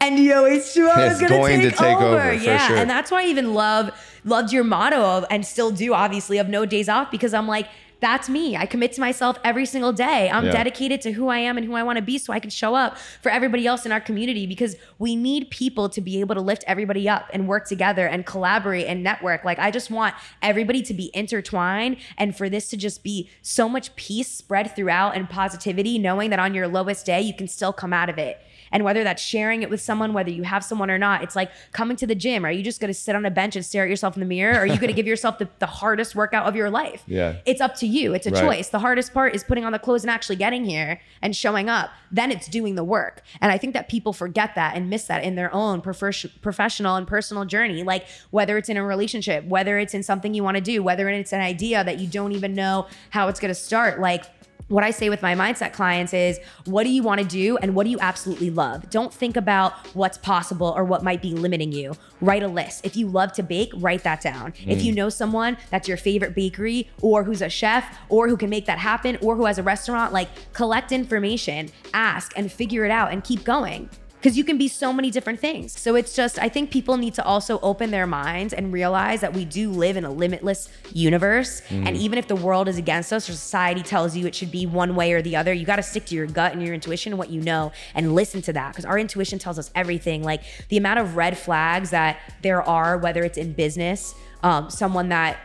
And 0.00 0.18
yo, 0.18 0.44
it's 0.44 0.72
true. 0.74 0.88
I 0.88 1.08
was 1.08 1.18
to 1.18 1.28
take, 1.28 1.76
take 1.76 1.96
over. 1.96 2.20
over, 2.20 2.32
yeah, 2.32 2.68
sure. 2.68 2.76
and 2.76 2.88
that's 2.88 3.10
why 3.10 3.24
I 3.24 3.26
even 3.26 3.54
love 3.54 3.90
loved 4.24 4.52
your 4.52 4.64
motto 4.64 5.00
of 5.00 5.24
and 5.30 5.44
still 5.44 5.70
do 5.70 5.92
obviously 5.94 6.38
of 6.38 6.48
no 6.48 6.64
days 6.66 6.88
off 6.88 7.10
because 7.10 7.34
I'm 7.34 7.48
like 7.48 7.66
that's 8.00 8.28
me. 8.28 8.56
I 8.56 8.66
commit 8.66 8.92
to 8.92 9.00
myself 9.00 9.38
every 9.42 9.66
single 9.66 9.92
day. 9.92 10.30
I'm 10.30 10.46
Yeah. 10.46 10.52
dedicated 10.52 11.00
to 11.02 11.12
who 11.12 11.28
I 11.28 11.38
am 11.38 11.56
and 11.56 11.66
who 11.66 11.74
I 11.74 11.82
want 11.82 11.96
to 11.96 12.02
be 12.02 12.16
so 12.18 12.32
I 12.32 12.38
can 12.38 12.50
show 12.50 12.74
up 12.74 12.96
for 13.22 13.30
everybody 13.30 13.66
else 13.66 13.84
in 13.84 13.92
our 13.92 14.00
community 14.00 14.46
because 14.46 14.76
we 14.98 15.16
need 15.16 15.50
people 15.50 15.88
to 15.88 16.00
be 16.00 16.20
able 16.20 16.34
to 16.36 16.40
lift 16.40 16.62
everybody 16.66 17.08
up 17.08 17.28
and 17.32 17.48
work 17.48 17.66
together 17.66 18.06
and 18.06 18.24
collaborate 18.24 18.86
and 18.86 19.02
network. 19.02 19.44
Like 19.44 19.58
I 19.58 19.70
just 19.70 19.90
want 19.90 20.14
everybody 20.42 20.82
to 20.82 20.94
be 20.94 21.10
intertwined 21.14 21.96
and 22.16 22.36
for 22.36 22.48
this 22.48 22.68
to 22.70 22.76
just 22.76 23.02
be 23.02 23.28
so 23.42 23.68
much 23.68 23.94
peace 23.96 24.28
spread 24.28 24.74
throughout 24.76 25.16
and 25.16 25.28
positivity 25.28 25.98
knowing 25.98 26.30
that 26.30 26.38
on 26.38 26.54
your 26.54 26.68
lowest 26.68 27.04
day 27.04 27.20
you 27.20 27.34
can 27.34 27.48
still 27.48 27.72
come 27.72 27.92
out 27.92 28.08
of 28.08 28.18
it. 28.18 28.40
And 28.72 28.84
whether 28.84 29.04
that's 29.04 29.22
sharing 29.22 29.62
it 29.62 29.70
with 29.70 29.80
someone, 29.80 30.12
whether 30.12 30.30
you 30.30 30.42
have 30.44 30.64
someone 30.64 30.90
or 30.90 30.98
not, 30.98 31.22
it's 31.22 31.36
like 31.36 31.50
coming 31.72 31.96
to 31.96 32.06
the 32.06 32.14
gym. 32.14 32.44
Are 32.44 32.52
you 32.52 32.62
just 32.62 32.80
gonna 32.80 32.94
sit 32.94 33.14
on 33.14 33.24
a 33.26 33.30
bench 33.30 33.56
and 33.56 33.64
stare 33.64 33.84
at 33.84 33.90
yourself 33.90 34.16
in 34.16 34.20
the 34.20 34.26
mirror? 34.26 34.54
Or 34.56 34.60
are 34.60 34.66
you 34.66 34.78
gonna 34.78 34.92
give 34.92 35.06
yourself 35.06 35.38
the, 35.38 35.48
the 35.58 35.66
hardest 35.66 36.14
workout 36.14 36.46
of 36.46 36.54
your 36.56 36.70
life? 36.70 37.02
Yeah. 37.06 37.36
It's 37.46 37.60
up 37.60 37.74
to 37.76 37.86
you. 37.86 38.14
It's 38.14 38.26
a 38.26 38.30
Right. 38.30 38.40
choice. 38.42 38.68
The 38.68 38.78
hardest 38.78 39.12
part 39.14 39.34
is 39.34 39.42
putting 39.44 39.64
on 39.64 39.72
the 39.72 39.78
clothes 39.78 40.04
and 40.04 40.10
actually 40.10 40.36
getting 40.36 40.64
here 40.64 41.00
and 41.22 41.34
showing 41.34 41.68
up. 41.68 41.90
Then 42.10 42.30
it's 42.30 42.46
doing 42.48 42.74
the 42.74 42.84
work. 42.84 43.22
And 43.40 43.50
I 43.52 43.58
think 43.58 43.74
that 43.74 43.88
people 43.88 44.12
forget 44.12 44.54
that 44.54 44.76
and 44.76 44.88
miss 44.90 45.04
that 45.04 45.24
in 45.24 45.34
their 45.34 45.52
own 45.54 45.80
prof- 45.80 46.26
professional 46.42 46.96
and 46.96 47.06
personal 47.06 47.44
journey. 47.44 47.82
Like 47.82 48.06
whether 48.30 48.56
it's 48.58 48.68
in 48.68 48.76
a 48.76 48.84
relationship, 48.84 49.44
whether 49.44 49.78
it's 49.78 49.94
in 49.94 50.02
something 50.02 50.34
you 50.34 50.44
want 50.44 50.56
to 50.56 50.60
do, 50.62 50.82
whether 50.82 51.08
it's 51.08 51.32
an 51.32 51.40
idea 51.40 51.82
that 51.84 51.98
you 51.98 52.06
don't 52.06 52.32
even 52.32 52.54
know 52.54 52.86
how 53.10 53.28
it's 53.28 53.40
gonna 53.40 53.54
start. 53.54 54.00
Like 54.00 54.24
what 54.68 54.84
I 54.84 54.90
say 54.90 55.08
with 55.08 55.22
my 55.22 55.34
mindset 55.34 55.72
clients 55.72 56.12
is 56.12 56.38
what 56.66 56.84
do 56.84 56.90
you 56.90 57.02
want 57.02 57.20
to 57.20 57.26
do 57.26 57.56
and 57.58 57.74
what 57.74 57.84
do 57.84 57.90
you 57.90 57.98
absolutely 58.00 58.50
love? 58.50 58.88
Don't 58.90 59.12
think 59.12 59.36
about 59.36 59.72
what's 59.94 60.18
possible 60.18 60.72
or 60.76 60.84
what 60.84 61.02
might 61.02 61.22
be 61.22 61.32
limiting 61.32 61.72
you. 61.72 61.94
Write 62.20 62.42
a 62.42 62.48
list. 62.48 62.84
If 62.84 62.96
you 62.96 63.08
love 63.08 63.32
to 63.32 63.42
bake, 63.42 63.70
write 63.76 64.04
that 64.04 64.20
down. 64.20 64.52
If 64.66 64.82
you 64.82 64.92
mm. 64.92 64.96
know 64.96 65.08
someone 65.08 65.56
that's 65.70 65.88
your 65.88 65.96
favorite 65.96 66.34
bakery 66.34 66.90
or 67.00 67.24
who's 67.24 67.42
a 67.42 67.48
chef 67.48 67.98
or 68.08 68.28
who 68.28 68.36
can 68.36 68.50
make 68.50 68.66
that 68.66 68.78
happen 68.78 69.16
or 69.22 69.36
who 69.36 69.46
has 69.46 69.58
a 69.58 69.62
restaurant, 69.62 70.12
like 70.12 70.28
collect 70.52 70.92
information, 70.92 71.70
ask 71.94 72.32
and 72.36 72.52
figure 72.52 72.84
it 72.84 72.90
out 72.90 73.12
and 73.12 73.24
keep 73.24 73.44
going. 73.44 73.88
Because 74.18 74.36
you 74.36 74.42
can 74.42 74.58
be 74.58 74.66
so 74.66 74.92
many 74.92 75.10
different 75.10 75.38
things. 75.38 75.78
So 75.78 75.94
it's 75.94 76.14
just, 76.14 76.38
I 76.40 76.48
think 76.48 76.70
people 76.70 76.96
need 76.96 77.14
to 77.14 77.24
also 77.24 77.60
open 77.60 77.92
their 77.92 78.06
minds 78.06 78.52
and 78.52 78.72
realize 78.72 79.20
that 79.20 79.32
we 79.32 79.44
do 79.44 79.70
live 79.70 79.96
in 79.96 80.04
a 80.04 80.10
limitless 80.10 80.68
universe. 80.92 81.62
And 81.70 81.96
even 81.96 82.18
if 82.18 82.26
the 82.26 82.34
world 82.34 82.66
is 82.66 82.78
against 82.78 83.12
us 83.12 83.28
or 83.28 83.32
society 83.32 83.82
tells 83.82 84.16
you 84.16 84.26
it 84.26 84.34
should 84.34 84.50
be 84.50 84.66
one 84.66 84.96
way 84.96 85.12
or 85.12 85.22
the 85.22 85.36
other, 85.36 85.52
you 85.52 85.64
got 85.64 85.76
to 85.76 85.84
stick 85.84 86.04
to 86.06 86.16
your 86.16 86.26
gut 86.26 86.52
and 86.52 86.62
your 86.62 86.74
intuition 86.74 87.12
and 87.12 87.18
what 87.18 87.30
you 87.30 87.40
know 87.40 87.70
and 87.94 88.14
listen 88.14 88.42
to 88.42 88.52
that. 88.52 88.72
Because 88.72 88.84
our 88.84 88.98
intuition 88.98 89.38
tells 89.38 89.58
us 89.58 89.70
everything. 89.74 90.24
Like 90.24 90.42
the 90.68 90.78
amount 90.78 90.98
of 90.98 91.16
red 91.16 91.38
flags 91.38 91.90
that 91.90 92.18
there 92.42 92.62
are, 92.62 92.98
whether 92.98 93.22
it's 93.22 93.38
in 93.38 93.52
business, 93.52 94.14
um, 94.42 94.68
someone 94.68 95.10
that 95.10 95.38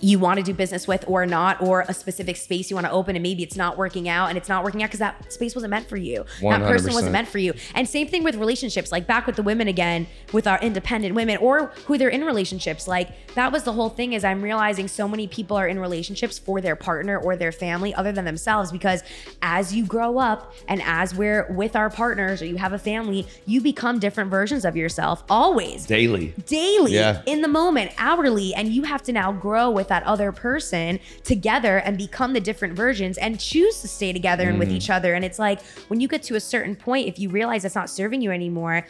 you 0.00 0.18
want 0.18 0.38
to 0.38 0.44
do 0.44 0.54
business 0.54 0.88
with 0.88 1.04
or 1.06 1.26
not, 1.26 1.60
or 1.60 1.84
a 1.88 1.94
specific 1.94 2.36
space 2.36 2.70
you 2.70 2.76
want 2.76 2.86
to 2.86 2.92
open 2.92 3.16
and 3.16 3.22
maybe 3.22 3.42
it's 3.42 3.56
not 3.56 3.76
working 3.76 4.08
out 4.08 4.28
and 4.28 4.38
it's 4.38 4.48
not 4.48 4.64
working 4.64 4.82
out 4.82 4.86
because 4.86 5.00
that 5.00 5.32
space 5.32 5.54
wasn't 5.54 5.70
meant 5.70 5.88
for 5.88 5.96
you. 5.96 6.24
That 6.40 6.62
person 6.62 6.92
wasn't 6.92 7.12
meant 7.12 7.28
for 7.28 7.38
you. 7.38 7.52
And 7.74 7.88
same 7.88 8.08
thing 8.08 8.24
with 8.24 8.36
relationships, 8.36 8.90
like 8.92 9.06
back 9.06 9.26
with 9.26 9.36
the 9.36 9.42
women 9.42 9.68
again, 9.68 10.06
with 10.32 10.46
our 10.46 10.58
independent 10.60 11.14
women 11.14 11.36
or 11.38 11.66
who 11.86 11.98
they're 11.98 12.08
in 12.08 12.24
relationships. 12.24 12.88
Like 12.88 13.34
that 13.34 13.52
was 13.52 13.64
the 13.64 13.72
whole 13.72 13.88
thing 13.90 14.12
is 14.12 14.24
I'm 14.24 14.42
realizing 14.42 14.88
so 14.88 15.06
many 15.06 15.26
people 15.26 15.56
are 15.56 15.68
in 15.68 15.78
relationships 15.78 16.38
for 16.38 16.60
their 16.60 16.76
partner 16.76 17.18
or 17.18 17.36
their 17.36 17.52
family 17.52 17.94
other 17.94 18.12
than 18.12 18.24
themselves 18.24 18.72
because 18.72 19.02
as 19.42 19.74
you 19.74 19.84
grow 19.84 20.18
up 20.18 20.54
and 20.68 20.82
as 20.82 21.14
we're 21.14 21.46
with 21.52 21.76
our 21.76 21.90
partners 21.90 22.40
or 22.42 22.46
you 22.46 22.56
have 22.56 22.72
a 22.72 22.78
family, 22.78 23.26
you 23.46 23.60
become 23.60 23.98
different 23.98 24.30
versions 24.30 24.64
of 24.64 24.76
yourself 24.76 25.22
always 25.28 25.86
Daily. 25.86 26.34
daily 26.46 26.94
Yeah. 26.94 27.22
in 27.26 27.42
the 27.42 27.48
moment 27.48 27.92
hourly 27.98 28.54
and 28.54 28.68
you 28.68 28.84
have 28.84 29.02
to 29.04 29.12
now 29.12 29.32
grow 29.32 29.70
with 29.70 29.89
that 29.90 30.02
other 30.04 30.32
person 30.32 30.98
together 31.22 31.76
and 31.78 31.98
become 31.98 32.32
the 32.32 32.40
different 32.40 32.74
versions 32.74 33.18
and 33.18 33.38
choose 33.38 33.82
to 33.82 33.88
stay 33.88 34.12
together 34.14 34.48
and 34.48 34.56
Mm. 34.56 34.60
with 34.60 34.72
each 34.72 34.88
other. 34.88 35.12
And 35.12 35.24
it's 35.24 35.38
like 35.38 35.60
when 35.88 36.00
you 36.00 36.08
get 36.08 36.22
to 36.24 36.34
a 36.36 36.40
certain 36.40 36.74
point 36.74 37.06
if 37.06 37.18
you 37.18 37.28
realize 37.28 37.64
it's 37.66 37.74
not 37.74 37.90
serving 37.90 38.22
you 38.22 38.30
anymore 38.30 38.86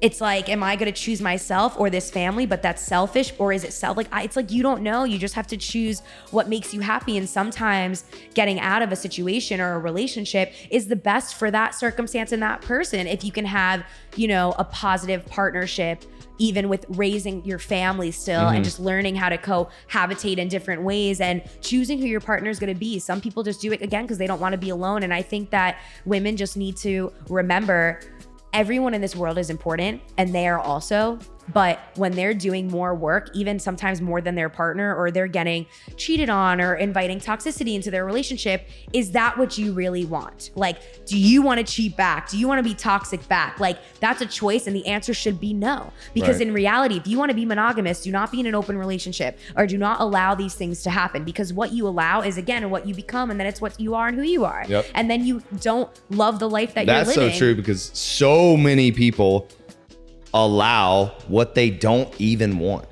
it's 0.00 0.20
like 0.20 0.48
am 0.48 0.64
i 0.64 0.74
going 0.74 0.92
to 0.92 1.00
choose 1.00 1.20
myself 1.20 1.78
or 1.78 1.88
this 1.88 2.10
family 2.10 2.44
but 2.44 2.60
that's 2.60 2.82
selfish 2.82 3.32
or 3.38 3.52
is 3.52 3.62
it 3.62 3.72
self 3.72 3.96
like 3.96 4.08
I, 4.10 4.24
it's 4.24 4.34
like 4.34 4.50
you 4.50 4.60
don't 4.62 4.82
know. 4.82 5.04
You 5.04 5.16
just 5.16 5.34
have 5.34 5.46
to 5.46 5.56
choose 5.56 6.02
what 6.32 6.48
makes 6.48 6.74
you 6.74 6.80
happy. 6.80 7.16
And 7.16 7.28
sometimes 7.28 8.04
getting 8.34 8.58
out 8.58 8.82
of 8.82 8.90
a 8.90 8.96
situation 8.96 9.60
or 9.60 9.74
a 9.74 9.78
relationship 9.78 10.52
is 10.70 10.88
the 10.88 10.96
best 10.96 11.36
for 11.36 11.52
that 11.52 11.72
circumstance 11.74 12.32
and 12.32 12.42
that 12.42 12.62
person 12.62 13.06
if 13.06 13.22
you 13.24 13.30
can 13.30 13.44
have 13.44 13.84
you 14.16 14.26
know 14.26 14.54
a 14.58 14.64
positive 14.64 15.24
partnership 15.26 16.04
even 16.38 16.68
with 16.68 16.84
raising 16.90 17.44
your 17.44 17.58
family 17.58 18.10
still 18.10 18.48
and 18.48 18.56
mm-hmm. 18.56 18.64
just 18.64 18.80
learning 18.80 19.16
how 19.16 19.28
to 19.28 19.38
cohabitate 19.38 20.38
in 20.38 20.48
different 20.48 20.82
ways 20.82 21.20
and 21.20 21.42
choosing 21.60 21.98
who 21.98 22.06
your 22.06 22.20
partner 22.20 22.50
is 22.50 22.58
going 22.58 22.72
to 22.72 22.78
be. 22.78 22.98
Some 22.98 23.20
people 23.20 23.42
just 23.42 23.60
do 23.60 23.72
it 23.72 23.82
again 23.82 24.04
because 24.04 24.18
they 24.18 24.26
don't 24.26 24.40
want 24.40 24.52
to 24.52 24.58
be 24.58 24.70
alone. 24.70 25.02
And 25.02 25.12
i 25.12 25.22
think 25.22 25.50
that 25.50 25.78
women 26.04 26.36
just 26.36 26.56
need 26.56 26.76
to 26.78 27.12
remember 27.28 28.00
everyone 28.52 28.94
in 28.94 29.00
this 29.00 29.14
world 29.14 29.38
is 29.38 29.50
important 29.50 30.00
and 30.16 30.34
they 30.34 30.48
are 30.48 30.58
also 30.58 31.18
but 31.52 31.78
when 31.94 32.12
they're 32.12 32.34
doing 32.34 32.68
more 32.68 32.94
work 32.94 33.30
even 33.34 33.58
sometimes 33.58 34.00
more 34.00 34.20
than 34.20 34.34
their 34.34 34.48
partner 34.48 34.94
or 34.94 35.10
they're 35.10 35.28
getting 35.28 35.66
cheated 35.96 36.28
on 36.28 36.60
or 36.60 36.74
inviting 36.74 37.18
toxicity 37.20 37.74
into 37.74 37.90
their 37.90 38.04
relationship 38.04 38.68
is 38.92 39.12
that 39.12 39.38
what 39.38 39.56
you 39.56 39.72
really 39.72 40.04
want? 40.04 40.50
Like 40.54 41.04
do 41.06 41.16
you 41.18 41.42
want 41.42 41.64
to 41.64 41.72
cheat 41.72 41.96
back? 41.96 42.28
Do 42.30 42.38
you 42.38 42.48
want 42.48 42.58
to 42.58 42.62
be 42.68 42.74
toxic 42.74 43.26
back? 43.28 43.60
Like 43.60 43.78
that's 44.00 44.20
a 44.20 44.26
choice 44.26 44.66
and 44.66 44.74
the 44.74 44.86
answer 44.86 45.14
should 45.14 45.38
be 45.40 45.54
no. 45.54 45.92
Because 46.14 46.38
Right. 46.38 46.48
in 46.48 46.54
reality 46.54 46.96
if 46.96 47.06
you 47.06 47.18
want 47.18 47.30
to 47.30 47.34
be 47.36 47.44
monogamous 47.44 48.02
do 48.02 48.10
not 48.10 48.32
be 48.32 48.40
in 48.40 48.46
an 48.46 48.54
open 48.54 48.76
relationship 48.76 49.38
or 49.56 49.66
do 49.66 49.78
not 49.78 50.00
allow 50.00 50.34
these 50.34 50.54
things 50.54 50.82
to 50.82 50.90
happen. 50.90 51.24
Because 51.24 51.52
what 51.52 51.72
you 51.72 51.86
allow 51.86 52.22
is 52.22 52.38
again 52.38 52.68
what 52.70 52.86
you 52.86 52.94
become 52.94 53.30
and 53.30 53.38
then 53.38 53.46
it's 53.46 53.60
what 53.60 53.78
you 53.80 53.94
are 53.94 54.08
and 54.08 54.16
who 54.16 54.24
you 54.24 54.44
are. 54.44 54.64
Yep. 54.68 54.86
and 54.94 55.10
then 55.10 55.24
you 55.24 55.42
don't 55.60 55.88
love 56.10 56.38
the 56.38 56.48
life 56.48 56.74
that 56.74 56.86
That's 56.86 57.14
you're 57.14 57.24
living. 57.24 57.34
so 57.34 57.38
true 57.38 57.54
because 57.54 57.82
so 57.94 58.56
many 58.56 58.90
people 58.90 59.48
allow 60.34 61.06
what 61.28 61.54
they 61.54 61.70
don't 61.70 62.12
even 62.20 62.58
want. 62.58 62.86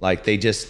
Like 0.00 0.24
they 0.24 0.36
just, 0.36 0.68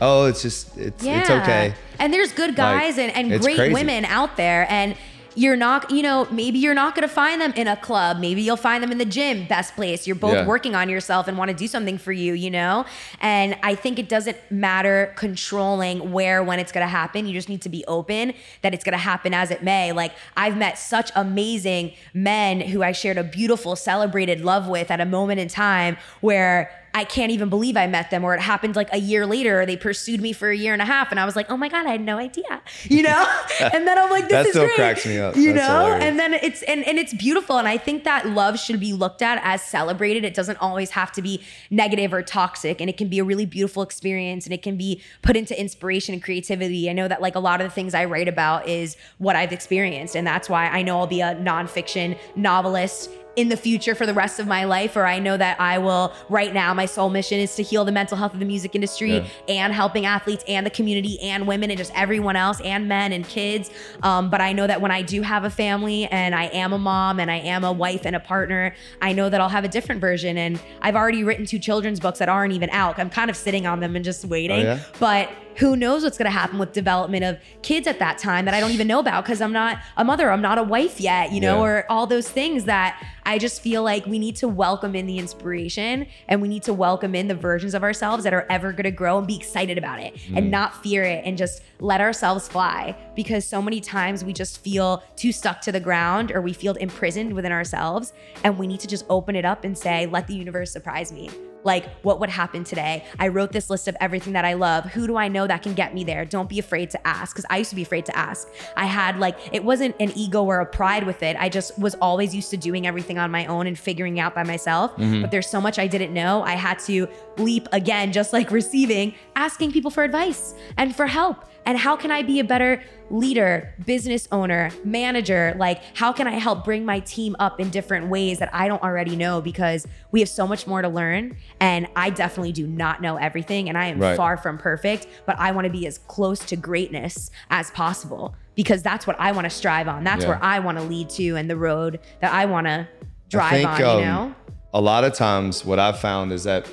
oh, 0.00 0.26
it's 0.26 0.42
just, 0.42 0.76
it's, 0.76 1.04
it's 1.04 1.30
okay. 1.30 1.74
And 1.98 2.12
there's 2.12 2.32
good 2.32 2.56
guys 2.56 2.98
and, 2.98 3.12
and 3.12 3.40
great 3.40 3.56
crazy. 3.56 3.74
women 3.74 4.04
out 4.04 4.36
there. 4.36 4.66
And 4.70 4.96
you're 5.40 5.56
not, 5.56 5.90
you 5.90 6.02
know, 6.02 6.28
maybe 6.30 6.58
you're 6.58 6.74
not 6.74 6.94
going 6.94 7.08
to 7.08 7.14
find 7.14 7.40
them 7.40 7.50
in 7.56 7.66
a 7.66 7.74
club. 7.74 8.18
Maybe 8.18 8.42
you'll 8.42 8.58
find 8.58 8.82
them 8.82 8.92
in 8.92 8.98
the 8.98 9.06
gym, 9.06 9.46
best 9.46 9.74
place. 9.74 10.06
You're 10.06 10.14
both 10.14 10.34
Yeah. 10.34 10.44
working 10.44 10.74
on 10.74 10.90
yourself 10.90 11.28
and 11.28 11.38
want 11.38 11.50
to 11.50 11.56
do 11.56 11.66
something 11.66 11.96
for 11.96 12.12
you, 12.12 12.34
you 12.34 12.50
know? 12.50 12.84
And 13.22 13.56
I 13.62 13.74
think 13.74 13.98
it 13.98 14.06
doesn't 14.06 14.36
matter 14.50 15.14
controlling 15.16 16.12
where, 16.12 16.44
when 16.44 16.58
it's 16.58 16.72
going 16.72 16.84
to 16.84 16.90
happen. 16.90 17.26
You 17.26 17.32
just 17.32 17.48
need 17.48 17.62
to 17.62 17.70
be 17.70 17.82
open 17.88 18.34
that 18.60 18.74
it's 18.74 18.84
going 18.84 18.92
to 18.92 18.98
happen 18.98 19.32
as 19.32 19.50
it 19.50 19.62
may. 19.62 19.92
Like, 19.92 20.12
I've 20.36 20.58
met 20.58 20.78
such 20.78 21.10
amazing 21.16 21.92
men 22.12 22.60
who 22.60 22.82
I 22.82 22.92
shared 22.92 23.16
a 23.16 23.24
beautiful, 23.24 23.76
celebrated 23.76 24.42
love 24.42 24.68
with 24.68 24.90
at 24.90 25.00
a 25.00 25.06
moment 25.06 25.40
in 25.40 25.48
time 25.48 25.96
where 26.20 26.70
I 26.92 27.04
can't 27.04 27.30
even 27.30 27.48
believe 27.48 27.76
I 27.76 27.86
met 27.86 28.10
them, 28.10 28.24
or 28.24 28.34
it 28.34 28.40
happened 28.40 28.74
like 28.76 28.92
a 28.92 28.98
year 28.98 29.26
later, 29.26 29.60
or 29.60 29.66
they 29.66 29.76
pursued 29.76 30.20
me 30.20 30.32
for 30.32 30.50
a 30.50 30.56
year 30.56 30.72
and 30.72 30.82
a 30.82 30.84
half, 30.84 31.10
and 31.10 31.20
I 31.20 31.24
was 31.24 31.36
like, 31.36 31.50
oh 31.50 31.56
my 31.56 31.68
god, 31.68 31.86
I 31.86 31.90
had 31.90 32.00
no 32.00 32.18
idea, 32.18 32.62
you 32.84 33.02
know. 33.02 33.26
and 33.60 33.86
then 33.86 33.98
I'm 33.98 34.10
like, 34.10 34.24
this 34.24 34.32
That 34.32 34.46
is 34.46 34.52
still 34.52 34.64
great. 34.64 34.74
cracks 34.74 35.06
me 35.06 35.18
up. 35.18 35.36
you 35.36 35.52
That's 35.52 35.68
know. 35.68 35.78
hilarious. 35.84 36.04
And 36.04 36.18
then 36.18 36.34
it's 36.34 36.62
and 36.62 36.84
and 36.86 36.98
it's 36.98 37.14
beautiful, 37.14 37.58
and 37.58 37.68
I 37.68 37.78
think 37.78 38.04
that 38.04 38.28
love 38.28 38.58
should 38.58 38.80
be 38.80 38.92
looked 38.92 39.22
at 39.22 39.40
as 39.44 39.62
celebrated. 39.62 40.24
It 40.24 40.34
doesn't 40.34 40.58
always 40.60 40.90
have 40.90 41.12
to 41.12 41.22
be 41.22 41.42
negative 41.70 42.12
or 42.12 42.22
toxic, 42.22 42.80
and 42.80 42.90
it 42.90 42.96
can 42.96 43.08
be 43.08 43.18
a 43.18 43.24
really 43.24 43.46
beautiful 43.46 43.82
experience, 43.82 44.44
and 44.46 44.52
it 44.52 44.62
can 44.62 44.76
be 44.76 45.00
put 45.22 45.36
into 45.36 45.58
inspiration 45.58 46.12
and 46.14 46.22
creativity. 46.22 46.90
I 46.90 46.92
know 46.92 47.08
that 47.08 47.22
like 47.22 47.34
a 47.36 47.40
lot 47.40 47.60
of 47.60 47.66
the 47.66 47.72
things 47.74 47.94
I 47.94 48.04
write 48.06 48.28
about 48.28 48.68
is 48.68 48.96
what 49.18 49.36
I've 49.36 49.52
experienced, 49.52 50.16
and 50.16 50.26
that's 50.26 50.48
why 50.48 50.66
I 50.66 50.82
know 50.82 50.98
I'll 50.98 51.06
be 51.06 51.20
a 51.20 51.34
nonfiction 51.36 52.18
novelist 52.34 53.10
in 53.40 53.48
the 53.48 53.56
future 53.56 53.94
for 53.94 54.04
the 54.04 54.12
rest 54.12 54.38
of 54.38 54.46
my 54.46 54.64
life 54.64 54.96
or 54.96 55.06
I 55.06 55.18
know 55.18 55.34
that 55.34 55.58
I 55.58 55.78
will 55.78 56.12
right 56.28 56.52
now 56.52 56.74
my 56.74 56.84
sole 56.84 57.08
mission 57.08 57.40
is 57.40 57.54
to 57.56 57.62
heal 57.62 57.86
the 57.86 57.90
mental 57.92 58.18
health 58.18 58.34
of 58.34 58.38
the 58.38 58.44
music 58.44 58.74
industry 58.74 59.14
Yeah. 59.16 59.26
and 59.48 59.72
helping 59.72 60.04
athletes 60.04 60.44
and 60.46 60.66
the 60.66 60.70
community 60.70 61.18
and 61.22 61.46
women 61.46 61.70
and 61.70 61.78
just 61.78 61.90
everyone 61.94 62.36
else 62.36 62.60
and 62.60 62.86
men 62.86 63.12
and 63.14 63.26
kids 63.26 63.70
um, 64.02 64.28
but 64.28 64.42
I 64.42 64.52
know 64.52 64.66
that 64.66 64.82
when 64.82 64.90
I 64.90 65.00
do 65.00 65.22
have 65.22 65.44
a 65.44 65.50
family 65.50 66.04
and 66.06 66.34
I 66.34 66.44
am 66.48 66.74
a 66.74 66.78
mom 66.78 67.18
and 67.18 67.30
I 67.30 67.36
am 67.38 67.64
a 67.64 67.72
wife 67.72 68.02
and 68.04 68.14
a 68.14 68.20
partner 68.20 68.74
I 69.00 69.14
know 69.14 69.30
that 69.30 69.40
I'll 69.40 69.48
have 69.48 69.64
a 69.64 69.68
different 69.68 70.02
version 70.02 70.36
and 70.36 70.60
I've 70.82 70.94
already 70.96 71.24
written 71.24 71.46
two 71.46 71.58
children's 71.58 71.98
books 71.98 72.18
that 72.18 72.28
aren't 72.28 72.52
even 72.52 72.68
out 72.70 72.98
I'm 72.98 73.08
kind 73.10 73.30
of 73.30 73.36
sitting 73.38 73.66
on 73.66 73.80
them 73.80 73.96
and 73.96 74.04
just 74.04 74.26
waiting 74.26 74.60
yeah? 74.60 74.80
but 74.98 75.30
who 75.60 75.76
knows 75.76 76.02
what's 76.02 76.16
going 76.16 76.24
to 76.24 76.30
happen 76.30 76.58
with 76.58 76.72
development 76.72 77.22
of 77.22 77.38
kids 77.60 77.86
at 77.86 77.98
that 77.98 78.16
time 78.16 78.46
that 78.46 78.54
I 78.54 78.60
don't 78.60 78.70
even 78.70 78.86
know 78.86 78.98
about 78.98 79.24
because 79.24 79.42
I'm 79.42 79.52
not 79.52 79.78
a 79.98 80.04
mother, 80.04 80.30
I'm 80.30 80.40
not 80.40 80.56
a 80.56 80.62
wife 80.62 80.98
yet, 80.98 81.32
you 81.32 81.40
know, 81.40 81.56
Yeah. 81.56 81.62
or 81.62 81.86
all 81.90 82.06
those 82.06 82.30
things 82.30 82.64
that 82.64 83.06
I 83.26 83.36
just 83.36 83.60
feel 83.60 83.82
like 83.82 84.06
we 84.06 84.18
need 84.18 84.36
to 84.36 84.48
welcome 84.48 84.96
in 84.96 85.06
the 85.06 85.18
inspiration 85.18 86.06
and 86.28 86.40
we 86.40 86.48
need 86.48 86.62
to 86.62 86.72
welcome 86.72 87.14
in 87.14 87.28
the 87.28 87.34
versions 87.34 87.74
of 87.74 87.82
ourselves 87.82 88.24
that 88.24 88.32
are 88.32 88.46
ever 88.48 88.72
going 88.72 88.84
to 88.84 88.90
grow 88.90 89.18
and 89.18 89.26
be 89.26 89.36
excited 89.36 89.76
about 89.76 90.00
it 90.00 90.14
and 90.34 90.46
mm. 90.46 90.50
not 90.50 90.82
fear 90.82 91.02
it 91.02 91.22
and 91.26 91.36
just 91.36 91.62
let 91.78 92.00
ourselves 92.00 92.48
fly. 92.48 92.96
Because 93.14 93.46
so 93.46 93.60
many 93.60 93.82
times 93.82 94.24
we 94.24 94.32
just 94.32 94.64
feel 94.64 95.02
too 95.14 95.30
stuck 95.30 95.60
to 95.60 95.72
the 95.72 95.80
ground 95.80 96.32
or 96.32 96.40
we 96.40 96.54
feel 96.54 96.72
imprisoned 96.76 97.34
within 97.34 97.52
ourselves 97.52 98.14
and 98.44 98.58
we 98.58 98.66
need 98.66 98.80
to 98.80 98.88
just 98.88 99.04
open 99.10 99.36
it 99.36 99.44
up 99.44 99.64
and 99.64 99.76
say 99.76 100.06
let 100.06 100.26
the 100.26 100.34
universe 100.34 100.72
surprise 100.72 101.12
me 101.12 101.28
like 101.64 101.88
what 102.02 102.20
would 102.20 102.30
happen 102.30 102.64
today? 102.64 103.04
I 103.18 103.28
wrote 103.28 103.52
this 103.52 103.70
list 103.70 103.88
of 103.88 103.96
everything 104.00 104.32
that 104.34 104.44
i 104.44 104.54
love. 104.54 104.84
Who 104.86 105.06
do 105.06 105.16
i 105.16 105.28
know 105.28 105.46
that 105.46 105.62
can 105.62 105.74
get 105.74 105.94
me 105.94 106.04
there? 106.04 106.24
Don't 106.24 106.48
be 106.48 106.58
afraid 106.58 106.90
to 106.90 107.06
ask 107.06 107.34
because 107.34 107.46
i 107.50 107.58
used 107.58 107.70
to 107.70 107.76
be 107.76 107.82
afraid 107.82 108.06
to 108.06 108.16
ask. 108.16 108.48
I 108.76 108.86
had 108.86 109.18
like 109.18 109.38
it 109.52 109.64
wasn't 109.64 109.96
an 110.00 110.12
ego 110.16 110.44
or 110.44 110.60
a 110.60 110.66
pride 110.66 111.04
with 111.04 111.22
it. 111.22 111.36
I 111.38 111.48
just 111.48 111.78
was 111.78 111.94
always 111.96 112.34
used 112.34 112.50
to 112.50 112.56
doing 112.56 112.86
everything 112.86 113.18
on 113.18 113.30
my 113.30 113.46
own 113.46 113.66
and 113.66 113.78
figuring 113.78 114.20
out 114.20 114.34
by 114.34 114.42
myself. 114.42 114.92
Mm-hmm. 114.96 115.22
But 115.22 115.30
there's 115.30 115.48
so 115.48 115.60
much 115.60 115.78
i 115.78 115.86
didn't 115.86 116.12
know. 116.14 116.42
I 116.42 116.52
had 116.52 116.78
to 116.80 117.08
leap 117.36 117.68
again 117.72 118.12
just 118.12 118.32
like 118.32 118.50
receiving 118.50 119.14
asking 119.36 119.72
people 119.72 119.90
for 119.90 120.04
advice 120.04 120.54
and 120.76 120.94
for 120.94 121.06
help 121.06 121.44
and 121.66 121.78
how 121.78 121.96
can 121.96 122.10
I 122.10 122.22
be 122.22 122.40
a 122.40 122.44
better 122.44 122.82
leader, 123.10 123.74
business 123.84 124.26
owner, 124.32 124.70
manager? 124.84 125.54
Like, 125.58 125.82
how 125.94 126.12
can 126.12 126.26
I 126.26 126.32
help 126.32 126.64
bring 126.64 126.84
my 126.84 127.00
team 127.00 127.36
up 127.38 127.60
in 127.60 127.70
different 127.70 128.08
ways 128.08 128.38
that 128.38 128.48
I 128.54 128.66
don't 128.68 128.82
already 128.82 129.16
know? 129.16 129.40
Because 129.40 129.86
we 130.10 130.20
have 130.20 130.28
so 130.28 130.46
much 130.46 130.66
more 130.66 130.80
to 130.82 130.88
learn. 130.88 131.36
And 131.60 131.86
I 131.96 132.10
definitely 132.10 132.52
do 132.52 132.66
not 132.66 133.02
know 133.02 133.16
everything. 133.16 133.68
And 133.68 133.76
I 133.76 133.86
am 133.86 133.98
Right. 133.98 134.16
far 134.16 134.36
from 134.36 134.58
perfect, 134.58 135.06
but 135.26 135.38
I 135.38 135.52
want 135.52 135.66
to 135.66 135.70
be 135.70 135.86
as 135.86 135.98
close 135.98 136.40
to 136.46 136.56
greatness 136.56 137.30
as 137.50 137.70
possible 137.72 138.34
because 138.54 138.82
that's 138.82 139.06
what 139.06 139.16
I 139.18 139.32
want 139.32 139.44
to 139.44 139.50
strive 139.50 139.88
on. 139.88 140.04
That's 140.04 140.22
Yeah. 140.22 140.28
where 140.30 140.38
I 140.42 140.60
want 140.60 140.78
to 140.78 140.84
lead 140.84 141.10
to 141.10 141.36
and 141.36 141.48
the 141.50 141.56
road 141.56 142.00
that 142.20 142.32
I 142.32 142.46
want 142.46 142.66
to 142.66 142.88
drive 143.28 143.52
I 143.52 143.56
think, 143.56 143.68
on, 143.70 143.82
um, 143.82 143.98
you 144.00 144.04
know? 144.06 144.34
A 144.72 144.80
lot 144.80 145.04
of 145.04 145.14
times, 145.14 145.64
what 145.64 145.78
I've 145.78 145.98
found 145.98 146.32
is 146.32 146.44
that 146.44 146.66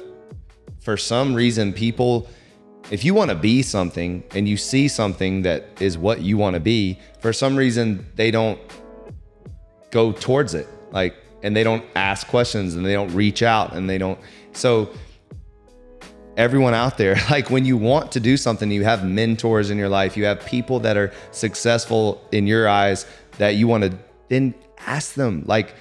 for 0.80 0.98
some 0.98 1.34
reason, 1.34 1.74
people, 1.74 2.28
if 2.90 3.04
you 3.04 3.14
want 3.14 3.30
to 3.30 3.36
be 3.36 3.62
something 3.62 4.24
and 4.32 4.48
you 4.48 4.58
see 4.58 4.88
something 4.88 5.42
that 5.42 5.66
is 5.82 5.98
what 5.98 6.22
you 6.22 6.38
want 6.38 6.54
to 6.54 6.60
be, 6.60 7.00
for 7.20 7.34
some 7.34 7.56
reason, 7.56 8.06
they 8.16 8.32
don't 8.32 8.60
go 9.92 10.12
towards 10.12 10.54
it. 10.54 10.68
Like, 10.92 11.16
and 11.44 11.56
they 11.56 11.64
don't 11.64 11.84
ask 11.96 12.28
questions 12.28 12.76
and 12.76 12.86
they 12.86 12.94
don't 12.94 13.14
reach 13.14 13.44
out 13.44 13.74
and 13.74 13.90
they 13.90 13.98
don't. 13.98 14.20
So, 14.54 14.90
everyone 16.38 16.74
out 16.74 16.98
there, 16.98 17.16
like 17.30 17.50
when 17.50 17.66
you 17.66 17.76
want 17.76 18.12
to 18.14 18.20
do 18.20 18.38
something, 18.38 18.72
you 18.72 18.84
have 18.84 19.04
mentors 19.04 19.70
in 19.70 19.78
your 19.78 19.90
life, 19.90 20.16
you 20.16 20.26
have 20.26 20.46
people 20.46 20.80
that 20.82 20.96
are 20.96 21.12
successful 21.32 22.22
in 22.32 22.48
your 22.48 22.70
eyes 22.70 23.06
that 23.38 23.56
you 23.56 23.68
want 23.68 23.84
to 23.84 23.98
then 24.30 24.54
ask 24.86 25.16
them. 25.16 25.44
Like 25.46 25.76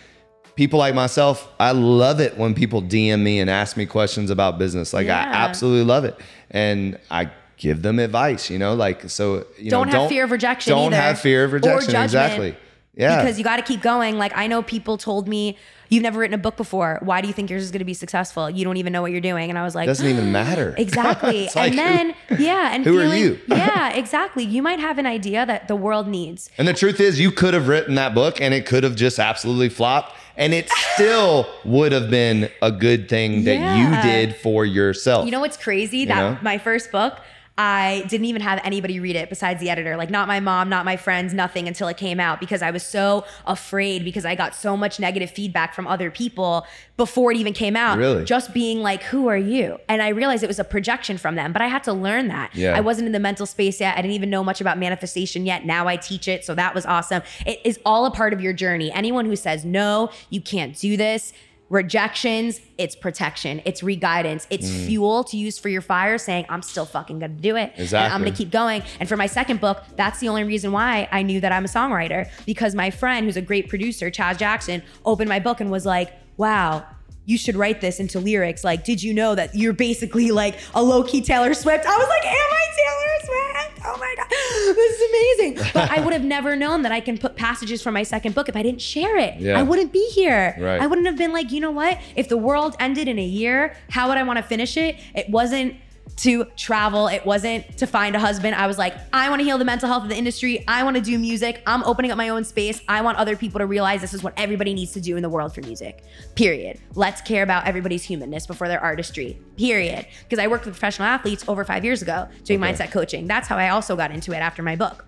people 0.56 0.78
like 0.78 0.94
myself, 0.94 1.48
I 1.60 1.72
love 1.72 2.20
it 2.20 2.36
when 2.36 2.54
people 2.54 2.82
DM 2.82 3.22
me 3.22 3.38
and 3.38 3.48
ask 3.48 3.76
me 3.76 3.86
questions 3.86 4.30
about 4.30 4.58
business. 4.58 4.92
Like 4.92 5.08
I 5.08 5.20
absolutely 5.20 5.84
love 5.84 6.04
it. 6.04 6.18
And 6.50 6.98
I 7.10 7.30
give 7.58 7.82
them 7.82 7.98
advice, 7.98 8.50
you 8.50 8.58
know, 8.58 8.74
like 8.74 9.08
so 9.08 9.46
you 9.58 9.70
Don't 9.70 9.90
know, 9.90 10.00
have 10.00 10.08
fear 10.08 10.24
of 10.24 10.30
rejection 10.30 10.72
Don't 10.72 10.92
either, 10.92 11.02
have 11.02 11.20
fear 11.20 11.44
of 11.44 11.52
rejection. 11.52 11.94
Exactly. 11.94 12.56
Yeah. 12.94 13.22
Because 13.22 13.36
you 13.38 13.44
got 13.44 13.56
to 13.56 13.62
keep 13.62 13.82
going. 13.82 14.16
Like 14.16 14.32
I 14.34 14.46
know 14.46 14.62
people 14.62 14.96
told 14.96 15.28
me, 15.28 15.58
"You've 15.90 16.02
never 16.02 16.18
written 16.18 16.32
a 16.32 16.38
book 16.38 16.56
before. 16.56 16.98
Why 17.02 17.20
do 17.20 17.28
you 17.28 17.34
think 17.34 17.50
yours 17.50 17.62
is 17.62 17.70
going 17.70 17.80
to 17.80 17.84
be 17.84 17.92
successful? 17.92 18.48
You 18.48 18.64
don't 18.64 18.78
even 18.78 18.90
know 18.90 19.02
what 19.02 19.12
you're 19.12 19.20
doing." 19.20 19.50
And 19.50 19.58
I 19.58 19.64
was 19.64 19.74
like, 19.74 19.86
Doesn't 19.86 20.08
even 20.08 20.32
matter. 20.32 20.74
Exactly. 20.78 21.50
Like, 21.54 21.72
and 21.72 21.78
then 21.78 22.14
yeah, 22.38 22.74
and 22.74 22.84
who 22.84 22.98
are 22.98 23.14
you? 23.14 23.38
yeah, 23.48 23.92
exactly. 23.92 24.44
You 24.44 24.62
might 24.62 24.80
have 24.80 24.96
an 24.96 25.04
idea 25.04 25.44
that 25.44 25.68
the 25.68 25.76
world 25.76 26.08
needs. 26.08 26.50
And 26.56 26.66
the 26.66 26.72
truth 26.72 26.98
is, 26.98 27.20
you 27.20 27.30
could 27.30 27.52
have 27.52 27.68
written 27.68 27.96
that 27.96 28.14
book 28.14 28.40
and 28.40 28.54
it 28.54 28.64
could 28.64 28.82
have 28.82 28.96
just 28.96 29.18
absolutely 29.18 29.68
flopped. 29.68 30.16
And 30.36 30.52
it 30.52 30.68
still 30.94 31.46
would 31.64 31.92
have 31.92 32.10
been 32.10 32.50
a 32.60 32.70
good 32.70 33.08
thing 33.08 33.44
that 33.44 33.54
Yeah. 33.56 33.76
you 33.96 34.02
did 34.10 34.36
for 34.36 34.64
yourself. 34.66 35.24
You 35.24 35.30
know 35.32 35.40
what's 35.40 35.56
crazy? 35.56 36.04
That 36.04 36.16
know? 36.16 36.38
my 36.42 36.58
first 36.58 36.92
book, 36.92 37.18
I 37.58 38.04
didn't 38.08 38.26
even 38.26 38.42
have 38.42 38.60
anybody 38.64 39.00
read 39.00 39.16
it 39.16 39.30
besides 39.30 39.60
the 39.60 39.70
editor. 39.70 39.96
Like 39.96 40.10
not 40.10 40.28
my 40.28 40.40
mom, 40.40 40.68
not 40.68 40.84
my 40.84 40.96
friends, 40.96 41.32
nothing 41.32 41.66
until 41.66 41.88
it 41.88 41.96
came 41.96 42.20
out 42.20 42.38
because 42.38 42.60
I 42.60 42.70
was 42.70 42.82
so 42.82 43.24
afraid 43.46 44.04
because 44.04 44.26
I 44.26 44.34
got 44.34 44.54
so 44.54 44.76
much 44.76 45.00
negative 45.00 45.30
feedback 45.30 45.74
from 45.74 45.86
other 45.86 46.10
people 46.10 46.66
before 46.98 47.32
it 47.32 47.38
even 47.38 47.54
came 47.54 47.74
out. 47.74 47.96
Really? 47.96 48.24
Just 48.24 48.52
being 48.52 48.80
like, 48.80 49.02
"Who 49.04 49.28
are 49.28 49.36
you?" 49.36 49.78
And 49.88 50.02
I 50.02 50.08
realized 50.08 50.42
it 50.42 50.48
was 50.48 50.58
a 50.58 50.64
projection 50.64 51.16
from 51.16 51.34
them, 51.34 51.52
but 51.52 51.62
I 51.62 51.68
had 51.68 51.82
to 51.84 51.92
learn 51.92 52.28
that. 52.28 52.54
Yeah. 52.54 52.76
I 52.76 52.80
wasn't 52.80 53.06
in 53.06 53.12
the 53.12 53.20
mental 53.20 53.46
space 53.46 53.80
yet. 53.80 53.96
I 53.96 54.02
didn't 54.02 54.14
even 54.14 54.28
know 54.28 54.44
much 54.44 54.60
about 54.60 54.78
manifestation 54.78 55.46
yet. 55.46 55.64
Now 55.64 55.88
I 55.88 55.96
teach 55.96 56.28
it, 56.28 56.44
so 56.44 56.54
that 56.54 56.74
was 56.74 56.84
awesome. 56.84 57.22
It 57.46 57.60
is 57.64 57.78
all 57.86 58.04
a 58.04 58.10
part 58.10 58.32
of 58.34 58.40
your 58.40 58.52
journey. 58.52 58.92
Anyone 58.92 59.24
who 59.24 59.36
says 59.36 59.64
no, 59.64 60.10
you 60.28 60.40
can't 60.42 60.78
do 60.78 60.96
this, 60.96 61.32
rejections, 61.68 62.60
it's 62.78 62.94
protection, 62.94 63.60
it's 63.64 63.82
re-guidance, 63.82 64.46
it's 64.50 64.68
Mm. 64.68 64.86
fuel 64.86 65.24
to 65.24 65.36
use 65.36 65.58
for 65.58 65.68
your 65.68 65.80
fire, 65.80 66.16
saying, 66.18 66.46
I'm 66.48 66.62
still 66.62 66.84
fucking 66.84 67.18
gonna 67.18 67.32
do 67.32 67.56
it. 67.56 67.72
And 67.76 68.12
I'm 68.12 68.20
gonna 68.22 68.30
keep 68.36 68.50
going. 68.50 68.82
And 69.00 69.08
for 69.08 69.16
my 69.16 69.26
second 69.26 69.60
book, 69.60 69.82
that's 69.96 70.20
the 70.20 70.28
only 70.28 70.44
reason 70.44 70.70
why 70.72 71.08
I 71.10 71.22
knew 71.22 71.40
that 71.40 71.52
I'm 71.52 71.64
a 71.64 71.68
songwriter. 71.68 72.28
Because 72.44 72.74
my 72.74 72.90
friend, 72.90 73.26
who's 73.26 73.36
a 73.36 73.42
great 73.42 73.68
producer, 73.68 74.10
Chaz 74.10 74.38
Jackson, 74.38 74.82
opened 75.04 75.28
my 75.28 75.40
book 75.40 75.60
and 75.60 75.70
was 75.70 75.84
like, 75.86 76.12
wow. 76.36 76.84
You 77.26 77.36
should 77.36 77.56
write 77.56 77.80
this 77.80 78.00
into 78.00 78.18
lyrics. 78.20 78.64
Like, 78.64 78.84
did 78.84 79.02
you 79.02 79.12
know 79.12 79.34
that 79.34 79.54
you're 79.54 79.72
basically 79.72 80.30
like 80.30 80.58
a 80.74 80.82
low 80.82 81.02
key 81.02 81.20
Taylor 81.20 81.52
Swift? 81.54 81.84
I 81.84 81.96
was 81.96 82.08
like, 82.08 82.24
Am 82.24 82.32
I 82.32 82.66
Taylor 82.76 83.18
Swift? 83.24 83.86
Oh 83.86 83.96
my 83.98 84.14
God. 84.16 84.26
This 84.66 85.00
is 85.00 85.08
amazing. 85.10 85.70
But 85.74 85.90
I 85.90 86.00
would 86.00 86.12
have 86.12 86.24
never 86.24 86.56
known 86.56 86.82
that 86.82 86.90
I 86.90 87.00
can 87.00 87.18
put 87.18 87.36
passages 87.36 87.82
from 87.82 87.94
my 87.94 88.02
second 88.02 88.34
book 88.34 88.48
if 88.48 88.56
I 88.56 88.62
didn't 88.62 88.80
share 88.80 89.16
it. 89.16 89.38
Yeah. 89.38 89.58
I 89.58 89.62
wouldn't 89.62 89.92
be 89.92 90.04
here. 90.10 90.56
Right. 90.58 90.80
I 90.80 90.86
wouldn't 90.88 91.06
have 91.06 91.16
been 91.16 91.32
like, 91.32 91.52
you 91.52 91.60
know 91.60 91.70
what? 91.70 91.98
If 92.16 92.28
the 92.28 92.36
world 92.36 92.74
ended 92.80 93.06
in 93.06 93.18
a 93.18 93.24
year, 93.24 93.76
how 93.90 94.08
would 94.08 94.18
I 94.18 94.24
want 94.24 94.38
to 94.38 94.42
finish 94.42 94.76
it? 94.76 94.96
It 95.14 95.30
wasn't 95.30 95.76
to 96.16 96.44
travel. 96.56 97.08
It 97.08 97.26
wasn't 97.26 97.76
to 97.78 97.86
find 97.86 98.16
a 98.16 98.18
husband. 98.18 98.54
I 98.54 98.66
was 98.66 98.78
like, 98.78 98.94
I 99.12 99.28
want 99.28 99.40
to 99.40 99.44
heal 99.44 99.58
the 99.58 99.64
mental 99.66 99.88
health 99.88 100.02
of 100.02 100.08
the 100.08 100.16
industry. 100.16 100.64
I 100.66 100.82
want 100.82 100.96
to 100.96 101.02
do 101.02 101.18
music. 101.18 101.62
I'm 101.66 101.82
opening 101.84 102.10
up 102.10 102.16
my 102.16 102.30
own 102.30 102.42
space. 102.44 102.80
I 102.88 103.02
want 103.02 103.18
other 103.18 103.36
people 103.36 103.58
to 103.58 103.66
realize 103.66 104.00
this 104.00 104.14
is 104.14 104.22
what 104.22 104.32
everybody 104.38 104.72
needs 104.72 104.92
to 104.92 105.00
do 105.00 105.16
in 105.16 105.22
the 105.22 105.28
world 105.28 105.54
for 105.54 105.60
music. 105.60 106.04
Period. 106.34 106.80
Let's 106.94 107.20
care 107.20 107.42
about 107.42 107.66
everybody's 107.66 108.02
humanness 108.02 108.46
before 108.46 108.66
their 108.68 108.80
artistry. 108.80 109.38
Period. 109.58 110.06
Because 110.22 110.42
I 110.42 110.46
worked 110.46 110.64
with 110.64 110.74
professional 110.74 111.06
athletes 111.08 111.44
over 111.48 111.64
five 111.64 111.84
years 111.84 112.00
ago 112.02 112.28
doing 112.44 112.62
Okay. 112.62 112.72
mindset 112.72 112.90
coaching. 112.92 113.26
That's 113.26 113.46
how 113.46 113.58
I 113.58 113.68
also 113.68 113.94
got 113.94 114.10
into 114.10 114.32
it 114.32 114.38
after 114.38 114.62
my 114.62 114.74
book. 114.76 115.04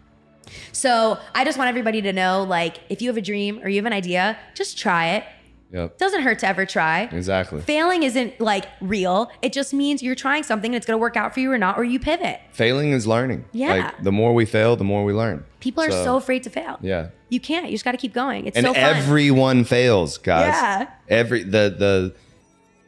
So 0.73 1.19
I 1.35 1.45
just 1.45 1.59
want 1.59 1.69
everybody 1.69 2.03
to 2.03 2.13
know 2.13 2.43
like, 2.43 2.79
if 2.89 3.03
you 3.03 3.09
have 3.09 3.17
a 3.17 3.23
dream 3.23 3.61
or 3.63 3.69
you 3.69 3.77
have 3.77 3.87
an 3.87 3.93
idea, 3.93 4.39
just 4.55 4.79
try 4.79 5.09
it. 5.11 5.25
Yep. 5.73 5.99
Doesn't 5.99 6.23
hurt 6.23 6.39
to 6.41 6.47
ever 6.49 6.65
try. 6.65 7.03
Exactly. 7.13 7.61
Failing 7.61 8.03
isn't 8.03 8.41
like 8.41 8.67
real. 8.81 9.31
It 9.43 9.53
just 9.53 9.75
means 9.75 10.03
you're 10.03 10.15
trying 10.15 10.43
something 10.43 10.71
and 10.71 10.77
it's 10.77 10.87
gonna 10.87 10.99
work 10.99 11.17
out 11.17 11.35
for 11.35 11.41
you 11.41 11.53
or 11.53 11.59
not, 11.59 11.77
or 11.79 11.85
you 11.85 11.99
pivot. 11.99 12.41
Failing 12.53 12.93
is 12.93 13.07
learning. 13.07 13.45
Yeah. 13.53 13.75
Like 13.75 14.03
the 14.03 14.13
more 14.13 14.35
we 14.35 14.47
fail, 14.47 14.77
the 14.77 14.85
more 14.85 15.05
we 15.05 15.13
learn. 15.13 15.45
People 15.61 15.83
are 15.83 15.91
so, 15.91 16.17
afraid 16.17 16.43
to 16.45 16.51
fail. 16.51 16.79
Yeah. 16.81 17.09
You 17.29 17.41
can't. 17.41 17.67
You 17.67 17.73
just 17.73 17.85
gotta 17.85 17.99
keep 17.99 18.15
going. 18.15 18.47
It's 18.47 18.57
and 18.57 18.65
so 18.67 18.73
fun. 18.73 18.83
everyone 18.83 19.65
fails, 19.65 20.17
guys. 20.19 20.55
Yeah. 20.55 20.91
Every 21.09 21.43
the 21.43 21.75
the 21.79 22.15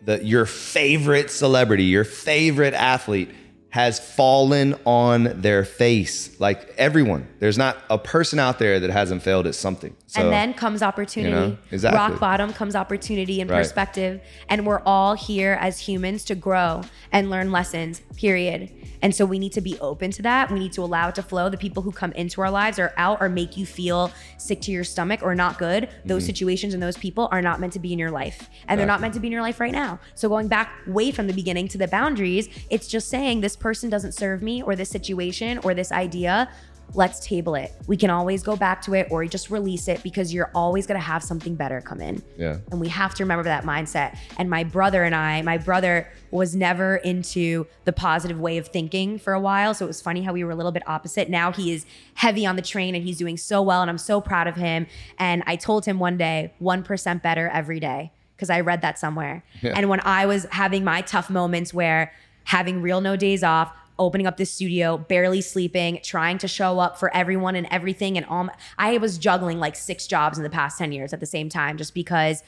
the 0.02 0.24
your 0.24 0.46
favorite 0.46 1.30
celebrity, 1.30 1.84
your 1.84 2.04
favorite 2.04 2.74
athlete 2.74 3.30
has 3.70 4.00
fallen 4.00 4.74
on 4.84 5.40
their 5.40 5.64
face. 5.64 6.38
Like 6.40 6.74
everyone. 6.76 7.28
There's 7.38 7.58
not 7.58 7.78
a 7.88 7.98
person 7.98 8.38
out 8.38 8.58
there 8.58 8.80
that 8.80 8.90
hasn't 8.90 9.22
failed 9.22 9.46
at 9.46 9.54
something. 9.54 9.96
So 10.10 10.22
and 10.22 10.32
then 10.32 10.54
comes 10.54 10.82
opportunity. 10.82 11.32
you 11.32 11.50
know, 11.52 11.56
exactly. 11.70 11.96
Rock 11.96 12.18
bottom 12.18 12.52
comes 12.52 12.74
opportunity 12.74 13.40
and 13.40 13.48
Right. 13.48 13.58
perspective. 13.58 14.20
And 14.48 14.66
we're 14.66 14.82
all 14.84 15.14
here 15.14 15.56
as 15.60 15.78
humans 15.78 16.24
to 16.24 16.34
grow 16.34 16.82
and 17.12 17.30
learn 17.30 17.52
lessons, 17.52 18.02
period. 18.16 18.70
And 19.02 19.14
so 19.14 19.24
we 19.24 19.38
need 19.38 19.52
to 19.52 19.60
be 19.60 19.78
open 19.78 20.10
to 20.10 20.22
that. 20.22 20.50
We 20.50 20.58
need 20.58 20.72
to 20.72 20.82
allow 20.82 21.10
it 21.10 21.14
to 21.14 21.22
flow. 21.22 21.48
The 21.48 21.56
people 21.56 21.84
who 21.84 21.92
come 21.92 22.10
into 22.12 22.40
our 22.40 22.50
lives 22.50 22.80
are 22.80 22.92
out 22.96 23.18
or 23.20 23.28
make 23.28 23.56
you 23.56 23.64
feel 23.64 24.10
sick 24.36 24.60
to 24.62 24.72
your 24.72 24.82
stomach 24.82 25.22
or 25.22 25.36
not 25.36 25.58
good. 25.58 25.88
Those 26.04 26.22
mm-hmm. 26.22 26.26
situations 26.26 26.74
and 26.74 26.82
those 26.82 26.96
people 26.96 27.28
are 27.30 27.40
not 27.40 27.60
meant 27.60 27.72
to 27.74 27.78
be 27.78 27.92
in 27.92 27.98
your 27.98 28.10
life. 28.10 28.50
And 28.66 28.80
they're 28.80 28.88
not 28.88 29.00
meant 29.00 29.14
to 29.14 29.20
be 29.20 29.28
in 29.28 29.32
your 29.32 29.42
life 29.42 29.60
right 29.60 29.72
now. 29.72 30.00
So 30.16 30.28
going 30.28 30.48
back 30.48 30.72
way 30.88 31.12
from 31.12 31.28
the 31.28 31.32
beginning 31.32 31.68
to 31.68 31.78
the 31.78 31.86
boundaries, 31.86 32.48
it's 32.68 32.88
just 32.88 33.08
saying 33.08 33.42
this 33.42 33.54
person 33.54 33.90
doesn't 33.90 34.12
serve 34.12 34.42
me 34.42 34.60
or 34.60 34.74
this 34.74 34.90
situation 34.90 35.58
or 35.62 35.72
this 35.72 35.92
idea. 35.92 36.50
Let's 36.94 37.24
table 37.24 37.54
it. 37.54 37.72
We 37.86 37.96
can 37.96 38.10
always 38.10 38.42
go 38.42 38.56
back 38.56 38.82
to 38.82 38.94
it 38.94 39.08
or 39.10 39.24
just 39.26 39.50
release 39.50 39.88
it 39.88 40.02
because 40.02 40.34
you're 40.34 40.50
always 40.54 40.86
going 40.86 40.98
to 40.98 41.04
have 41.06 41.22
something 41.22 41.54
better 41.54 41.80
come 41.80 42.00
in. 42.00 42.22
Yeah. 42.36 42.58
And 42.70 42.80
we 42.80 42.88
have 42.88 43.14
to 43.14 43.22
remember 43.22 43.44
that 43.44 43.64
mindset. 43.64 44.18
And 44.38 44.50
my 44.50 44.64
brother 44.64 45.04
and 45.04 45.14
I, 45.14 45.42
my 45.42 45.58
brother 45.58 46.08
was 46.30 46.54
never 46.54 46.96
into 46.96 47.66
the 47.84 47.92
positive 47.92 48.40
way 48.40 48.58
of 48.58 48.68
thinking 48.68 49.18
for 49.18 49.32
a 49.32 49.40
while. 49.40 49.74
So 49.74 49.84
it 49.84 49.88
was 49.88 50.02
funny 50.02 50.22
how 50.22 50.32
we 50.32 50.42
were 50.44 50.50
a 50.50 50.56
little 50.56 50.72
bit 50.72 50.82
opposite. 50.88 51.28
Now 51.28 51.52
he 51.52 51.72
is 51.72 51.86
heavy 52.14 52.44
on 52.44 52.56
the 52.56 52.62
train 52.62 52.94
and 52.94 53.04
he's 53.04 53.18
doing 53.18 53.36
so 53.36 53.62
well. 53.62 53.82
And 53.82 53.90
I'm 53.90 53.98
so 53.98 54.20
proud 54.20 54.46
of 54.46 54.56
him. 54.56 54.86
And 55.18 55.42
I 55.46 55.56
told 55.56 55.84
him 55.84 55.98
one 55.98 56.16
day, 56.16 56.52
1% 56.60 57.22
better 57.22 57.48
every 57.48 57.80
day, 57.80 58.12
because 58.36 58.50
I 58.50 58.60
read 58.60 58.82
that 58.82 58.98
somewhere. 58.98 59.44
Yeah. 59.62 59.74
And 59.76 59.88
when 59.88 60.00
I 60.00 60.26
was 60.26 60.46
having 60.50 60.84
my 60.84 61.02
tough 61.02 61.30
moments 61.30 61.72
where 61.72 62.12
having 62.44 62.82
real 62.82 63.00
no 63.00 63.16
days 63.16 63.44
off, 63.44 63.72
opening 64.00 64.26
up 64.26 64.36
this 64.36 64.50
studio, 64.50 64.98
barely 64.98 65.40
sleeping, 65.40 66.00
trying 66.02 66.38
to 66.38 66.48
show 66.48 66.80
up 66.80 66.98
for 66.98 67.14
everyone 67.14 67.54
and 67.54 67.68
everything. 67.70 68.16
And 68.16 68.26
all 68.26 68.44
my, 68.44 68.54
I 68.78 68.98
was 68.98 69.18
juggling 69.18 69.60
like 69.60 69.76
six 69.76 70.08
jobs 70.08 70.38
in 70.38 70.42
the 70.42 70.50
past 70.50 70.78
10 70.78 70.90
years 70.90 71.12
at 71.12 71.20
the 71.20 71.26
same 71.26 71.48
time 71.48 71.76
just 71.76 71.94
because 71.94 72.42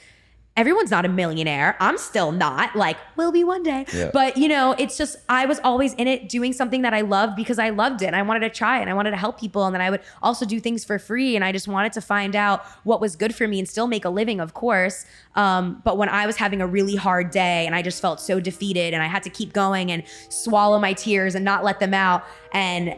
everyone's 0.57 0.91
not 0.91 1.05
a 1.05 1.09
millionaire. 1.09 1.77
I'm 1.81 1.97
still 1.97 2.31
not. 2.31 2.77
Like, 2.77 2.97
will 3.17 3.33
be 3.33 3.43
one 3.43 3.63
day. 3.63 3.87
Yeah. 3.93 4.11
But, 4.13 4.37
you 4.37 4.49
know, 4.49 4.75
it's 4.79 4.99
just, 4.99 5.17
I 5.29 5.47
was 5.47 5.59
always 5.65 5.95
in 5.95 6.07
it 6.07 6.29
doing 6.29 6.53
something 6.53 6.83
that 6.83 6.93
I 6.93 7.01
loved 7.01 7.37
because 7.37 7.59
I 7.59 7.71
loved 7.71 8.03
it. 8.03 8.07
And 8.07 8.17
I 8.17 8.23
wanted 8.23 8.41
to 8.41 8.51
try 8.51 8.79
it 8.79 8.83
and 8.83 8.91
I 8.91 8.95
wanted 8.95 9.13
to 9.13 9.17
help 9.17 9.41
people. 9.41 9.65
And 9.65 9.75
then 9.75 9.81
I 9.81 9.91
would 9.91 10.03
also 10.23 10.45
do 10.45 10.61
things 10.61 10.85
for 10.85 10.99
free. 10.99 11.37
And 11.37 11.45
I 11.45 11.53
just 11.53 11.69
wanted 11.69 11.93
to 11.95 12.01
find 12.01 12.37
out 12.37 12.65
what 12.85 13.01
was 13.01 13.17
good 13.17 13.35
for 13.35 13.49
me 13.49 13.59
and 13.59 13.69
still 13.69 13.87
make 13.87 14.05
a 14.05 14.11
living, 14.11 14.41
of 14.41 14.53
course. 14.53 15.07
Um, 15.37 15.81
but 15.85 15.97
when 15.97 16.11
I 16.11 16.27
was 16.27 16.37
having 16.37 16.61
a 16.61 16.67
really 16.67 16.97
hard 16.97 17.31
day 17.31 17.67
and 17.67 17.75
I 17.75 17.81
just 17.81 18.03
felt 18.03 18.21
so 18.21 18.39
defeated 18.39 18.93
and 18.93 19.03
I 19.03 19.07
had 19.07 19.23
to 19.23 19.31
keep 19.31 19.53
going 19.53 19.91
and 19.91 20.03
swallow 20.29 20.79
my 20.79 20.93
tears 20.93 21.35
and 21.35 21.45
not 21.45 21.65
let 21.65 21.81
them 21.81 21.95
out. 21.95 22.25
And 22.53 22.95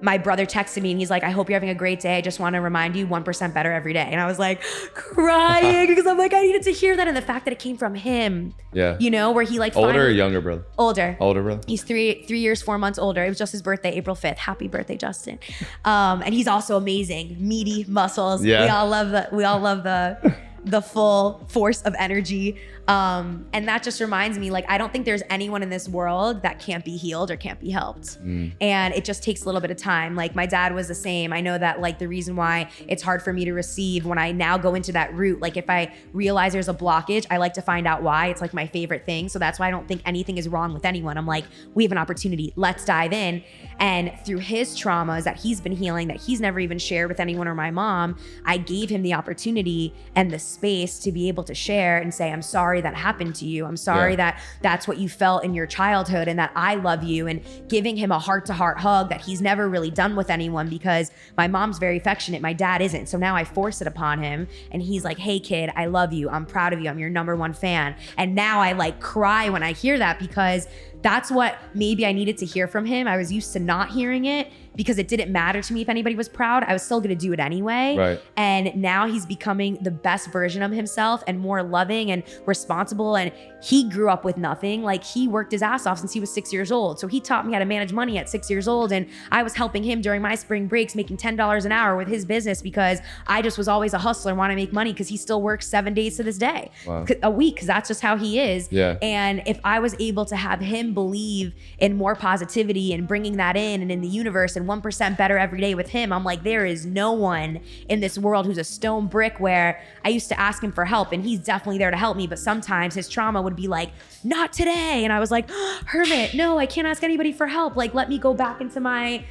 my 0.00 0.16
brother 0.16 0.46
texted 0.46 0.82
me 0.82 0.92
and 0.92 1.00
he's 1.00 1.10
like, 1.10 1.24
I 1.24 1.30
hope 1.30 1.48
you're 1.48 1.56
having 1.56 1.70
a 1.70 1.74
great 1.74 1.98
day. 2.00 2.16
I 2.16 2.20
just 2.20 2.38
want 2.38 2.54
to 2.54 2.60
remind 2.60 2.94
you 2.94 3.06
1% 3.06 3.54
better 3.54 3.72
every 3.72 3.92
day. 3.92 4.08
And 4.10 4.20
I 4.20 4.26
was 4.26 4.38
like 4.38 4.62
crying 4.94 5.86
because 5.88 6.06
I'm 6.06 6.18
like, 6.18 6.32
I 6.32 6.42
needed 6.42 6.62
to 6.62 6.72
hear 6.72 6.96
that. 6.96 7.08
And 7.08 7.16
the 7.16 7.22
fact 7.22 7.44
that 7.46 7.52
it 7.52 7.58
came 7.58 7.76
from 7.76 7.94
him, 7.94 8.54
Yeah. 8.72 8.96
you 9.00 9.10
know, 9.10 9.32
where 9.32 9.44
he 9.44 9.58
like 9.58 9.76
Older 9.76 10.06
or 10.06 10.10
younger 10.10 10.40
brother? 10.40 10.64
older. 10.78 11.16
Older 11.20 11.42
brother? 11.42 11.60
He's 11.66 11.82
three 11.82 12.24
three 12.24 12.40
years, 12.40 12.62
four 12.62 12.78
months 12.78 12.98
older. 12.98 13.24
It 13.24 13.28
was 13.28 13.38
just 13.38 13.52
his 13.52 13.62
birthday, 13.62 13.92
April 13.92 14.14
5th. 14.16 14.36
Happy 14.38 14.68
birthday, 14.68 14.96
Justin. 14.96 15.38
Um, 15.84 16.22
and 16.22 16.34
he's 16.34 16.46
also 16.48 16.76
amazing. 16.76 17.36
Meaty 17.40 17.84
muscles. 17.88 18.44
Yeah. 18.44 18.64
We 18.64 18.68
all 18.70 18.88
love 18.88 19.10
the 19.10 19.28
we 19.32 19.44
all 19.44 19.58
love 19.60 19.82
the 19.82 20.34
the 20.64 20.82
full 20.82 21.44
force 21.48 21.82
of 21.82 21.94
energy. 21.98 22.58
Um, 22.88 23.46
and 23.52 23.68
that 23.68 23.82
just 23.82 24.00
reminds 24.00 24.38
me, 24.38 24.50
like, 24.50 24.64
I 24.68 24.78
don't 24.78 24.90
think 24.90 25.04
there's 25.04 25.22
anyone 25.28 25.62
in 25.62 25.68
this 25.68 25.88
world 25.88 26.42
that 26.42 26.58
can't 26.58 26.84
be 26.84 26.96
healed 26.96 27.30
or 27.30 27.36
can't 27.36 27.60
be 27.60 27.70
helped. 27.70 28.16
And 28.62 28.94
it 28.94 29.04
just 29.04 29.22
takes 29.22 29.42
a 29.42 29.44
little 29.44 29.60
bit 29.60 29.70
of 29.70 29.76
time. 29.76 30.16
Like 30.16 30.34
my 30.34 30.46
dad 30.46 30.74
was 30.74 30.88
the 30.88 30.94
same. 30.94 31.32
I 31.32 31.42
know 31.42 31.58
that 31.58 31.82
like 31.82 31.98
the 31.98 32.08
reason 32.08 32.34
why 32.34 32.70
it's 32.86 33.02
hard 33.02 33.22
for 33.22 33.32
me 33.32 33.44
to 33.44 33.52
receive 33.52 34.06
when 34.06 34.16
I 34.16 34.32
now 34.32 34.56
go 34.56 34.74
into 34.74 34.90
that 34.92 35.12
route, 35.14 35.40
like 35.40 35.58
if 35.58 35.68
I 35.68 35.92
realize 36.14 36.54
there's 36.54 36.68
a 36.68 36.74
blockage, 36.74 37.26
I 37.30 37.36
like 37.36 37.52
to 37.54 37.62
find 37.62 37.86
out 37.86 38.02
why. 38.02 38.28
It's 38.28 38.40
like 38.40 38.54
my 38.54 38.66
favorite 38.66 39.04
thing. 39.04 39.28
So 39.28 39.38
that's 39.38 39.58
why 39.58 39.68
I 39.68 39.70
don't 39.70 39.86
think 39.86 40.00
anything 40.06 40.38
is 40.38 40.48
wrong 40.48 40.72
with 40.72 40.86
anyone. 40.86 41.18
I'm 41.18 41.26
like, 41.26 41.44
we 41.74 41.84
have 41.84 41.92
an 41.92 41.98
opportunity. 41.98 42.54
Let's 42.56 42.86
dive 42.86 43.12
in. 43.12 43.44
And 43.80 44.12
through 44.24 44.38
his 44.38 44.74
traumas 44.74 45.24
that 45.24 45.36
he's 45.36 45.60
been 45.60 45.72
healing, 45.72 46.08
that 46.08 46.16
he's 46.16 46.40
never 46.40 46.58
even 46.58 46.78
shared 46.78 47.08
with 47.08 47.20
anyone 47.20 47.46
or 47.46 47.54
my 47.54 47.70
mom, 47.70 48.16
I 48.46 48.56
gave 48.56 48.88
him 48.88 49.02
the 49.02 49.12
opportunity 49.12 49.94
and 50.14 50.30
the 50.30 50.38
space 50.38 50.98
to 51.00 51.12
be 51.12 51.28
able 51.28 51.44
to 51.44 51.54
share 51.54 51.98
and 51.98 52.14
say, 52.14 52.32
I'm 52.32 52.42
sorry 52.42 52.77
that 52.80 52.94
happened 52.94 53.34
to 53.36 53.46
you. 53.46 53.64
I'm 53.64 53.76
sorry 53.76 54.12
Yeah. 54.12 54.16
that 54.16 54.40
that's 54.62 54.86
what 54.88 54.98
you 54.98 55.08
felt 55.08 55.44
in 55.44 55.54
your 55.54 55.66
childhood 55.66 56.28
and 56.28 56.38
that 56.38 56.52
I 56.54 56.74
love 56.76 57.02
you. 57.04 57.26
And 57.26 57.40
giving 57.68 57.96
him 57.96 58.10
a 58.12 58.18
heart 58.18 58.46
to 58.46 58.52
heart 58.52 58.78
hug 58.80 59.08
that 59.10 59.20
he's 59.22 59.40
never 59.40 59.68
really 59.68 59.90
done 59.90 60.16
with 60.16 60.30
anyone 60.30 60.68
because 60.68 61.10
my 61.36 61.48
mom's 61.48 61.78
very 61.78 61.96
affectionate. 61.96 62.42
My 62.42 62.52
dad 62.52 62.80
isn't. 62.82 63.08
So 63.08 63.18
now 63.18 63.36
I 63.36 63.44
force 63.44 63.80
it 63.80 63.86
upon 63.86 64.22
him. 64.22 64.48
And 64.70 64.82
he's 64.82 65.04
like, 65.04 65.18
hey, 65.18 65.38
kid, 65.40 65.70
I 65.76 65.86
love 65.86 66.12
you. 66.12 66.28
I'm 66.30 66.46
proud 66.46 66.72
of 66.72 66.80
you. 66.80 66.88
I'm 66.88 66.98
your 66.98 67.10
number 67.10 67.36
one 67.36 67.52
fan. 67.52 67.94
And 68.16 68.34
now 68.34 68.60
I 68.60 68.72
like 68.72 69.00
cry 69.00 69.48
when 69.48 69.62
I 69.62 69.72
hear 69.72 69.98
that 69.98 70.18
because 70.18 70.66
that's 71.02 71.30
what 71.30 71.56
maybe 71.74 72.04
I 72.04 72.12
needed 72.12 72.38
to 72.38 72.46
hear 72.46 72.66
from 72.66 72.84
him. 72.84 73.06
I 73.06 73.16
was 73.16 73.32
used 73.32 73.52
to 73.52 73.60
not 73.60 73.90
hearing 73.90 74.24
it. 74.24 74.50
Because 74.78 74.96
it 74.96 75.08
didn't 75.08 75.32
matter 75.32 75.60
to 75.60 75.72
me 75.74 75.82
if 75.82 75.88
anybody 75.88 76.14
was 76.14 76.28
proud. 76.28 76.62
I 76.62 76.72
was 76.72 76.84
still 76.84 77.00
going 77.00 77.10
to 77.10 77.16
do 77.16 77.32
it 77.32 77.40
anyway. 77.40 77.96
Right. 77.98 78.22
And 78.36 78.76
now 78.76 79.08
he's 79.08 79.26
becoming 79.26 79.76
the 79.82 79.90
best 79.90 80.30
version 80.30 80.62
of 80.62 80.70
himself 80.70 81.24
and 81.26 81.40
more 81.40 81.64
loving 81.64 82.12
and 82.12 82.22
responsible. 82.46 83.16
And 83.16 83.32
he 83.60 83.88
grew 83.90 84.08
up 84.08 84.24
with 84.24 84.36
nothing. 84.36 84.84
Like 84.84 85.02
he 85.02 85.26
worked 85.26 85.50
his 85.50 85.62
ass 85.62 85.84
off 85.84 85.98
since 85.98 86.12
he 86.12 86.20
was 86.20 86.32
six 86.32 86.52
years 86.52 86.70
old. 86.70 87.00
So 87.00 87.08
he 87.08 87.20
taught 87.20 87.44
me 87.44 87.54
how 87.54 87.58
to 87.58 87.64
manage 87.64 87.92
money 87.92 88.18
at 88.18 88.30
six 88.30 88.48
years 88.48 88.68
old. 88.68 88.92
And 88.92 89.08
I 89.32 89.42
was 89.42 89.52
helping 89.52 89.82
him 89.82 90.00
during 90.00 90.22
my 90.22 90.36
spring 90.36 90.68
breaks, 90.68 90.94
making 90.94 91.16
$10 91.16 91.64
an 91.64 91.72
hour 91.72 91.96
with 91.96 92.06
his 92.06 92.24
business 92.24 92.62
because 92.62 93.00
I 93.26 93.42
just 93.42 93.58
was 93.58 93.66
always 93.66 93.94
a 93.94 93.98
hustler 93.98 94.30
and 94.30 94.38
want 94.38 94.52
to 94.52 94.56
make 94.56 94.72
money 94.72 94.92
because 94.92 95.08
he 95.08 95.16
still 95.16 95.42
works 95.42 95.66
seven 95.66 95.92
days 95.92 96.16
to 96.18 96.22
this 96.22 96.38
day, 96.38 96.70
Wow. 96.86 97.04
A 97.24 97.30
week, 97.30 97.56
because 97.56 97.66
that's 97.66 97.88
just 97.88 98.00
how 98.00 98.16
he 98.16 98.38
is. 98.38 98.68
Yeah. 98.70 98.96
And 99.02 99.42
if 99.44 99.58
I 99.64 99.80
was 99.80 99.96
able 99.98 100.24
to 100.26 100.36
have 100.36 100.60
him 100.60 100.94
believe 100.94 101.52
in 101.80 101.96
more 101.96 102.14
positivity 102.14 102.92
and 102.92 103.08
bringing 103.08 103.38
that 103.38 103.56
in 103.56 103.82
and 103.82 103.90
in 103.90 104.02
the 104.02 104.08
universe 104.08 104.54
and 104.54 104.67
1% 104.68 105.16
better 105.16 105.38
every 105.38 105.60
day 105.60 105.74
with 105.74 105.88
him, 105.88 106.12
I'm 106.12 106.24
like, 106.24 106.42
there 106.44 106.64
is 106.64 106.86
no 106.86 107.12
one 107.12 107.60
in 107.88 108.00
this 108.00 108.18
world 108.18 108.46
who's 108.46 108.58
a 108.58 108.64
stone 108.64 109.06
brick 109.06 109.40
where 109.40 109.82
I 110.04 110.10
used 110.10 110.28
to 110.28 110.38
ask 110.38 110.62
him 110.62 110.70
for 110.70 110.84
help 110.84 111.12
and 111.12 111.24
he's 111.24 111.40
definitely 111.40 111.78
there 111.78 111.90
to 111.90 111.96
help 111.96 112.16
me. 112.16 112.26
But 112.26 112.38
sometimes 112.38 112.94
his 112.94 113.08
trauma 113.08 113.42
would 113.42 113.56
be 113.56 113.66
like, 113.66 113.90
not 114.22 114.52
today. 114.52 115.02
And 115.04 115.12
I 115.12 115.18
was 115.18 115.30
like, 115.30 115.50
Hermit, 115.86 116.34
no, 116.34 116.58
I 116.58 116.66
can't 116.66 116.86
ask 116.86 117.02
anybody 117.02 117.32
for 117.32 117.46
help. 117.46 117.74
Like, 117.74 117.94
let 117.94 118.08
me 118.08 118.18
go 118.18 118.34
back 118.34 118.60
into 118.60 118.80
my 118.80 119.24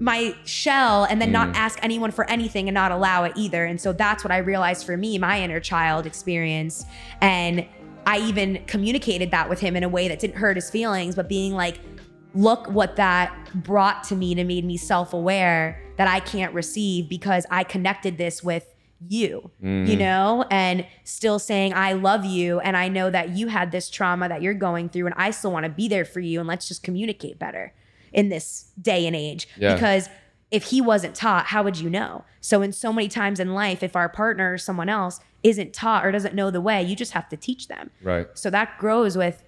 my 0.00 0.32
shell 0.44 1.04
and 1.04 1.20
then 1.20 1.32
not 1.32 1.48
mm. 1.48 1.56
ask 1.56 1.78
anyone 1.82 2.12
for 2.12 2.28
anything 2.30 2.68
and 2.68 2.74
not 2.74 2.92
allow 2.92 3.24
it 3.24 3.32
either. 3.34 3.64
And 3.64 3.80
so 3.80 3.92
that's 3.92 4.22
what 4.22 4.30
I 4.30 4.38
realized 4.38 4.86
for 4.86 4.96
me, 4.96 5.18
my 5.18 5.42
inner 5.42 5.58
child 5.58 6.06
experience. 6.06 6.84
And 7.20 7.66
I 8.06 8.20
even 8.20 8.62
communicated 8.66 9.32
that 9.32 9.48
with 9.48 9.60
him 9.60 9.76
in 9.76 9.82
a 9.82 9.88
way 9.88 10.08
that 10.08 10.20
didn't 10.20 10.36
hurt 10.36 10.56
his 10.56 10.70
feelings, 10.70 11.16
but 11.16 11.28
being 11.28 11.52
like, 11.52 11.80
look 12.34 12.66
what 12.68 12.96
that 12.96 13.34
brought 13.54 14.04
to 14.04 14.16
me 14.16 14.34
to 14.34 14.44
made 14.44 14.64
me 14.64 14.76
self-aware 14.76 15.82
that 15.96 16.08
I 16.08 16.20
can't 16.20 16.54
receive 16.54 17.08
because 17.08 17.46
I 17.50 17.64
connected 17.64 18.18
this 18.18 18.42
with 18.42 18.74
you, 19.06 19.50
you 19.60 19.68
mm-hmm. 19.68 19.98
know, 19.98 20.44
and 20.50 20.86
still 21.04 21.38
saying, 21.38 21.72
I 21.74 21.92
love 21.92 22.24
you. 22.24 22.60
And 22.60 22.76
I 22.76 22.88
know 22.88 23.10
that 23.10 23.30
you 23.30 23.46
had 23.48 23.70
this 23.70 23.88
trauma 23.90 24.28
that 24.28 24.42
you're 24.42 24.54
going 24.54 24.88
through, 24.88 25.06
and 25.06 25.14
I 25.16 25.30
still 25.30 25.52
want 25.52 25.64
to 25.64 25.70
be 25.70 25.88
there 25.88 26.04
for 26.04 26.20
you. 26.20 26.40
And 26.40 26.48
let's 26.48 26.66
just 26.66 26.82
communicate 26.82 27.38
better 27.38 27.72
in 28.12 28.28
this 28.28 28.70
day 28.80 29.06
and 29.06 29.14
age. 29.14 29.48
Yeah. 29.56 29.74
Because 29.74 30.08
if 30.50 30.64
he 30.64 30.80
wasn't 30.80 31.14
taught, 31.14 31.46
how 31.46 31.62
would 31.62 31.78
you 31.78 31.88
know? 31.90 32.24
So, 32.40 32.62
in 32.62 32.72
so 32.72 32.92
many 32.92 33.08
times 33.08 33.38
in 33.38 33.54
life, 33.54 33.82
if 33.82 33.94
our 33.94 34.08
partner 34.08 34.54
or 34.54 34.58
someone 34.58 34.88
else 34.88 35.20
isn't 35.42 35.72
taught 35.72 36.04
or 36.04 36.10
doesn't 36.10 36.34
know 36.34 36.50
the 36.50 36.60
way, 36.60 36.82
you 36.82 36.96
just 36.96 37.12
have 37.12 37.28
to 37.28 37.36
teach 37.36 37.68
them. 37.68 37.90
Right. 38.02 38.26
So 38.34 38.50
that 38.50 38.78
grows 38.78 39.16
with 39.16 39.42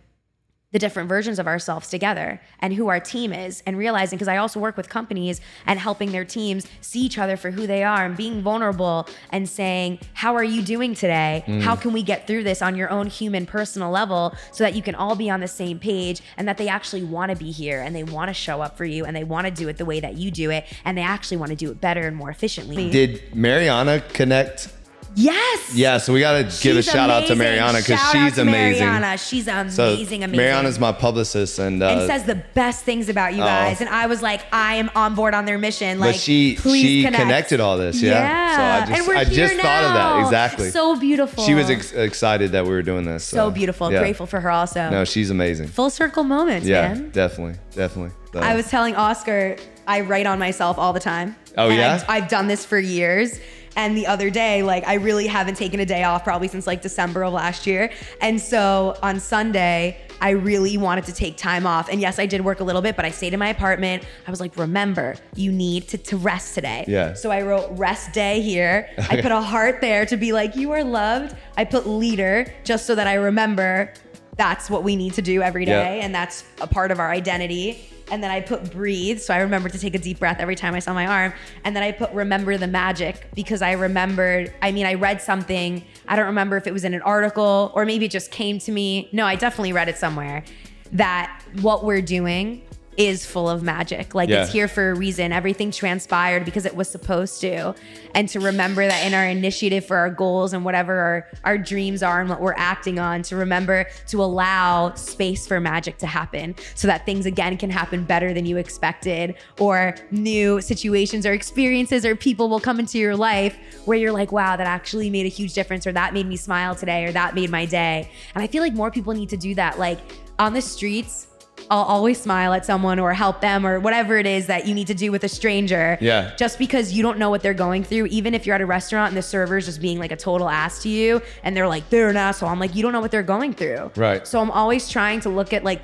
the 0.72 0.78
different 0.78 1.08
versions 1.08 1.38
of 1.38 1.46
ourselves 1.46 1.88
together 1.88 2.40
and 2.60 2.74
who 2.74 2.88
our 2.88 3.00
team 3.00 3.32
is 3.32 3.62
and 3.66 3.76
realizing 3.76 4.16
because 4.16 4.28
I 4.28 4.36
also 4.36 4.60
work 4.60 4.76
with 4.76 4.88
companies 4.88 5.40
and 5.66 5.80
helping 5.80 6.12
their 6.12 6.24
teams 6.24 6.66
see 6.80 7.00
each 7.00 7.18
other 7.18 7.36
for 7.36 7.50
who 7.50 7.66
they 7.66 7.82
are 7.82 8.04
and 8.04 8.16
being 8.16 8.40
vulnerable 8.40 9.08
and 9.30 9.48
saying, 9.48 9.98
How 10.14 10.36
are 10.36 10.44
you 10.44 10.62
doing 10.62 10.94
today? 10.94 11.44
Mm. 11.46 11.62
How 11.62 11.74
can 11.74 11.92
we 11.92 12.02
get 12.02 12.26
through 12.26 12.44
this 12.44 12.62
on 12.62 12.76
your 12.76 12.88
own 12.90 13.08
human 13.08 13.46
personal 13.46 13.90
level 13.90 14.34
so 14.52 14.62
that 14.62 14.74
you 14.74 14.82
can 14.82 14.94
all 14.94 15.16
be 15.16 15.28
on 15.28 15.40
the 15.40 15.48
same 15.48 15.80
page 15.80 16.22
and 16.36 16.46
that 16.46 16.56
they 16.56 16.68
actually 16.68 17.02
want 17.02 17.30
to 17.30 17.36
be 17.36 17.50
here 17.50 17.80
and 17.80 17.94
they 17.94 18.04
want 18.04 18.28
to 18.28 18.34
show 18.34 18.60
up 18.60 18.76
for 18.76 18.84
you 18.84 19.04
and 19.04 19.16
they 19.16 19.24
want 19.24 19.46
to 19.46 19.50
do 19.50 19.68
it 19.68 19.76
the 19.76 19.84
way 19.84 19.98
that 19.98 20.16
you 20.16 20.30
do 20.30 20.50
it 20.50 20.66
and 20.84 20.96
they 20.96 21.02
actually 21.02 21.36
want 21.36 21.50
to 21.50 21.56
do 21.56 21.70
it 21.70 21.80
better 21.80 22.02
and 22.02 22.16
more 22.16 22.30
efficiently. 22.30 22.90
Did 22.90 23.34
Mariana 23.34 24.00
connect? 24.12 24.68
Yes. 25.14 25.74
Yeah, 25.74 25.98
so 25.98 26.12
we 26.12 26.20
got 26.20 26.50
to 26.50 26.62
give 26.62 26.76
a 26.76 26.82
shout 26.82 27.10
out 27.10 27.26
to. 27.26 27.34
Mariana 27.36 27.78
because 27.78 28.00
she's 28.10 28.38
amazing. 28.38 28.84
Mariana. 28.86 29.16
She's 29.18 29.46
amazing, 29.48 29.70
So 29.70 29.94
amazing. 29.94 30.30
Mariana's 30.30 30.78
my 30.78 30.92
publicist, 30.92 31.58
and, 31.58 31.82
uh, 31.82 31.88
and 31.88 32.06
says 32.06 32.24
the 32.24 32.42
best 32.54 32.84
things 32.84 33.08
about 33.08 33.32
you 33.32 33.40
guys. 33.40 33.80
And 33.80 33.88
I 33.88 34.06
was 34.06 34.22
like, 34.22 34.42
I 34.52 34.74
am 34.76 34.90
on 34.94 35.14
board 35.14 35.34
on 35.34 35.44
their 35.44 35.58
mission. 35.58 35.98
Like, 36.00 36.14
but 36.14 36.20
she 36.20 36.56
she 36.56 37.02
connect. 37.04 37.22
connected 37.22 37.60
all 37.60 37.78
this. 37.78 38.00
Yeah. 38.02 38.10
Yeah. 38.12 38.56
So 38.56 38.62
I 38.62 38.80
just 38.86 38.98
and 38.98 39.08
we're 39.08 39.16
I 39.16 39.24
here 39.24 39.48
just 39.48 39.60
thought 39.60 39.84
of 39.84 39.94
that 39.94 40.16
now. 40.16 40.24
exactly. 40.24 40.70
So 40.70 40.98
beautiful. 40.98 41.44
she 41.44 41.54
was 41.54 41.70
ex- 41.70 41.92
excited 41.92 42.52
that 42.52 42.64
we 42.64 42.70
were 42.70 42.82
doing 42.82 43.04
this. 43.04 43.24
so 43.24 43.50
beautiful. 43.50 43.92
yeah. 43.92 44.00
Grateful 44.00 44.26
for 44.26 44.40
her 44.40 44.50
also. 44.50 44.90
No, 44.90 45.04
she's 45.04 45.30
amazing. 45.30 45.68
Full 45.68 45.90
circle 45.90 46.24
moments, 46.24 46.66
Yeah, 46.66 46.88
man. 46.94 47.10
definitely, 47.10 47.58
definitely. 47.74 48.12
So- 48.32 48.40
I 48.40 48.54
was 48.54 48.68
telling 48.68 48.94
Oscar, 48.96 49.56
I 49.86 50.02
write 50.02 50.26
on 50.26 50.38
myself 50.38 50.78
all 50.78 50.92
the 50.92 51.00
time. 51.00 51.34
Oh, 51.58 51.68
yeah? 51.68 51.94
I've, 51.94 52.04
I've 52.24 52.28
done 52.28 52.46
this 52.46 52.64
for 52.64 52.78
years. 52.78 53.40
And 53.76 53.96
the 53.96 54.06
other 54.06 54.30
day, 54.30 54.62
like, 54.62 54.86
I 54.86 54.94
really 54.94 55.26
haven't 55.26 55.56
taken 55.56 55.80
a 55.80 55.86
day 55.86 56.02
off 56.04 56.24
probably 56.24 56.48
since 56.48 56.66
like 56.66 56.82
December 56.82 57.24
of 57.24 57.32
last 57.32 57.66
year. 57.66 57.92
And 58.20 58.40
so 58.40 58.96
on 59.02 59.20
Sunday, 59.20 59.96
I 60.20 60.30
really 60.30 60.76
wanted 60.76 61.04
to 61.04 61.12
take 61.12 61.36
time 61.36 61.66
off. 61.66 61.88
And 61.88 62.00
yes, 62.00 62.18
I 62.18 62.26
did 62.26 62.42
work 62.42 62.60
a 62.60 62.64
little 62.64 62.82
bit, 62.82 62.96
but 62.96 63.04
I 63.04 63.10
stayed 63.10 63.32
in 63.32 63.38
my 63.38 63.48
apartment. 63.48 64.04
I 64.26 64.30
was 64.30 64.40
like, 64.40 64.56
remember, 64.56 65.16
you 65.34 65.50
need 65.50 65.88
to, 65.88 65.98
to 65.98 66.16
rest 66.16 66.54
today. 66.54 66.84
Yeah. 66.88 67.14
So 67.14 67.30
I 67.30 67.42
wrote 67.42 67.70
rest 67.78 68.12
day 68.12 68.42
here. 68.42 68.90
I 68.98 69.20
put 69.20 69.32
a 69.32 69.40
heart 69.40 69.80
there 69.80 70.04
to 70.06 70.16
be 70.16 70.32
like, 70.32 70.56
you 70.56 70.72
are 70.72 70.84
loved. 70.84 71.36
I 71.56 71.64
put 71.64 71.86
leader 71.86 72.52
just 72.64 72.86
so 72.86 72.94
that 72.94 73.06
I 73.06 73.14
remember 73.14 73.94
that's 74.36 74.68
what 74.70 74.82
we 74.82 74.96
need 74.96 75.14
to 75.14 75.22
do 75.22 75.42
every 75.42 75.64
day. 75.64 75.98
Yeah. 75.98 76.04
And 76.04 76.14
that's 76.14 76.44
a 76.60 76.66
part 76.66 76.90
of 76.90 76.98
our 76.98 77.10
identity. 77.10 77.89
And 78.10 78.22
then 78.22 78.30
I 78.30 78.40
put 78.40 78.70
breathe. 78.70 79.20
So 79.20 79.32
I 79.32 79.38
remembered 79.38 79.72
to 79.72 79.78
take 79.78 79.94
a 79.94 79.98
deep 79.98 80.18
breath 80.18 80.38
every 80.40 80.56
time 80.56 80.74
I 80.74 80.78
saw 80.78 80.92
my 80.92 81.06
arm. 81.06 81.32
And 81.64 81.74
then 81.74 81.82
I 81.82 81.92
put 81.92 82.10
remember 82.12 82.56
the 82.56 82.66
magic 82.66 83.28
because 83.34 83.62
I 83.62 83.72
remembered, 83.72 84.52
I 84.62 84.72
mean, 84.72 84.86
I 84.86 84.94
read 84.94 85.20
something. 85.22 85.84
I 86.08 86.16
don't 86.16 86.26
remember 86.26 86.56
if 86.56 86.66
it 86.66 86.72
was 86.72 86.84
in 86.84 86.94
an 86.94 87.02
article 87.02 87.72
or 87.74 87.84
maybe 87.84 88.06
it 88.06 88.10
just 88.10 88.30
came 88.30 88.58
to 88.60 88.72
me. 88.72 89.08
No, 89.12 89.24
I 89.26 89.36
definitely 89.36 89.72
read 89.72 89.88
it 89.88 89.96
somewhere 89.96 90.44
that 90.92 91.42
what 91.60 91.84
we're 91.84 92.02
doing 92.02 92.62
is 93.00 93.24
full 93.24 93.48
of 93.48 93.62
magic. 93.62 94.14
Like 94.14 94.28
Yeah. 94.28 94.42
it's 94.42 94.52
here 94.52 94.68
for 94.68 94.90
a 94.90 94.94
reason. 94.94 95.32
Everything 95.32 95.70
transpired 95.70 96.44
because 96.44 96.66
it 96.66 96.76
was 96.76 96.88
supposed 96.88 97.40
to. 97.40 97.74
And 98.14 98.28
to 98.28 98.40
remember 98.40 98.86
that 98.86 99.06
in 99.06 99.14
our 99.14 99.24
initiative 99.24 99.86
for 99.86 99.96
our 99.96 100.10
goals 100.10 100.52
and 100.52 100.64
whatever 100.64 100.98
our, 100.98 101.26
our 101.44 101.56
dreams 101.56 102.02
are 102.02 102.20
and 102.20 102.28
what 102.28 102.40
we're 102.40 102.54
acting 102.56 102.98
on, 102.98 103.22
to 103.22 103.36
remember 103.36 103.86
to 104.08 104.22
allow 104.22 104.92
space 104.94 105.46
for 105.46 105.60
magic 105.60 105.96
to 105.98 106.06
happen 106.06 106.54
so 106.74 106.88
that 106.88 107.06
things 107.06 107.24
again 107.24 107.56
can 107.56 107.70
happen 107.70 108.04
better 108.04 108.34
than 108.34 108.44
you 108.44 108.58
expected, 108.58 109.34
or 109.58 109.94
new 110.10 110.60
situations 110.60 111.24
or 111.24 111.32
experiences 111.32 112.04
or 112.04 112.14
people 112.14 112.48
will 112.48 112.60
come 112.60 112.78
into 112.78 112.98
your 112.98 113.16
life 113.16 113.56
where 113.86 113.96
you're 113.96 114.12
like, 114.12 114.30
wow, 114.30 114.56
that 114.56 114.66
actually 114.66 115.08
made 115.08 115.24
a 115.24 115.30
huge 115.30 115.54
difference, 115.54 115.86
or 115.86 115.92
that 115.92 116.12
made 116.12 116.26
me 116.26 116.36
smile 116.36 116.74
today, 116.74 117.04
or 117.06 117.12
that 117.12 117.34
made 117.34 117.48
my 117.48 117.64
day. 117.64 118.10
And 118.34 118.42
I 118.42 118.46
feel 118.46 118.62
like 118.62 118.74
more 118.74 118.90
people 118.90 119.14
need 119.14 119.30
to 119.30 119.36
do 119.36 119.54
that. 119.54 119.78
Like 119.78 119.98
on 120.38 120.52
the 120.52 120.60
streets, 120.62 121.28
I'll 121.70 121.82
always 121.82 122.20
smile 122.20 122.52
at 122.52 122.64
someone 122.64 122.98
or 122.98 123.12
help 123.12 123.40
them 123.40 123.66
or 123.66 123.78
whatever 123.80 124.16
it 124.18 124.26
is 124.26 124.46
that 124.46 124.66
you 124.66 124.74
need 124.74 124.86
to 124.86 124.94
do 124.94 125.12
with 125.12 125.24
a 125.24 125.28
stranger. 125.28 125.98
Yeah. 126.00 126.34
Just 126.36 126.58
because 126.58 126.92
you 126.92 127.02
don't 127.02 127.18
know 127.18 127.30
what 127.30 127.42
they're 127.42 127.54
going 127.54 127.84
through, 127.84 128.06
even 128.06 128.34
if 128.34 128.46
you're 128.46 128.54
at 128.54 128.60
a 128.60 128.66
restaurant 128.66 129.08
and 129.08 129.16
the 129.16 129.22
server's 129.22 129.66
just 129.66 129.80
being 129.80 129.98
like 129.98 130.12
a 130.12 130.16
total 130.16 130.48
ass 130.48 130.82
to 130.82 130.88
you 130.88 131.20
and 131.42 131.56
they're 131.56 131.68
like, 131.68 131.88
they're 131.90 132.08
an 132.08 132.16
asshole. 132.16 132.48
I'm 132.48 132.60
like, 132.60 132.74
you 132.74 132.82
don't 132.82 132.92
know 132.92 133.00
what 133.00 133.10
they're 133.10 133.22
going 133.22 133.52
through. 133.52 133.90
Right. 133.96 134.26
So 134.26 134.40
I'm 134.40 134.50
always 134.50 134.88
trying 134.88 135.20
to 135.20 135.28
look 135.28 135.52
at 135.52 135.64
like 135.64 135.82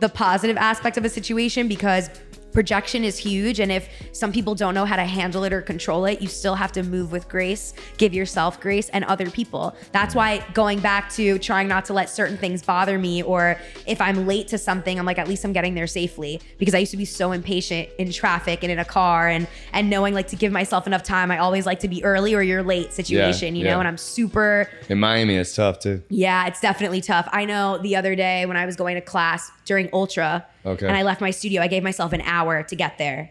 the 0.00 0.08
positive 0.08 0.56
aspect 0.56 0.96
of 0.96 1.04
a 1.04 1.08
situation 1.08 1.68
because 1.68 2.08
projection 2.58 3.04
is 3.04 3.16
huge. 3.16 3.60
And 3.60 3.70
if 3.70 3.88
some 4.10 4.32
people 4.32 4.52
don't 4.56 4.74
know 4.74 4.84
how 4.84 4.96
to 4.96 5.04
handle 5.04 5.44
it 5.44 5.52
or 5.52 5.62
control 5.62 6.06
it, 6.06 6.20
you 6.20 6.26
still 6.26 6.56
have 6.56 6.72
to 6.72 6.82
move 6.82 7.12
with 7.12 7.28
grace, 7.28 7.72
give 7.98 8.12
yourself 8.12 8.60
grace 8.60 8.88
and 8.88 9.04
other 9.04 9.30
people. 9.30 9.76
That's 9.92 10.12
why 10.12 10.44
going 10.54 10.80
back 10.80 11.08
to 11.12 11.38
trying 11.38 11.68
not 11.68 11.84
to 11.84 11.92
let 11.92 12.10
certain 12.10 12.36
things 12.36 12.60
bother 12.64 12.98
me, 12.98 13.22
or 13.22 13.56
if 13.86 14.00
I'm 14.00 14.26
late 14.26 14.48
to 14.48 14.58
something, 14.58 14.98
I'm 14.98 15.06
like, 15.06 15.18
at 15.18 15.28
least 15.28 15.44
I'm 15.44 15.52
getting 15.52 15.74
there 15.74 15.86
safely. 15.86 16.40
Because 16.58 16.74
I 16.74 16.78
used 16.78 16.90
to 16.90 16.96
be 16.96 17.04
so 17.04 17.30
impatient 17.30 17.90
in 17.96 18.10
traffic 18.10 18.64
and 18.64 18.72
in 18.72 18.80
a 18.80 18.84
car 18.84 19.28
and 19.28 19.46
and 19.72 19.88
knowing 19.88 20.12
like 20.12 20.26
to 20.28 20.36
give 20.36 20.50
myself 20.50 20.88
enough 20.88 21.04
time. 21.04 21.30
I 21.30 21.38
always 21.38 21.64
like 21.64 21.78
to 21.80 21.88
be 21.88 22.02
early 22.02 22.34
or 22.34 22.42
you're 22.42 22.64
late 22.64 22.92
situation, 22.92 23.54
you 23.54 23.66
yeah. 23.66 23.74
know, 23.74 23.78
and 23.78 23.86
I'm 23.86 23.96
super 23.96 24.68
In 24.88 24.98
Miami, 24.98 25.36
it's 25.36 25.54
tough 25.54 25.78
too. 25.78 26.02
yeah, 26.08 26.48
it's 26.48 26.60
definitely 26.60 27.02
tough. 27.02 27.28
I 27.30 27.44
know 27.44 27.78
the 27.78 27.94
other 27.94 28.16
day 28.16 28.46
when 28.46 28.56
I 28.56 28.66
was 28.66 28.74
going 28.74 28.96
to 28.96 29.00
class 29.00 29.52
during 29.68 29.88
Ultra 29.92 30.44
Okay. 30.66 30.86
and 30.88 30.96
I 30.96 31.02
left 31.02 31.20
my 31.20 31.30
studio, 31.30 31.62
I 31.62 31.68
gave 31.68 31.82
myself 31.84 32.12
an 32.12 32.22
hour 32.22 32.62
to 32.64 32.74
get 32.74 32.98
there. 32.98 33.30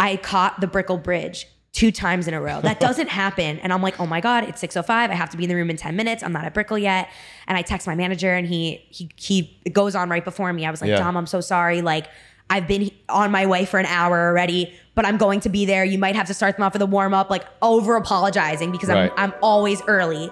I 0.00 0.16
caught 0.16 0.60
the 0.60 0.66
Brickell 0.66 0.98
Bridge 0.98 1.46
two 1.72 1.92
times 1.92 2.26
in 2.26 2.34
a 2.34 2.40
row. 2.40 2.60
That 2.62 2.80
doesn't 2.86 3.08
happen. 3.08 3.58
And 3.60 3.72
I'm 3.72 3.82
like, 3.82 4.00
oh 4.00 4.06
my 4.06 4.20
God, 4.20 4.44
it's 4.44 4.60
6.05. 4.62 4.88
I 4.90 5.14
have 5.14 5.30
to 5.30 5.36
be 5.36 5.44
in 5.44 5.48
the 5.50 5.54
room 5.54 5.70
in 5.70 5.76
10 5.76 5.94
minutes. 5.94 6.22
I'm 6.22 6.32
not 6.32 6.44
at 6.44 6.54
Brickell 6.54 6.78
yet. 6.78 7.08
And 7.46 7.56
I 7.56 7.62
text 7.62 7.86
my 7.86 7.94
manager 7.94 8.32
and 8.34 8.46
he 8.48 8.84
he 8.90 9.10
he 9.16 9.54
goes 9.70 9.94
on 9.94 10.08
right 10.08 10.24
before 10.24 10.52
me. 10.52 10.64
I 10.66 10.70
was 10.70 10.80
like, 10.80 10.88
Yeah. 10.90 10.96
Dom, 10.98 11.16
I'm 11.16 11.26
so 11.26 11.40
sorry. 11.40 11.82
Like 11.82 12.06
I've 12.48 12.66
been 12.66 12.90
on 13.08 13.30
my 13.30 13.44
way 13.46 13.64
for 13.66 13.78
an 13.78 13.86
hour 13.86 14.28
already, 14.28 14.72
but 14.94 15.04
I'm 15.04 15.16
going 15.18 15.40
to 15.40 15.48
be 15.48 15.66
there. 15.66 15.84
You 15.84 15.98
might 15.98 16.16
have 16.16 16.28
to 16.28 16.34
start 16.34 16.56
them 16.56 16.64
off 16.64 16.72
with 16.72 16.82
a 16.82 16.86
warm 16.86 17.12
up, 17.12 17.28
like 17.28 17.44
over 17.60 17.96
apologizing 17.96 18.70
because 18.72 18.88
Right. 18.88 19.12
I'm 19.16 19.32
I'm 19.32 19.38
always 19.42 19.82
early. 19.86 20.30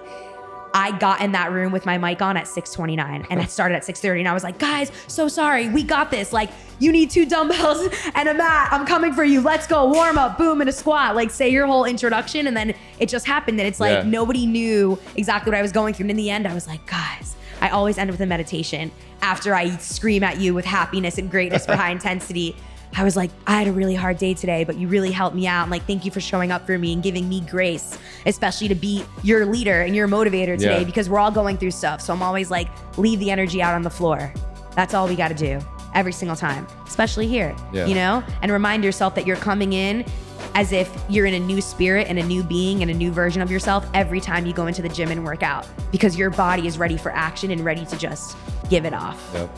I 0.77 0.91
got 0.97 1.21
in 1.21 1.31
that 1.31 1.53
room 1.53 1.71
with 1.71 1.85
my 1.85 1.97
mic 1.97 2.21
on 2.21 2.35
at 2.35 2.47
6:29 2.47 3.27
and 3.29 3.41
it 3.41 3.49
started 3.49 3.75
at 3.75 3.85
6:30 3.85 4.19
and 4.19 4.27
I 4.27 4.33
was 4.33 4.43
like, 4.43 4.59
"Guys, 4.59 4.91
so 5.07 5.29
sorry. 5.29 5.69
We 5.69 5.83
got 5.83 6.11
this. 6.11 6.33
Like, 6.33 6.49
you 6.79 6.91
need 6.91 7.09
two 7.09 7.25
dumbbells 7.25 7.87
and 8.13 8.27
a 8.27 8.33
mat. 8.33 8.67
I'm 8.73 8.85
coming 8.85 9.13
for 9.13 9.23
you. 9.23 9.39
Let's 9.39 9.67
go. 9.67 9.89
Warm 9.89 10.17
up, 10.17 10.37
boom, 10.37 10.59
and 10.59 10.69
a 10.69 10.73
squat. 10.73 11.15
Like 11.15 11.31
say 11.31 11.47
your 11.47 11.65
whole 11.65 11.85
introduction 11.85 12.45
and 12.47 12.57
then 12.57 12.73
it 12.99 13.07
just 13.07 13.25
happened 13.25 13.57
that 13.59 13.65
it's 13.65 13.79
like 13.79 14.03
Yeah. 14.03 14.09
nobody 14.09 14.45
knew 14.45 14.99
exactly 15.15 15.49
what 15.49 15.57
I 15.57 15.61
was 15.61 15.71
going 15.71 15.93
through 15.93 16.03
and 16.03 16.11
in 16.11 16.17
the 16.17 16.29
end 16.29 16.45
I 16.45 16.53
was 16.53 16.67
like, 16.67 16.85
"Guys, 16.85 17.35
I 17.61 17.69
always 17.69 17.97
end 17.97 18.11
with 18.11 18.19
a 18.19 18.25
meditation 18.25 18.91
after 19.21 19.55
I 19.55 19.77
scream 19.77 20.23
at 20.25 20.39
you 20.41 20.53
with 20.53 20.65
happiness 20.65 21.17
and 21.17 21.31
greatness 21.31 21.65
for 21.69 21.77
high 21.77 21.91
intensity. 21.91 22.53
I 22.97 23.03
was 23.03 23.15
like, 23.17 23.29
I 23.45 23.57
had 23.57 23.67
a 23.67 23.71
really 23.73 23.95
hard 23.95 24.17
day 24.17 24.33
today, 24.33 24.63
but 24.63 24.77
you 24.77 24.87
really 24.87 25.11
helped 25.11 25.35
me 25.35 25.47
out. 25.47 25.63
And 25.63 25.71
like, 25.71 25.85
thank 25.85 26.05
you 26.05 26.11
for 26.11 26.21
showing 26.21 26.51
up 26.51 26.65
for 26.65 26.77
me 26.77 26.93
and 26.93 27.03
giving 27.03 27.27
me 27.27 27.41
grace, 27.41 27.97
especially 28.25 28.69
to 28.69 28.75
be 28.75 29.03
your 29.21 29.45
leader 29.45 29.81
and 29.81 29.95
your 29.95 30.07
motivator 30.07 30.57
today 30.57 30.79
Yeah. 30.79 30.83
because 30.85 31.09
we're 31.09 31.19
all 31.19 31.31
going 31.31 31.57
through 31.57 31.71
stuff. 31.71 31.99
So 31.99 32.13
I'm 32.13 32.21
always 32.23 32.49
like, 32.49 32.69
leave 32.97 33.19
the 33.19 33.31
energy 33.31 33.61
out 33.61 33.73
on 33.75 33.81
the 33.81 33.89
floor. 33.89 34.33
That's 34.75 34.93
all 34.93 35.07
we 35.07 35.15
got 35.15 35.27
to 35.27 35.33
do 35.35 35.59
every 35.93 36.13
single 36.13 36.35
time, 36.37 36.67
especially 36.87 37.27
here, 37.27 37.53
Yeah. 37.73 37.85
you 37.85 37.95
know? 37.95 38.23
And 38.41 38.51
remind 38.51 38.83
yourself 38.83 39.13
that 39.15 39.27
you're 39.27 39.37
coming 39.37 39.73
in 39.73 40.05
as 40.53 40.71
if 40.71 40.89
you're 41.09 41.25
in 41.25 41.33
a 41.33 41.39
new 41.39 41.59
spirit 41.61 42.07
and 42.07 42.17
a 42.17 42.23
new 42.23 42.43
being 42.43 42.81
and 42.81 42.89
a 42.89 42.93
new 42.93 43.11
version 43.11 43.41
of 43.41 43.51
yourself 43.51 43.85
every 43.93 44.21
time 44.21 44.45
you 44.45 44.53
go 44.53 44.67
into 44.67 44.81
the 44.81 44.89
gym 44.89 45.11
and 45.11 45.23
work 45.25 45.43
out 45.43 45.67
because 45.91 46.17
your 46.17 46.29
body 46.29 46.65
is 46.67 46.77
ready 46.77 46.95
for 46.97 47.11
action 47.11 47.51
and 47.51 47.61
ready 47.65 47.85
to 47.85 47.97
just 47.97 48.37
give 48.69 48.85
it 48.85 48.93
off. 48.93 49.21
Yep. 49.33 49.49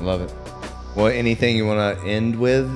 Love 0.00 0.20
it. 0.22 0.32
Well, 1.00 1.12
anything 1.12 1.56
you 1.56 1.66
want 1.66 1.98
to 1.98 2.06
end 2.06 2.38
with? 2.38 2.68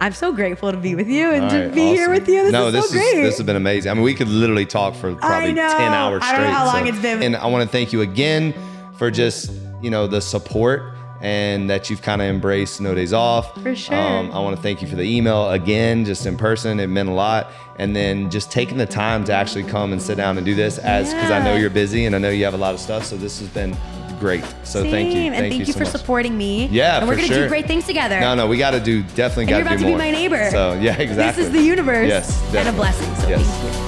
I'm 0.00 0.12
so 0.12 0.30
grateful 0.32 0.70
to 0.70 0.76
be 0.78 0.94
with 0.94 1.08
you 1.08 1.30
and 1.32 1.44
All 1.44 1.50
to 1.50 1.64
right, 1.66 1.74
be 1.74 1.88
here 1.88 2.10
with 2.10 2.28
you. 2.28 2.44
This 2.44 2.52
no, 2.52 2.66
is 2.68 2.74
this 2.74 2.88
so 2.90 2.92
great. 2.92 3.02
is 3.06 3.14
this 3.28 3.36
has 3.38 3.46
been 3.46 3.56
amazing. 3.56 3.90
I 3.90 3.94
mean, 3.94 4.04
we 4.04 4.14
could 4.14 4.28
literally 4.28 4.66
talk 4.66 4.94
for 4.94 5.14
probably 5.16 5.54
ten 5.54 5.92
hours 5.92 6.22
I 6.22 6.26
straight. 6.28 6.42
don't 6.44 6.52
know 6.52 6.56
how 6.58 6.66
long 6.66 6.82
so- 6.84 6.88
it's 6.92 7.00
been. 7.02 7.22
And 7.22 7.34
I 7.34 7.46
want 7.46 7.62
to 7.64 7.68
thank 7.68 7.92
you 7.92 8.02
again 8.02 8.54
for 8.98 9.10
just 9.10 9.50
you 9.82 9.90
know 9.90 10.06
the 10.06 10.20
support 10.20 10.92
and 11.22 11.68
that 11.70 11.88
you've 11.90 12.02
kind 12.02 12.20
of 12.20 12.28
embraced 12.28 12.80
no 12.80 12.94
days 12.94 13.12
off. 13.14 13.60
For 13.62 13.74
sure. 13.74 13.96
Um, 13.96 14.30
I 14.32 14.38
want 14.38 14.54
to 14.54 14.62
thank 14.62 14.82
you 14.82 14.86
for 14.86 14.96
the 14.96 15.02
email 15.02 15.50
again, 15.50 16.04
just 16.04 16.26
in 16.26 16.36
person. 16.36 16.78
It 16.78 16.88
meant 16.88 17.08
a 17.08 17.12
lot. 17.12 17.50
And 17.78 17.96
then 17.96 18.30
just 18.30 18.52
taking 18.52 18.76
the 18.76 18.86
time 18.86 19.24
to 19.24 19.32
actually 19.32 19.64
come 19.64 19.92
and 19.92 20.00
sit 20.00 20.16
down 20.18 20.36
and 20.36 20.44
do 20.46 20.54
this 20.54 20.76
as 20.78 21.12
because 21.12 21.30
I 21.30 21.42
know 21.42 21.56
you're 21.56 21.70
busy 21.70 22.04
and 22.04 22.14
I 22.14 22.18
know 22.18 22.28
you 22.30 22.44
have 22.44 22.54
a 22.54 22.58
lot 22.58 22.74
of 22.74 22.80
stuff. 22.80 23.04
So 23.04 23.16
this 23.16 23.40
has 23.40 23.48
been 23.48 23.74
great. 24.18 24.44
So 24.64 24.82
thank 24.82 25.08
you. 25.08 25.14
Same. 25.14 25.32
And 25.32 25.42
thank, 25.42 25.54
you, 25.58 25.64
so 25.66 25.72
for 25.74 25.80
much. 25.80 25.88
supporting 25.88 26.36
me. 26.36 26.66
Yeah, 26.66 26.98
And 26.98 27.08
we're 27.08 27.16
gonna 27.16 27.28
sure. 27.28 27.42
do 27.44 27.48
great 27.48 27.66
things 27.66 27.86
together. 27.86 28.18
No, 28.20 28.34
no, 28.34 28.46
we 28.46 28.56
got 28.58 28.72
to 28.72 28.80
do 28.80 29.02
definitely 29.14 29.44
And 29.44 29.50
got 29.50 29.56
you're 29.56 29.64
to 29.64 29.70
about 29.74 29.78
do 29.78 29.84
to 29.86 29.92
be 29.92 29.98
my 29.98 30.10
neighbor. 30.10 30.50
So 30.50 30.74
yeah, 30.80 30.96
exactly. 30.98 31.42
This 31.42 31.46
is 31.48 31.52
the 31.52 31.62
universe. 31.62 32.08
Yes, 32.08 32.54
And 32.54 32.68
a 32.68 32.72
blessing. 32.72 33.14
So 33.16 33.28
Yes. 33.28 33.46
thank 33.46 33.74
you. 33.80 33.85